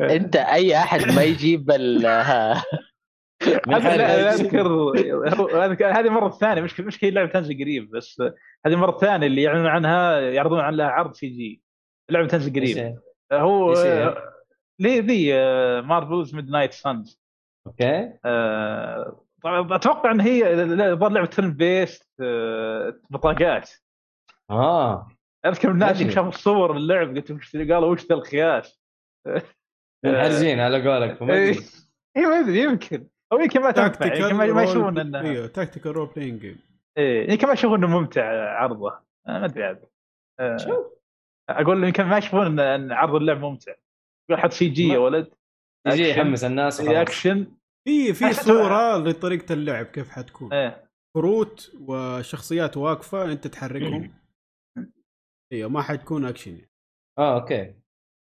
أنت 0.16 0.36
أي 0.36 0.76
أحد 0.76 1.00
ما 1.12 1.22
يجيب 1.22 1.70
ال 1.70 2.06
أذكر 5.64 5.86
هذه 5.86 6.06
المره 6.06 6.26
الثانية 6.26 6.62
مش 6.62 6.80
مش 6.80 7.04
هي 7.04 7.08
اللعبة 7.08 7.30
تنزل 7.30 7.54
قريب 7.54 7.90
بس 7.90 8.22
هذه 8.66 8.72
المره 8.72 8.90
الثانية 8.90 9.26
اللي 9.26 9.42
يعلنون 9.42 9.66
عنها 9.66 10.20
يعرضون 10.20 10.60
عنها 10.60 10.86
عرض 10.86 11.12
CG 11.12 11.62
اللعبة 12.08 12.28
تنزل 12.28 12.52
قريب؟ 12.52 12.98
هو؟ 13.32 13.72
آه، 13.72 14.16
ليه 14.78 15.00
ذي 15.00 15.32
Marvel's 15.82 16.34
Midnight 16.34 16.72
Suns 16.72 17.20
okay. 17.66 18.12
طبعا 19.42 19.76
أتوقع 19.76 20.10
إن 20.10 20.20
هي 20.20 20.54
الظاهر 20.62 21.12
لعبة 21.12 21.26
turn-based 21.26 22.22
بطاقات. 23.10 23.70
آه. 24.50 25.08
أذكر. 25.46 25.70
اللي 25.70 26.10
شافوا 26.10 26.28
الصور 26.28 26.76
اللعب 26.76 27.16
قلت 27.16 27.30
وش 27.30 27.56
قالوا 27.56 27.92
وش 27.92 28.06
ذا 28.06 28.14
الخياس 28.14 28.80
منحرجين 30.04 30.60
على 30.60 30.88
قولك 30.88 31.16
فما 31.16 31.34
إيه. 31.34 31.54
اي 32.16 32.26
ما 32.26 32.40
أدري 32.40 32.62
يمكن. 32.62 33.06
أو 33.32 33.40
يمكن 33.40 33.60
ما 33.60 33.70
تنفع 33.70 34.14
يمكن 34.14 34.34
ما 34.34 34.62
يشوفون 34.62 34.98
انه 34.98 35.20
إيوه 35.20 35.46
tactical 35.46 35.96
role-playing 35.96 36.40
game 36.40 36.58
إيه 36.98 37.30
يمكن 37.30 37.46
ما 37.46 37.52
يشوفون 37.52 37.84
إنه 37.84 37.98
ممتع 37.98 38.54
عرضه. 38.58 38.88
آه، 38.90 39.02
ما 39.26 39.44
أدري 39.44 39.64
عاد. 39.64 39.84
آه، 40.40 40.56
شوف. 40.56 40.86
أقول 41.50 41.84
يمكن 41.84 42.04
ما 42.04 42.18
يشوفون 42.18 42.60
ان 42.60 42.92
عرض 42.92 43.14
اللعب 43.14 43.40
ممتع. 43.40 43.72
يقول 44.30 44.42
حط 44.42 44.52
CG 44.52 44.88
يا 44.88 44.98
ولد. 44.98 45.34
يجي. 45.86 46.10
يحمس 46.10 46.44
الناس 46.44 46.80
إيه، 46.80 47.02
اكشن 47.02 47.46
في 47.84 48.14
في 48.14 48.32
صورة 48.32 48.98
لطريقة 48.98 49.52
اللعب 49.52 49.86
كيف 49.86 50.10
حتكون. 50.10 50.52
إيه. 50.52 50.90
كروت 51.16 51.72
وشخصيات 51.80 52.76
واقفة 52.76 53.32
أنت 53.32 53.46
تحركهم. 53.46 54.14
أيوه 55.52 55.70
ما 55.70 55.82
حتكون 55.82 56.24
أكشن 56.24 56.50
يعني. 56.50 56.70
آه 57.18 57.40
أوكي. 57.40 57.74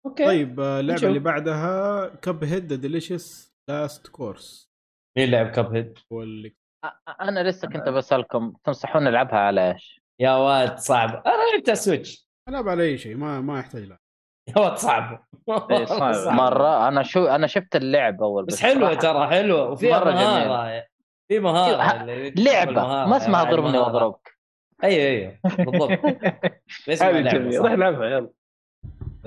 أوكي. 0.06 0.24
طيب 0.26 0.60
آه، 0.60 0.80
اللعبة 0.80 0.98
نشوف. 0.98 1.08
اللي 1.08 1.20
بعدها 1.20 2.06
Cuphead 2.08 2.72
Delicious 2.72 3.54
Last 3.68 4.06
Course 4.06 4.70
مين 5.18 5.30
لعب 5.30 5.50
Cuphead؟ 5.50 5.98
واللي 6.10 6.56
أنا 7.20 7.48
لسه 7.48 7.68
كنت 7.68 7.88
بسألكم 7.88 8.52
تنصحون 8.64 9.04
نلعبها 9.04 9.38
على 9.38 9.72
إيش؟ 9.72 10.00
يا 10.20 10.32
واد 10.32 10.78
صعب. 10.78 11.08
أنا 11.08 11.52
لعبت 11.52 11.68
على 11.68 11.76
Switch 11.76 12.28
ألعب 12.48 12.68
على 12.68 12.82
أي 12.82 12.98
شيء 12.98 13.16
ما 13.16 13.40
ما 13.40 13.58
يحتاج 13.58 13.82
لا 13.82 13.98
يا 14.56 14.58
واد 14.62 14.76
صعب 14.76 15.24
إيه،. 15.70 15.86
مرة 16.42 16.88
أنا 16.88 17.02
شو 17.02 17.26
أنا 17.26 17.46
شفت 17.46 17.76
اللعب 17.76 18.22
أول 18.22 18.44
بس 18.44 18.62
حلوة 18.62 18.98
صراحة 18.98 19.00
ترى 19.00 19.26
حلوة 19.28 19.70
وفيها 19.70 19.98
مرة 20.00 20.10
مهارة 20.12 20.84
في 21.28 21.38
مهارة 21.40 21.82
ها- 21.82 22.02
اللي- 22.02 22.30
لعبة 22.30 22.72
ما 23.06 23.16
اسمها 23.16 23.42
يعني 23.42 23.54
ضربني 23.54 23.72
مهارة. 23.72 23.84
وأضربك 23.94 24.34
أيوه 24.84 25.04
أيوه 25.04 25.38
بالضبط 25.44 25.90
صح. 26.98 27.06
روح 27.62 27.72
العبها 27.72 28.06
يلا 28.08 28.30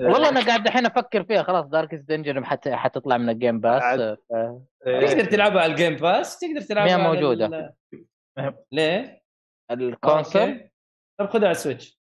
والله 0.00 0.28
أنا 0.28 0.46
قاعد 0.46 0.66
الحين 0.66 0.86
أفكر 0.86 1.24
فيها 1.24 1.42
خلاص 1.42 1.64
Darkest 1.66 2.08
Dungeon 2.08 2.44
حت... 2.44 2.68
حتطلع 2.68 3.16
من 3.16 3.28
ال 3.28 3.34
Game 3.34 3.60
Pass 3.60 3.82
عاد. 3.82 4.18
ف... 4.30 4.32
إيه. 4.86 5.06
تقدر 5.06 5.24
تلعبها 5.24 5.62
على 5.62 5.72
ال 5.72 5.77
Game 5.77 5.96
Pass 5.96 6.38
تقدر 6.38 6.60
تلعبها 6.60 6.96
هي. 6.96 7.20
ال- 7.44 7.72
مهم. 8.38 8.54
ليه؟ 8.72 9.22
ال 9.70 9.79
console 9.79 10.42
okay. 10.42 10.70
طب 11.20 11.28
خذها 11.30 11.42
على 11.44 11.50
ال 11.50 11.57
Switch 11.57 11.97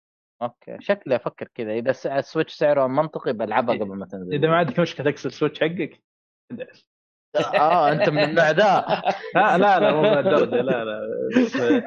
okay. 0.45 0.77
شكلي 0.79 1.15
أفكر 1.15 1.47
كذا. 1.55 1.71
إذا 1.73 1.91
س- 1.91 2.07
ال 2.07 2.14
Switch 2.14 2.53
سعره 2.53 2.87
منطقي 2.87 3.33
بلعبها 3.33 3.75
قبل 3.75 3.87
ما 3.95 4.05
تنزل. 4.05 4.33
إذا 4.33 4.47
ما 4.47 4.55
عندك 4.55 4.79
مشكلة 4.79 5.11
تكسر 5.11 5.29
ال 5.29 5.34
Switch 5.34 5.59
حقك؟ 5.59 6.01
آه 7.59 7.91
أنت 7.91 8.09
من 8.09 8.23
النوع 8.23 8.51
ذا. 8.51 8.85
لا 9.35 9.57
لا 9.57 9.79
لا 9.79 9.93
مو 9.95 10.01
لهالدرجه 10.01 10.61
لا 10.61 10.83
لا. 10.85 11.01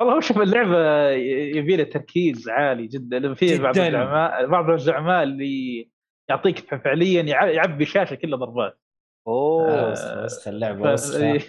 والله 0.00 0.14
هو 0.16 0.20
شوف 0.20 0.38
اللعبة 0.38 1.10
يبي 1.56 1.76
لها 1.76 1.84
تركيز 1.84 2.48
عالي 2.48 2.86
جدا. 2.86 3.34
في 3.34 3.58
بعض. 3.58 3.78
الزعماء 3.78 4.46
بعض 4.46 4.70
الزعماء 4.70 5.22
اللي 5.22 5.90
يعطيك 6.30 6.74
فعليا 6.74 7.22
يع- 7.22 7.48
يعبي 7.50 7.84
الشاشه 7.84 8.14
كلها 8.14 8.38
ضربات. 8.38 8.80
أوه 9.28 9.90
بس 9.90 10.04
بس 10.04 10.48
اللعبة 10.48 10.92
بس 10.92 11.14
إيه. 11.14 11.40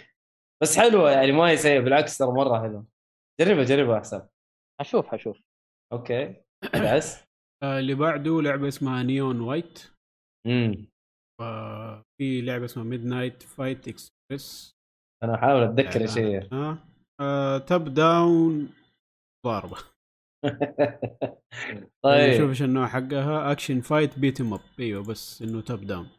بس 0.61 0.79
حلوة 0.79 1.11
يعني 1.11 1.31
ما 1.31 1.49
هي 1.49 1.57
سيئة 1.57 1.79
بالعكس 1.79 2.17
ترى 2.17 2.27
مرة 2.31 2.61
حلوة. 2.61 2.85
جربها 3.41 3.63
جربها 3.63 3.97
أحسن. 3.97 4.27
أشوف 4.81 5.13
أشوف. 5.13 5.37
okay. 5.93 6.35
بس. 6.95 7.23
آه، 7.63 7.79
اللي 7.79 7.93
بعده 7.95 8.41
لعبة 8.41 8.67
اسمها 8.67 9.03
Neon 9.03 9.41
White 9.41 9.91
امم 10.47 10.87
في 12.17 12.41
لعبة 12.41 12.65
اسمها 12.65 12.85
Midnight 12.85 13.43
Fight 13.43 13.87
Express 13.87 14.75
أنا 15.23 15.35
أحاول 15.35 15.63
أتذكر 15.63 16.01
إيش 16.01 16.17
هي 16.17 16.49
آه 17.21 17.57
top 17.57 17.93
down 17.93 18.69
مضاربة. 19.45 19.77
شوف 21.67 21.89
طيب. 22.03 22.49
إيش 22.49 22.61
النوع 22.61 22.87
حقها. 22.87 23.51
action 23.51 23.81
fight 23.81 24.19
beat 24.19 24.41
up 24.41 24.59
أيوه 24.79 25.03
بس 25.03 25.41
إنه 25.41 25.61
top 25.61 25.81
down 25.87 26.09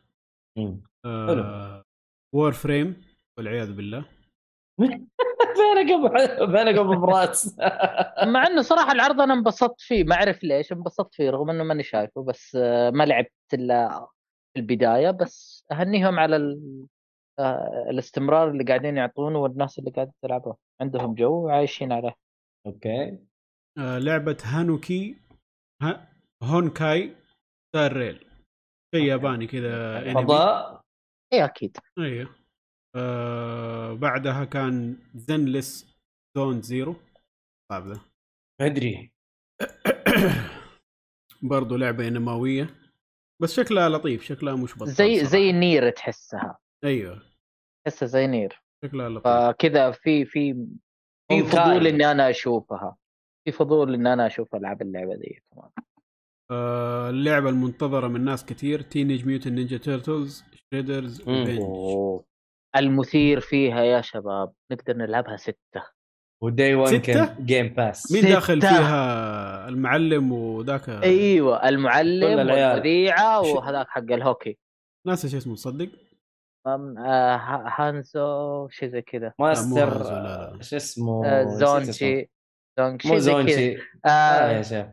مم. 0.59 0.81
آه 1.07 1.82
Warframe 2.35 3.03
والعياذ 3.39 3.73
بالله. 3.73 4.05
فين 5.59 5.93
ابو 5.94 6.09
فين 6.56 6.68
ابو 6.78 7.06
براس؟ 7.06 7.56
مع 8.35 8.47
إنه 8.47 8.62
صراحة 8.62 8.93
العرض 8.93 9.20
أنا 9.20 9.35
انبسطت 9.35 9.80
فيه 9.80 10.05
ما 10.05 10.14
أعرف 10.14 10.44
ليش 10.44 10.72
انبسطت 10.72 11.14
فيه 11.14 11.30
رغم 11.30 11.51
إنه 11.51 11.64
ماني 11.64 11.82
شايفه 11.82 12.22
بس 12.22 12.56
آه، 12.60 12.90
ما 12.90 13.05
لعبت 13.05 13.32
إلا 13.55 14.06
في 14.55 14.60
البداية 14.60 15.10
بس 15.10 15.64
أهنيهم 15.72 16.18
على 16.18 16.36
ال... 16.36 16.86
آه، 17.39 17.86
الاستمرار 17.90 18.51
اللي 18.51 18.64
قاعدين 18.64 18.97
يعطونه 18.97 19.39
والناس 19.39 19.78
اللي 19.78 19.90
قاعدة 19.90 20.12
تلعبه. 20.22 20.56
عندهم 20.80 21.14
جو 21.14 21.47
وعايشين 21.47 21.93
عليه. 21.93 22.14
okay. 22.66 23.19
آه 23.78 23.98
لعبة 23.98 24.36
هانوكي 24.44 25.16
ها 25.82 26.12
Honkai 26.43 27.16
Star 27.69 27.93
Rail. 27.93 28.24
شيء 28.94 29.05
ياباني 29.05 29.47
كذا 29.47 30.14
فضاء؟ 30.14 30.80
إيه 31.32 31.44
أكيد. 31.44 31.76
أيوه 31.98 32.38
آه 32.97 33.93
بعدها 33.94 34.44
كان 34.44 34.97
Zenless 35.15 35.97
Zone 36.36 36.62
Zero 36.62 36.97
صعب 37.73 37.86
ذا 37.89 38.01
ما 38.60 38.66
أدري. 38.66 39.12
برضو 41.43 41.77
لعبة 41.77 42.09
انماويه 42.09 42.74
بس 43.43 43.55
شكلها 43.55 43.89
لطيف 43.89 44.23
شكلها 44.23 44.56
مش 44.56 44.74
بطال 44.74 44.89
زي 44.89 45.16
صراحة. 45.16 45.31
زي 45.31 45.52
Nier 45.53 45.90
تحسها. 45.90 46.59
أيوه. 46.85 47.23
تحسها 47.86 48.06
زي 48.06 48.27
Nier. 48.27 48.62
شكلها 48.85 49.09
لطيف. 49.09 49.27
فكذا 49.27 49.90
في 49.90 50.24
في 50.24 50.66
في. 51.31 51.43
فضول 51.43 51.86
إني 51.86 52.10
أنا 52.10 52.31
أشوفها. 52.31 52.97
في 53.44 53.52
فضول 53.52 53.94
إني 53.94 54.12
أنا 54.12 54.27
أشوف 54.27 54.55
ألعاب 54.55 54.82
اللعبة 54.82 55.15
دي 55.15 55.43
كمان. 55.52 55.70
آه 56.51 57.10
اللعبة 57.10 57.48
المنتظرة 57.48 58.09
من 58.09 58.24
ناس 58.24 58.44
كثير 58.44 58.81
Teenage 58.82 59.27
Mutant 59.27 59.55
Ninja 59.55 59.77
Turtles 59.78 60.45
Shredder's 60.55 61.28
مم. 61.28 62.20
المثير 62.77 63.40
فيها 63.40 63.82
يا 63.85 64.01
شباب 64.01 64.53
نقدر 64.73 64.97
نلعبها 64.97 65.36
ستة. 65.36 65.99
و 66.43 66.51
Day 66.51 66.74
1 66.74 66.89
ستة؟ 66.95 67.01
كان 67.12 67.47
Game 67.47 67.69
Pass 67.69 68.12
مين 68.12 68.23
ستة. 68.23 68.31
داخل 68.35 68.61
فيها؟ 68.61 69.69
المعلم 69.69 70.32
وذاك 70.32 70.89
أيوه 70.89 71.69
المعلم. 71.69 72.39
والمذيعة 72.39 73.40
وهذاك 73.40 73.89
حق 73.89 74.12
الهوكي. 74.12 74.59
ناس 75.07 75.24
إيش 75.24 75.35
اسمه 75.35 75.55
تصدق؟ 75.55 75.89
آه 76.66 77.36
ها- 77.36 77.74
هانزو 77.77 78.69
شيء 78.69 78.89
زي 78.89 79.03
كذا. 79.03 79.32
ماستر 79.39 79.89
اسمه؟ 79.89 80.03
آه 80.07 80.59
اسمه. 80.77 81.45
زونشي. 81.45 82.31
زونشي 82.78 83.09
مو 83.09 83.19
زونشي. 83.19 83.77
آه 84.07 84.62
شيخ. 84.62 84.86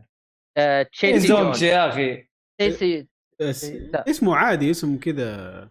آه 0.56 0.82
تشيسي 0.82 1.28
جون 1.28 1.36
زونشي 1.44 1.66
يا 1.66 1.88
أخي. 1.88 2.28
تشيسي 2.60 3.08
اس... 3.40 3.64
لا. 3.64 4.10
اسمه 4.10 4.36
عادي 4.36 4.70
اسم 4.70 4.98
كذا. 4.98 5.70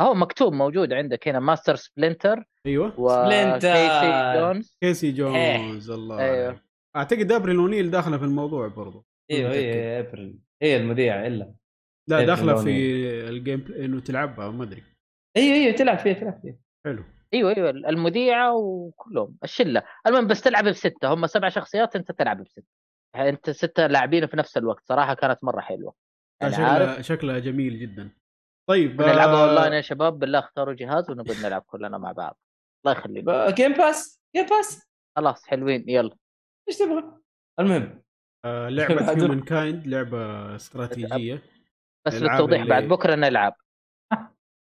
هو 0.00 0.14
مكتوب 0.14 0.52
موجود 0.52 0.92
عندك 0.92 1.28
هنا 1.28 1.40
Master 1.40 1.74
Splinter 1.74 2.44
أيوه. 2.66 3.00
و 3.00 3.23
Casey 3.23 4.38
Jones 4.40 4.76
Casey 4.80 5.12
Jones 5.12 5.90
الله. 5.90 6.16
عليك. 6.16 6.60
أعتقد 6.96 7.32
April 7.32 7.56
O'Neil 7.56 7.90
داخلة 7.90 8.18
في 8.18 8.24
الموضوع 8.24 8.68
برضو. 8.68 9.06
أيوه. 9.30 9.52
هي 9.52 10.00
ابريل 10.00 10.38
هي 10.62 10.76
المذيعه 10.76 11.26
إلا. 11.26 11.54
لا 12.08 12.24
داخلة 12.24 12.54
في. 12.54 12.70
ال 13.28 13.60
gameplay 13.60 13.84
إنه 13.84 14.00
تلعبها 14.00 14.50
ما 14.50 14.64
أدري. 14.64 14.82
أيوه 15.36 15.54
أيوه 15.56 15.76
تلعب 15.76 15.98
فيها 15.98 16.12
تلعب 16.12 16.40
فيها 16.42 16.56
حلو. 16.86 17.04
أيوه 17.34 17.56
أيوه 17.56 17.70
المذيعه 17.70 18.56
وكلهم 18.56 19.36
الشلة. 19.44 19.82
المهم 20.06 20.26
بس 20.26 20.40
تلعب 20.40 20.64
بستة. 20.64 21.14
هم 21.14 21.26
سبع 21.26 21.48
شخصيات 21.48 21.96
أنت 21.96 22.12
تلعب 22.12 22.42
بستة. 22.42 22.62
أنت 23.16 23.50
ستة 23.50 23.86
لاعبين 23.86 24.26
في 24.26 24.36
نفس 24.36 24.56
الوقت. 24.56 24.82
صراحة 24.86 25.14
كانت 25.14 25.44
مرة 25.44 25.60
حلوة. 25.60 25.94
يعني 26.42 26.54
عارف 26.54 26.88
شكلها 26.88 27.02
شكلها 27.02 27.38
جميل 27.38 27.78
جدا. 27.78 28.10
طيب 28.68 29.02
نلعبها 29.02 29.34
آه، 29.34 29.48
أونلاين 29.48 29.72
يا 29.72 29.80
شباب 29.80 30.18
بالله 30.18 30.38
اختاروا 30.38 30.74
جهاز 30.74 31.10
ونقعد 31.10 31.36
نلعب 31.46 31.62
كلنا 31.62 31.98
مع 31.98 32.12
بعض. 32.12 32.38
الله 32.86 32.98
يخليك. 32.98 33.24
Game 33.54 33.72
Pass 33.72 34.20
Game 34.36 34.46
Pass 34.46 34.88
خلاص 35.16 35.46
حلوين 35.46 35.84
يلا. 35.88 36.16
إيش 36.68 36.78
تبغى؟ 36.78 37.04
المهم. 37.60 38.02
آه 38.44 38.68
لعبة. 38.68 38.94
Humankind 39.10 39.86
لعبة 39.86 40.54
استراتيجية. 40.56 41.42
بس 42.06 42.14
للتوضيح 42.14 42.60
اللي- 42.60 42.70
بعد 42.70 42.82
بكرة 42.84 43.14
نلعب. 43.14 43.54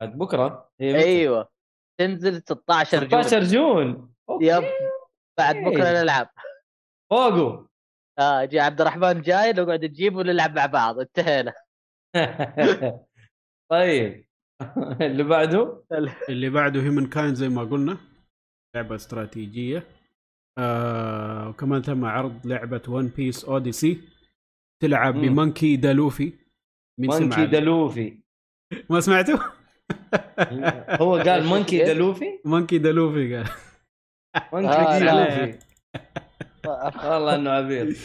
بعد 0.01 0.17
بكرة؟ 0.17 0.71
متى؟ 0.81 0.95
أيوه. 0.97 1.49
تنزل 1.99 2.41
16 2.41 3.03
جون. 3.07 3.23
16 3.23 3.43
جون. 3.43 4.13
أوكي. 4.29 4.45
يب. 4.45 4.63
بعد 5.39 5.55
بكرة 5.55 5.87
إيه. 5.89 6.01
نلعب. 6.03 6.29
فوقه 7.11 7.67
آه 8.19 8.45
جي 8.45 8.59
عبد 8.59 8.81
الرحمن 8.81 9.21
جاي 9.21 9.53
نقعد 9.53 9.85
نجيب 9.85 10.15
ونلعب 10.15 10.55
مع 10.55 10.65
بعض. 10.65 10.99
انتهينا. 10.99 11.53
طيب. 13.71 14.25
اللي 15.01 15.23
بعده؟ 15.23 15.83
اللي 16.29 16.49
بعده 16.49 16.81
Humankind 16.81 17.35
زي 17.35 17.49
ما 17.49 17.63
قلنا. 17.63 17.97
لعبة 18.75 18.95
استراتيجية. 18.95 19.83
آه 20.57 21.49
وكمان 21.49 21.81
تم 21.81 22.05
عرض 22.05 22.47
لعبة 22.47 22.81
One 22.87 23.07
Piece 23.07 23.45
Odyssey 23.45 24.01
تلعب 24.81 25.15
مم. 25.15 25.21
ب 25.21 25.29
Monkey 25.29 25.75
D. 25.75 25.90
Luffy. 25.90 26.33
Monkey 26.99 27.45
D. 27.45 27.66
Luffy 27.66 28.17
ما 28.89 28.99
سمعته؟ 28.99 29.39
هو 31.01 31.15
قال 31.15 31.45
Monkey 31.45 31.81
إيش؟ 31.81 31.89
D. 31.89 31.99
Luffy 31.99 32.25
Monkey 32.45 32.77
D. 32.77 32.94
Luffy 32.94 33.35
قال. 33.35 33.49
Monkey 34.53 34.67
آه، 34.67 34.99
لا. 34.99 35.45
D. 35.45 35.49
Luffy 35.49 35.59
والله 37.09 37.35
إنه 37.35 37.49
عبيط. 37.49 37.97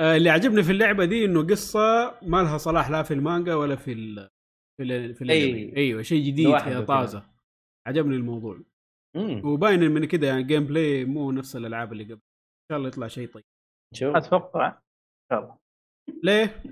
آه 0.00 0.16
اللي 0.16 0.30
عجبني 0.30 0.62
في 0.62 0.72
اللعبة 0.72 1.04
دي 1.04 1.24
إنه 1.24 1.46
قصة 1.46 2.14
ما 2.22 2.42
لها 2.42 2.58
صلة 2.58 2.90
لا 2.90 3.02
في 3.02 3.14
المانجا 3.14 3.54
ولا 3.54 3.76
في 3.76 3.92
في 4.78 4.82
ال 4.82 5.14
في. 5.14 5.24
الانمي 5.24 5.76
أيوه 5.76 6.02
شيء 6.02 6.26
جديد 6.26 6.56
كذا. 6.58 6.84
طازة 6.84 7.30
عجبني 7.88 8.16
الموضوع 8.16 8.60
مم. 9.16 9.42
وباين 9.44 9.80
من 9.90 10.04
كده 10.04 10.26
يعني 10.26 10.42
gameplay 10.42 11.04
مو 11.04 11.32
نفس 11.32 11.56
الألعاب 11.56 11.92
اللي 11.92 12.04
قبل 12.04 12.12
إن 12.12 12.20
شاء 12.72 12.78
الله 12.78 12.88
يطلع 12.88 13.06
شيء 13.08 13.28
طيب 13.28 13.44
شوف 13.94 14.16
أتوقع 14.16 14.66
إن 14.68 14.74
شاء 15.32 15.40
الله 15.42 15.58
ليه؟ 16.22 16.62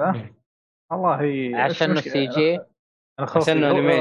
ها؟ 0.00 0.34
والله 0.92 1.50
عشان 1.56 1.90
مش- 1.94 1.98
CG 1.98 2.58
أنا 3.22 3.26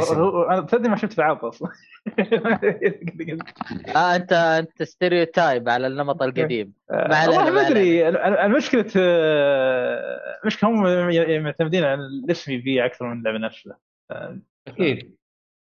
خلاص. 0.01 0.11
هو- 0.11 0.43
أنا 0.43 0.61
تصدق 0.61 0.89
ما 0.89 0.95
شفت 0.95 1.19
العاب 1.19 1.45
أصلا. 1.45 1.69
آه 3.95 4.15
انت 4.15 4.33
أنت 4.33 4.83
stereotype 4.83 5.69
على 5.69 5.87
النمط 5.87 6.21
القديم. 6.21 6.73
والله 6.89 7.49
ما. 7.51 7.67
أدري. 7.67 8.09
المشكلة 8.45 8.85
المشكلة 10.43 10.69
هم 10.69 10.83
معتمدين 11.43 11.83
على 11.83 11.99
الاسم 12.01 12.61
في 12.61 12.85
أكثر 12.85 13.05
من 13.07 13.17
اللعبه 13.19 13.37
نفسها. 13.37 13.77
أكيد. 14.67 15.15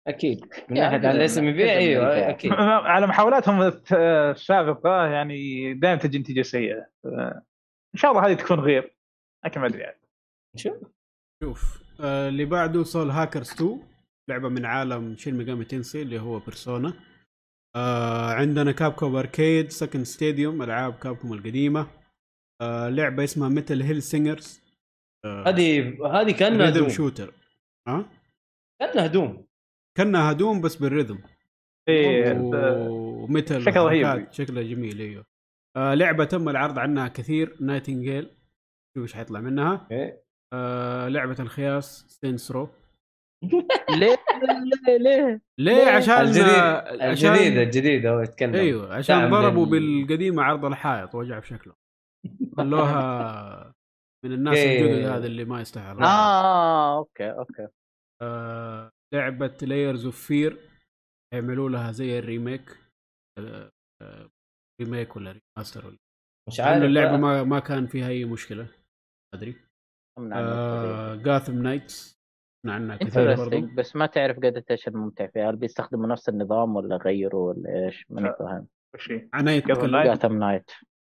أكيد. 0.07 0.45
من 0.69 0.77
يعني 0.77 0.95
ناحية 0.97 1.07
على 1.07 1.17
الاسم 1.17 1.43
من 1.43 1.59
أيوه. 1.59 2.29
أكيد. 2.29 2.51
على 2.53 3.07
محاولاتهم 3.07 3.71
السابقة 3.93 5.05
يعني 5.07 5.73
دائما 5.73 5.99
تجي 5.99 6.19
نتيجة 6.19 6.41
سيئة. 6.41 6.85
إن 7.05 7.95
شاء 7.95 8.11
الله 8.11 8.27
هذه 8.27 8.33
تكون 8.33 8.59
غير. 8.59 8.95
لكن 9.45 9.61
ما 9.61 9.67
أدري 9.67 9.81
يعني. 9.81 9.99
شوف. 10.55 10.73
شوف. 11.43 11.88
آه 11.99 12.29
اللي 12.29 12.45
بعده 12.45 12.83
Soul 12.83 13.09
Hackers 13.09 13.51
2 13.51 13.79
لعبة 14.29 14.49
من 14.49 14.65
عالم 14.65 15.17
Shin 15.17 15.35
Megami 15.35 15.65
Tensei 15.65 16.01
اللي 16.01 16.19
هو 16.19 16.39
Persona 16.39 16.93
آه 17.75 18.31
عندنا 18.33 18.71
Capcom 18.71 19.15
Arcade 19.15 19.71
Second 19.71 20.03
Stadium 20.03 20.61
ألعاب 20.61 20.93
Capcom 20.93 21.33
القديمة. 21.33 21.87
آه 22.61 22.89
لعبة 22.89 23.23
اسمها 23.23 23.49
Metal 23.49 23.81
Hellsinger 23.83 24.61
هذه 25.25 25.97
هذه 26.05 26.31
كأنها 26.31 26.65
rhythm 26.65 26.89
shooter 26.89 27.33
ها؟ 27.87 28.05
كأنها 28.79 29.07
Doom. 29.07 29.47
كأنها 29.97 30.33
Doom 30.33 30.61
بس 30.61 30.75
بال 30.75 30.85
rhythm. 30.85 31.19
في 31.85 32.31
و 32.89 33.01
metal 33.01 33.61
شكلها 33.61 33.83
رهيب. 33.83 34.31
شكلها 34.31 34.63
جميل 34.63 34.99
إيوه. 34.99 35.25
آه 35.77 35.93
لعبة 35.93 36.25
تم 36.25 36.49
العرض 36.49 36.79
عنها 36.79 37.07
كثير 37.07 37.57
Nightingale 37.61 38.29
شوف 38.95 39.03
إيش 39.03 39.13
حيطلع 39.13 39.39
منها. 39.39 39.73
أوكي. 39.91 40.28
آه 40.53 41.07
لعبة 41.07 41.35
الخياس 41.39 42.05
Saints 42.21 42.53
Row 42.53 42.69
ليه؟ 43.99 44.15
ليه؟ 44.87 44.97
ليه؟ 44.97 45.41
ليه؟ 45.59 45.91
عشان 45.91 46.13
الجديد 46.21 47.01
عشان 47.01 47.29
الجديده 47.31 47.61
الجديده 47.63 48.09
هو 48.09 48.19
يتكلم. 48.19 48.55
أيوه 48.55 48.95
عشان 48.95 49.29
ضربوا 49.29 49.65
بالقديمة 49.65 50.43
عرض 50.43 50.65
الحائط 50.65 51.15
وجع 51.15 51.39
في 51.39 51.47
شكله. 51.47 51.73
خلوها 52.57 53.73
من 54.25 54.31
الناس. 54.33 54.57
الجدد 54.57 55.05
هذا 55.05 55.25
اللي 55.27 55.45
ما 55.45 55.61
يستحق 55.61 56.01
آه. 56.01 56.97
أوكي 56.97 57.31
أوكي. 57.31 57.67
آه 58.21 58.91
لعبة 59.13 59.57
Layers 59.61 60.05
of 60.05 60.25
Fear 60.27 60.57
يعملوا 61.33 61.69
لها 61.69 61.91
زي 61.91 62.19
ال 62.19 62.27
remake 62.27 62.77
آه 63.39 63.69
آه 64.01 64.29
remake 64.81 65.15
ولا 65.15 65.31
remaster 65.57 65.87
ولا 65.87 65.97
مش 66.49 66.59
عارف 66.59 66.83
اللعبة 66.83 67.17
ما 67.17 67.43
ما 67.43 67.59
كان 67.59 67.87
فيها 67.87 68.07
أي 68.09 68.25
مشكلة. 68.25 68.63
ما 68.63 68.69
أدري. 69.39 69.55
آه 70.33 71.15
Gotham 71.15 71.61
Knights 71.61 72.19
عنها 72.65 72.97
كثير 72.97 73.35
برضو. 73.35 73.67
بس 73.77 73.95
ما 73.95 74.05
تعرف 74.05 74.37
قد 74.37 74.63
إيش 74.71 74.87
الممتع 74.87 75.27
فيها. 75.27 75.49
هل 75.49 75.55
بيستخدموا 75.55 76.07
نفس 76.07 76.29
النظام 76.29 76.75
ولا 76.75 76.97
غيروا 76.97 77.53
ولا 77.53 77.85
إيش؟ 77.85 78.05
ماني 78.09 78.33
فاهم. 78.39 78.67
Gotham 78.97 79.89
Knight. 79.89 80.05
Gotham 80.05 80.39
Knight 80.39 80.71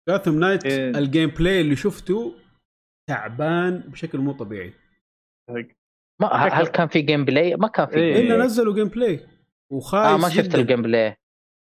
Gotham 0.09 0.39
Knight 0.39 0.67
إيه. 0.67 0.91
ال 0.91 1.31
gameplay 1.31 1.61
اللي 1.61 1.77
شفته 1.77 2.35
تعبان 3.09 3.79
بشكل 3.79 4.19
مو 4.19 4.33
طبيعي. 4.33 4.73
ما 6.21 6.29
هل 6.29 6.67
كان 6.67 6.89
في 6.89 7.03
gameplay؟ 7.03 7.57
ما 7.57 7.69
كان 7.69 7.87
في 7.87 7.97
إيه. 7.97 8.21
إلا. 8.21 8.45
نزلوا 8.45 8.75
gameplay 8.75 9.27
وخايس 9.73 10.07
آه 10.07 10.17
ما 10.17 10.29
شفت. 10.29 10.55
ال 10.55 10.83
gameplay 10.83 11.17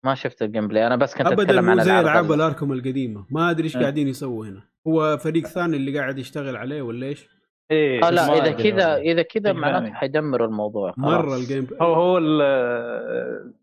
ما 0.05 0.15
شفت 0.15 0.41
ال 0.41 0.67
gameplay 0.67 0.87
أنا 0.87 0.95
بس 0.95 1.15
كنت 1.15 1.27
ابدا 1.27 1.43
أتكلم 1.43 1.69
عن 1.69 1.77
مو 1.77 1.83
زي 1.83 1.91
العاب 1.91 2.05
ألعاب 2.05 2.25
ال- 2.31 2.35
ال 2.35 2.40
Arkham 2.40 2.71
القديمة 2.73 3.25
ما 3.29 3.49
أدري 3.49 3.63
إيش 3.63 3.75
آه. 3.77 3.79
قاعدين 3.81 4.07
يسووا 4.07 4.45
هنا 4.45 4.61
هو 4.87 5.17
فريق 5.17 5.47
ثاني 5.47 5.77
اللي 5.77 5.99
قاعد 5.99 6.17
يشتغل 6.19 6.55
عليه 6.55 6.81
ولا 6.81 7.07
إيش 7.07 7.29
إيه 7.71 8.07
آه 8.07 8.09
لا 8.09 8.33
إذا 8.37 8.51
كذا. 8.51 8.95
إذا 8.97 9.21
كذا 9.21 9.49
إيه، 9.51 9.55
معناته. 9.57 9.93
حيدمروا 9.93 10.47
الموضوع 10.47 10.91
خلاص. 10.91 11.07
مرة 11.07 11.35
ال 11.35 11.65
gameplay 11.65 11.79
هو 11.81 11.93
هو 11.93 12.17
ال- 12.17 13.53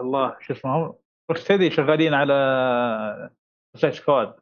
الله 0.00 0.36
شو 0.40 0.52
اسمه 0.52 0.70
هو 0.74 0.94
Rocksteady 1.30 1.70
شغالين 1.70 2.14
على 2.14 3.30
Suicide 3.76 3.92
Squad 3.94 4.34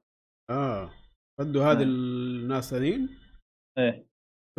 آه 0.51 0.91
ردوا 1.41 1.65
هذه 1.65 1.81
آه. 1.81 1.83
الناس 1.83 2.71
ثانيين 2.71 3.09
إيه 3.79 4.07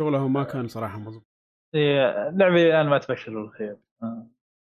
شغلهم 0.00 0.32
ما 0.32 0.44
كان 0.44 0.68
صراحة 0.68 0.98
مضبوط 0.98 1.26
إيه، 1.74 2.28
اللعبه 2.28 2.62
الآن 2.62 2.86
ما 2.88 2.98
تبشر 2.98 3.42
بالخير 3.42 3.76
آه. 4.02 4.26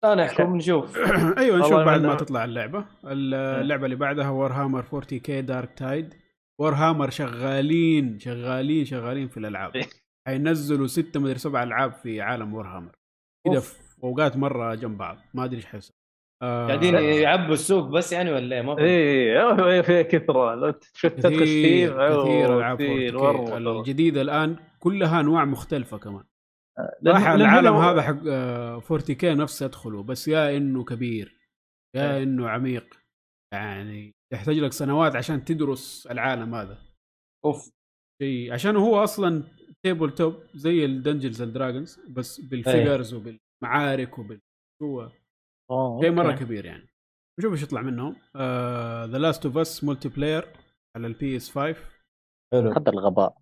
لا 0.05 0.15
نحكم 0.15 0.57
نشوف 0.57 0.97
أيوه 1.39 1.59
نشوف 1.59 1.73
بعد 1.73 2.01
ما- 2.03 2.15
تطلع 2.15 2.45
اللعبة 2.45 2.85
اللعبة 3.05 3.85
اللي 3.85 3.97
بعدها 3.97 4.31
Warhammer 4.31 4.85
40 4.93 5.03
K 5.21 5.43
Darktide 5.43 6.15
Warhammer 6.59 7.11
شغالين 7.11 8.19
شغالين 8.19 8.85
شغالين 8.85 9.29
في 9.29 9.37
الألعاب 9.37 9.77
إيه. 9.77 9.83
حينزلوا 10.27 10.87
ستة 10.87 11.21
مدري 11.21 11.39
سبع 11.39 11.63
ألعاب 11.63 11.93
في 11.93 12.21
عالم 12.21 12.55
Warhammer 12.55 12.93
كذا. 13.47 13.61
في 13.61 13.75
اوقات 14.05 14.37
مرة 14.37 14.75
جنب 14.75 14.99
بعض 14.99 15.19
ما 15.35 15.45
أدري 15.45 15.57
إيش 15.57 15.67
حيصير 15.67 15.97
آه 16.43 16.67
قاعدين 16.67 16.95
يعبوا 16.95 17.55
السوق 17.55 17.89
بس 17.89 18.13
يعني 18.13 18.33
ولا 18.33 18.57
إيه؟ 18.57 18.63
ما. 18.63 18.79
إيه 18.79 19.67
إيه، 19.67 19.81
في 19.83 20.05
كثره 20.05 20.55
لو 20.55 20.75
شفت 20.95 21.27
كثير 21.27 21.91
كثير 22.23 22.57
ألعاب 22.59 22.77
كثير 22.77 23.19
40K. 23.19 23.23
مرة. 23.23 23.59
الجديدة 23.81 24.23
الآن 24.23 24.57
كلها 24.79 25.21
أنواع 25.21 25.45
مختلفة 25.45 25.99
كمان 25.99 26.25
لأن- 26.81 27.05
صراحة 27.05 27.37
لأن 27.37 27.41
العالم 27.41 27.75
هذا 27.77 28.03
حق 28.03 28.27
آه، 28.29 28.79
40 28.91 29.01
كي 29.17 29.35
نفسه 29.35 29.67
ادخله 29.67 30.03
بس 30.03 30.29
يا 30.29 30.57
إنه 30.57 30.85
كبير 30.85 31.39
يا 31.97 32.17
إيه. 32.17 32.23
إنه 32.23 32.49
عميق 32.49 32.95
يعني 33.55 34.13
يحتاج 34.33 34.59
لك 34.59 34.73
سنوات 34.73 35.17
عشان 35.17 35.45
تدرس 35.45 36.07
العالم 36.11 36.55
هذا. 36.55 36.79
أوف. 37.45 37.71
شيء 38.23 38.53
عشان 38.53 38.77
هو 38.77 39.05
أصلا 39.05 39.43
tabletop 39.85 40.35
زي 40.55 40.85
ال 40.85 40.91
Dungeons 40.91 41.43
and 41.43 41.53
Dragons 41.53 42.01
بس 42.11 42.41
بال 42.41 42.57
figures 42.57 43.15
وبالمعارك 43.15 44.19
وبال 44.19 44.41
هو 44.83 45.13
أوه، 45.71 46.01
شيء 46.01 46.11
مرة 46.11 46.33
أوكي. 46.33 46.45
كبير 46.45 46.65
يعني. 46.65 46.89
نشوف 47.41 47.53
إيش 47.53 47.63
يطلع 47.63 47.83
منهم. 47.83 48.17
The 49.11 49.19
Last 49.19 49.47
of 49.47 49.57
Us 49.59 49.85
multiplayer 49.85 50.49
على 50.97 51.07
ال 51.07 51.37
PS 51.37 51.51
5 51.51 51.77
حلو. 52.53 52.71
هذا 52.73 52.91
الغباء. 52.91 53.37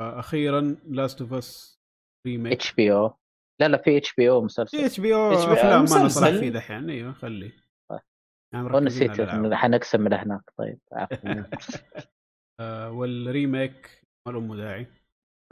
آه، 0.00 0.18
أخيرا 0.18 0.76
Last 0.84 1.20
of 1.20 1.32
Us 1.32 1.79
remake. 2.26 2.52
HBO. 2.52 3.16
لا 3.60 3.68
لا 3.68 3.76
في 3.76 3.96
HBO 3.96 4.42
مسلسل. 4.42 4.78
HBO 4.84 5.32
HBO 5.34 5.48
أفلام 5.48 5.70
ما 5.70 5.82
مسلسل. 5.82 6.04
نصلح 6.04 6.40
فيه 6.40 6.50
دحين. 6.50 6.90
إيوه 6.90 7.12
خليه 7.12 7.56
طيب. 7.90 8.00
يعني 8.54 8.66
ونسيت 8.66 9.20
حنقسم 9.54 10.00
من 10.00 10.12
هناك. 10.12 10.50
طيب 10.58 10.78
عفواً. 10.92 11.44
آه، 12.60 12.90
وال 12.90 13.19
remake 13.19 14.04
ما 14.28 14.32
له 14.32 14.56
داعي 14.56 14.86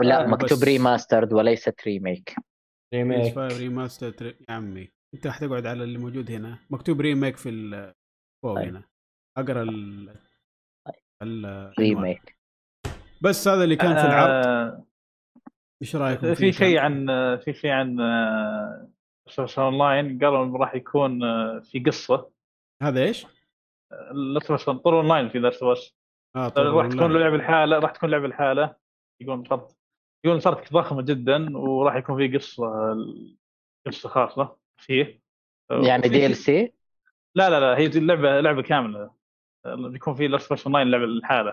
لا 0.03 0.25
آه، 0.25 0.27
مكتوب 0.27 0.63
remastered 0.63 1.33
وليست 1.33 1.81
remake 1.87 2.35
remake. 2.95 3.35
5 3.35 3.59
remaster 3.59 4.11
تري... 4.11 4.29
يا 4.29 4.55
عمي 4.55 4.93
أنت 5.15 5.29
حتقعد 5.29 5.67
على 5.67 5.85
اللي 5.85 5.99
موجود 5.99 6.31
هنا. 6.31 6.59
مكتوب 6.71 7.01
remake 7.01 7.37
في 7.37 7.49
ال- 7.49 7.95
فوق 8.45 8.55
طيب. 8.55 8.69
هنا. 8.69 8.83
أقرأ 9.39 9.63
ال... 9.63 10.15
طيب. 10.87 11.03
ال... 11.23 11.73
remake 11.79 12.39
بس 13.23 13.49
هذا 13.49 13.65
اللي 13.65 13.77
كان 13.77 13.95
في 13.97 14.05
العرض. 14.05 14.47
آه، 14.47 14.87
إيش 15.83 15.97
رأيكم 15.97 16.35
في 16.35 16.53
شيء؟ 16.53 16.79
عن 16.79 17.07
في 17.45 17.53
شيء 17.53 17.71
عن 17.71 18.01
اون 19.59 19.79
لاين 19.79 20.19
قالوا 20.19 20.45
إنه 20.45 20.57
راح 20.57 20.75
يكون 20.75 21.23
آه، 21.23 21.61
في 21.61 21.81
قصة. 21.81 22.31
هذا 22.83 23.03
إيش؟ 23.05 23.27
Last 24.13 24.53
of 24.53 24.59
Us 24.59 24.65
طور 24.65 24.97
اون 24.97 25.09
لاين 25.09 25.29
في 25.29 25.39
Last 25.39 25.65
of 25.65 25.80
Us 25.80 25.95
آه 26.37 26.49
طبعا 26.49 26.69
راح 26.69 26.87
تكون. 26.87 27.13
لعبة 27.13 27.37
لحالها 27.37 27.79
راح 27.79 27.91
تكون 27.91 28.11
لعبة 28.11 28.27
لحالها. 28.27 28.77
يقولون 29.21 29.45
شرط 29.45 29.79
يقولون 30.25 30.41
شرط 30.41 30.73
ضخمة 30.73 31.03
جدا 31.03 31.59
وراح 31.59 31.97
يكون 31.97 32.17
في 32.17 32.37
قصة 32.37 32.97
قصة 33.87 34.09
خاصة 34.09 34.57
فيه. 34.81 35.21
يعني 35.71 36.09
DLC 36.09 36.73
لا 37.35 37.51
لا 37.51 37.61
لا 37.61 37.79
هي 37.79 37.87
اللعبه 37.87 38.41
لعبة 38.41 38.63
كاملة. 38.63 39.11
بيكون 39.67 40.15
في 40.15 40.29
Last 40.29 40.51
of 40.51 40.61
Us 40.61 40.83
لعبة 40.83 41.05
لحالها. 41.05 41.53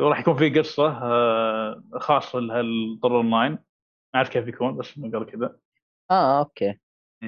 وراح 0.00 0.20
يكون 0.20 0.36
في 0.36 0.50
قصة 0.50 0.88
آه، 1.02 1.82
خاصة 1.94 2.38
لهالطور 2.40 3.22
ما 3.22 3.58
أعرف 4.14 4.28
كيف 4.28 4.48
يكون 4.48 4.76
بس 4.76 4.98
قال 5.12 5.26
كذا. 5.26 5.56
آه 6.10 6.38
أوكي. 6.38 6.74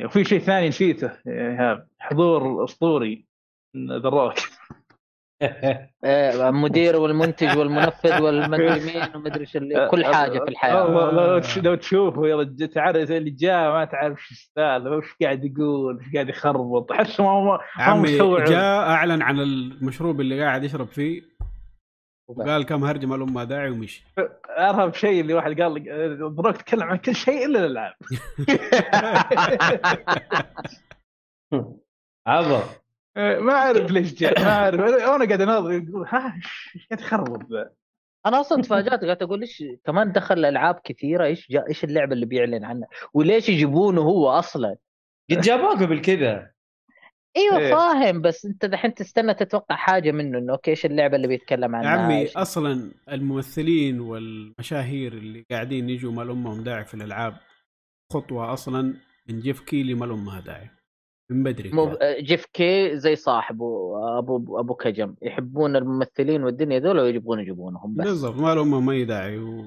وفي 0.05 0.25
شيء 0.25 0.39
ثاني 0.39 0.69
نسيته 0.69 1.11
يا 1.27 1.51
ايهاب 1.51 1.89
حضور 1.99 2.65
أسطوري 2.65 3.27
ذا 3.77 4.09
روك 4.09 4.35
آه، 6.05 6.49
المدير 6.49 6.97
والمنتج 6.97 7.59
والمنفذ 7.59 8.23
والمدري 8.23 8.81
مين 8.85 9.03
ومدري 9.17 9.41
إيش 9.41 9.57
اللي 9.57 9.89
كل 9.91 10.05
حاجة 10.05 10.39
في 10.39 10.49
الحياة. 10.49 10.85
والله 10.85 11.27
لو 11.27 11.39
تش- 11.39 11.59
لو 11.59 11.75
تشوفه 11.75 12.27
يا 12.27 12.37
رجال 12.37 12.71
تعرف 12.71 13.11
اللي 13.11 13.31
جاء 13.31 13.71
ما 13.73 13.85
تعرف 13.85 14.21
شو 14.23 14.35
السالفه 14.35 14.91
وش 14.97 15.15
قاعد 15.23 15.45
يقول 15.45 15.97
وش 15.97 16.13
قاعد 16.15 16.29
يخربط. 16.29 16.93
أحسه 16.93 17.25
ما 17.25 17.41
ما 17.41 17.59
ما 17.79 17.85
عمي 17.85 18.03
مستوعب 18.13 18.45
جاء 18.45 18.89
أعلن 18.91 19.23
عن 19.23 19.41
المشروب 19.41 20.21
اللي 20.21 20.43
قاعد 20.45 20.65
يشرب 20.65 20.87
فيه. 20.87 21.36
وقال 22.29 22.65
كم 22.65 22.85
هرجه 22.85 23.07
ما 23.07 23.17
لهم 23.17 23.35
ما 23.35 23.45
داعي 23.45 23.71
ومشي. 23.71 24.05
أرهب 24.49 24.95
شيء 24.95 25.21
اللي 25.21 25.35
واحد 25.35 25.61
قال 25.61 25.75
لك 25.75 25.89
آه، 25.89 26.07
ذا 26.07 26.25
روك 26.25 26.57
تكلم 26.57 26.83
عن 26.83 26.97
كل 26.97 27.15
شيء 27.15 27.47
إلا 27.47 27.65
الألعاب. 27.65 27.95
عبط 32.27 32.87
آه، 33.17 33.39
ما 33.39 33.53
أعرف 33.53 33.91
ليش 33.91 34.15
جاء 34.15 34.41
ما 34.41 34.51
أعرف. 34.51 34.81
أنا 34.81 35.25
قاعد 35.25 35.41
أناظر 35.41 35.73
يقول 35.73 36.07
ها 36.09 36.35
إيش 36.35 36.87
قاعد 36.91 37.01
يخربط 37.01 37.53
ذا 37.53 37.71
أنا 38.27 38.41
أصلا 38.41 38.63
تفاجأت 38.63 39.05
قاعد 39.05 39.23
أقول 39.23 39.41
إيش 39.41 39.65
كمان 39.85 40.13
دخل 40.13 40.45
ألعاب 40.45 40.81
كثيرة 40.85 41.25
إيش 41.25 41.51
جا 41.51 41.65
إيش 41.69 41.85
اللعبة 41.85 42.13
اللي 42.13 42.27
بيعلن 42.27 42.65
عنها؟ 42.65 42.89
وليش 43.15 43.49
يجيبونه 43.49 44.01
هو 44.03 44.29
أصلا؟ 44.29 44.77
قد 45.31 45.41
جابوه 45.41 45.71
قبل 45.71 46.01
كذا. 46.01 46.51
أيوه 47.37 47.59
إيه. 47.59 47.71
فاهم 47.75 48.21
بس 48.23 48.45
أنت 48.47 48.65
دحين 48.65 48.95
تستنى 48.95 49.35
تتوقع 49.35 49.77
حاجة 49.77 50.13
منه 50.13 50.39
إنه 50.39 50.53
أوكي 50.53 50.71
إيش 50.71 50.87
اللعبة 50.87 51.17
اللي 51.17 51.29
بيتكلم 51.29 51.73
عنها 51.75 51.79
يا 51.79 51.91
عمي 51.91 52.27
إيش- 52.29 52.37
أصلا 52.37 52.91
الممثلين 53.13 54.01
والمشاهير 54.01 55.13
اللي 55.13 55.47
قاعدين 55.51 55.91
يجوا 55.91 56.13
ما 56.13 56.23
لهم 56.23 56.63
داعي 56.63 56.85
في 56.85 56.95
الألعاب 56.95 57.37
خطوة 58.13 58.53
أصلا 58.53 58.95
من 59.29 59.41
Geoff 59.41 59.61
Keighley 59.61 59.95
ما 59.95 60.05
لهم 60.07 60.39
داعي 60.39 60.71
من 61.31 61.43
بدري 61.43 61.71
مو 61.71 61.97
كده. 61.97 62.19
Geoff 62.21 62.47
Kei 62.53 62.97
زي 62.99 63.17
صاحبه 63.17 63.95
أبو 64.19 64.61
أبو 64.61 64.75
كوجيما 64.75 65.15
يحبون 65.23 65.77
الممثلين 65.77 66.45
والدنيا 66.45 66.79
ذول 66.79 66.99
ويجيبون 66.99 67.41
يجيبونهم 67.41 67.95
بس 67.95 68.05
بالضبط 68.07 68.35
ما 68.41 68.55
لهم 68.55 68.87
ما 68.87 68.93
أي 68.93 69.05
داعي 69.05 69.39
و... 69.39 69.65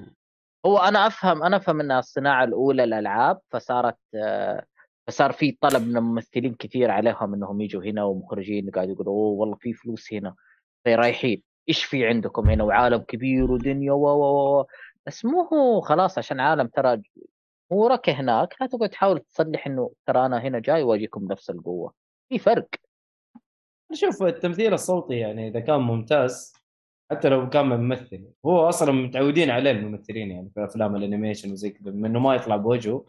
هو 0.66 0.78
أنا 0.78 1.06
أفهم 1.06 1.42
أنا 1.42 1.56
أفهم 1.56 1.80
إنها 1.80 1.98
الصناعة 1.98 2.44
الأولى 2.44 2.86
للألعاب 2.86 3.38
فصارت 3.50 3.96
آه، 4.14 4.64
فصار 5.06 5.32
في 5.32 5.52
طلب 5.60 5.82
من 5.86 5.96
الممثلين 5.96 6.54
كثير 6.54 6.90
عليهم 6.90 7.34
إنهم 7.34 7.60
يجوا 7.60 7.82
هنا 7.82 8.04
ومخرجين 8.04 8.70
قاعد 8.70 8.88
يقولوا 8.88 9.12
أوه 9.12 9.40
والله 9.40 9.56
في 9.56 9.72
فلوس 9.72 10.12
هنا. 10.12 10.34
رايحين. 10.88 11.42
إيش 11.68 11.84
في 11.84 12.06
عندكم 12.06 12.50
هنا؟ 12.50 12.64
وعالم 12.64 12.98
كبير 12.98 13.50
ودنيا 13.52 13.92
و 13.92 14.06
و 14.60 14.66
بس 15.06 15.24
مو 15.24 15.42
هو 15.42 15.80
خلاص 15.80 16.18
عشان 16.18 16.40
عالم 16.40 16.66
ترى 16.66 17.02
هو 17.72 17.86
ركه 17.86 18.12
هناك 18.12 18.54
لا 18.60 18.66
تقعد 18.66 18.88
تحاول 18.88 19.20
تصلح 19.20 19.66
إنه 19.66 19.92
ترى 20.06 20.26
أنا 20.26 20.38
هنا 20.38 20.58
جاي 20.58 20.82
وأجيكم 20.82 21.26
بنفس 21.26 21.50
القوة. 21.50 21.92
في 22.28 22.38
فرق. 22.38 22.68
شوف 23.92 24.22
التمثيل 24.22 24.74
الصوتي 24.74 25.18
يعني 25.18 25.48
إذا 25.48 25.60
كان 25.60 25.80
ممتاز 25.80 26.52
حتى 27.10 27.28
لو 27.28 27.48
كان 27.48 27.66
ممثل 27.66 28.30
هو 28.46 28.68
أصلا 28.68 28.92
متعودين 28.92 29.50
عليه 29.50 29.70
الممثلين 29.70 30.30
يعني 30.30 30.50
في 30.54 30.64
أفلام 30.64 30.96
الأنيميشن 30.96 31.52
وزي 31.52 31.70
كذا 31.70 31.90
إنه 31.90 32.18
ما 32.18 32.34
يطلع 32.34 32.56
بوجهه. 32.56 33.04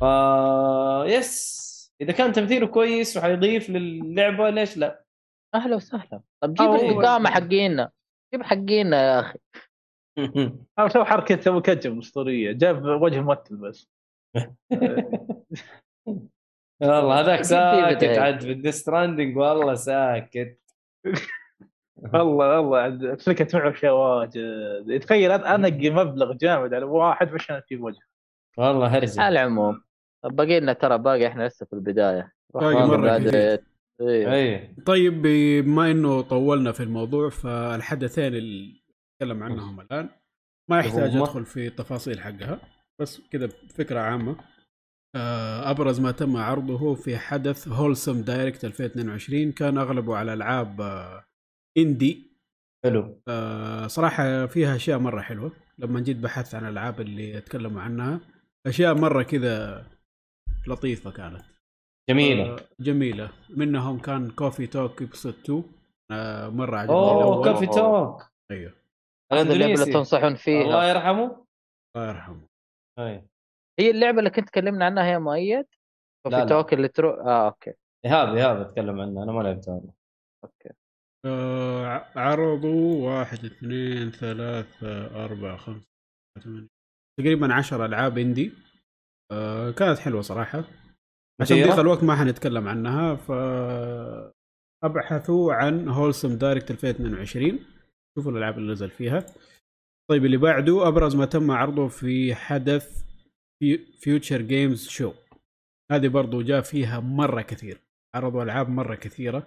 ف 0.00 0.04
يس 1.06 1.66
إذا 2.00 2.12
كان 2.12 2.32
تمثيله 2.32 2.66
كويس 2.66 3.16
وحيضيف 3.16 3.70
للعبة 3.70 4.50
ليش 4.50 4.76
لا؟ 4.76 5.04
أهلا 5.54 5.76
وسهلا. 5.76 6.20
طب 6.40 6.54
جيب 6.54 6.70
الحكامه 6.70 7.30
حقينا. 7.30 7.90
جيب 8.34 8.42
حقينا 8.42 9.02
يا 9.02 9.20
أخي. 9.20 9.38
أو 10.78 10.88
سوى 10.88 11.04
حركة 11.04 11.48
أبو 11.48 11.60
كوجيما 11.60 11.98
أسطورية. 11.98 12.52
جاب 12.52 12.84
وجه 12.84 13.20
ممثل 13.20 13.56
بس. 13.56 13.88
والله 16.82 17.20
هذاك 17.20 17.42
ساكت 17.54 18.04
عاد 18.04 18.40
في 18.40 18.52
ال 18.52 18.56
Death 18.56 18.74
Stranding 18.74 19.36
والله 19.36 19.74
ساكت. 19.74 20.60
والله 21.96 22.60
والله. 22.60 22.78
عاد 22.78 23.20
سلكت 23.20 23.56
معه 23.56 23.70
اشياء 23.70 23.94
واجد 23.94 25.00
تخيل 25.00 25.30
أنقي 25.30 25.90
مبلغ 25.90 26.32
جامد 26.32 26.74
على 26.74 26.84
واحد 26.84 27.34
عشان 27.34 27.56
أجيب 27.56 27.82
وجه 27.82 28.00
والله 28.58 28.86
على 28.86 28.96
هرجه 28.96 29.28
العموم. 29.28 29.85
باقي 30.30 30.60
لنا 30.60 30.72
ترى 30.72 30.98
باقي 30.98 31.26
إحنا 31.26 31.46
لسه 31.48 31.66
في 31.66 31.72
البداية 31.72 32.32
باقي 32.54 32.96
بعد- 33.02 33.28
كثير. 33.28 33.58
إيه. 34.00 34.74
طيب 34.86 35.22
بما 35.22 35.90
إنه 35.90 36.20
طولنا 36.20 36.72
في 36.72 36.82
الموضوع 36.82 37.28
فالحدثين 37.30 38.34
اللي 38.34 38.82
نتكلم 39.22 39.42
عنهم 39.42 39.80
الآن 39.80 40.08
ما 40.70 40.78
يحتاج 40.78 41.10
هما؟ 41.10 41.22
أدخل 41.22 41.44
في 41.44 41.66
التفاصيل 41.66 42.20
حقها 42.20 42.60
بس 43.00 43.20
كذا 43.30 43.48
فكرة 43.74 44.00
عامة 44.00 44.36
آه، 45.16 45.70
أبرز 45.70 46.00
ما 46.00 46.10
تم 46.10 46.36
عرضه 46.36 46.94
في 46.94 47.16
حدث 47.18 47.68
هولسم 47.68 48.22
دايركت 48.22 48.64
2022 48.64 49.52
كان 49.52 49.78
أغلبه 49.78 50.16
على 50.16 50.32
ألعاب 50.32 50.80
آه، 50.80 51.24
اندي 51.78 52.36
حلو 52.84 53.20
آه، 53.28 53.86
صراحة 53.86 54.46
فيها 54.46 54.76
أشياء 54.76 54.98
مرة 54.98 55.20
حلوة 55.20 55.52
لما 55.78 56.00
جيت 56.00 56.16
بحثت 56.16 56.54
عن 56.54 56.64
الالعاب 56.64 57.00
اللي 57.00 57.38
اتكلموا 57.38 57.82
عنها 57.82 58.20
أشياء 58.66 58.94
مرة 58.94 59.22
كذا 59.22 59.86
لطيفة 60.68 61.10
كانت. 61.10 61.44
جميلة. 62.10 62.54
آه، 62.54 62.58
جميلة. 62.80 63.30
منهم 63.50 63.98
كان 63.98 64.30
Coffee 64.30 64.66
Talk 64.66 65.02
Episode 65.02 65.34
2 65.34 65.64
آه، 66.10 66.48
مرة 66.48 66.76
عجبني 66.78 66.96
أوه. 66.96 67.44
Coffee 67.44 67.66
Talk 67.66 68.22
أيوه. 68.50 68.72
هذه 69.32 69.52
اللعبة 69.52 69.72
اللي 69.72 69.92
تنصحون 69.92 70.34
فيها. 70.34 70.62
الله 70.62 70.88
يرحمه. 70.88 71.46
الله 71.96 72.08
يرحمه. 72.08 72.46
أي. 72.98 73.22
هي 73.80 73.90
اللعبة 73.90 74.18
اللي 74.18 74.30
كنت 74.30 74.48
تكلمنا 74.48 74.84
عنها 74.84 75.04
هي 75.04 75.18
مؤيد؟ 75.18 75.66
لا، 75.66 75.66
وفي 76.26 76.36
لا. 76.36 76.44
Talk 76.44 76.72
اللي 76.72 76.88
تروح 76.88 77.18
آه 77.26 77.46
أوكي. 77.46 77.72
ايهاب 78.06 78.34
ايهاب 78.36 78.60
اتكلم 78.60 79.00
عنه. 79.00 79.22
أنا 79.22 79.32
ما 79.32 79.42
لعبتها 79.42 79.80
أوكي. 80.44 80.70
آه، 81.26 82.04
عرضوا 82.16 83.06
واحد 83.10 83.44
اثنين 83.44 84.10
ثلاثة 84.10 85.06
أربعة 85.24 85.56
خمسة 85.56 85.86
ثمانية. 86.44 86.68
تقريبا 87.20 87.54
عشر 87.54 87.84
ألعاب 87.84 88.18
indie 88.18 88.52
آه، 89.32 89.70
كانت 89.70 89.98
حلوة 89.98 90.20
صراحة. 90.20 90.64
عشان؟ 91.40 91.56
ضيق 91.56 91.78
الوقت 91.78 92.04
ما 92.04 92.16
حنتكلم 92.16 92.68
عنها 92.68 93.14
ف 93.14 93.32
أبحثوا 94.84 95.52
عن 95.52 95.88
Wholesome 95.88 96.38
Direct 96.38 96.70
2022 96.70 97.58
شوفوا 98.18 98.32
الألعاب 98.32 98.58
اللي 98.58 98.72
نزل 98.72 98.90
فيها. 98.90 99.26
طيب 100.10 100.24
اللي 100.24 100.36
بعده 100.36 100.88
أبرز 100.88 101.16
ما 101.16 101.24
تم 101.26 101.50
عرضه 101.50 101.88
في 101.88 102.34
حدث 102.34 103.04
Future 104.00 104.42
Games 104.42 104.88
Show 104.88 105.12
هذه 105.92 106.08
برضو 106.08 106.42
جاء 106.42 106.60
فيها 106.60 107.00
مرة 107.00 107.42
كثير. 107.42 107.80
عرضوا 108.14 108.42
ألعاب 108.42 108.68
مرة 108.68 108.94
كثيرة. 108.94 109.46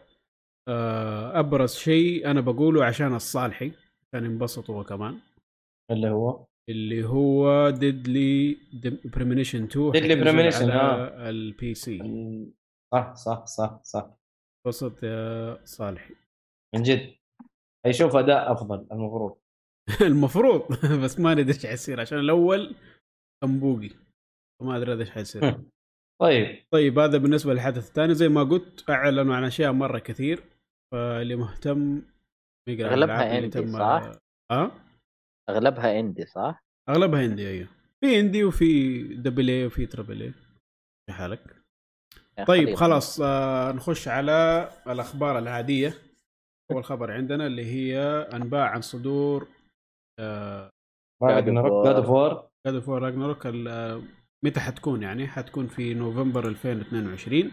آه، 0.68 1.40
أبرز 1.40 1.76
شيء 1.76 2.32
أنا 2.32 2.42
بقوله 2.42 2.86
عشان 2.86 3.16
الصالحي 3.16 3.72
كان 4.14 4.26
ينبسط 4.26 4.70
هو 4.70 4.84
كمان. 4.84 5.20
اللي 5.92 6.10
هو؟ 6.10 6.46
اللي 6.70 7.06
هو 7.06 7.70
Deadly 7.70 8.58
Premonition 9.06 9.64
2 9.64 9.68
حتنزل 9.68 9.92
Deadly 9.92 10.24
Premonition، 10.24 10.72
على 10.72 10.74
آه. 10.74 11.30
ال 11.30 11.74
PC 11.74 11.98
صح 12.94 13.14
صح 13.16 13.46
صح 13.46 13.80
صح. 13.84 14.18
انبسط 14.68 15.04
يا 15.04 15.58
صالحي 15.66 16.14
من 16.76 16.84
جد. 16.84 17.16
هيشوف 17.86 18.16
أداء 18.16 18.52
أفضل 18.52 18.88
المفروض. 18.92 19.38
المفروض. 20.12 20.62
بس 21.04 21.20
ما 21.20 21.34
ندري 21.34 21.48
إيش 21.54 21.66
حيصير 21.66 22.02
عشان 22.02 22.20
الأول 22.20 22.76
كان 23.44 23.60
buggy 23.60 23.90
ما 24.64 24.78
أدري 24.78 25.00
إيش 25.00 25.10
حيصير. 25.10 25.60
طيب. 26.22 26.66
طيب 26.74 27.00
هذا 27.00 27.18
بالنسبة 27.18 27.54
للحدث 27.54 27.88
الثاني. 27.88 28.14
زي 28.14 28.30
ما 28.30 28.44
قلت 28.44 28.90
أعلنوا 28.90 29.36
عن 29.36 29.44
أشياء 29.44 29.72
مرة 29.72 30.00
كثير. 30.00 30.44
فاللي 30.94 31.36
مهتم 31.36 32.02
يقرأ 32.70 33.14
عندي، 33.14 33.48
تم- 33.50 33.68
صح؟ 33.78 34.12
آه؟ 34.52 34.72
أغلبها 35.50 36.00
indie 36.00 36.26
صح؟ 36.26 36.64
أغلبها 36.90 37.26
indie 37.26 37.50
أيوه. 37.50 37.68
في 38.02 38.20
indie 38.20 38.44
وفي 38.44 39.04
double 39.04 39.50
A 39.50 39.66
وفي 39.66 39.86
triple 39.86 40.22
A 40.22 40.32
في 41.06 41.14
حالك. 41.14 41.56
طيب. 42.48 42.76
خلاص 42.76 43.22
آه 43.22 43.72
نخش 43.72 44.08
على 44.08 44.70
الأخبار 44.88 45.40
العادية. 45.40 45.94
أول 46.72 46.84
خبر 46.84 47.12
عندنا 47.12 47.48
اللي 47.48 47.66
هي 47.66 48.00
أنباء 48.34 48.62
عن 48.62 48.82
صدور. 48.82 49.48
God 51.24 51.50
of 51.96 52.10
War 52.10 52.50
God 52.68 52.76
of 52.76 52.90
Ragnarok 52.90 53.48
متى 54.46 54.60
حتكون 54.60 55.04
يعني؟ 55.04 55.28
حتكون 55.28 55.68
في 55.68 55.94
نوفمبر 55.94 56.48
2022 56.48 57.52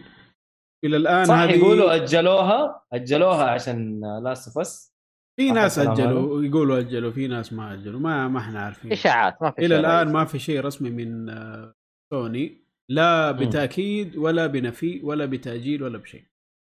إلى 0.85 0.97
الآن 0.97 1.24
صح 1.24 1.35
هذه 1.35 1.51
يقولوا 1.59 1.94
أجلوها 1.94 2.82
أجلوها 2.93 3.51
عشان 3.51 4.01
Last 4.24 4.46
of 4.48 4.58
Us 4.58 4.95
في 5.36 5.50
ناس 5.50 5.78
أجلوا 5.78 6.42
يقولوا 6.42 6.78
أجلوا 6.78 7.10
في 7.10 7.26
ناس 7.28 7.52
ما 7.52 7.74
أجلوا 7.74 8.00
ما 8.00 8.28
ما 8.28 8.38
إحنا 8.38 8.60
عارفين. 8.60 8.92
إشاعات 8.92 9.42
ما 9.42 9.50
في 9.50 9.58
إلى 9.58 9.68
شيء 9.68 9.78
الآن. 9.78 10.12
ما 10.12 10.24
في 10.24 10.38
شيء 10.38 10.60
رسمي 10.60 10.90
من 10.90 11.28
آه، 11.30 11.74
سوني 12.14 12.64
لا. 12.90 13.32
بتأكيد 13.32 14.16
ولا 14.16 14.46
بنفي 14.46 15.00
ولا 15.04 15.26
بتأجيل 15.26 15.82
ولا 15.82 15.98
بشيء. 15.98 16.24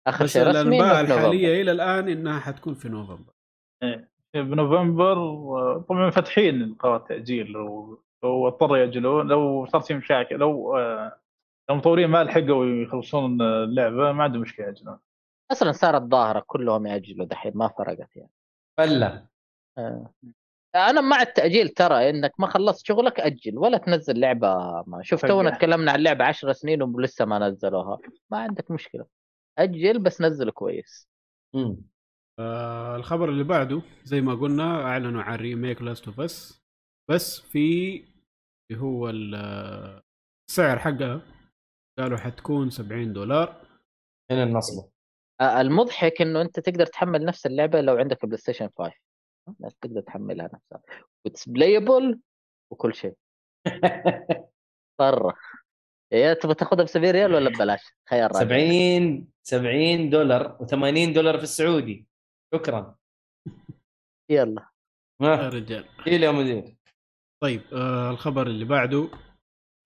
آخر 0.08 0.24
بس 0.24 0.34
شيء 0.34 0.48
رسمي 0.48 0.62
الأنباء. 0.62 1.02
الحالية 1.02 1.62
إلى 1.62 1.72
الآن 1.72 2.10
إنها 2.10 2.40
حتكون 2.40 2.74
في 2.74 2.90
نوفمبر. 2.90 3.34
بنوفمبر 4.36 5.18
و- 5.18 5.80
طبعا 5.80 6.10
فاتحين 6.10 6.74
قرار 6.74 7.00
تأجيل 7.00 7.48
لو 7.52 8.00
لو 8.24 8.48
اضطروا 8.48 8.78
يأجلون. 8.78 9.28
لو 9.28 9.66
صار 9.66 9.82
في 9.82 9.94
مشاكل 9.94 10.36
لو 10.36 10.78
آه، 10.78 11.20
لو 11.70 11.76
المطورين 11.76 12.08
ما 12.10 12.24
لحقوا 12.24 12.66
يخلصون 12.66 13.42
اللعبة 13.42 14.12
ما 14.12 14.24
عندهم 14.24 14.42
مشكلة 14.42 14.66
يأجلون. 14.66 14.98
أصلا 15.52 15.72
صارت 15.72 16.02
ظاهرة 16.02 16.44
كلهم 16.48 16.88
يأجلوا 16.88 17.26
دحين 17.26 17.52
ما 17.56 17.68
فرقت 17.68 18.16
يعني. 18.16 18.30
فله 18.78 19.28
آه. 19.78 20.14
أنا 20.76 21.02
مع 21.02 21.22
التأجيل 21.22 21.70
ترى 21.70 22.10
إنك 22.10 22.32
ما 22.40 22.48
خلصت 22.48 22.86
شغلك 22.86 23.20
أجل 23.20 23.58
ولا 23.58 23.78
تنزل 23.78 24.20
لعبة. 24.20 24.48
ما 24.88 25.00
شوف. 25.04 25.26
تونا 25.26 25.50
تكلمنا 25.50 25.92
عن 25.92 26.00
لعبه 26.04 26.26
10 26.26 26.52
سنين 26.52 26.82
ولسه 26.82 27.26
ما 27.26 27.40
نزلوها. 27.50 28.00
ما 28.32 28.38
عندك 28.38 28.72
مشكلة. 28.72 29.06
أجل 29.60 30.00
بس 30.00 30.22
نزل 30.22 30.50
كويس. 30.52 31.08
مم. 31.56 31.78
آه 32.40 32.96
الخبر 32.96 33.30
اللي 33.30 33.44
بعده 33.44 33.82
زي 34.04 34.22
ما 34.22 34.36
قلنا 34.36 34.82
أعلنوا 34.84 35.22
عن 35.24 35.36
remake 35.38 35.82
Last 35.82 36.08
of 36.08 36.20
Us 36.20 36.62
بس 37.12 37.40
في 37.40 37.96
اللي 38.72 38.82
هو 38.82 39.10
ال- 39.10 40.02
السعر 40.50 40.80
حقها 40.80 41.22
قالوا 42.00 42.18
حتكون 42.18 42.70
70 42.70 43.14
دولار. 43.14 43.62
هنا 44.32 44.44
النصبه 44.44 44.90
آه، 45.41 45.62
المضحك 45.62 46.22
إنه 46.22 46.41
أنت 46.41 46.60
تقدر 46.60 46.86
تحمل 46.86 47.26
نفس 47.26 47.45
اللعبة 47.45 47.82
لو 47.82 47.95
عندك 47.95 48.26
بلاي 48.26 48.38
ستيشن 48.38 48.70
5 48.78 48.94
بس 49.60 49.76
تقدر 49.82 50.02
تحملها 50.02 50.49
نفسها. 50.53 50.82
واتس 51.26 51.49
بلايبل 51.49 52.20
وكل 52.72 52.94
شيء. 52.94 53.14
طره 54.99 55.36
يا 56.14 56.34
تبغى 56.34 56.56
تاخذها 56.56 56.84
ب 56.84 56.88
70 56.88 57.12
ريال 57.12 57.34
ولا 57.34 57.49
ببلاش؟ 57.49 57.94
خيار 58.10 58.32
راجع. 58.32 58.40
70 58.40 59.28
70 59.44 60.10
دولار 60.10 60.57
و80 60.57 61.14
دولار 61.16 61.38
في 61.38 61.44
السعودي. 61.44 62.07
شكرا. 62.53 62.95
يلا. 64.32 64.70
يا 65.22 65.49
رجال. 65.49 65.86
شيل 66.03 66.24
يا 66.24 66.32
مدير. 66.32 66.76
طيب 67.44 67.62
آه 67.74 68.10
الخبر 68.10 68.48
اللي 68.48 68.66
بعده 68.66 69.10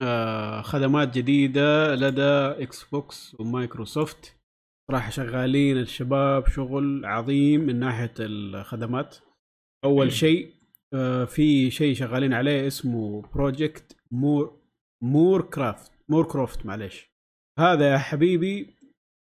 آه 0.02 0.62
خدمات 0.62 1.18
جديدة 1.18 1.96
لدى 1.96 2.64
إكس 2.64 2.84
بوكس 2.84 3.36
ومايكروسوفت. 3.40 4.39
صراحة 4.90 5.10
شغالين 5.10 5.78
الشباب 5.78 6.48
شغل 6.48 7.06
عظيم 7.06 7.62
من 7.62 7.80
ناحية 7.80 8.14
الخدمات. 8.20 9.18
أول 9.86 10.12
شيء 10.12 10.54
آه 10.94 11.26
في 11.26 11.72
شيء 11.72 11.96
شغالين 11.96 12.34
عليه 12.34 12.68
اسمه 12.68 13.22
بروجكت 13.22 13.98
مور 14.12 14.62
مور 15.04 15.42
كرافت 15.42 15.92
مور 16.10 16.26
كروفت 16.26 16.66
معلش 16.66 17.10
هذا 17.60 17.92
يا 17.94 17.98
حبيبي 17.98 18.76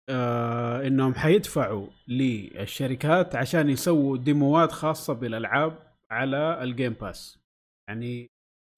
آه 0.09 0.87
إنهم 0.87 1.13
حيدفعوا 1.13 1.87
للشركات 2.07 3.35
عشان 3.35 3.69
يسووا 3.69 4.17
demo 4.17 4.61
ات 4.61 4.71
خاصة 4.71 5.13
بالألعاب 5.13 5.77
على 6.11 6.63
ال 6.63 6.69
Game 6.69 6.93
Pass 6.93 7.39
يعني 7.89 8.27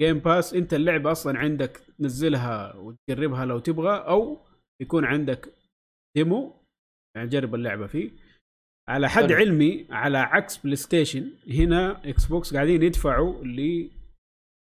Game 0.01 0.19
Pass 0.19 0.53
أنت 0.53 0.73
اللعبة 0.73 1.11
أصلا 1.11 1.39
عندك 1.39 1.81
تنزلها 1.99 2.75
وتجربها 2.75 3.45
لو 3.45 3.59
تبغى 3.59 3.97
أو 3.97 4.37
يكون 4.81 5.05
عندك 5.05 5.53
demo 6.17 6.56
يعني 7.17 7.29
جرب 7.29 7.55
اللعبة 7.55 7.87
فيه. 7.87 8.11
على 8.89 9.09
حد 9.09 9.23
حلو. 9.23 9.35
علمي 9.35 9.87
على 9.89 10.17
عكس 10.17 10.57
بلاي 10.57 10.75
ستيشن 10.75 11.31
هنا 11.49 12.09
إكس 12.09 12.25
بوكس 12.25 12.53
قاعدين 12.53 12.83
يدفعوا 12.83 13.43
ل 13.43 13.89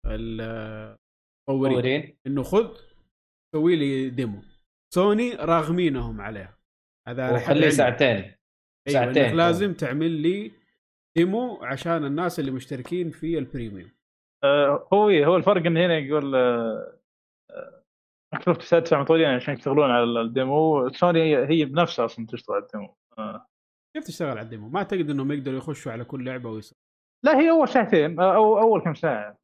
المطورين 0.05 0.97
مطورين 1.49 2.17
إنه 2.27 2.43
خذ 2.43 2.77
سوي 3.55 3.75
لي 3.75 4.09
demo 4.09 4.41
سوني 4.93 5.33
راغمينهم 5.33 6.21
عليها. 6.21 6.57
هذا 7.07 7.23
على 7.23 7.39
حد. 7.39 7.69
ساعتين. 7.69 8.07
أيوة 8.07 8.35
ساعتين. 8.89 9.35
لازم 9.35 9.73
تعمل 9.73 10.11
لي 10.11 10.51
demo 11.17 11.63
عشان 11.63 12.05
الناس 12.05 12.39
اللي 12.39 12.51
مشتركين 12.51 13.11
في 13.11 13.37
ال 13.37 13.43
Premium. 13.43 13.91
آه، 14.43 14.87
هو 14.93 15.09
هو 15.09 15.35
الفرق 15.35 15.65
إن 15.65 15.77
هنا 15.77 15.97
يقول 15.97 16.35
آه، 16.35 16.99
آه، 17.51 17.83
مايكروسوفت 18.33 18.71
تدفع 18.71 19.01
مطورين 19.01 19.25
عشان 19.27 19.53
يشتغلون 19.53 19.91
على 19.91 20.03
ال 20.21 20.35
demo 20.35 20.89
سوني 20.89 21.19
هي- 21.21 21.49
هي 21.49 21.65
بنفسها 21.65 22.05
أصلا 22.05 22.25
تشتغل 22.25 22.55
على 22.55 22.65
الديمو 22.65 22.95
آه. 23.17 23.45
كيف 23.95 24.03
تشتغل 24.03 24.29
على 24.29 24.41
ال 24.41 24.46
demo؟ 24.46 24.69
ما 24.69 24.77
أعتقد 24.79 25.09
إنهم 25.09 25.31
يقدروا 25.31 25.57
يخشوا 25.57 25.91
على 25.91 26.03
كل 26.03 26.25
لعبة 26.25 26.49
ويسووا 26.49 26.79
لا 27.23 27.39
هي 27.39 27.49
أول 27.49 27.69
ساعتين 27.69 28.19
آه، 28.19 28.35
أو 28.35 28.59
أول 28.59 28.81
كم 28.81 28.93
ساعة 28.93 29.37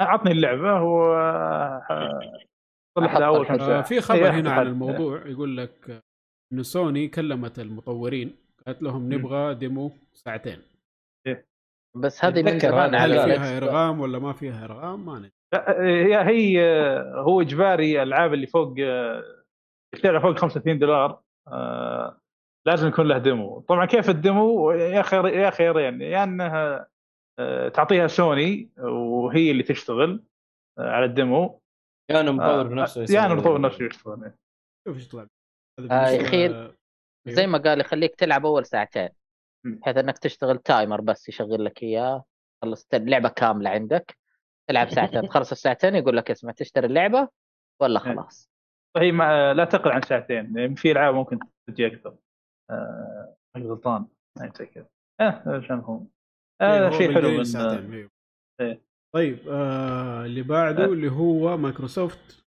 عطني 0.00 0.32
اللعبة 0.32 0.82
و 0.82 1.14
آه، 1.14 2.38
صلح 2.98 3.16
لها 3.16 3.26
أول 3.26 3.46
كم. 3.46 3.58
ساعة 3.58 3.78
آه 3.78 3.82
في 3.82 4.00
خبر 4.00 4.24
إيه، 4.24 4.30
هنا 4.30 4.50
أحط 4.50 4.58
عن. 4.58 4.66
الموضوع 4.66 5.26
يقول 5.26 5.56
لك 5.56 5.90
آه، 5.90 6.02
انه 6.52 6.62
سوني 6.62 7.08
كلمت 7.08 7.58
المطورين 7.58 8.36
قالت 8.66 8.82
لهم 8.82 9.12
نبغى 9.14 9.54
demo 9.54 9.90
ساعتين 10.12 10.62
بس 11.96 12.24
هذه 12.24 12.42
من 12.42 12.58
زمان. 12.58 12.94
هل 12.94 13.18
على 13.18 13.34
فيها 13.34 13.56
إرغام 13.56 14.00
ولا 14.00 14.18
ما 14.18 14.32
فيها 14.32 14.64
إرغام؟ 14.64 15.06
ما 15.06 15.18
ندري 15.18 15.32
لا، 15.54 15.82
هي 15.82 16.16
هي 16.24 16.60
هو 17.14 17.40
إجباري 17.40 18.02
الألعاب 18.02 18.34
اللي 18.34 18.46
فوق 18.46 18.74
اللعبه 19.94 20.18
فوق 20.20 20.38
35 20.38 20.78
دولار 20.78 21.20
آه، 21.48 22.18
لازم 22.66 22.88
يكون 22.88 23.08
له 23.08 23.18
demo 23.18 23.60
طبعا 23.60 23.86
كيف 23.86 24.10
ال 24.10 24.22
demo 24.22 24.70
يا 24.70 25.02
خير 25.02 25.26
يا 25.26 25.50
خيرين 25.50 26.00
يا 26.02 26.24
إنها 26.24 26.86
آه، 27.38 27.68
تعطيها 27.68 28.06
سوني 28.06 28.70
وهي 28.78 29.50
اللي 29.50 29.62
تشتغل 29.62 30.24
آه، 30.78 30.90
على 30.90 31.04
ال 31.04 31.15
demo 31.15 31.60
يا 32.10 32.20
إنه 32.20 32.32
مطور 32.32 32.62
بنفسه 32.66 33.02
يا 33.14 33.24
أنا 33.24 33.32
المطور 33.32 33.60
نفسه 33.60 33.84
يشتغل 33.84 34.32
شوف 34.88 34.96
إيش 34.96 35.08
طلع 35.08 35.26
هذا 35.80 35.88
آه، 35.90 36.06
بالنسبة- 36.06 36.20
يخيل. 36.22 36.74
زي 37.28 37.46
ما 37.46 37.58
قال 37.58 37.80
يخليك 37.80 38.14
تلعب 38.14 38.46
أول 38.46 38.66
ساعتين. 38.66 39.08
بحيث 39.64 39.96
إنك 39.96 40.18
تشتغل 40.18 40.58
timer 40.58 41.00
بس 41.00 41.28
يشغل 41.28 41.64
لك 41.64 41.82
إياه 41.82 42.24
خلصت 42.62 42.94
اللعبه 42.94 43.28
كاملة 43.28 43.70
عندك. 43.70 44.16
تلعب 44.68 44.90
ساعتين 44.90 45.28
تخلص 45.28 45.50
الساعتين 45.50 45.94
يقول 45.94 46.16
لك 46.16 46.30
اسمع 46.30 46.52
تشتري 46.52 46.86
اللعبة 46.86 47.28
ولا 47.82 47.98
خلاص. 47.98 48.50
هي 48.96 49.12
ما 49.12 49.54
لا 49.54 49.64
تقل 49.64 49.90
عن 49.90 50.02
ساعتين 50.02 50.58
يعني 50.58 50.76
في 50.76 50.92
العاب 50.92 51.14
ممكن 51.14 51.38
تجي 51.68 51.86
أكثر. 51.86 52.16
آه، 52.70 53.36
غلطان. 53.58 54.06
ما 54.38 54.46
يتذكر 54.46 54.86
آه 55.20 55.42
عشان 55.46 55.78
هو. 55.78 56.00
إيه، 56.62 56.76
هذا 56.76 56.88
هو 56.88 56.98
شيء 56.98 57.14
حلو 57.14 57.28
من 57.28 57.44
ساعتين،. 57.44 58.08
إيه. 58.60 58.82
طيب 59.14 59.48
آه 59.48 60.24
اللي 60.24 60.42
بعده 60.42 60.84
آه. 60.84 60.86
اللي 60.86 61.10
هو 61.10 61.56
مايكروسوفت. 61.56 62.44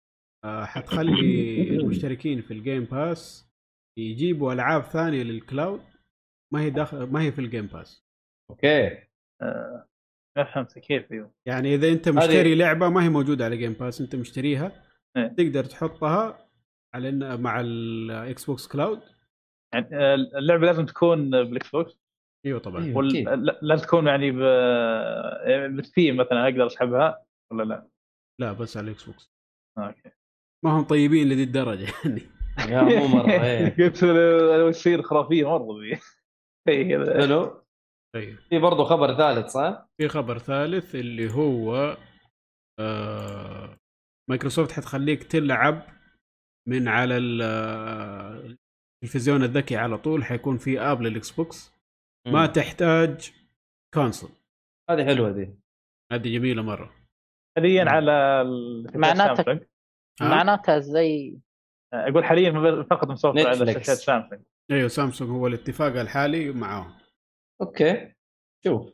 آه 0.45 0.65
حتخلي 0.65 1.69
المشتركين 1.77 2.41
في 2.41 2.51
ال 2.51 2.58
Game 2.58 2.83
Pass 2.83 3.49
يجيبوا 3.99 4.53
ألعاب 4.53 4.83
ثانية 4.83 5.23
لل 5.23 5.40
cloud 5.40 5.81
ما 6.53 6.61
هي 6.61 6.69
داخل 6.69 7.03
ما 7.03 7.21
هي 7.21 7.31
في 7.31 7.39
الجيم 7.39 7.65
باس 7.67 8.03
أوكي. 8.49 8.87
آه، 9.41 9.87
ما 10.37 10.43
فهمت 10.43 10.79
كيف 10.79 11.11
أيوه. 11.11 11.31
يعني 11.47 11.75
إذا 11.75 11.89
أنت 11.89 12.09
مشتري 12.09 12.55
لعبة 12.55 12.89
ما 12.89 13.03
هي 13.03 13.09
موجودة 13.09 13.45
على 13.45 13.57
Game 13.57 13.73
Pass 13.73 14.01
أنت 14.01 14.15
مشتريها 14.15 14.83
إيه. 15.17 15.27
تقدر 15.27 15.63
تحطها 15.65 16.49
على 16.95 17.11
إن- 17.11 17.39
مع 17.39 17.59
ال 17.61 18.45
Xbox 18.45 18.67
cloud 18.67 18.99
يعني 19.73 19.87
آه، 19.95 20.15
اللعبة 20.15 20.65
لازم 20.65 20.85
تكون 20.85 21.29
بال 21.29 21.69
Xbox 21.71 21.97
أيوه 22.45 22.59
طبعا. 22.59 22.93
ولا 22.95 23.09
أكيد. 23.09 23.29
لا- 23.29 23.59
لازم 23.61 23.83
تكون 23.85 24.07
يعني 24.07 24.31
ب 24.31 24.39
آه، 24.41 25.67
ب 25.67 25.76
Steam 25.76 26.17
مثلا 26.17 26.43
أقدر 26.43 26.67
أسحبها؟ 26.67 27.25
ولا 27.51 27.63
لا؟ 27.63 27.87
لا 28.41 28.53
بس 28.53 28.77
على 28.77 28.85
ال 28.87 29.03
Xbox 29.05 29.31
okay. 29.77 30.09
ما 30.65 30.71
هم 30.71 30.83
طيبين 30.83 31.29
لذي 31.29 31.43
الدرجة 31.43 31.87
يعني. 32.05 32.21
يا 32.69 32.81
مو 32.81 33.07
مرة 33.07 33.31
إيه. 33.43 33.69
قلت 33.85 34.03
لو 34.03 34.67
يصير 34.67 35.01
خرافية 35.01 35.49
مرة 35.57 35.99
كذا 36.65 37.21
حلو. 37.21 37.61
طيب. 38.15 38.39
في 38.49 38.59
برضه 38.59 38.83
خبر 38.83 39.17
ثالث 39.17 39.47
صح؟ 39.47 39.87
في 39.97 40.07
خبر 40.07 40.37
ثالث 40.37 40.95
اللي 40.95 41.33
هو 41.33 41.97
آه 42.79 43.77
مايكروسوفت 44.29 44.71
حتخليك 44.71 45.23
تلعب 45.23 45.81
من 46.67 46.87
على 46.87 47.17
ال- 47.17 47.41
آه، 47.41 48.55
التلفزيون 49.03 49.43
الذكي 49.43 49.75
على 49.77 49.97
طول 49.97 50.23
حيكون 50.25 50.57
في 50.57 50.79
app 50.79 51.01
لل 51.01 51.31
Xbox 51.31 51.73
ما. 52.27 52.45
تحتاج 52.45 53.31
console. 53.93 54.29
هذه 54.89 55.05
حلوة 55.05 55.31
دي. 55.31 55.55
هذه 56.11 56.33
جميلة 56.37 56.61
مرة. 56.63 56.95
حاليا 57.57 57.85
على 57.89 58.41
ال- 58.41 58.91
معناتها-؟ 58.99 59.59
معناتها 60.21 60.79
زي 60.79 61.37
أقول 61.93 62.25
حاليا 62.25 62.83
فقط 62.89 63.07
مصوت 63.07 63.37
على. 63.37 63.73
شاشات 63.73 63.97
سامسونج 63.97 64.41
أيوه 64.71 64.87
سامسونج 64.87 65.29
هو 65.31 65.47
الاتفاق 65.47 65.99
الحالي 65.99 66.51
معاهم. 66.51 66.93
okay 67.61 68.13
شوف. 68.65 68.93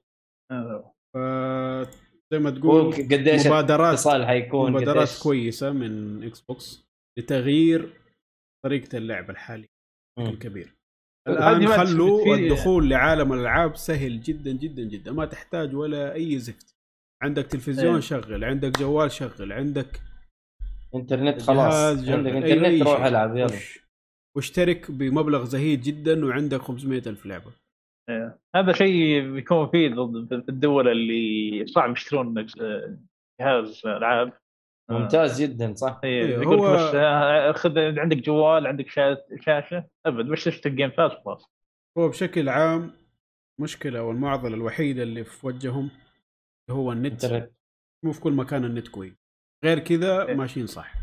آه، 0.52 0.94
ف- 1.16 2.02
زي 2.34 2.40
ما 2.40 2.50
تقول 2.52 2.94
قديش 2.94 3.48
مبادرات 3.48 4.08
حيكون 4.08 4.72
مبادرات 4.72 5.08
قديش- 5.08 5.24
كويسة 5.24 5.72
من 5.72 6.24
Xbox 6.24 6.84
لتغيير 7.20 7.94
طريقة 8.66 8.98
اللعب 8.98 9.30
الحالي 9.30 9.68
مم. 10.20 10.26
بشكل 10.26 10.38
كبير. 10.40 10.76
الآن 11.28 11.68
خلوا 11.68 12.36
الدخول 12.36 12.90
لعالم 12.90 13.34
الألعاب 13.34 13.76
سهل 13.76 14.22
جدا 14.22 14.52
جدا 14.52 14.84
جدا. 14.84 15.12
ما 15.12 15.26
تحتاج 15.26 15.76
ولا 15.76 16.14
أي 16.14 16.40
زفت. 16.40 16.76
عندك 17.24 17.46
تلفزيون 17.46 17.94
إيه. 17.94 18.00
شغل 18.02 18.44
عندك 18.44 18.80
جوال 18.80 19.12
شغل 19.12 19.52
عندك 19.54 20.02
إنترنت 20.96 21.42
خلاص. 21.42 21.74
عندك 22.10 22.32
إنترنت 22.32 22.82
روح. 22.84 23.04
ألعب 23.04 23.38
يلا. 23.38 23.60
واشترك 24.36 24.92
بمبلغ 24.92 25.44
زهيد 25.44 25.82
جدا 25.82 26.26
وعندك 26.26 26.62
500 26.62 27.02
ألف 27.08 27.26
لعبة. 27.26 27.52
إيه. 28.10 28.40
هذا 28.56 28.74
شيء 28.74 29.32
بيكون 29.34 29.64
مفيد 29.64 29.96
ضد- 29.96 30.42
في 30.44 30.50
الدول 30.50 30.88
اللي 30.88 31.66
صعب 31.68 31.92
يشترون 31.92 32.46
جهاز 33.40 33.82
ألعاب. 33.86 34.34
ممتاز 34.92 35.42
جدا 35.42 35.74
صح؟ 35.74 36.02
إيه، 36.04 36.26
إيه، 36.26 36.30
يقول 36.38 36.60
هو- 36.60 36.74
لك 36.76 36.96
بس 37.56 37.56
خذ 37.62 38.00
عندك 38.00 38.18
جوال 38.18 38.68
عندك 38.68 38.90
شا- 38.90 39.18
شاشة. 39.42 39.86
أبد 40.06 40.26
بس 40.26 40.44
تشتري 40.44 40.76
Game 40.76 40.90
Pass 40.90 41.12
خلاص. 41.26 41.50
هو 41.98 42.10
بشكل 42.10 42.50
عام 42.50 42.92
مشكلة 43.60 44.04
والمعضلة 44.04 44.56
الوحيدة 44.56 45.04
اللي 45.04 45.24
في 45.24 45.48
وجههم 45.48 45.90
هو 46.70 46.92
النت. 46.92 47.50
مو 48.06 48.12
في 48.12 48.22
كل 48.22 48.34
مكان 48.34 48.66
النت 48.66 48.88
كويس 48.88 49.14
غير 49.66 49.80
كذا 49.80 50.28
إيه. 50.28 50.36
ماشيين 50.36 50.68
صح. 50.68 50.94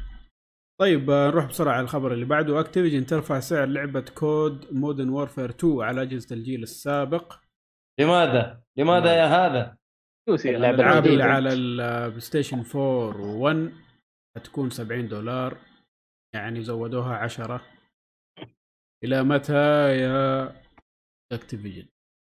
طيب 0.81 1.11
آه، 1.11 1.29
نروح 1.29 1.45
بسرعة 1.47 1.73
على 1.73 1.83
الخبر 1.85 2.13
اللي 2.13 2.25
بعده. 2.25 2.61
Activision 2.61 3.07
ترفع 3.07 3.41
سعر 3.41 3.67
لعبة 3.67 4.01
COD 4.01 4.73
Modern 4.73 5.09
Warfare 5.09 5.51
2 5.51 5.81
على 5.83 6.03
أجهزة 6.03 6.37
الجيل 6.37 6.63
السابق. 6.63 7.35
لماذا؟ 8.01 8.63
لماذا 8.77 9.17
يا 9.17 9.27
هذا؟ 9.27 9.77
اللعبة 10.29 10.75
أنا 10.75 10.99
الالعاب 10.99 11.07
اللي. 11.07 11.23
على 11.23 11.53
ال 11.53 12.20
PlayStation 12.20 12.65
4 12.75 13.13
و1 13.13 13.73
حتكون 14.37 14.71
70 14.71 15.09
دولار. 15.09 15.59
يعني 16.35 16.63
زودوها 16.63 17.17
10 17.17 17.63
إلى 19.05 19.23
متى 19.23 19.53
يا 19.99 20.53
Activision 21.33 21.89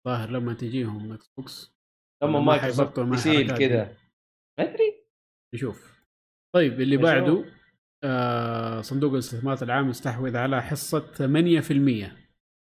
ظاهر 0.09 0.31
لما 0.31 0.55
تجيهم 0.55 1.13
Xbox 1.13 1.75
لما 2.23 2.41
ما 2.41 2.45
مايكروسوفت 2.45 3.01
دي. 3.01 3.45
كذا 3.45 3.97
ما 4.59 4.65
أدري. 4.65 5.05
نشوف. 5.55 6.05
طيب 6.55 6.81
اللي. 6.81 6.97
بعده. 6.97 7.45
صندوق 8.83 9.13
الاستثمارات 9.13 9.63
العام 9.63 9.89
استحوذ 9.89 10.37
على 10.37 10.63
حصة 10.63 11.01
8% 11.01 12.13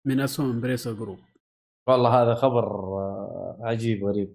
من 0.06 0.20
أسهم 0.20 0.50
Embracer 0.50 0.92
Group. 0.92 1.18
والله 1.88 2.22
هذا 2.22 2.34
خبر 2.34 2.64
آه، 2.66 3.58
عجيب 3.60 4.04
غريب. 4.04 4.34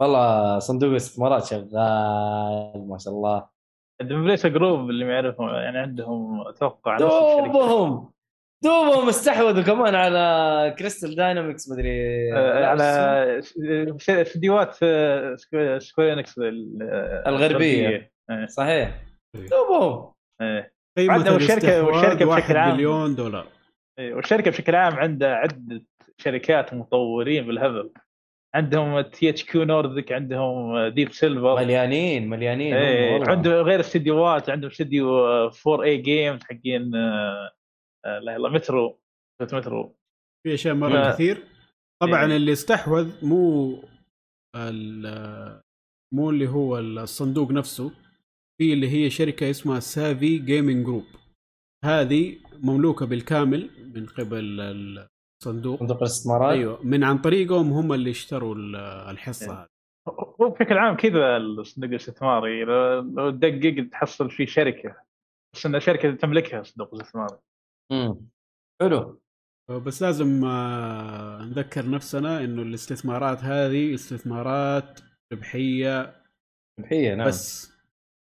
والله 0.00 0.58
صندوق 0.58 0.90
الاستثمارات 0.90 1.44
شغال 1.44 1.68
ما 2.88 2.96
شاء 2.98 3.12
الله. 3.14 3.48
Embracer 4.02 4.46
Group 4.46 4.90
اللي 4.90 5.04
ما 5.04 5.12
يعرفهم 5.12 5.48
يعني 5.48 5.78
عندهم 5.78 6.48
أتوقع 6.48 6.96
دوبهم 6.96 8.10
دوبهم 8.64 9.08
استحوذوا 9.08 9.62
كمان 9.62 9.94
على 9.94 10.74
Crystal 10.78 11.16
Dynamics 11.16 11.70
مدري 11.70 12.32
آه، 12.36 12.66
على 12.66 12.82
استديوهات 14.22 14.76
آه، 14.82 15.36
Square 15.78 16.12
Enix 16.12 16.38
ال- 16.38 16.78
آه، 16.82 17.28
الغربية. 17.28 18.10
إيه، 18.30 18.46
صحيح. 18.46 19.04
دوبهم. 19.50 20.11
الشركة- 21.38 21.64
الاستحواذ 21.64 21.80
والشركة 21.80 22.24
واحد 22.26 22.42
بشكل 22.42 22.56
عام. 22.56 22.74
مليون 22.74 23.14
دولار. 23.14 23.46
إيه، 23.98 24.14
والشركة 24.14 24.50
بشكل 24.50 24.74
عام 24.74 24.94
عندها 24.94 25.34
عدة 25.34 25.82
شركات 26.18 26.74
مطورين 26.74 27.46
بالهبل. 27.46 27.90
عندهم 28.54 29.00
THQ 29.00 29.64
Nordic 29.64 30.12
عندهم 30.12 30.86
Deep 30.88 31.12
Silver 31.12 31.56
مليانين 31.56 32.28
مليانين. 32.30 32.74
إيه. 32.74 33.24
عندهم 33.30 33.54
غير 33.54 33.80
استديوهات 33.80 34.50
عندهم 34.50 34.70
استديو 34.70 35.26
4A 35.66 35.82
Games 35.82 36.40
حقين 36.42 36.94
آه، 36.94 37.50
آه، 38.06 38.18
لا 38.18 38.32
يلا 38.32 38.48
Metro 38.48 39.00
Metro 39.42 39.96
في 40.46 40.54
أشياء 40.54 40.74
مرة 40.74 41.10
ف- 41.10 41.14
كثير. 41.14 41.42
طبعا 42.02 42.26
إيه. 42.30 42.36
اللي 42.36 42.52
استحوذ 42.52 43.24
مو 43.26 43.74
ال- 44.56 45.60
مو 46.14 46.30
اللي 46.30 46.48
هو 46.48 46.78
الصندوق 46.78 47.50
نفسه. 47.50 47.92
في 48.62 48.72
اللي 48.72 48.88
هي 48.88 49.10
شركة 49.10 49.50
اسمها 49.50 49.80
Savvy 49.80 50.38
Gaming 50.38 50.86
Group 50.86 51.04
هذه 51.84 52.36
مملوكة 52.62 53.06
بالكامل 53.06 53.70
من 53.94 54.06
قبل 54.06 54.60
الصندوق. 54.60 55.78
صندوق 55.80 55.98
الاستثمارات. 55.98 56.58
أيوه 56.58 56.82
من 56.86 57.04
عن 57.04 57.18
طريقهم 57.18 57.72
هم 57.72 57.92
اللي 57.92 58.10
اشتروا 58.10 58.54
ال- 58.54 58.76
الحصة 59.10 59.52
إيه. 59.52 59.58
هذه. 59.62 59.68
هو 60.40 60.48
بشكل 60.50 60.78
عام 60.78 60.96
كذا 60.96 61.36
الصندوق 61.36 61.90
الاستثماري. 61.90 62.64
لو 62.64 63.30
تدقق 63.30 63.88
تحصل 63.92 64.30
في 64.30 64.46
شركة. 64.46 64.96
بس 65.54 65.66
ان 65.66 65.80
شركة 65.80 66.10
تملكها 66.14 66.60
الصندوق 66.60 66.94
الاستثماري. 66.94 67.38
امم 67.92 68.16
حلو. 68.82 69.20
بس 69.70 70.02
لازم 70.02 70.44
آه، 70.44 71.44
نذكر 71.44 71.90
نفسنا 71.90 72.44
إنه 72.44 72.62
الاستثمارات 72.62 73.44
هذه 73.44 73.94
استثمارات 73.94 75.00
ربحية. 75.32 76.22
ربحية 76.80 77.14
نعم. 77.14 77.26
بس 77.28 77.71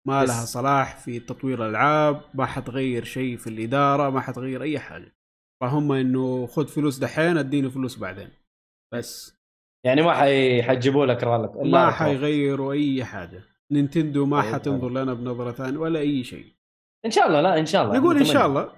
ما 0.07 0.23
بس. 0.23 0.28
لها 0.28 0.45
صلاح 0.45 0.99
في 0.99 1.20
تطوير 1.20 1.65
الألعاب 1.65 2.23
ما 2.35 2.47
حتغير 2.47 3.05
شيء 3.05 3.37
في 3.37 3.47
الإدارة 3.47 4.11
ما 4.11 4.20
حتغير 4.20 4.62
أي 4.62 4.78
حاجة. 4.78 5.16
فهم 5.62 5.93
إنه 5.93 6.47
خذ 6.47 6.66
فلوس 6.69 6.99
دحين 6.99 7.39
أديني 7.39 7.70
فلوس 7.70 7.99
بعدين. 7.99 8.28
بس. 8.95 9.37
يعني 9.87 10.03
ما 10.03 10.15
حي... 10.15 10.62
حتجيبوا 10.62 11.07
لك 11.07 11.24
رالك. 11.24 11.57
ما 11.57 11.91
حيغيروا 11.91 12.73
أي 12.73 13.05
حاجة. 13.05 13.43
نينتندو 13.73 14.27
ما 14.27 14.43
طيب، 14.43 14.55
حتنظر 14.55 14.91
لنا 14.91 15.15
بنظرة 15.15 15.53
ثانية 15.53 15.78
ولا 15.78 16.01
أي 16.01 16.24
شيء. 16.24 16.55
إن 17.07 17.11
شاء 17.11 17.27
الله 17.27 17.41
لا 17.41 17.59
إن 17.59 17.66
شاء 17.66 17.85
الله. 17.85 17.99
نقول 17.99 18.16
إن. 18.16 18.24
شاء 18.24 18.47
الله. 18.47 18.73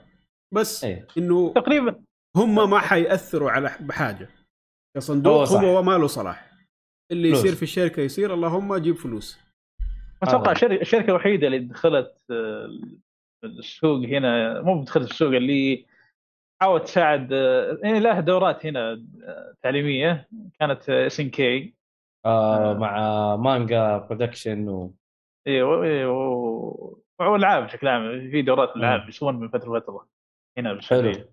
بس 0.54 0.84
إيه. 0.84 1.06
إنه 1.18 1.52
تقريبا. 1.52 2.04
هم 2.36 2.70
ما 2.70 2.78
حيأثروا 2.78 3.50
على 3.50 3.76
بحاجة. 3.80 4.28
كصندوق. 4.96 5.48
هو 5.48 5.82
ما 5.82 5.98
له 5.98 6.06
صلاح. 6.06 6.52
اللي 7.12 7.28
فلوس. 7.28 7.40
يصير 7.40 7.54
في 7.54 7.62
الشركة 7.62 8.02
يصير 8.02 8.34
اللهم 8.34 8.76
جيب 8.76 8.96
فلوس. 8.96 9.38
أتوقع 10.22 10.52
الشركة 10.52 11.10
الوحيدة 11.10 11.46
اللي 11.46 11.58
دخلت 11.58 12.14
آه، 12.30 12.68
السوق 13.44 14.04
هنا 14.04 14.60
مو 14.62 14.84
دخلت 14.84 15.10
السوق 15.10 15.34
اللي 15.34 15.86
حاولت 16.62 16.84
تساعد 16.84 17.32
آه، 17.32 17.78
يعني 17.82 18.00
لها 18.00 18.20
دورات 18.20 18.66
هنا 18.66 19.02
آه، 19.24 19.54
تعليمية 19.62 20.28
كانت 20.60 20.90
SNK. 20.90 21.74
مع 22.26 23.36
Manga 23.36 23.98
Productions 23.98 24.68
و... 24.68 24.94
والعاب 27.20 27.64
بشكل 27.64 27.88
عام 27.88 28.30
في 28.30 28.42
دورات 28.42 28.76
العاب 28.76 29.08
يسوون 29.08 29.40
من 29.40 29.48
فترة 29.48 29.78
لفترة 29.78 30.06
هنا 30.58 30.72
بالسعوديه 30.72 31.12
حلو. 31.12 31.28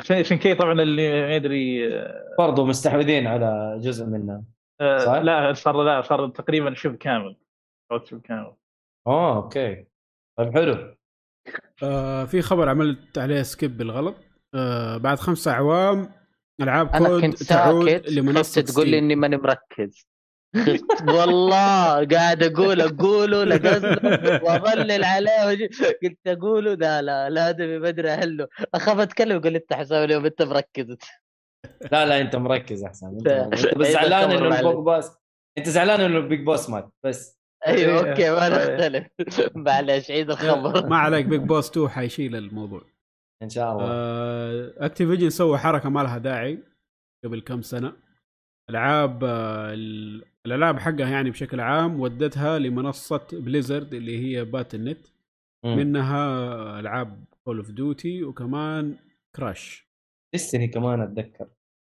اس 0.00 0.32
ان 0.32 0.38
كي 0.38 0.54
طبعا 0.54 0.72
اللي 0.72 1.22
ما 1.22 1.34
يدري 1.34 1.90
برضو 2.38 2.64
مستحوذين 2.64 3.26
على 3.26 3.78
جزء 3.82 4.06
منها 4.06 4.44
آه، 4.80 4.98
صح؟ 4.98 5.12
لا 5.12 5.52
صار 5.52 5.82
لا 5.82 6.02
صار 6.02 6.28
تقريبا 6.28 6.74
شبه 6.74 6.96
كامل. 6.96 7.36
كامل 7.98 8.54
آه 9.06 9.36
أوكي. 9.36 9.86
طيب 10.38 10.52
حلو. 10.54 10.96
آه 11.82 12.24
في 12.24 12.42
خبر 12.42 12.68
عملت 12.68 13.18
عليه 13.18 13.42
سكيب 13.42 13.76
بالغلط. 13.76 14.16
آه 14.54 14.96
بعد 14.96 15.18
خمسة 15.18 15.50
أعوام 15.50 16.12
ألعاب 16.60 16.88
أنا 16.88 17.08
كود 17.08 17.20
كنت 17.22 17.42
تعود 17.42 17.90
ساكت 17.90 18.08
لمنصة 18.10 18.60
تقول 18.60 18.88
لي. 18.88 18.98
إني 18.98 19.16
ماني 19.16 19.36
مركز. 19.36 20.06
والله 21.08 22.04
قاعد 22.06 22.42
أقول 22.42 22.80
أقوله 22.80 23.44
لقصده 23.44 24.40
وأظلل 24.44 25.04
عليه 25.04 25.46
وجي- 25.46 25.68
قلت 26.02 26.18
أقوله 26.26 26.74
لا 26.74 27.02
لا 27.02 27.30
لا 27.30 27.48
أدري 27.48 27.78
ما 27.78 27.88
أدري 27.88 28.10
اهله 28.10 28.48
أخاف 28.74 28.98
أتكلم 28.98 29.36
يقول 29.36 29.56
أنت 29.56 29.72
حساب 29.72 30.04
اليوم 30.04 30.24
أنت 30.24 30.42
مركز. 30.42 30.96
لا 31.92 32.06
لا 32.06 32.20
أنت 32.20 32.36
مركز 32.36 32.84
أحسن. 32.84 33.06
أنت. 33.06 33.26
انت 33.68 33.78
بس 33.78 33.86
زعلان 33.86 34.30
إنه. 34.30 34.58
ال 34.60 34.66
Big 34.66 34.84
Boss 34.84 35.16
أنت 35.58 35.68
زعلان 35.68 36.00
إنه 36.00 36.16
ال 36.18 36.23
Big 36.23 36.40
Boss 36.44 36.70
مات 36.70 36.88
بس. 37.04 37.38
أيوه 37.66 38.04
إيه. 38.04 38.10
okay 38.10 38.30
ما 38.30 38.48
نختلف. 38.48 39.06
معلش 39.66 40.10
عيد 40.10 40.30
الخبر 40.30 40.86
ما 40.90 40.96
عليك 40.96 41.26
Big 41.26 41.40
Boss 41.40 41.70
2 41.70 41.88
حيشيل 41.88 42.36
الموضوع. 42.36 42.82
إن 43.42 43.48
شاء 43.48 43.72
الله. 43.72 43.84
آه 43.88 44.72
Activision 44.76 45.30
سوى 45.30 45.58
حركة 45.58 45.88
ما 45.88 46.00
لها 46.00 46.18
داعي 46.18 46.58
قبل 47.24 47.40
كم 47.40 47.62
سنة. 47.62 47.92
ألعاب 48.70 49.24
آه 49.24 49.72
ال- 49.74 50.24
الألعاب 50.46 50.78
حقها 50.78 51.08
يعني 51.10 51.30
بشكل 51.30 51.60
عام 51.60 52.00
ودتها 52.00 52.58
لمنصة 52.58 53.26
Blizzard 53.32 53.94
اللي 53.94 54.18
هي 54.18 54.44
Battle.net 54.44 55.06
مم. 55.64 55.76
منها 55.76 56.80
ألعاب 56.80 57.24
Call 57.44 57.56
of 57.56 57.70
Duty 57.70 58.24
وكمان 58.24 58.96
Crash 59.36 59.88
Destiny 60.34 60.68
كمان 60.68 61.00
أتذكر. 61.00 61.46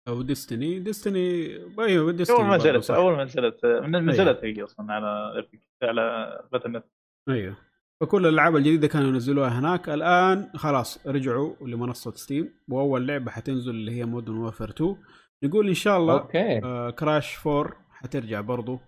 أو 0.07 0.21
Destiny 0.21 0.79
Destiny 0.79 1.47
أيوه 1.79 2.03
أول 2.03 2.15
Destiny 2.15 2.37
ما 2.37 2.57
برضو 2.57 2.69
نزلت. 2.69 2.91
أول 2.91 3.15
ما 3.15 3.23
نزلت 3.23 3.65
من 3.65 3.95
أيوة. 3.95 3.99
نزلت 3.99 4.39
هي 4.43 4.63
أصلا 4.63 4.93
على 4.93 5.43
على 5.83 6.43
Battle.net 6.51 6.85
أيوه. 7.29 7.57
فكل 8.01 8.27
الألعاب 8.27 8.55
الجديدة 8.55 8.87
كانوا 8.87 9.07
ينزلوها 9.07 9.59
هناك. 9.59 9.89
الآن 9.89 10.51
خلاص 10.55 11.07
رجعوا 11.07 11.55
لمنصة 11.61 12.11
Steam 12.11 12.53
وأول 12.69 13.07
لعبة 13.07 13.31
حتنزل 13.31 13.71
اللي 13.71 13.91
هي 13.91 14.05
Modern 14.05 14.37
Warfare 14.37 14.69
2 14.69 14.97
نقول 15.43 15.67
إن 15.67 15.73
شاء 15.73 15.97
الله 15.97 16.19
okay. 16.19 16.63
آه 16.63 16.89
Crash 16.89 17.47
4 17.47 17.87
حترجع 17.89 18.41
برضو. 18.41 18.79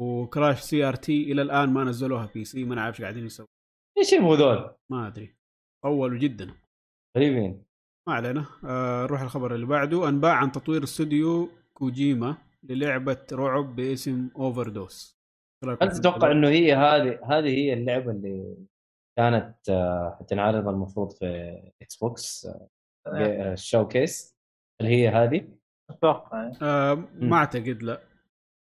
و 0.00 0.10
Crash 0.10 0.60
CTR 0.60 1.32
إلى 1.32 1.42
الآن 1.42 1.68
ما 1.68 1.84
نزلوها 1.84 2.30
PC 2.34 2.64
ما 2.64 2.74
نعرف 2.74 2.94
إيش 2.94 3.02
قاعدين 3.02 3.26
يسووا 3.26 3.48
إيش 3.98 4.12
يبغوا 4.12 4.36
ذول؟ 4.36 4.70
ما 4.90 5.06
أدري. 5.06 5.34
طولوا 5.82 6.18
جدا. 6.18 6.54
غريبين. 7.16 7.64
ما 8.08 8.14
علينا. 8.14 8.46
آه 8.64 9.02
نروح 9.04 9.20
الخبر 9.20 9.54
اللي 9.54 9.66
بعده. 9.66 10.08
أنباء 10.08 10.32
عن 10.32 10.52
تطوير 10.52 10.82
استوديو 10.82 11.48
كوجيما 11.74 12.36
للعبة 12.62 13.26
رعب 13.32 13.76
باسم 13.76 14.28
Overdose 14.36 15.18
هل 15.82 15.92
تتوقع 15.92 16.30
إنه 16.32 16.48
هي 16.48 16.74
هذه 16.74 17.20
هذه 17.24 17.48
هي 17.48 17.72
اللعبة 17.72 18.10
اللي 18.10 18.56
كانت 19.18 19.68
آه، 19.68 20.16
حتنعرض 20.20 20.68
المفروض 20.68 21.12
في 21.12 21.26
إكس 21.82 21.96
بوكس 21.96 22.48
ال 23.06 23.88
showcase 23.88 24.36
اللي 24.80 24.92
هي 24.92 25.08
هذه؟ 25.08 25.48
أتوقع. 25.90 26.52
آه. 26.62 26.94
ما 27.14 27.36
أعتقد 27.36 27.82
لا. 27.82 28.00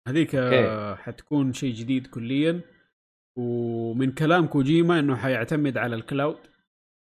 هذيك 0.08 0.34
آه 0.34 0.94
حتكون 0.94 1.52
شيء 1.52 1.74
جديد 1.74 2.06
كليا. 2.06 2.60
ومن 3.38 4.12
كلام 4.12 4.46
كوجيما 4.46 4.98
إنه 4.98 5.16
حيعتمد 5.16 5.78
على 5.78 5.94
ال 5.94 6.02
cloud 6.02 6.38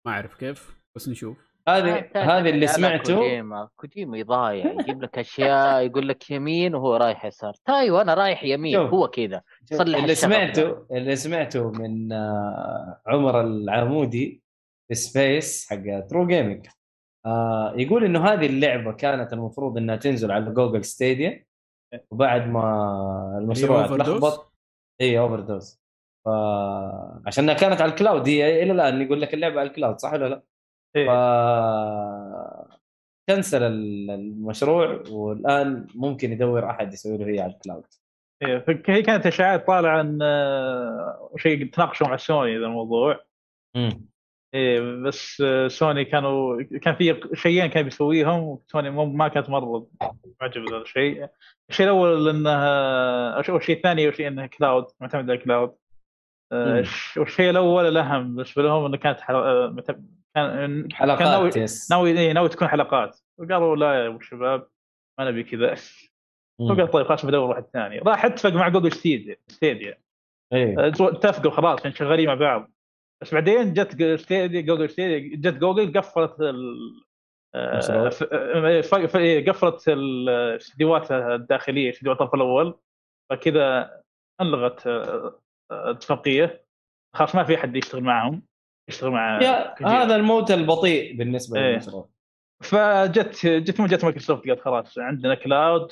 ما 0.07 0.11
أعرف 0.11 0.35
كيف 0.35 0.75
بس 0.95 1.09
نشوف. 1.09 1.54
هذه 1.67 2.09
هذه 2.15 2.49
اللي 2.49 2.67
سمعته 2.67 3.15
كوجيما 3.15 3.69
كوجيما 3.75 4.21
ضايع 4.23 4.71
يجيب 4.71 5.03
لك 5.03 5.19
أشياء 5.19 5.85
يقول 5.85 6.07
لك 6.07 6.31
يمين 6.31 6.75
وهو 6.75 6.95
رايح 6.95 7.25
يسار 7.25 7.53
تايو 7.65 8.01
أنا 8.01 8.13
رايح 8.13 8.43
يمين 8.43 8.73
شوف. 8.73 8.93
هو 8.93 9.07
كذا 9.07 9.41
صلح 9.63 9.97
اللي 9.97 10.15
سمعته 10.15 10.85
اللي 10.91 11.15
سمعته 11.15 11.71
من 11.71 12.11
آه، 12.11 13.01
عمر 13.07 13.41
العمودي 13.41 14.43
في 14.87 14.95
space 14.95 15.69
حق 15.69 16.07
True 16.09 16.27
Gaming 16.27 16.67
آه 17.25 17.73
يقول 17.77 18.05
إنه 18.05 18.25
هذه 18.27 18.45
اللعبة 18.45 18.91
كانت 18.91 19.33
المفروض 19.33 19.77
إنها 19.77 19.95
تنزل 19.95 20.31
على 20.31 20.51
Google 20.51 20.85
Stadia 20.85 21.45
وبعد 22.11 22.47
ما 22.47 23.37
المشروع؟ 23.41 23.85
اتلخبط 23.85 24.53
اي 25.01 25.19
Overdose 25.19 25.81
ف 26.25 26.29
عشانها 27.27 27.53
كانت 27.53 27.81
على 27.81 27.91
ال 27.91 27.97
cloud 27.97 28.27
هي 28.27 28.63
إلى 28.63 28.71
الآن 28.71 29.01
يقول 29.01 29.21
لك 29.21 29.33
اللعبة 29.33 29.59
على 29.59 29.69
ال 29.69 29.74
cloud 29.74 29.99
صح 29.99 30.13
ولا 30.13 30.29
لا؟ 30.29 30.43
ف 30.95 30.97
إيه. 30.97 32.65
كنسل 33.29 33.63
ال- 33.63 34.11
المشروع 34.11 35.03
والآن 35.09 35.87
ممكن 35.95 36.31
يدور 36.31 36.69
أحد 36.69 36.93
يسوي 36.93 37.17
له 37.17 37.25
هي 37.27 37.39
على 37.39 37.51
ال 37.53 37.58
cloud. 37.58 37.83
إيه، 38.43 38.65
هي 38.87 39.01
كانت 39.01 39.25
اشاعات 39.25 39.67
طالعه 39.67 40.17
آه، 40.21 41.29
شيء 41.37 41.65
تناقشوا 41.69 42.07
مع 42.07 42.17
سوني 42.17 42.57
ذا 42.59 42.65
الموضوع. 42.65 43.23
مم. 43.75 44.05
إيه 44.53 44.79
بس 45.03 45.41
آه، 45.45 45.67
سوني 45.67 46.05
كانوا 46.05 46.61
كان 46.61 46.95
في 46.95 47.21
شيئين 47.33 47.65
كان 47.67 47.83
بيسويهم 47.83 48.43
وسوني 48.43 48.89
مو- 48.89 49.05
ما 49.05 49.27
كانت 49.27 49.49
مرة 49.49 49.87
معجبة 50.41 50.65
بهذا 50.65 50.81
الشيء. 50.81 51.27
الشيء 51.69 51.85
الأول 51.85 52.29
إنها 52.29 53.39
الشيء 53.39 53.75
الثاني 53.75 54.11
شيء 54.13 54.27
إنها 54.27 54.45
cloud 54.47 54.85
معتمد 55.01 55.23
على 55.29 55.33
ال 55.39 55.45
cloud 55.45 55.75
آه، 56.51 56.83
والشيء 57.17 57.49
الأول 57.49 57.87
الأهم 57.87 58.35
بالنسبة 58.35 58.63
لهم 58.63 58.85
إنه 58.85 58.97
كانت 58.97 59.19
حل... 60.35 60.41
آه، 60.41 60.67
مت- 60.67 60.91
كان 60.91 61.15
كان 61.15 61.27
ناوي 61.27 61.37
حلقات 61.37 61.57
yes. 61.57 61.91
ناوي 61.91 62.19
إيه، 62.19 62.31
ناوي 62.31 62.49
تكون 62.49 62.67
حلقات. 62.67 63.19
وقالوا 63.39 63.75
لا 63.75 63.93
يا 63.93 64.07
أبو 64.07 64.17
الشباب 64.17 64.67
ما 65.19 65.31
نبي 65.31 65.43
كذا. 65.43 65.75
فقال 66.59 66.91
طيب 66.91 67.07
خلاص 67.07 67.25
بدور 67.25 67.49
واحد 67.49 67.63
ثاني. 67.63 67.99
راح 67.99 68.25
اتفق 68.25 68.49
مع 68.49 68.69
Google 68.69 68.91
Stadia 68.91 69.37
Stadia. 69.47 69.97
إيه. 70.53 70.87
اتفقوا 70.87 71.51
خلاص 71.51 71.79
عشان 71.79 71.91
شغالين 71.91 72.27
مع 72.27 72.33
بعض. 72.33 72.71
بس 73.21 73.33
بعدين 73.33 73.73
جت 73.73 74.19
Stadia 74.21 74.61
Google 74.61 74.89
Stadia 74.89 75.37
جت 75.37 75.57
جوجل 75.57 75.99
قفلت 75.99 76.41
ال 76.41 76.75
آه، 77.55 78.09
آه، 78.31 79.17
إيه، 79.17 79.45
قفلت 79.45 79.87
الاستديوهات 79.87 81.11
الداخلية 81.11 81.89
استديو 81.89 82.11
الطرف 82.11 82.33
الأول. 82.35 82.79
فكذا 83.29 84.01
أنلغت 84.41 84.87
آه، 84.87 85.39
آه، 85.71 85.91
اتفاقية. 85.91 86.65
خلاص 87.15 87.35
ما 87.35 87.43
في 87.43 87.55
أحد 87.55 87.75
يشتغل 87.75 88.03
معهم 88.03 88.41
يشتغل 88.89 89.11
مع 89.11 89.41
يا. 89.41 89.75
هذا 89.87 90.15
الموت 90.15 90.51
البطيء 90.51 91.17
بالنسبة 91.17 91.59
إيه. 91.59 91.71
للمشروع 91.71 92.09
فجت 92.63 93.45
جت 93.45 93.81
من 93.81 93.87
جت 93.87 94.03
مايكروسوفت 94.03 94.47
قالت 94.47 94.59
خلاص 94.59 94.97
عندنا 94.97 95.35
cloud 95.35 95.91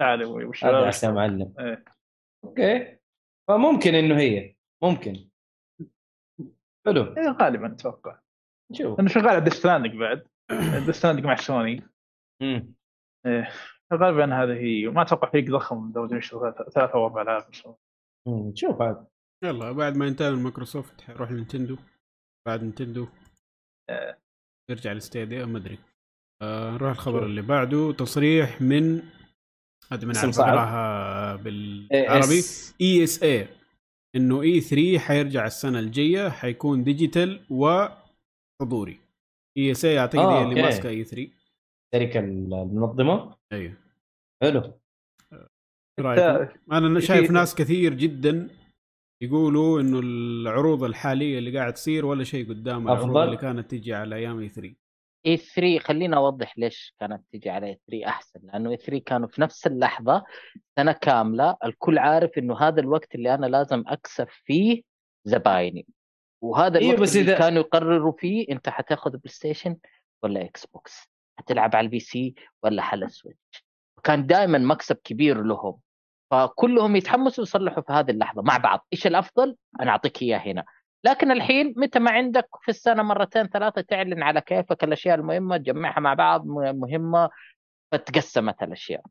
تعالوا 0.00 0.44
وش 0.44 0.64
هذا 0.64 0.76
عسى 0.76 1.12
معلم. 1.12 1.54
إيه. 1.58 1.84
okay. 2.44 2.98
فممكن 3.48 3.94
إنه 3.94 4.18
هي. 4.18 4.54
ممكن. 4.82 5.28
حلو. 6.86 7.02
إيه، 7.02 7.36
غالبا 7.40 7.72
أتوقع. 7.72 8.18
نشوف. 8.70 8.98
لأنه 8.98 9.08
شغال 9.08 9.28
على 9.28 9.40
Death 9.40 9.60
Stranding 9.60 9.96
بعد. 9.96 10.26
Death 10.86 11.00
Stranding 11.00 11.26
مع 11.26 11.34
سوني 11.34 11.82
مم. 12.42 12.74
غالبا 13.94 14.42
هذه 14.42 14.52
هي. 14.52 14.86
وما 14.86 15.02
أتوقع 15.02 15.30
فريق 15.30 15.50
ضخم 15.50 15.92
لو 15.96 16.16
يشتغل 16.16 16.54
ثلاثة 16.54 16.94
أو 16.94 17.06
أربع 17.06 17.22
العاب. 17.22 17.44
نشوف 18.28 18.82
هذا 18.82 19.06
يلا 19.44 19.72
بعد 19.72 19.96
ما 19.96 20.06
ينتهي 20.06 20.30
من 20.30 20.42
مايكروسوفت 20.42 21.00
حيروح 21.00 21.30
لنتندو 21.30 21.76
بعد 22.46 22.64
نتندو. 22.64 23.06
آه. 23.90 24.18
يرجع 24.70 24.92
ل 24.92 24.99
Stadia 24.99 25.44
ما 25.44 25.58
أدري. 25.58 25.78
آه 26.42 26.70
نروح 26.70 26.90
الخبر 26.90 27.26
اللي 27.26 27.42
بعده. 27.42 27.92
تصريح 27.92 28.60
من 28.62 29.02
هذا 29.92 30.06
من. 30.06 30.16
اقراها 30.16 31.36
بالعربي. 31.36 32.42
AS. 32.42 32.74
ESA 32.80 33.48
إنه 34.16 34.42
E3 34.42 34.98
حيرجع 34.98 35.46
السنة 35.46 35.78
الجاية 35.78 36.28
حيكون 36.28 36.84
digital 36.84 37.46
وحضوري. 37.50 38.98
ESA 39.58 39.98
اعتقد 39.98 40.18
آه، 40.18 40.40
هي 40.40 40.44
اللي. 40.44 40.62
ماسكة 40.62 40.88
E3 40.88 41.30
الشركة 41.94 42.20
المنظمة. 42.20 43.36
أيوه. 43.52 43.74
حلو. 44.42 44.72
إيه 45.98 46.04
رأيكم؟ 46.04 46.58
أنا 46.72 47.00
شايف 47.00 47.30
ناس 47.30 47.54
كثير 47.54 47.94
جدا 47.94 48.48
يقولوا 49.22 49.80
إنه 49.80 49.98
العروض 49.98 50.84
الحالية 50.84 51.38
اللي 51.38 51.58
قاعد 51.58 51.72
تصير 51.74 52.06
ولا 52.06 52.24
شيء 52.24 52.48
قدام 52.48 52.88
العروض. 52.88 53.16
اللي 53.16 53.36
كانت 53.36 53.70
تجي 53.70 53.94
على 53.94 54.16
أيام 54.16 54.38
E3 54.40 54.74
E3 55.26 55.78
خلينا 55.78 56.16
أوضح 56.16 56.58
ليش 56.58 56.94
كانت 57.00 57.24
تجي 57.32 57.50
على 57.50 57.66
E3 57.66 58.06
أحسن. 58.08 58.40
لأنه 58.42 58.70
E3 58.70 58.98
كانوا 59.04 59.28
في 59.28 59.40
نفس 59.40 59.66
اللحظة 59.66 60.24
سنة 60.76 60.92
كاملة 60.92 61.56
الكل 61.64 61.98
عارف 61.98 62.30
إنه 62.38 62.58
هذا 62.60 62.80
الوقت 62.80 63.14
اللي 63.14 63.34
أنا 63.34 63.46
لازم 63.46 63.84
أكسب 63.86 64.26
فيه 64.44 64.82
زبايني. 65.24 65.86
وهذا 66.42 66.78
إيوه، 66.78 66.88
الوقت 66.90 67.02
بس 67.02 67.16
اللي 67.16 67.34
إذا- 67.36 67.38
كانوا 67.38 67.60
يقرروا 67.62 68.12
فيه 68.18 68.46
أنت 68.50 68.68
حتاخذ 68.68 69.10
بلاي 69.10 69.28
ستيشن 69.32 69.76
ولا 70.22 70.44
إكس 70.44 70.66
بوكس 70.66 71.08
حتلعب 71.38 71.76
على 71.76 71.84
ال 71.84 72.00
PC 72.00 72.34
ولا 72.62 72.82
على 72.82 73.04
السويتش 73.04 73.64
كان 74.04 74.26
دائما 74.26 74.58
مكسب 74.58 74.96
كبير 74.96 75.42
لهم. 75.42 75.80
فكلهم 76.30 76.96
يتحمسوا 76.96 77.44
يصلحوا 77.44 77.82
في 77.82 77.92
هذه 77.92 78.10
اللحظة 78.10 78.42
مع 78.42 78.56
بعض. 78.56 78.86
إيش 78.92 79.06
الأفضل؟ 79.06 79.56
أنا 79.80 79.90
أعطيك 79.90 80.22
إياه 80.22 80.38
هنا. 80.38 80.64
لكن 81.04 81.30
الحين 81.30 81.74
متى 81.76 81.98
ما 81.98 82.10
عندك 82.10 82.48
في 82.62 82.68
السنة 82.68 83.02
مرتين 83.02 83.46
ثلاثة 83.46 83.80
تعلن 83.80 84.22
على 84.22 84.40
كيفك 84.40 84.84
الأشياء 84.84 85.14
المهمة 85.14 85.56
تجمعها 85.56 86.00
مع 86.00 86.14
بعض 86.14 86.46
مهمة 86.46 87.30
فتقسمت 87.92 88.62
الأشياء. 88.62 89.02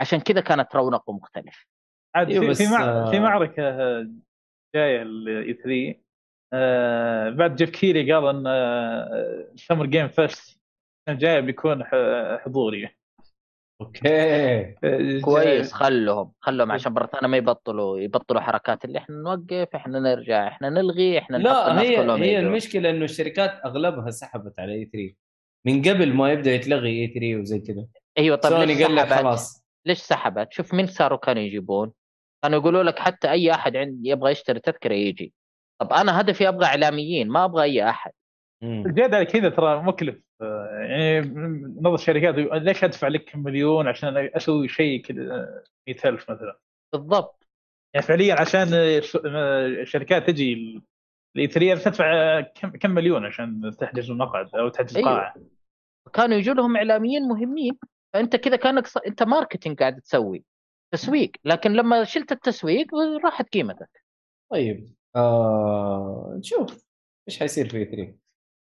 عشان 0.00 0.20
كذا 0.20 0.40
كانت 0.40 0.76
رونقه 0.76 1.12
مختلف. 1.12 1.66
عاد 2.14 2.32
في, 2.32 2.48
بس، 2.48 2.62
في, 2.62 2.72
مع... 2.72 2.84
آه، 2.84 3.10
في 3.10 3.20
معركة 3.20 3.62
آه، 3.62 4.10
جاية 4.74 5.02
ال 5.02 5.54
E3 5.54 6.00
آه 6.52 7.30
بعد 7.30 7.56
Geoff 7.56 7.70
Keighley 7.70 8.12
قال 8.12 8.26
إن 8.26 8.44
آه، 8.46 9.52
Summer 9.56 9.86
Game 9.86 10.08
Fest 10.08 10.38
السنة 10.38 11.14
الجايه 11.14 11.40
بيكون 11.40 11.84
حضوري. 12.44 12.95
okay 13.80 14.08
آه، 14.08 15.20
كويس 15.24 15.72
خلهم 15.72 16.32
خلهم 16.40 16.72
عشان 16.72 16.94
برتانا 16.94 17.28
ما 17.28 17.36
يبطلوا 17.36 17.98
يبطلوا 17.98 18.40
حركات 18.40 18.84
اللي 18.84 18.98
إحنا 18.98 19.16
نوقف 19.16 19.68
إحنا 19.74 19.98
نرجع 19.98 20.48
إحنا 20.48 20.70
نلغي 20.70 21.18
إحنا 21.18 21.36
لا 21.36 21.80
هي 21.80 21.96
كلهم 21.96 22.22
هي 22.22 22.32
يجوا. 22.34 22.40
المشكلة 22.48 22.90
إنه 22.90 23.04
الشركات 23.04 23.60
أغلبها 23.64 24.10
سحبت 24.10 24.58
على 24.58 24.72
إي 24.72 24.84
3 24.92 25.14
من 25.66 25.82
قبل 25.82 26.14
ما 26.14 26.32
يبدأ 26.32 26.54
يتلغي 26.54 26.90
إي 26.90 27.06
3 27.06 27.36
وزي 27.40 27.58
كذا 27.58 27.86
أيوه 28.18 28.36
طيب 28.36 28.52
سوني 28.52 28.84
قال 28.84 28.96
لك؟ 28.96 29.06
خلاص 29.12 29.64
ليش 29.86 29.98
سحبت؟ 29.98 30.52
شوف 30.52 30.74
مين 30.74 30.86
صاروا 30.86 31.18
كانوا 31.18 31.42
يجيبون؟ 31.42 31.92
كانوا 32.42 32.58
يقولوا 32.58 32.82
لك 32.82 32.98
حتى 32.98 33.30
أي 33.30 33.52
أحد 33.52 33.76
عند 33.76 34.06
يبغى 34.06 34.32
يشتري 34.32 34.60
تذكرة 34.60 34.94
يجي. 34.94 35.32
طب 35.80 35.92
أنا 35.92 36.20
هدفي 36.20 36.48
أبغى 36.48 36.66
إعلاميين 36.66 37.28
ما 37.28 37.44
أبغى 37.44 37.62
أي 37.62 37.88
أحد. 37.88 38.12
على 38.62 39.24
كذا 39.24 39.48
ترى 39.48 39.82
مكلف 39.82 40.25
يعني 40.40 41.20
من 41.20 41.76
نظر 41.82 41.94
الشركات 41.94 42.34
ليش 42.34 42.84
أدفع 42.84 43.08
لك 43.08 43.36
مليون 43.36 43.88
عشان 43.88 44.16
أسوي 44.16 44.68
شيء 44.68 45.02
كذا 45.02 45.62
100000 45.88 46.30
مثلا؟ 46.30 46.58
بالضبط. 46.92 47.48
يعني 47.94 48.06
فعليا 48.06 48.40
عشان 48.40 48.68
آه، 48.74 49.66
الشركات 49.66 50.26
تجي 50.26 50.82
ال 51.36 51.46
E3 51.46 51.84
تدفع 51.84 52.40
كم 52.40 52.70
كم 52.70 52.90
مليون 52.90 53.24
عشان 53.24 53.72
تحجز 53.80 54.10
المقعد 54.10 54.54
أو 54.54 54.68
تحجز 54.68 54.96
أيوة. 54.96 55.08
قاعة؟ 55.08 55.34
كانوا 56.12 56.36
يجوا 56.36 56.54
لهم 56.54 56.76
إعلاميين 56.76 57.22
مهمين 57.22 57.78
فأنت 58.12 58.36
كذا 58.36 58.56
كأنك 58.56 58.86
ص... 58.86 58.96
أنت 58.96 59.22
marketing 59.22 59.78
قاعد 59.78 60.00
تسوي 60.00 60.44
تسويق. 60.92 61.32
لكن 61.44 61.72
لما 61.72 62.04
شلت 62.04 62.32
التسويق 62.32 62.86
راحت 63.24 63.48
قيمتك. 63.48 64.04
طيب 64.52 64.94
آه... 65.16 66.34
نشوف 66.38 66.86
إيش 67.28 67.38
حيصير 67.38 67.68
في 67.68 67.84
E3 67.84 68.14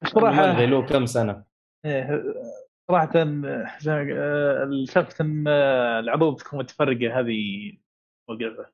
صراحة 0.05 0.52
ملغي 0.52 0.66
له 0.66 0.86
كم 0.86 1.06
سنة؟ 1.06 1.47
صراحة 2.88 3.10
آه، 3.16 3.78
زي 3.80 3.94
ما- 3.94 4.14
آه، 4.16 4.84
سالفة 4.84 5.24
ان 5.24 5.44
آه، 5.48 5.98
العروض 6.00 6.36
تكون 6.36 6.59
متفرقة 6.59 7.20
هذه 7.20 7.72
موقفة 8.28 8.70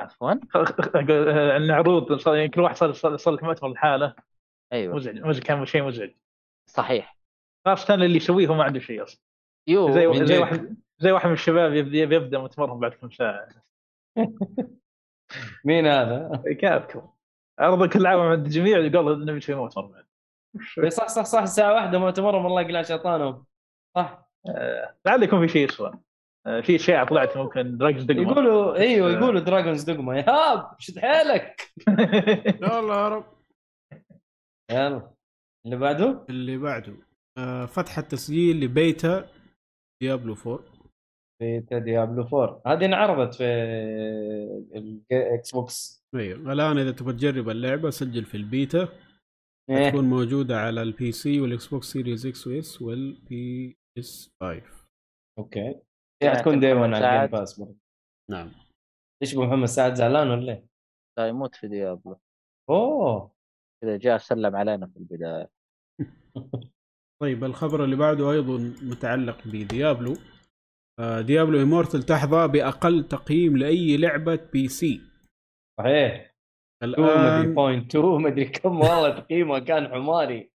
عفوا. 0.00 0.32
آه، 0.32 1.56
العروض 1.56 2.26
يعني 2.26 2.48
كل 2.48 2.60
واحد 2.60 2.76
صار 2.76 2.92
صار 3.16 3.34
له 3.34 3.44
مؤتمر 3.44 3.68
لحاله. 3.72 4.14
أيوه. 4.72 4.96
مزعج 4.96 5.18
مزعج 5.20 5.42
كان 5.42 5.66
شيء 5.66 5.82
مزعج. 5.82 6.10
صحيح. 6.70 7.16
خاصه 7.64 7.94
اللي 7.94 8.16
يسويه 8.16 8.46
هو 8.46 8.54
ما 8.54 8.64
عنده 8.64 8.80
شيء 8.80 9.02
أصلا. 9.02 9.20
يو 9.68 9.90
زي 9.90 10.06
من 10.06 10.26
زي. 10.26 10.38
واحد 10.38 10.76
زي 10.98 11.12
واحد 11.12 11.26
من 11.26 11.32
الشباب 11.32 11.74
يبدا 11.74 11.98
يبدأ 12.16 12.38
متمرن 12.38 12.78
بعد 12.80 12.90
كم 12.92 13.10
ساعة. 13.10 13.48
مين 15.64 15.86
هذا؟ 15.86 16.42
كابكم 16.60 17.08
عرض 17.58 17.92
كل 17.92 18.06
عام 18.06 18.20
عند 18.20 18.44
الجميع 18.46 18.78
يقول 18.78 19.20
نبي 19.24 19.32
نسوي 19.32 19.54
مؤتمر 19.56 19.86
بعد. 19.86 20.06
صح 20.88 21.08
صح 21.08 21.24
صح 21.24 21.42
الساعة 21.42 21.74
واحدة 21.74 21.98
مؤتمرهم 21.98 22.44
والله 22.44 22.60
يقلع 22.62 22.82
شيطانهم. 22.82 23.44
صح. 23.96 24.26
آه، 24.48 24.94
لعل 25.06 25.22
يكون 25.22 25.46
في 25.46 25.52
شيء 25.52 25.68
اسوء 25.68 25.92
آه، 26.46 26.60
في 26.60 26.76
اشاعه 26.76 27.08
طلعت 27.08 27.36
ممكن 27.36 27.76
Dragon's 27.78 28.02
Dogma 28.04 28.22
يقولوا 28.22 28.76
أيوه 28.76 29.08
آه. 29.10 29.12
يقولوا 29.18 29.40
Dragon's 29.40 29.82
Dogma 29.82 30.18
يا 30.18 30.31
إيهاب 30.31 30.70
شد 30.78 30.98
حيلك. 30.98 31.70
يلا 32.62 32.94
يا 32.94 33.08
رب. 33.08 33.24
يلا. 34.70 35.10
اللي 35.66 35.76
بعده؟ 35.76 36.24
اللي 36.30 36.56
بعده 36.58 36.94
فتح 37.66 37.98
التسجيل 37.98 38.60
ل 38.60 38.74
beta 38.74 39.28
Diablo 40.02 40.36
4 40.46 40.60
في 41.38 41.60
Diablo 41.72 42.22
4 42.22 42.62
هذه 42.66 42.84
انعرضت 42.84 43.34
في 43.34 43.44
ال 45.12 45.50
Xbox 45.54 46.04
أيوه 46.14 46.52
الآن 46.52 46.78
إذا 46.78 46.90
تبغى 46.90 47.12
تجرب 47.12 47.48
اللعبة 47.48 47.90
سجل 47.90 48.24
في 48.24 48.36
البيتا. 48.36 48.88
إيه. 49.70 49.90
تكون 49.90 50.04
موجودة 50.04 50.60
على 50.60 50.82
ال 50.82 51.12
PC 51.12 51.40
وال 51.40 51.66
Xbox 51.66 51.86
Series 51.92 52.26
X 52.26 52.46
و 52.46 52.82
S 52.82 53.76
وال 53.98 54.30
PS5 54.42 54.62
أوكي. 55.38 55.80
هي 56.22 56.30
حتكون 56.30 56.60
دايما 56.60 56.84
على 56.86 57.00
ساعد. 57.00 57.24
ال 57.24 57.27
Game 57.27 57.38
Pass 57.38 57.60
برضه. 57.60 57.76
نعم. 58.30 58.52
إيش 59.22 59.34
أبو 59.34 59.44
محمد 59.44 59.66
سعد 59.66 59.94
زعلان 59.94 60.30
ولا 60.30 60.52
إيه؟ 60.52 60.66
لا 61.18 61.28
يموت 61.28 61.54
في 61.54 61.68
Diablo 61.68 62.18
أوه. 62.70 63.32
كذا 63.82 63.96
جاء 63.96 64.18
سلم 64.18 64.56
علينا 64.56 64.86
في 64.86 64.96
البداية. 64.96 65.50
طيب 67.22 67.44
الخبر 67.44 67.84
اللي 67.84 67.96
بعده 67.96 68.32
أيضا 68.32 68.58
متعلق 68.82 69.38
ب 69.48 69.56
Diablo. 69.56 70.14
آه 71.00 71.20
Diablo 71.20 71.62
Immortal 71.62 72.02
تحظى 72.02 72.48
بأقل 72.48 73.08
تقييم 73.08 73.56
لأي 73.56 73.96
لعبة 73.96 74.36
PC 74.52 75.00
صحيح. 75.80 76.35
2 76.82 76.92
مدري 76.98 77.14
الان 77.14 77.54
point 77.54 77.96
2 77.96 78.22
مدري 78.22 78.44
كم 78.44 78.80
والله 78.80 79.10
تقييمه 79.20 79.58
كان 79.58 79.88
حماري. 79.88 80.50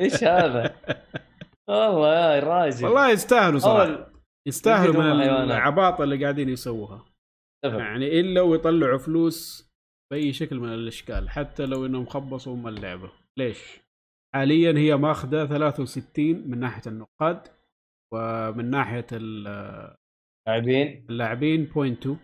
إيش 0.00 0.24
هذا؟ 0.24 0.76
والله 1.68 2.34
يا 2.34 2.40
راجل. 2.40 2.84
والله 2.86 3.10
يستاهلوا 3.10 3.58
صراحة. 3.58 3.82
أول 3.84 4.06
يستاهلوا 4.48 5.02
من. 5.02 5.20
العباطة 5.22 6.04
اللي 6.04 6.22
قاعدين 6.22 6.48
يسووها. 6.48 7.04
يعني 7.64 8.20
الا 8.20 8.40
ويطلعوا 8.40 8.98
فلوس 8.98 9.70
بأي 10.12 10.32
شكل 10.32 10.56
من 10.58 10.74
الأشكال 10.74 11.30
حتى 11.30 11.66
لو 11.66 11.86
إنهم 11.86 12.06
خبصوا 12.06 12.54
ام 12.54 12.68
اللعبة. 12.68 13.10
ليش؟ 13.38 13.80
حاليا 14.34 14.78
هي 14.78 14.96
ماخذة 14.96 15.46
63 15.46 16.44
من 16.50 16.58
ناحية 16.60 16.82
النقاد 16.90 17.40
ومن 18.14 18.70
ناحية 18.70 19.06
ال- 19.12 19.96
لاعبين. 20.48 21.06
اللاعبين 21.10 21.64
point 21.64 22.00
2 22.00 22.18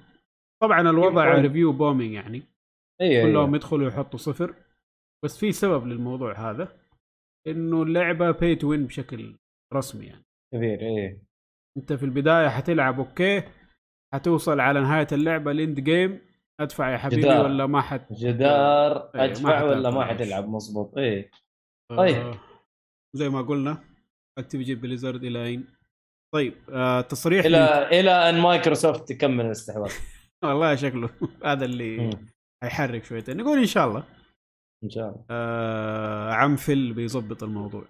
طبعا 0.63 0.81
الوضع. 0.81 1.35
review 1.35 1.73
bombing 1.73 2.13
يعني. 2.13 2.43
أيوه 3.03 3.23
كلهم 3.23 3.45
أيوه 3.45 3.57
يدخلوا 3.57 3.89
يحطوا 3.89 4.19
صفر. 4.19 4.55
بس 5.25 5.39
في 5.39 5.53
سبب 5.53 5.87
للموضوع 5.87 6.51
هذا 6.51 6.79
إنه 7.47 7.83
اللعبة 7.83 8.31
pay 8.31 8.57
to 8.57 8.69
win 8.71 8.87
بشكل 8.87 9.37
رسمي 9.75 10.07
يعني. 10.07 10.25
كبير 10.55 10.81
إيه. 10.81 11.23
أنت 11.77 11.93
في 11.93 12.05
البداية 12.05 12.49
حتلعب 12.49 12.99
okay 13.01 13.43
حتوصل 14.15 14.61
على 14.61 14.81
نهاية 14.81 15.07
اللعبة 15.13 15.51
ال 15.51 15.58
end 15.58 15.81
game 15.81 16.21
أدفع 16.61 16.91
يا 16.93 16.99
حبيبي 16.99 17.23
جدار. 17.23 17.45
ولا 17.45 17.67
ما 17.67 17.81
حت؟ 17.81 18.13
جدار 18.13 18.97
إيه، 18.97 19.21
ما 19.21 19.25
أدفع 19.25 19.63
ولا 19.65 19.91
ما 19.91 20.05
حتلعب 20.05 20.49
مظبوط 20.49 20.99
إيه. 20.99 21.31
آه، 21.91 21.97
طيب. 21.97 22.35
زي 23.17 23.29
ما 23.29 23.43
قلنا 23.43 23.85
Activision 24.39 24.75
Blizzard 24.75 25.25
إلى 25.25 25.45
أين؟ 25.45 25.65
طيب 26.35 26.55
آه 26.71 27.01
تصريح 27.01 27.45
إلى 27.45 27.59
من- 27.61 27.99
إلى 27.99 28.11
أن 28.11 28.41
مايكروسوفت 28.41 29.09
تكمل 29.13 29.47
الاستحواذ. 29.47 29.93
والله 30.45 30.75
شكله 30.75 31.11
هذا 31.45 31.65
اللي 31.65 31.97
مم. 31.99 32.27
حيحرك 32.63 33.05
شويتين. 33.05 33.37
نقول 33.37 33.59
إن 33.59 33.67
شاء 33.67 33.89
الله. 33.89 34.05
إن 34.85 34.91
شاء 34.91 35.09
الله. 35.09 35.25
آه 35.31 36.33
عم 36.33 36.57
فيل 36.57 36.93
بيظبط 36.93 37.43
الموضوع. 37.43 37.85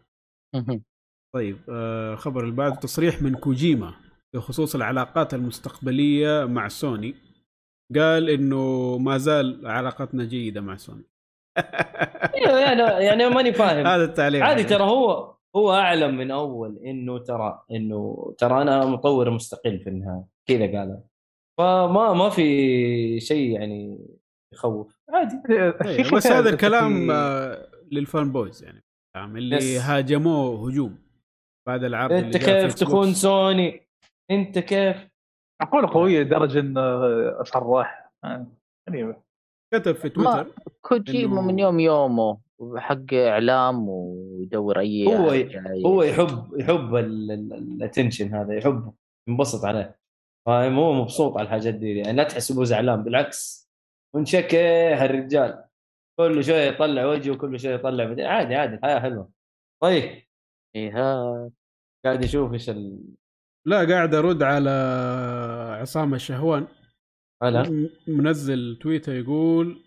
طيب 1.34 1.58
آه 1.68 2.14
خبر 2.14 2.40
اللي 2.44 2.54
بعده 2.54 2.74
تصريح 2.74 3.22
من 3.22 3.34
كوجيما 3.34 3.94
بخصوص 4.34 4.74
العلاقات 4.74 5.34
المستقبلية 5.34 6.44
مع 6.44 6.68
سوني. 6.68 7.14
قال 7.96 8.30
إنه 8.30 8.98
ما 8.98 9.18
زال 9.18 9.66
علاقتنا 9.66 10.24
جيدة 10.24 10.60
مع 10.60 10.76
سوني. 10.76 11.04
يعني 12.34 12.82
يعني 13.04 13.28
ماني 13.28 13.52
فاهم. 13.52 13.86
هذا 13.94 14.04
التعليق 14.04 14.44
عادي 14.44 14.64
ترى 14.64 14.82
هو 14.82 15.34
هو 15.56 15.72
أعلم 15.72 16.16
من 16.16 16.30
أول 16.30 16.78
إنه 16.78 17.18
ترى 17.18 17.62
إنه 17.70 18.34
ترى 18.38 18.62
أنا 18.62 18.86
مطور 18.86 19.30
مستقل 19.30 19.78
في 19.78 19.88
النهاية. 19.88 20.24
كذا 20.46 20.78
قال. 20.78 21.02
فما 21.58 22.12
ما 22.12 22.30
في 22.30 23.20
شيء 23.20 23.50
يعني 23.60 23.98
يخوف. 24.52 24.96
عادي. 25.10 25.36
أيوة، 25.50 26.10
بس 26.16 26.26
هذا 26.26 26.50
الكلام 26.50 27.10
آه 27.10 27.68
لل 27.92 28.08
fan 28.08 28.32
boys 28.32 28.64
يعني؟ 28.64 28.82
اللي 29.16 29.56
yes. 29.56 29.80
هاجموه 29.80 30.68
هجوم. 30.68 30.98
بعد 31.68 31.84
العرض 31.84 32.12
إنت 32.12 32.36
كيف. 32.36 32.74
تخون 32.74 33.14
سوني؟ 33.14 33.86
إنت 34.30 34.58
كيف؟ 34.58 35.08
عقوله 35.62 35.88
قوية 35.88 36.20
لدرجة 36.22 36.60
انه 36.60 37.42
صراح 37.42 38.12
آه، 38.24 38.46
غريبه 38.90 39.16
كتب 39.74 39.92
في 39.94 40.08
تويتر 40.08 40.52
كوجيما 40.80 41.40
إنه- 41.40 41.44
من 41.44 41.58
يوم 41.58 41.80
يومه 41.80 42.38
حق 42.76 43.14
إعلام 43.14 43.88
ويدور 43.88 44.78
أي 44.80 45.06
هو. 45.06 45.28
هو 45.86 46.02
يحب 46.02 46.54
يحب 46.56 46.94
ال 46.96 47.10
attention 47.10 48.34
هذا 48.34 48.54
يحب 48.54 48.92
ينبسط 49.28 49.64
عليه. 49.64 49.96
فاهم 50.46 50.78
هو 50.78 50.92
مبسوط 50.92 51.36
على 51.36 51.44
الحاجات 51.46 51.74
دي 51.74 51.96
يعني 51.98 52.12
لا 52.16 52.24
تحسبه 52.24 52.64
زعلان 52.64 53.02
بالعكس. 53.02 53.61
منشكه 54.16 55.04
الرجال 55.04 55.64
كل 56.18 56.44
شوية 56.44 56.70
يطلع 56.70 57.04
وجهه 57.04 57.32
وكل 57.32 57.60
شوية 57.60 57.74
يطلع 57.74 58.04
بدي. 58.04 58.22
عادي 58.24 58.54
عادي 58.54 58.74
الحياة 58.74 59.00
حلوة. 59.00 59.32
طيب. 59.82 60.22
إيه 60.76 60.92
قاعد 62.04 62.24
يشوف 62.24 62.52
إيش 62.52 62.70
ال... 62.70 63.14
لا 63.66 63.88
قاعد 63.88 64.14
أرد 64.14 64.42
على 64.42 64.70
عصام 65.80 66.14
الشهوان. 66.14 66.66
هلا. 67.42 67.88
منزل 68.08 68.78
تويتر 68.82 69.12
يقول 69.14 69.84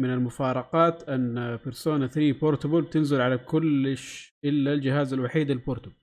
من 0.00 0.10
المفارقات 0.10 1.08
أن 1.08 1.56
بيرسونا 1.56 2.06
3 2.06 2.38
بورتبل 2.38 2.90
تنزل 2.90 3.20
على 3.20 3.38
كل 3.38 3.96
ش... 3.96 4.34
إلا 4.44 4.72
الجهاز 4.72 5.12
الوحيد 5.12 5.50
البورتبل. 5.50 5.94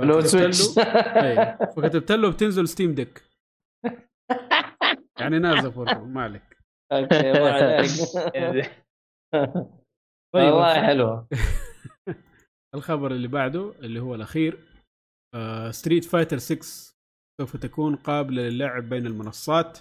لو 0.00 0.20
Switch. 0.20 0.62
فكتبت 1.76 2.12
له 2.12 2.30
بتنزل 2.30 2.68
Steam 2.68 2.94
Deck 2.94 3.22
يعني 5.20 5.38
نازل 5.38 5.70
portable 5.70 6.08
ما 6.08 6.22
عليك. 6.22 6.61
okay 6.92 7.32
ما 7.32 7.50
عليك 7.52 8.70
طيب 10.34 10.52
والله 10.52 10.86
حلوة 10.86 11.28
الخبر 12.74 13.10
اللي 13.12 13.28
بعده 13.28 13.72
اللي 13.78 14.00
هو 14.00 14.14
الأخير 14.14 14.58
Street 15.70 16.04
Fighter 16.04 16.38
6 16.38 16.60
سوف 17.40 17.56
تكون 17.56 17.96
قابلة 17.96 18.42
للعب 18.42 18.88
بين 18.88 19.06
المنصات 19.06 19.78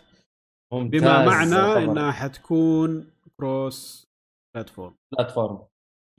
ممتاز 0.73 1.01
بما 1.01 1.25
معنى. 1.25 1.85
إنها 1.85 2.11
حتكون 2.11 3.11
cross 3.39 4.07
platform 4.55 4.95
platform 5.13 5.67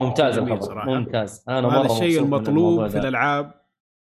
ممتاز 0.01 0.37
الخبر 0.37 0.61
صراحة. 0.61 0.89
ممتاز 0.89 1.45
أنا 1.49 1.61
مرة 1.61 1.85
الشيء 1.85 2.19
من 2.19 2.25
الموضوع 2.25 2.39
المطلوب 2.39 2.87
في. 2.87 2.97
الألعاب 2.99 3.65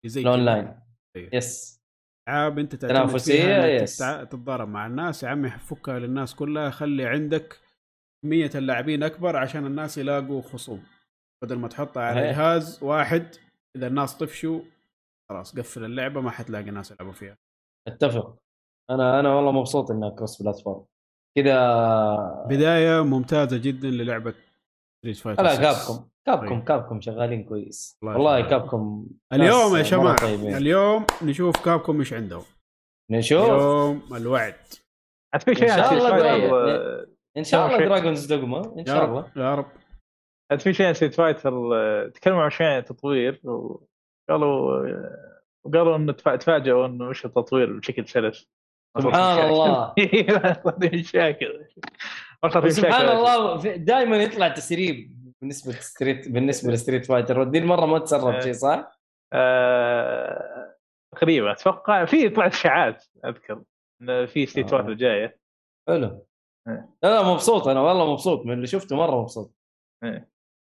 زي. 0.06 0.22
ال 0.22 0.29
online. 0.29 0.80
Yes 1.18 1.81
ألعاب 2.32 2.60
أنت 2.60 2.84
إنك 2.84 3.82
yes. 3.82 3.98
تتضارب 3.98 4.70
مع 4.70 4.86
الناس. 4.86 5.24
يا 5.24 5.30
عمي 5.30 5.50
فكها 5.50 6.00
للناس 6.00 6.36
كلها. 6.36 6.70
خلي 6.70 7.06
عندك 7.06 7.60
كمية 8.26 8.52
اللاعبين 8.56 9.04
أكبر 9.04 9.38
عشان 9.38 9.66
الناس 9.66 9.98
يلاقوا 9.98 10.42
خصوم. 10.42 10.84
بدل 11.44 11.56
ما 11.56 11.68
تحطها 11.68 12.04
على. 12.04 12.22
جهاز 12.22 12.84
واحد 12.84 13.36
إذا 13.78 13.88
الناس 13.88 14.18
طفشوا 14.18 14.62
خلاص 15.30 15.60
قفل 15.60 15.84
اللعبة 15.84 16.22
ما 16.22 16.32
حتلاقي 16.32 16.72
ناس 16.72 16.92
يلعبوا 16.92 17.14
فيها. 17.14 17.38
أتفق. 17.88 18.38
أنا 18.92 19.20
أنا 19.20 19.36
والله 19.36 19.52
مبسوط 19.52 19.92
انها 19.92 20.10
cross 20.10 20.42
platform. 20.42 20.86
كذا 21.38 22.46
بداية 22.50 23.04
ممتازة 23.04 23.58
جدا 23.58 23.88
للعبة 23.88 24.34
Street 25.02 25.18
Fighter 25.18 25.44
لا 25.44 25.54
6. 25.56 25.62
Capcom 25.62 26.10
Capcom 26.26 26.56
طيب. 26.56 26.64
Capcom 26.64 27.02
شغالين 27.02 27.44
كويس. 27.44 27.98
الله 28.04 28.14
والله. 28.14 28.50
Capcom 28.50 29.08
اليوم 29.34 29.76
يا 29.76 29.84
شباب. 29.84 30.16
اليوم 30.44 31.06
نشوف 31.24 31.66
Capcom 31.66 32.00
إيش 32.00 32.14
عندهم. 32.14 32.44
نشوف. 33.12 33.46
اليوم 33.50 34.02
الوعد. 34.16 34.56
عاد 35.34 35.42
في 35.44 35.56
شيء 35.56 35.64
إن 35.72 35.76
شاء 35.78 35.94
الله 35.94 37.06
إن 37.38 37.44
شاء 37.44 37.68
الله. 37.68 37.78
Dragon's 37.86 38.26
Dogma 38.34 38.80
إن 38.80 38.86
شاء 38.86 39.06
الله 39.06 39.22
رب 39.22 39.38
يا 39.38 39.56
رب. 39.56 39.66
عاد 40.52 40.60
في 40.60 40.74
شيء 40.74 40.86
عن 40.88 40.94
Street 40.94 41.14
Fighter 41.14 41.52
تكلموا 42.10 42.44
عن 42.44 42.50
شيء 42.50 42.68
عن 42.68 42.78
التطوير 42.78 43.42
وقالوا 43.44 44.80
وقالوا 45.66 45.96
إنه 45.96 46.14
تفا- 46.14 46.36
تفاجئوا 46.36 46.86
إنه 46.86 47.10
إيش 47.10 47.26
التطوير 47.26 47.80
بشكل 47.80 48.08
سلس. 48.08 48.48
سبحان 49.00 49.40
الله. 49.50 49.94
شاكر 51.14 51.68
سبحان. 52.50 53.10
الله 53.10 53.76
دائما 53.76 54.18
يطلع 54.18 54.48
تسريب 54.48 55.22
بالنسبة 55.42 55.72
ل 55.72 55.80
Street 55.80 56.30
بالنسبة 56.30 56.74
ل 56.74 56.78
Street 56.78 57.06
Fighter 57.06 57.40
ودي 57.40 57.58
المرة 57.58 57.86
ما 57.86 58.00
تسرب 58.00 58.34
إيه. 58.34 58.40
شيء 58.40 58.54
صح؟ 58.54 59.00
آه، 59.34 60.76
أتوقع 61.24 62.06
في 62.06 62.30
طلعت 62.30 62.54
إشاعات 62.54 63.06
أذكر. 63.26 63.64
في 64.28 64.46
State 64.46 64.74
آه. 64.74 64.78
واحدة 64.78 64.94
جاية. 64.94 65.40
حلو. 65.88 66.26
إيه. 66.68 66.90
لا 67.04 67.24
مبسوط. 67.34 67.68
أنا 67.68 67.82
والله 67.82 68.12
مبسوط. 68.12 68.46
من 68.46 68.54
اللي 68.54 68.68
شفته 68.68 68.96
مرة 68.96 69.22
مبسوط. 69.22 69.54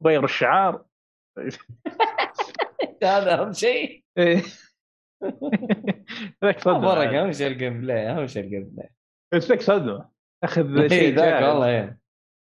غيروا 0.04 0.24
الشعار. 0.24 0.84
هذا 3.02 3.40
أهم 3.42 3.52
شيء. 3.52 4.04
إيه. 4.18 4.42
ذاك 6.44 6.60
صدمة. 6.60 7.22
أهم 7.22 7.32
شيء 7.32 7.46
ال 7.46 7.80
gameplay 7.80 8.10
أهم 8.10 8.26
شيء 8.26 8.44
ال 8.44 8.64
gameplay 8.64 8.90
ذاك 9.34 9.60
صدمة. 9.60 10.15
أخذ 10.44 10.76
إيه، 10.82 10.88
شيء 10.88 11.14
ذاك. 11.16 11.42
والله 11.42 11.66
إيه. 11.66 11.98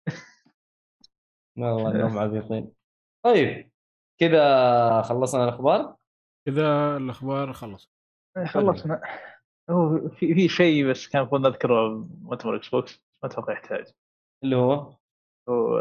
والله 1.59 1.91
انهم 1.91 2.19
عبيطين. 2.19 2.73
طيب 3.25 3.71
كذا 4.21 5.03
خلصنا 5.03 5.45
الأخبار؟ 5.45 5.97
كذا 6.49 6.97
الأخبار 6.97 7.53
خلص 7.53 7.91
خلصنا. 8.47 9.01
هو 9.71 10.09
في 10.09 10.35
في 10.35 10.49
شيء 10.49 10.91
بس 10.91 11.09
كان 11.09 11.21
المفروض 11.23 11.47
نذكره 11.47 12.09
مؤتمر 12.23 12.57
Xbox 12.56 13.02
ما 13.23 13.29
أتوقع 13.31 13.53
يحتاج. 13.53 13.87
اللي 14.45 14.57
هو؟ 14.57 14.93
هو 15.49 15.79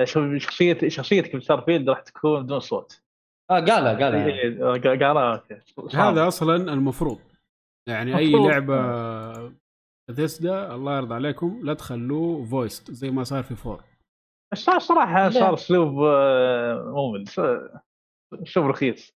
آه، 0.00 0.04
شوف 0.04 0.36
شخصية 0.36 0.88
شخصيتك 0.88 1.36
ب 1.36 1.60
Starfield 1.60 1.90
راح 1.90 2.00
تكون 2.00 2.42
بدون 2.42 2.60
صوت. 2.60 3.02
آه 3.50 3.54
قالها 3.60 3.92
قالها. 4.04 4.26
إيه، 4.26 4.58
قال 4.60 5.04
قالها 5.04 5.34
okay. 5.34 5.96
هذا 5.96 6.28
أصلا 6.28 6.56
المفروض. 6.56 7.18
يعني 7.88 8.16
أي 8.16 8.28
مفروض. 8.28 8.50
لعبة 8.50 8.76
بثيسدا 10.10 10.74
الله 10.74 10.96
يرضى 10.96 11.14
عليكم 11.14 11.60
لا 11.62 11.74
تخلوه 11.74 12.44
voiced 12.44 12.90
زي 12.90 13.10
ما 13.10 13.24
صار 13.24 13.42
في 13.42 13.54
Four 13.56 13.84
صار 14.54 14.78
صراحة 14.78 15.24
لا. 15.24 15.30
صار 15.30 15.54
أسلوب 15.54 16.02
آه، 16.02 16.92
ممل 16.96 17.28
صار- 17.28 17.80
أسلوب 18.42 18.66
رخيص. 18.66 19.12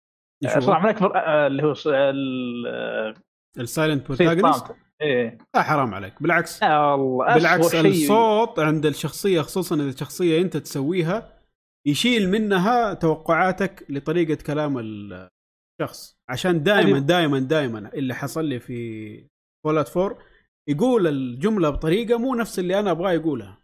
شو 0.54 0.60
صراحة 0.60 0.84
من 0.84 0.90
أكبر 0.90 1.18
آه، 1.18 1.48
اللي 1.48 1.64
هو 1.64 1.74
آه، 1.88 3.14
ال 3.60 3.67
silent 3.67 4.08
protagonist. 4.08 4.66
إيه. 5.02 5.38
لا 5.56 5.62
حرام 5.64 5.94
عليك. 5.94 6.22
بالعكس. 6.24 6.62
يا 6.62 6.96
الله 6.96 7.34
بالعكس. 7.36 7.76
الصوت 7.76 8.60
عند 8.60 8.86
الشخصية 8.86 9.42
خصوصا 9.42 9.76
إذا 9.76 9.96
شخصية 9.96 10.42
أنت 10.42 10.58
تسويها 10.58 11.34
يشيل 11.88 12.30
منها 12.30 12.94
توقعاتك 12.94 13.86
لطريقة 13.90 14.44
كلام 14.44 14.78
الشخص. 14.80 16.18
عشان 16.30 16.64
دائما 16.64 16.98
هذه- 16.98 17.02
دائما 17.06 17.40
دائما 17.40 17.92
اللي 17.94 18.14
حصل 18.16 18.46
لي 18.46 18.60
في 18.60 19.28
فولات 19.66 19.98
4 19.98 20.18
يقول 20.68 21.08
الجملة 21.08 21.70
بطريقة 21.70 22.18
مو 22.20 22.36
نفس 22.36 22.60
اللي 22.60 22.80
أنا 22.80 22.92
أبغاه 22.92 23.12
يقولها. 23.12 23.58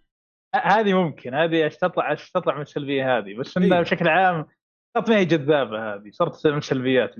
هذه 0.56 0.94
ممكن 0.94 1.34
هذه 1.34 1.64
إيش 1.64 1.78
تطلع 1.78 2.12
إيش 2.12 2.32
تطلع 2.32 2.56
من 2.56 2.62
السلبية 2.62 3.18
هذه 3.18 3.34
بس 3.36 3.58
انه 3.58 3.76
إيه. 3.76 3.82
بشكل 3.82 4.08
عام 4.08 4.46
صارت 4.98 5.10
ما 5.10 5.18
هي 5.18 5.26
جذابة 5.26 5.94
هذه 5.94 6.10
صارت 6.12 6.48
من 6.48 6.58
السلبيات 6.58 7.16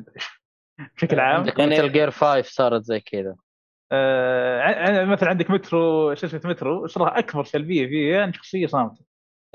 بشكل 0.98 1.20
عام. 1.20 1.36
عندك 1.38 1.60
يعني- 1.60 1.72
مثل 1.76 1.92
جير 1.92 2.12
5 2.12 2.42
صارت 2.42 2.84
زي 2.84 3.00
كذا. 3.00 3.36
آه 3.92 5.06
مثلا 5.06 5.30
عندك 5.30 5.52
مترو 5.52 6.16
شو 6.16 6.26
اسمه 6.28 6.42
مترو 6.46 6.88
صراحة 6.88 7.20
أكبر 7.20 7.44
سلبية 7.44 7.88
فيها 7.88 8.24
ان 8.24 8.34
شخصية 8.34 8.68
صامتة. 8.68 9.06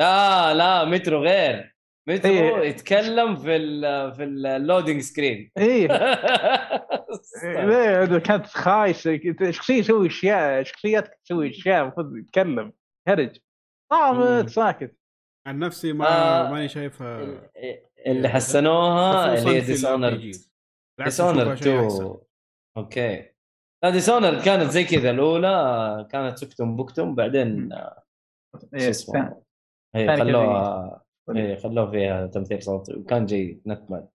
لا 0.01 0.55
لا 0.55 0.85
مترو 0.85 1.23
غير. 1.23 1.75
مترو 2.09 2.33
إيه. 2.33 2.69
يتكلم 2.69 3.37
في 3.37 3.57
ال 3.57 4.15
في 4.15 4.25
ال 4.25 4.34
loading 4.34 5.01
screen 5.01 5.51
إيه. 5.59 5.87
ليه 7.67 8.19
كانت 8.19 8.47
خايسة. 8.47 9.21
شخصية 9.51 9.83
تسوي 9.83 10.07
أشياء 10.07 10.63
شخصياتك 10.63 11.19
تسوي 11.25 11.51
أشياء 11.51 11.83
المفروض 11.83 12.25
تتكلم 12.25 12.73
هرج. 13.09 13.39
صامت 13.93 14.49
ساكت. 14.49 14.97
عن 15.47 15.59
نفسي 15.59 15.93
ما 15.93 16.09
آه، 16.09 16.51
ماني 16.51 16.69
شايفها. 16.69 17.51
اللي 18.07 18.29
حسنوها 18.29 19.39
اللي 19.39 19.51
هي 19.51 19.77
شيء 19.77 20.33
أحسن. 21.01 21.41
2 21.41 22.17
okay. 22.77 23.31
لا 23.85 23.91
Dishonored 23.91 24.43
كانت 24.43 24.71
زي 24.71 24.85
كذا 24.85 25.11
الأولى. 25.11 26.09
كانت 26.11 26.39
سكتم 26.39 26.77
بكتم 26.77 27.15
بعدين 27.15 27.71
شو 28.61 28.67
إيه، 28.75 28.91
اسمه؟ 28.91 29.43
ثاني. 29.95 30.07
كذا 30.07 30.17
خلوها 30.17 31.08
هي 31.37 31.57
خلوها 31.57 31.91
فيها 31.91 32.27
تمثيل 32.27 32.63
صوتي 32.63 32.95
وكان 32.97 33.27
جيد 33.27 33.63
نتمان 33.67 34.07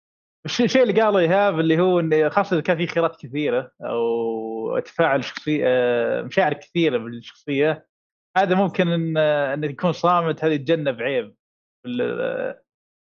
الشيء 0.46 0.66
الشيء 0.66 0.84
اللي 0.84 1.02
قاله 1.02 1.20
إيهاب 1.20 1.60
اللي 1.60 1.80
هو 1.80 2.00
انه 2.00 2.30
خاصة 2.30 2.54
اذا 2.54 2.62
كان 2.62 2.78
في 2.78 2.88
خيارات 2.88 3.16
كثيرة 3.16 3.72
أو 3.82 4.80
تفاعل 4.80 5.24
شخصيه 5.24 5.64
آه، 5.68 6.22
مشاعر 6.22 6.54
كثيرة 6.54 6.98
بالشخصية. 6.98 7.88
هذا 8.38 8.56
ممكن 8.56 8.88
إن 8.88 9.18
آه، 9.18 9.54
انه 9.54 9.68
يكون 9.68 9.92
صامت 9.92 10.44
هذا 10.44 10.54
يتجنب 10.54 11.02
عيب 11.02 11.36
بال- 11.86 12.56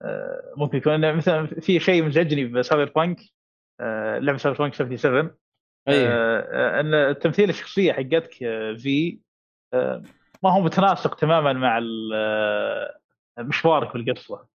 آه، 0.03 0.53
ممكن 0.57 0.79
يكون 0.79 1.15
مثلا 1.17 1.47
في 1.47 1.81
شيء 1.81 2.05
مزعجني 2.05 2.45
ب 2.45 2.93
Cyberpunk 2.97 3.21
آه، 3.81 4.19
لعبة 4.19 4.39
Cyberpunk 4.39 4.75
77 4.75 5.31
اي 5.89 6.07
آه، 6.09 6.11
آه، 6.41 6.81
إن 6.81 7.19
تمثيل 7.19 7.49
الشخصية 7.51 7.93
حقتك 7.93 8.43
آه، 8.43 8.75
في 8.75 9.19
آه، 9.75 10.03
ما 10.43 10.51
هو 10.53 10.61
متناسق 10.61 11.15
تماما 11.15 11.53
مع 11.53 11.79
ال- 11.79 12.13
آه، 12.15 12.99
مشوارك 13.39 13.93
بالقصة 13.95 14.47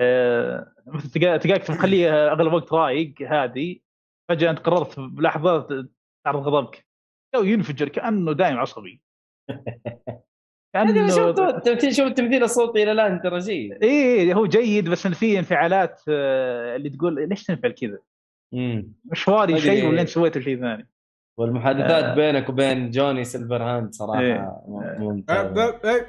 آه، 0.00 0.72
مثل 0.86 1.08
تلقى- 1.08 1.38
تلقاك 1.42 1.70
مخليه 1.70 2.32
أغلب 2.32 2.52
وقت 2.52 2.72
رايق 2.72 3.14
هادي 3.22 3.82
فجأة 4.28 4.50
أنت 4.50 4.58
قررت 4.58 5.00
بلحظة 5.00 5.88
تعرض 6.24 6.48
غضبك 6.48 6.86
أو 7.34 7.44
ينفجر 7.44 7.88
كأنه 7.88 8.32
دايم 8.32 8.56
عصبي 8.58 9.02
هذا 10.76 11.08
شوف 11.08 11.36
كانه 11.36 11.48
التمثيل 11.48 11.94
شوف 11.94 12.06
التمثيل 12.06 12.42
الصوتي 12.42 12.82
إلى 12.82 12.92
الآن 12.92 13.20
ترى 13.22 13.38
جيد 13.38 13.84
إيه 13.84 14.34
هو 14.34 14.46
جيد 14.46 14.90
بس 14.90 15.06
انه 15.06 15.14
في 15.14 15.38
انفعالات 15.38 16.02
آه، 16.08 16.76
اللي 16.76 16.90
تقول 16.90 17.28
ليش 17.28 17.44
تنفعل 17.44 17.70
كذا؟ 17.72 17.98
مشواري 19.04 19.60
شيء. 19.60 19.88
ولا 19.88 20.00
أنت 20.00 20.08
سويته 20.08 20.40
شيء 20.40 20.60
ثاني 20.60 20.88
والمحادثات 21.38 22.04
آه. 22.04 22.14
بينك 22.14 22.48
وبين 22.48 22.90
Johnny 22.90 23.24
Silverhand 23.24 23.92
صراحة 23.94 24.20
إيه. 24.20 24.62
ممتازه 24.98 25.64
أه. 25.64 26.06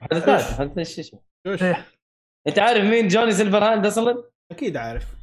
محادثات 0.00 0.52
محادثات 0.52 0.78
إيش 0.78 0.98
اسمه 0.98 1.20
وش؟ 1.46 1.62
إيه. 1.62 1.86
أنت 2.48 2.58
عارف 2.58 2.84
مين 2.84 3.08
Johnny 3.08 3.32
Silverhand 3.32 3.86
أصلا؟ 3.86 4.24
أكيد 4.52 4.76
عارف 4.76 5.14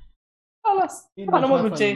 خلاص 0.66 1.12
أنا 1.20 1.48
ما 1.48 1.62
قلت 1.62 1.78
شيء 1.78 1.96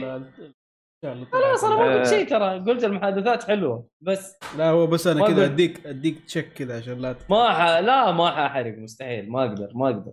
خلاص 1.32 1.64
أنا 1.64 1.76
ما 1.76 1.84
قلت 1.84 2.06
آه. 2.06 2.10
شيء 2.10 2.28
ترى 2.28 2.58
قلت 2.58 2.84
المحادثات 2.84 3.44
حلوة 3.44 3.88
بس 4.00 4.38
لا 4.58 4.70
هو 4.70 4.86
بس 4.86 5.06
أنا 5.06 5.26
كذا. 5.26 5.44
أديك 5.44 5.86
أديك 5.86 6.24
check 6.24 6.52
كذا 6.52 6.78
عشان 6.78 6.98
لا 6.98 7.16
ما 7.30 7.52
ح... 7.52 7.78
لا 7.78 8.12
ما 8.12 8.30
حاحرق 8.30 8.78
مستحيل 8.78 9.30
ما 9.30 9.44
أقدر 9.44 9.72
ما 9.74 9.86
أقدر 9.88 10.12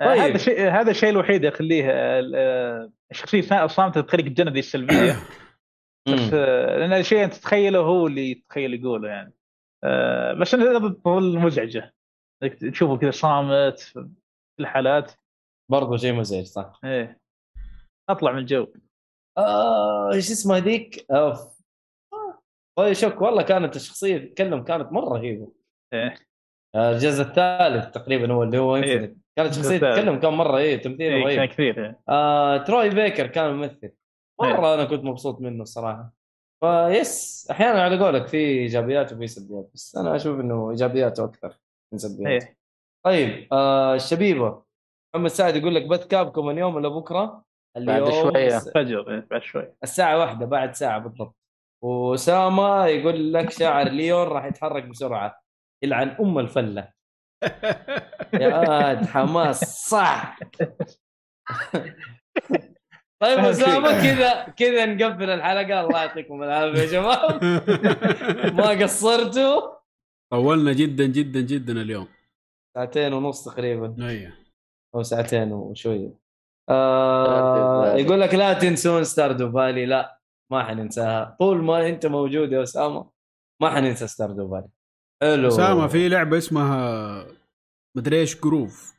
آه، 0.00 0.06
طيب. 0.06 0.18
هذا 0.18 0.34
الشيء 0.34 0.70
هذا 0.70 0.90
الشيء 0.90 1.10
الوحيد 1.10 1.44
يخليه 1.44 1.90
آه، 1.90 2.30
آه، 2.34 2.90
الشخصيه 3.10 3.64
الصامته 3.64 4.00
تخليك 4.00 4.28
تتجنب 4.28 4.52
ذي 4.52 4.58
السلبيه 4.58 5.12
بس. 6.08 6.30
آه، 6.34 6.78
لأن 6.78 6.92
الشيء 6.92 7.24
أنت 7.24 7.34
تتخيله 7.34 7.78
هو 7.78 8.06
اللي 8.06 8.30
يتخيل 8.30 8.74
يقوله 8.74 9.08
يعني 9.08 9.34
آه، 9.84 10.32
بس 10.32 10.54
انها 10.54 10.88
تظل 10.88 11.38
مزعجه 11.38 11.94
تشوفه 12.40 12.96
كذا 12.96 13.10
صامت 13.10 13.78
في 13.78 14.08
الحالات. 14.60 15.12
برضو 15.70 15.96
شيء 15.96 16.12
مزعج 16.12 16.44
صح. 16.44 16.80
إيه. 16.84 17.20
أطلع 18.10 18.32
من 18.32 18.38
الجو. 18.38 18.66
آه 19.38 20.12
إيش 20.12 20.30
اسمها 20.30 20.58
ذيك؟ 20.58 21.06
أوف. 21.10 21.54
بايو 22.78 22.94
شوك 22.94 23.22
والله 23.22 23.42
كانت 23.42 23.76
الشخصية 23.76 24.18
تتكلم 24.18 24.64
كانت 24.64 24.92
مرة 24.92 25.18
رهيبة. 25.18 25.52
إيه. 25.92 26.14
آه، 26.74 26.92
الجزء 26.92 27.22
الثالث 27.22 27.90
تقريبا 27.90 28.32
هو 28.32 28.42
اللي 28.42 28.58
هو 28.58 28.76
إيه. 28.76 29.16
كانت 29.36 29.54
شخصية. 29.54 29.78
تتكلم 29.78 30.20
كان 30.20 30.32
مرة 30.32 30.56
إيه 30.58 30.82
تمثيل 30.82 31.12
إيه، 31.12 31.24
كان 31.24 31.38
رهيب 31.38 31.50
كثير 31.50 31.84
إيه. 31.84 32.00
آه، 32.08 32.56
تروي 32.56 32.90
بيكر 32.90 33.26
كان 33.26 33.54
ممثل. 33.54 33.92
مرة 34.40 34.74
أنا 34.74 34.84
كنت 34.84 35.04
مبسوط 35.04 35.40
منه 35.40 35.62
الصراحة. 35.62 36.12
فيس 36.60 37.46
أحيانا 37.50 37.82
على 37.82 37.98
قولك 37.98 38.26
في 38.26 38.36
إيجابيات 38.36 39.12
وفي 39.12 39.26
سلبيات 39.26 39.70
بس 39.74 39.96
أنا 39.96 40.16
أشوف 40.16 40.40
إنه 40.40 40.70
إيجابياته 40.70 41.24
أكثر. 41.24 41.58
من 41.94 41.98
سلبياته 41.98 42.46
إيه. 42.46 42.56
طيب 43.04 43.48
آه 43.52 43.94
الشبيبه 43.94 44.62
محمد 45.14 45.30
سعد 45.30 45.56
يقول 45.56 45.74
لك 45.74 45.86
بث 45.86 46.06
كابكم 46.06 46.50
اليوم 46.50 46.74
ولا 46.74 46.88
بكرة؟ 46.88 47.44
بعد 47.76 48.02
اليوم 48.02 48.30
شوية. 48.30 48.56
الس- 48.56 48.68
فجر 48.74 49.10
إيه، 49.10 49.26
بعد 49.30 49.42
شوي 49.42 49.74
الساعة 49.82 50.18
واحدة 50.18 50.46
بعد 50.46 50.74
ساعة 50.74 50.98
بالضبط. 50.98 51.36
وأسامة 51.84 52.86
يقول 52.86 53.32
لك 53.32 53.50
شاعر 53.50 53.88
ليون 53.88 54.28
راح 54.28 54.44
يتحرك 54.44 54.84
بسرعة. 54.84 55.40
يلعن 55.84 56.08
أم 56.08 56.38
الفلة. 56.38 56.88
يا 58.40 58.58
واد 58.58 59.06
حماس 59.06 59.60
صح 59.88 60.38
طيب. 63.22 63.38
أسامة 63.38 64.02
كذا 64.02 64.42
كذا 64.48 64.86
نقفل 64.86 65.30
الحلقة. 65.30 65.80
الله 65.80 66.00
يعطيكم 66.04 66.42
العافية 66.42 66.80
يا 66.80 66.86
شباب 66.86 67.44
ما 68.58 68.68
قصرتوا؟ 68.82 69.74
طولنا 70.32 70.72
جدا 70.72 71.06
جدا 71.06 71.40
جدا 71.40 71.72
اليوم. 71.82 72.08
ساعتين 72.76 73.12
ونص 73.12 73.44
تقريبا. 73.44 74.08
أيوه. 74.08 74.32
أو 74.94 75.02
ساعتين 75.02 75.52
وشوية 75.52 76.18
آه 76.70 77.94
يقول 77.96 78.20
لك 78.20 78.34
لا 78.34 78.52
تنسون 78.52 79.04
ستاردو 79.04 79.52
فالي 79.52 79.86
لا 79.86 80.20
ما 80.52 80.64
حننساها. 80.64 81.36
طول 81.38 81.64
ما 81.64 81.88
أنت 81.88 82.06
موجود 82.06 82.52
يا 82.52 82.62
أسامة 82.62 83.10
ما 83.62 83.70
حننسى 83.70 84.06
Stardew 84.06 84.50
Valley 84.50 84.68
حلو. 85.22 85.48
أسامة 85.48 85.86
في 85.86 86.08
لعبة 86.08 86.38
اسمها 86.38 87.26
مدري 87.96 88.20
إيش 88.20 88.40
Grove. 88.40 88.94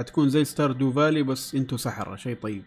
حتكون 0.00 0.28
زي 0.28 0.44
Stardew 0.44 0.92
Valley 0.92 1.22
بس 1.22 1.54
أنتو 1.54 1.76
سحرة 1.76 2.16
شيء 2.16 2.36
طيب. 2.36 2.64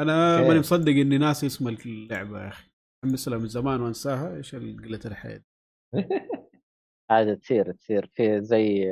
أنا. 0.00 0.40
ماني 0.48 0.58
مصدق 0.58 0.92
إني 0.92 1.18
ناسي 1.18 1.46
اسم 1.46 1.68
اللعبة 1.68 2.42
يا 2.42 2.48
أخي. 2.48 2.70
متحمس 3.04 3.28
لها 3.28 3.38
من 3.38 3.46
زمان 3.48 3.80
وأنساها. 3.80 4.36
إيش 4.36 4.54
قلة 4.54 5.00
الحياة؟ 5.04 5.42
عادة 7.10 7.34
تصير 7.34 7.72
تصير 7.72 8.10
في 8.14 8.40
زي 8.42 8.84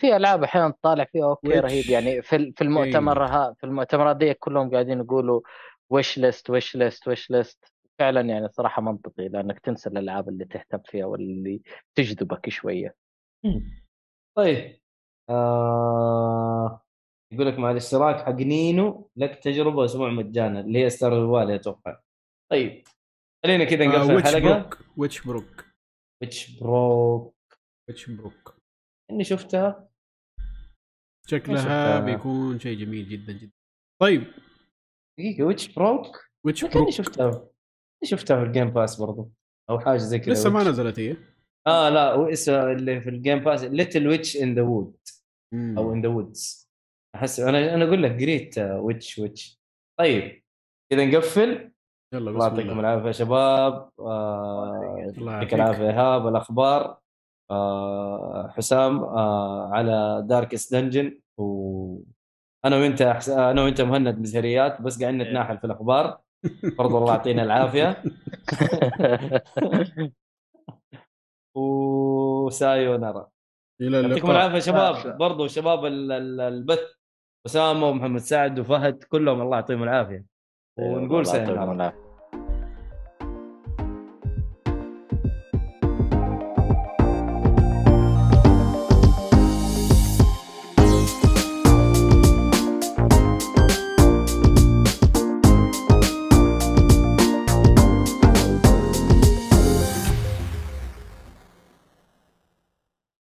في 0.00 0.16
ألعاب 0.16 0.42
أحيانا 0.42 0.70
تطالع 0.70 1.04
فيها 1.04 1.24
okay 1.24 1.60
رهيب. 1.60 1.86
يعني 1.90 2.22
في 2.22 2.52
في 2.52 2.64
المؤتمر 2.64 3.24
ها 3.24 3.54
في 3.58 3.64
المؤتمرات 3.64 4.16
دي 4.16 4.34
كلهم 4.34 4.70
قاعدين 4.70 5.00
يقولوا 5.00 5.40
wishlist 5.90 6.50
wishlist 6.50 7.08
wishlist 7.08 7.72
فعلا 7.98 8.20
يعني 8.20 8.48
صراحة 8.48 8.82
منطقي 8.82 9.28
لأنك 9.28 9.58
تنسى 9.58 9.88
الألعاب 9.88 10.28
اللي 10.28 10.44
تهتم 10.44 10.78
فيها 10.84 11.06
واللي 11.06 11.62
تجذبك 11.94 12.48
شوية. 12.48 12.94
طيب. 14.36 14.78
آه... 15.30 16.82
يقول 17.32 17.46
لك 17.46 17.58
مع 17.58 17.70
الاشتراك 17.70 18.16
حق 18.16 18.32
نينو 18.32 19.10
لك 19.16 19.34
تجربة 19.34 19.84
أسبوع 19.84 20.10
مجانا 20.10 20.60
اللي 20.60 20.84
هي 20.84 20.90
Stardew 20.90 21.12
Valley 21.12 21.54
أتوقع. 21.54 21.98
طيب 22.50 22.84
خلينا 23.44 23.64
كذا 23.64 23.86
نقفل 23.86 24.14
Witch 24.14 24.34
الحلقة. 24.34 24.58
brook 24.58 24.78
Witchbrook 24.96 25.71
Witchbro 26.22 27.34
Witchbrook 27.88 28.56
إني 29.10 29.24
شفتها. 29.24 29.88
شكلها. 31.26 32.00
بيكون 32.00 32.58
شيء 32.58 32.78
جميل 32.78 33.08
جدا 33.08 33.32
جدا. 33.32 33.52
طيب. 34.02 34.24
دقيقة 35.18 35.44
Witchbrook 35.44 36.30
Witchbrook 36.46 36.90
شفتها؟ 36.90 37.48
شفتها 38.04 38.36
في 38.36 38.42
ال 38.42 38.48
Game 38.48 38.70
Pass 38.70 39.00
برضو. 39.00 39.30
أو 39.70 39.78
حاجة 39.78 39.96
زي 39.96 40.18
كذا 40.18 40.32
لسه 40.32 40.50
ما. 40.50 40.64
نزلت 40.64 40.98
هي؟ 40.98 41.16
آه 41.66 41.88
لا 41.88 42.12
هو 42.12 42.26
اسمه 42.26 42.72
اللي 42.72 43.00
في 43.00 43.10
ال 43.10 43.16
Game 43.16 43.38
Pass 43.38 43.62
Little 43.64 44.08
Witch 44.08 44.36
in 44.36 44.54
the 44.54 44.62
Wood. 44.62 44.96
أو 45.54 45.92
in 45.92 46.02
the 46.02 46.08
Woods 46.08 46.70
أحس 47.14 47.40
أنا 47.40 47.74
أنا 47.74 47.84
أقول 47.84 48.02
لك 48.02 48.12
قريت 48.12 48.58
Witch 48.58 49.18
Witch 49.18 49.60
طيب 49.98 50.42
كذا 50.92 51.04
نقفل. 51.06 51.71
يلا 52.12 52.30
الله 52.30 52.48
يعطيكم 52.48 52.80
العافية 52.80 53.06
يا 53.06 53.12
شباب. 53.12 53.88
آه، 54.00 54.96
الله 55.18 55.32
يعطيك. 55.32 55.54
العافية. 55.54 55.90
ايهاب 55.90 56.28
الاخبار 56.28 56.98
آه، 57.50 58.48
حسام 58.56 59.04
آه، 59.04 59.68
على 59.72 60.24
داركس 60.28 60.72
دنجن 60.72 61.20
وأنا 61.38 62.76
وأنت 62.76 63.02
أحس... 63.02 63.28
أنا 63.28 63.62
وأنت 63.64 63.80
مهند 63.80 64.18
مزهريات 64.18 64.82
بس 64.82 65.00
قاعدين 65.02 65.22
نتناحل 65.22 65.58
في 65.58 65.64
الأخبار. 65.64 66.18
برضو 66.78 66.98
الله 66.98 67.12
يعطينا 67.14 67.42
العافية. 67.42 67.96
وسايو 71.56 72.96
نرى 72.96 73.26
إلى 73.80 74.02
يعطيكم 74.08 74.30
العافية 74.30 74.54
يا 74.54 74.60
شباب. 74.60 74.94
عافية. 74.94 75.10
برضو 75.10 75.46
شباب 75.46 75.84
ال- 75.84 76.12
ال- 76.12 76.40
البث. 76.40 76.92
اسامه 77.46 77.86
ومحمد 77.88 78.20
سعد 78.20 78.58
وفهد 78.58 79.02
كلهم 79.04 79.40
الله 79.40 79.56
يعطيهم 79.56 79.82
العافية. 79.82 80.24
ونقول 80.78 81.20
الله 81.20 81.36
يعطيكم 81.36 81.62
سايو 81.62 81.72
العافية. 81.72 82.11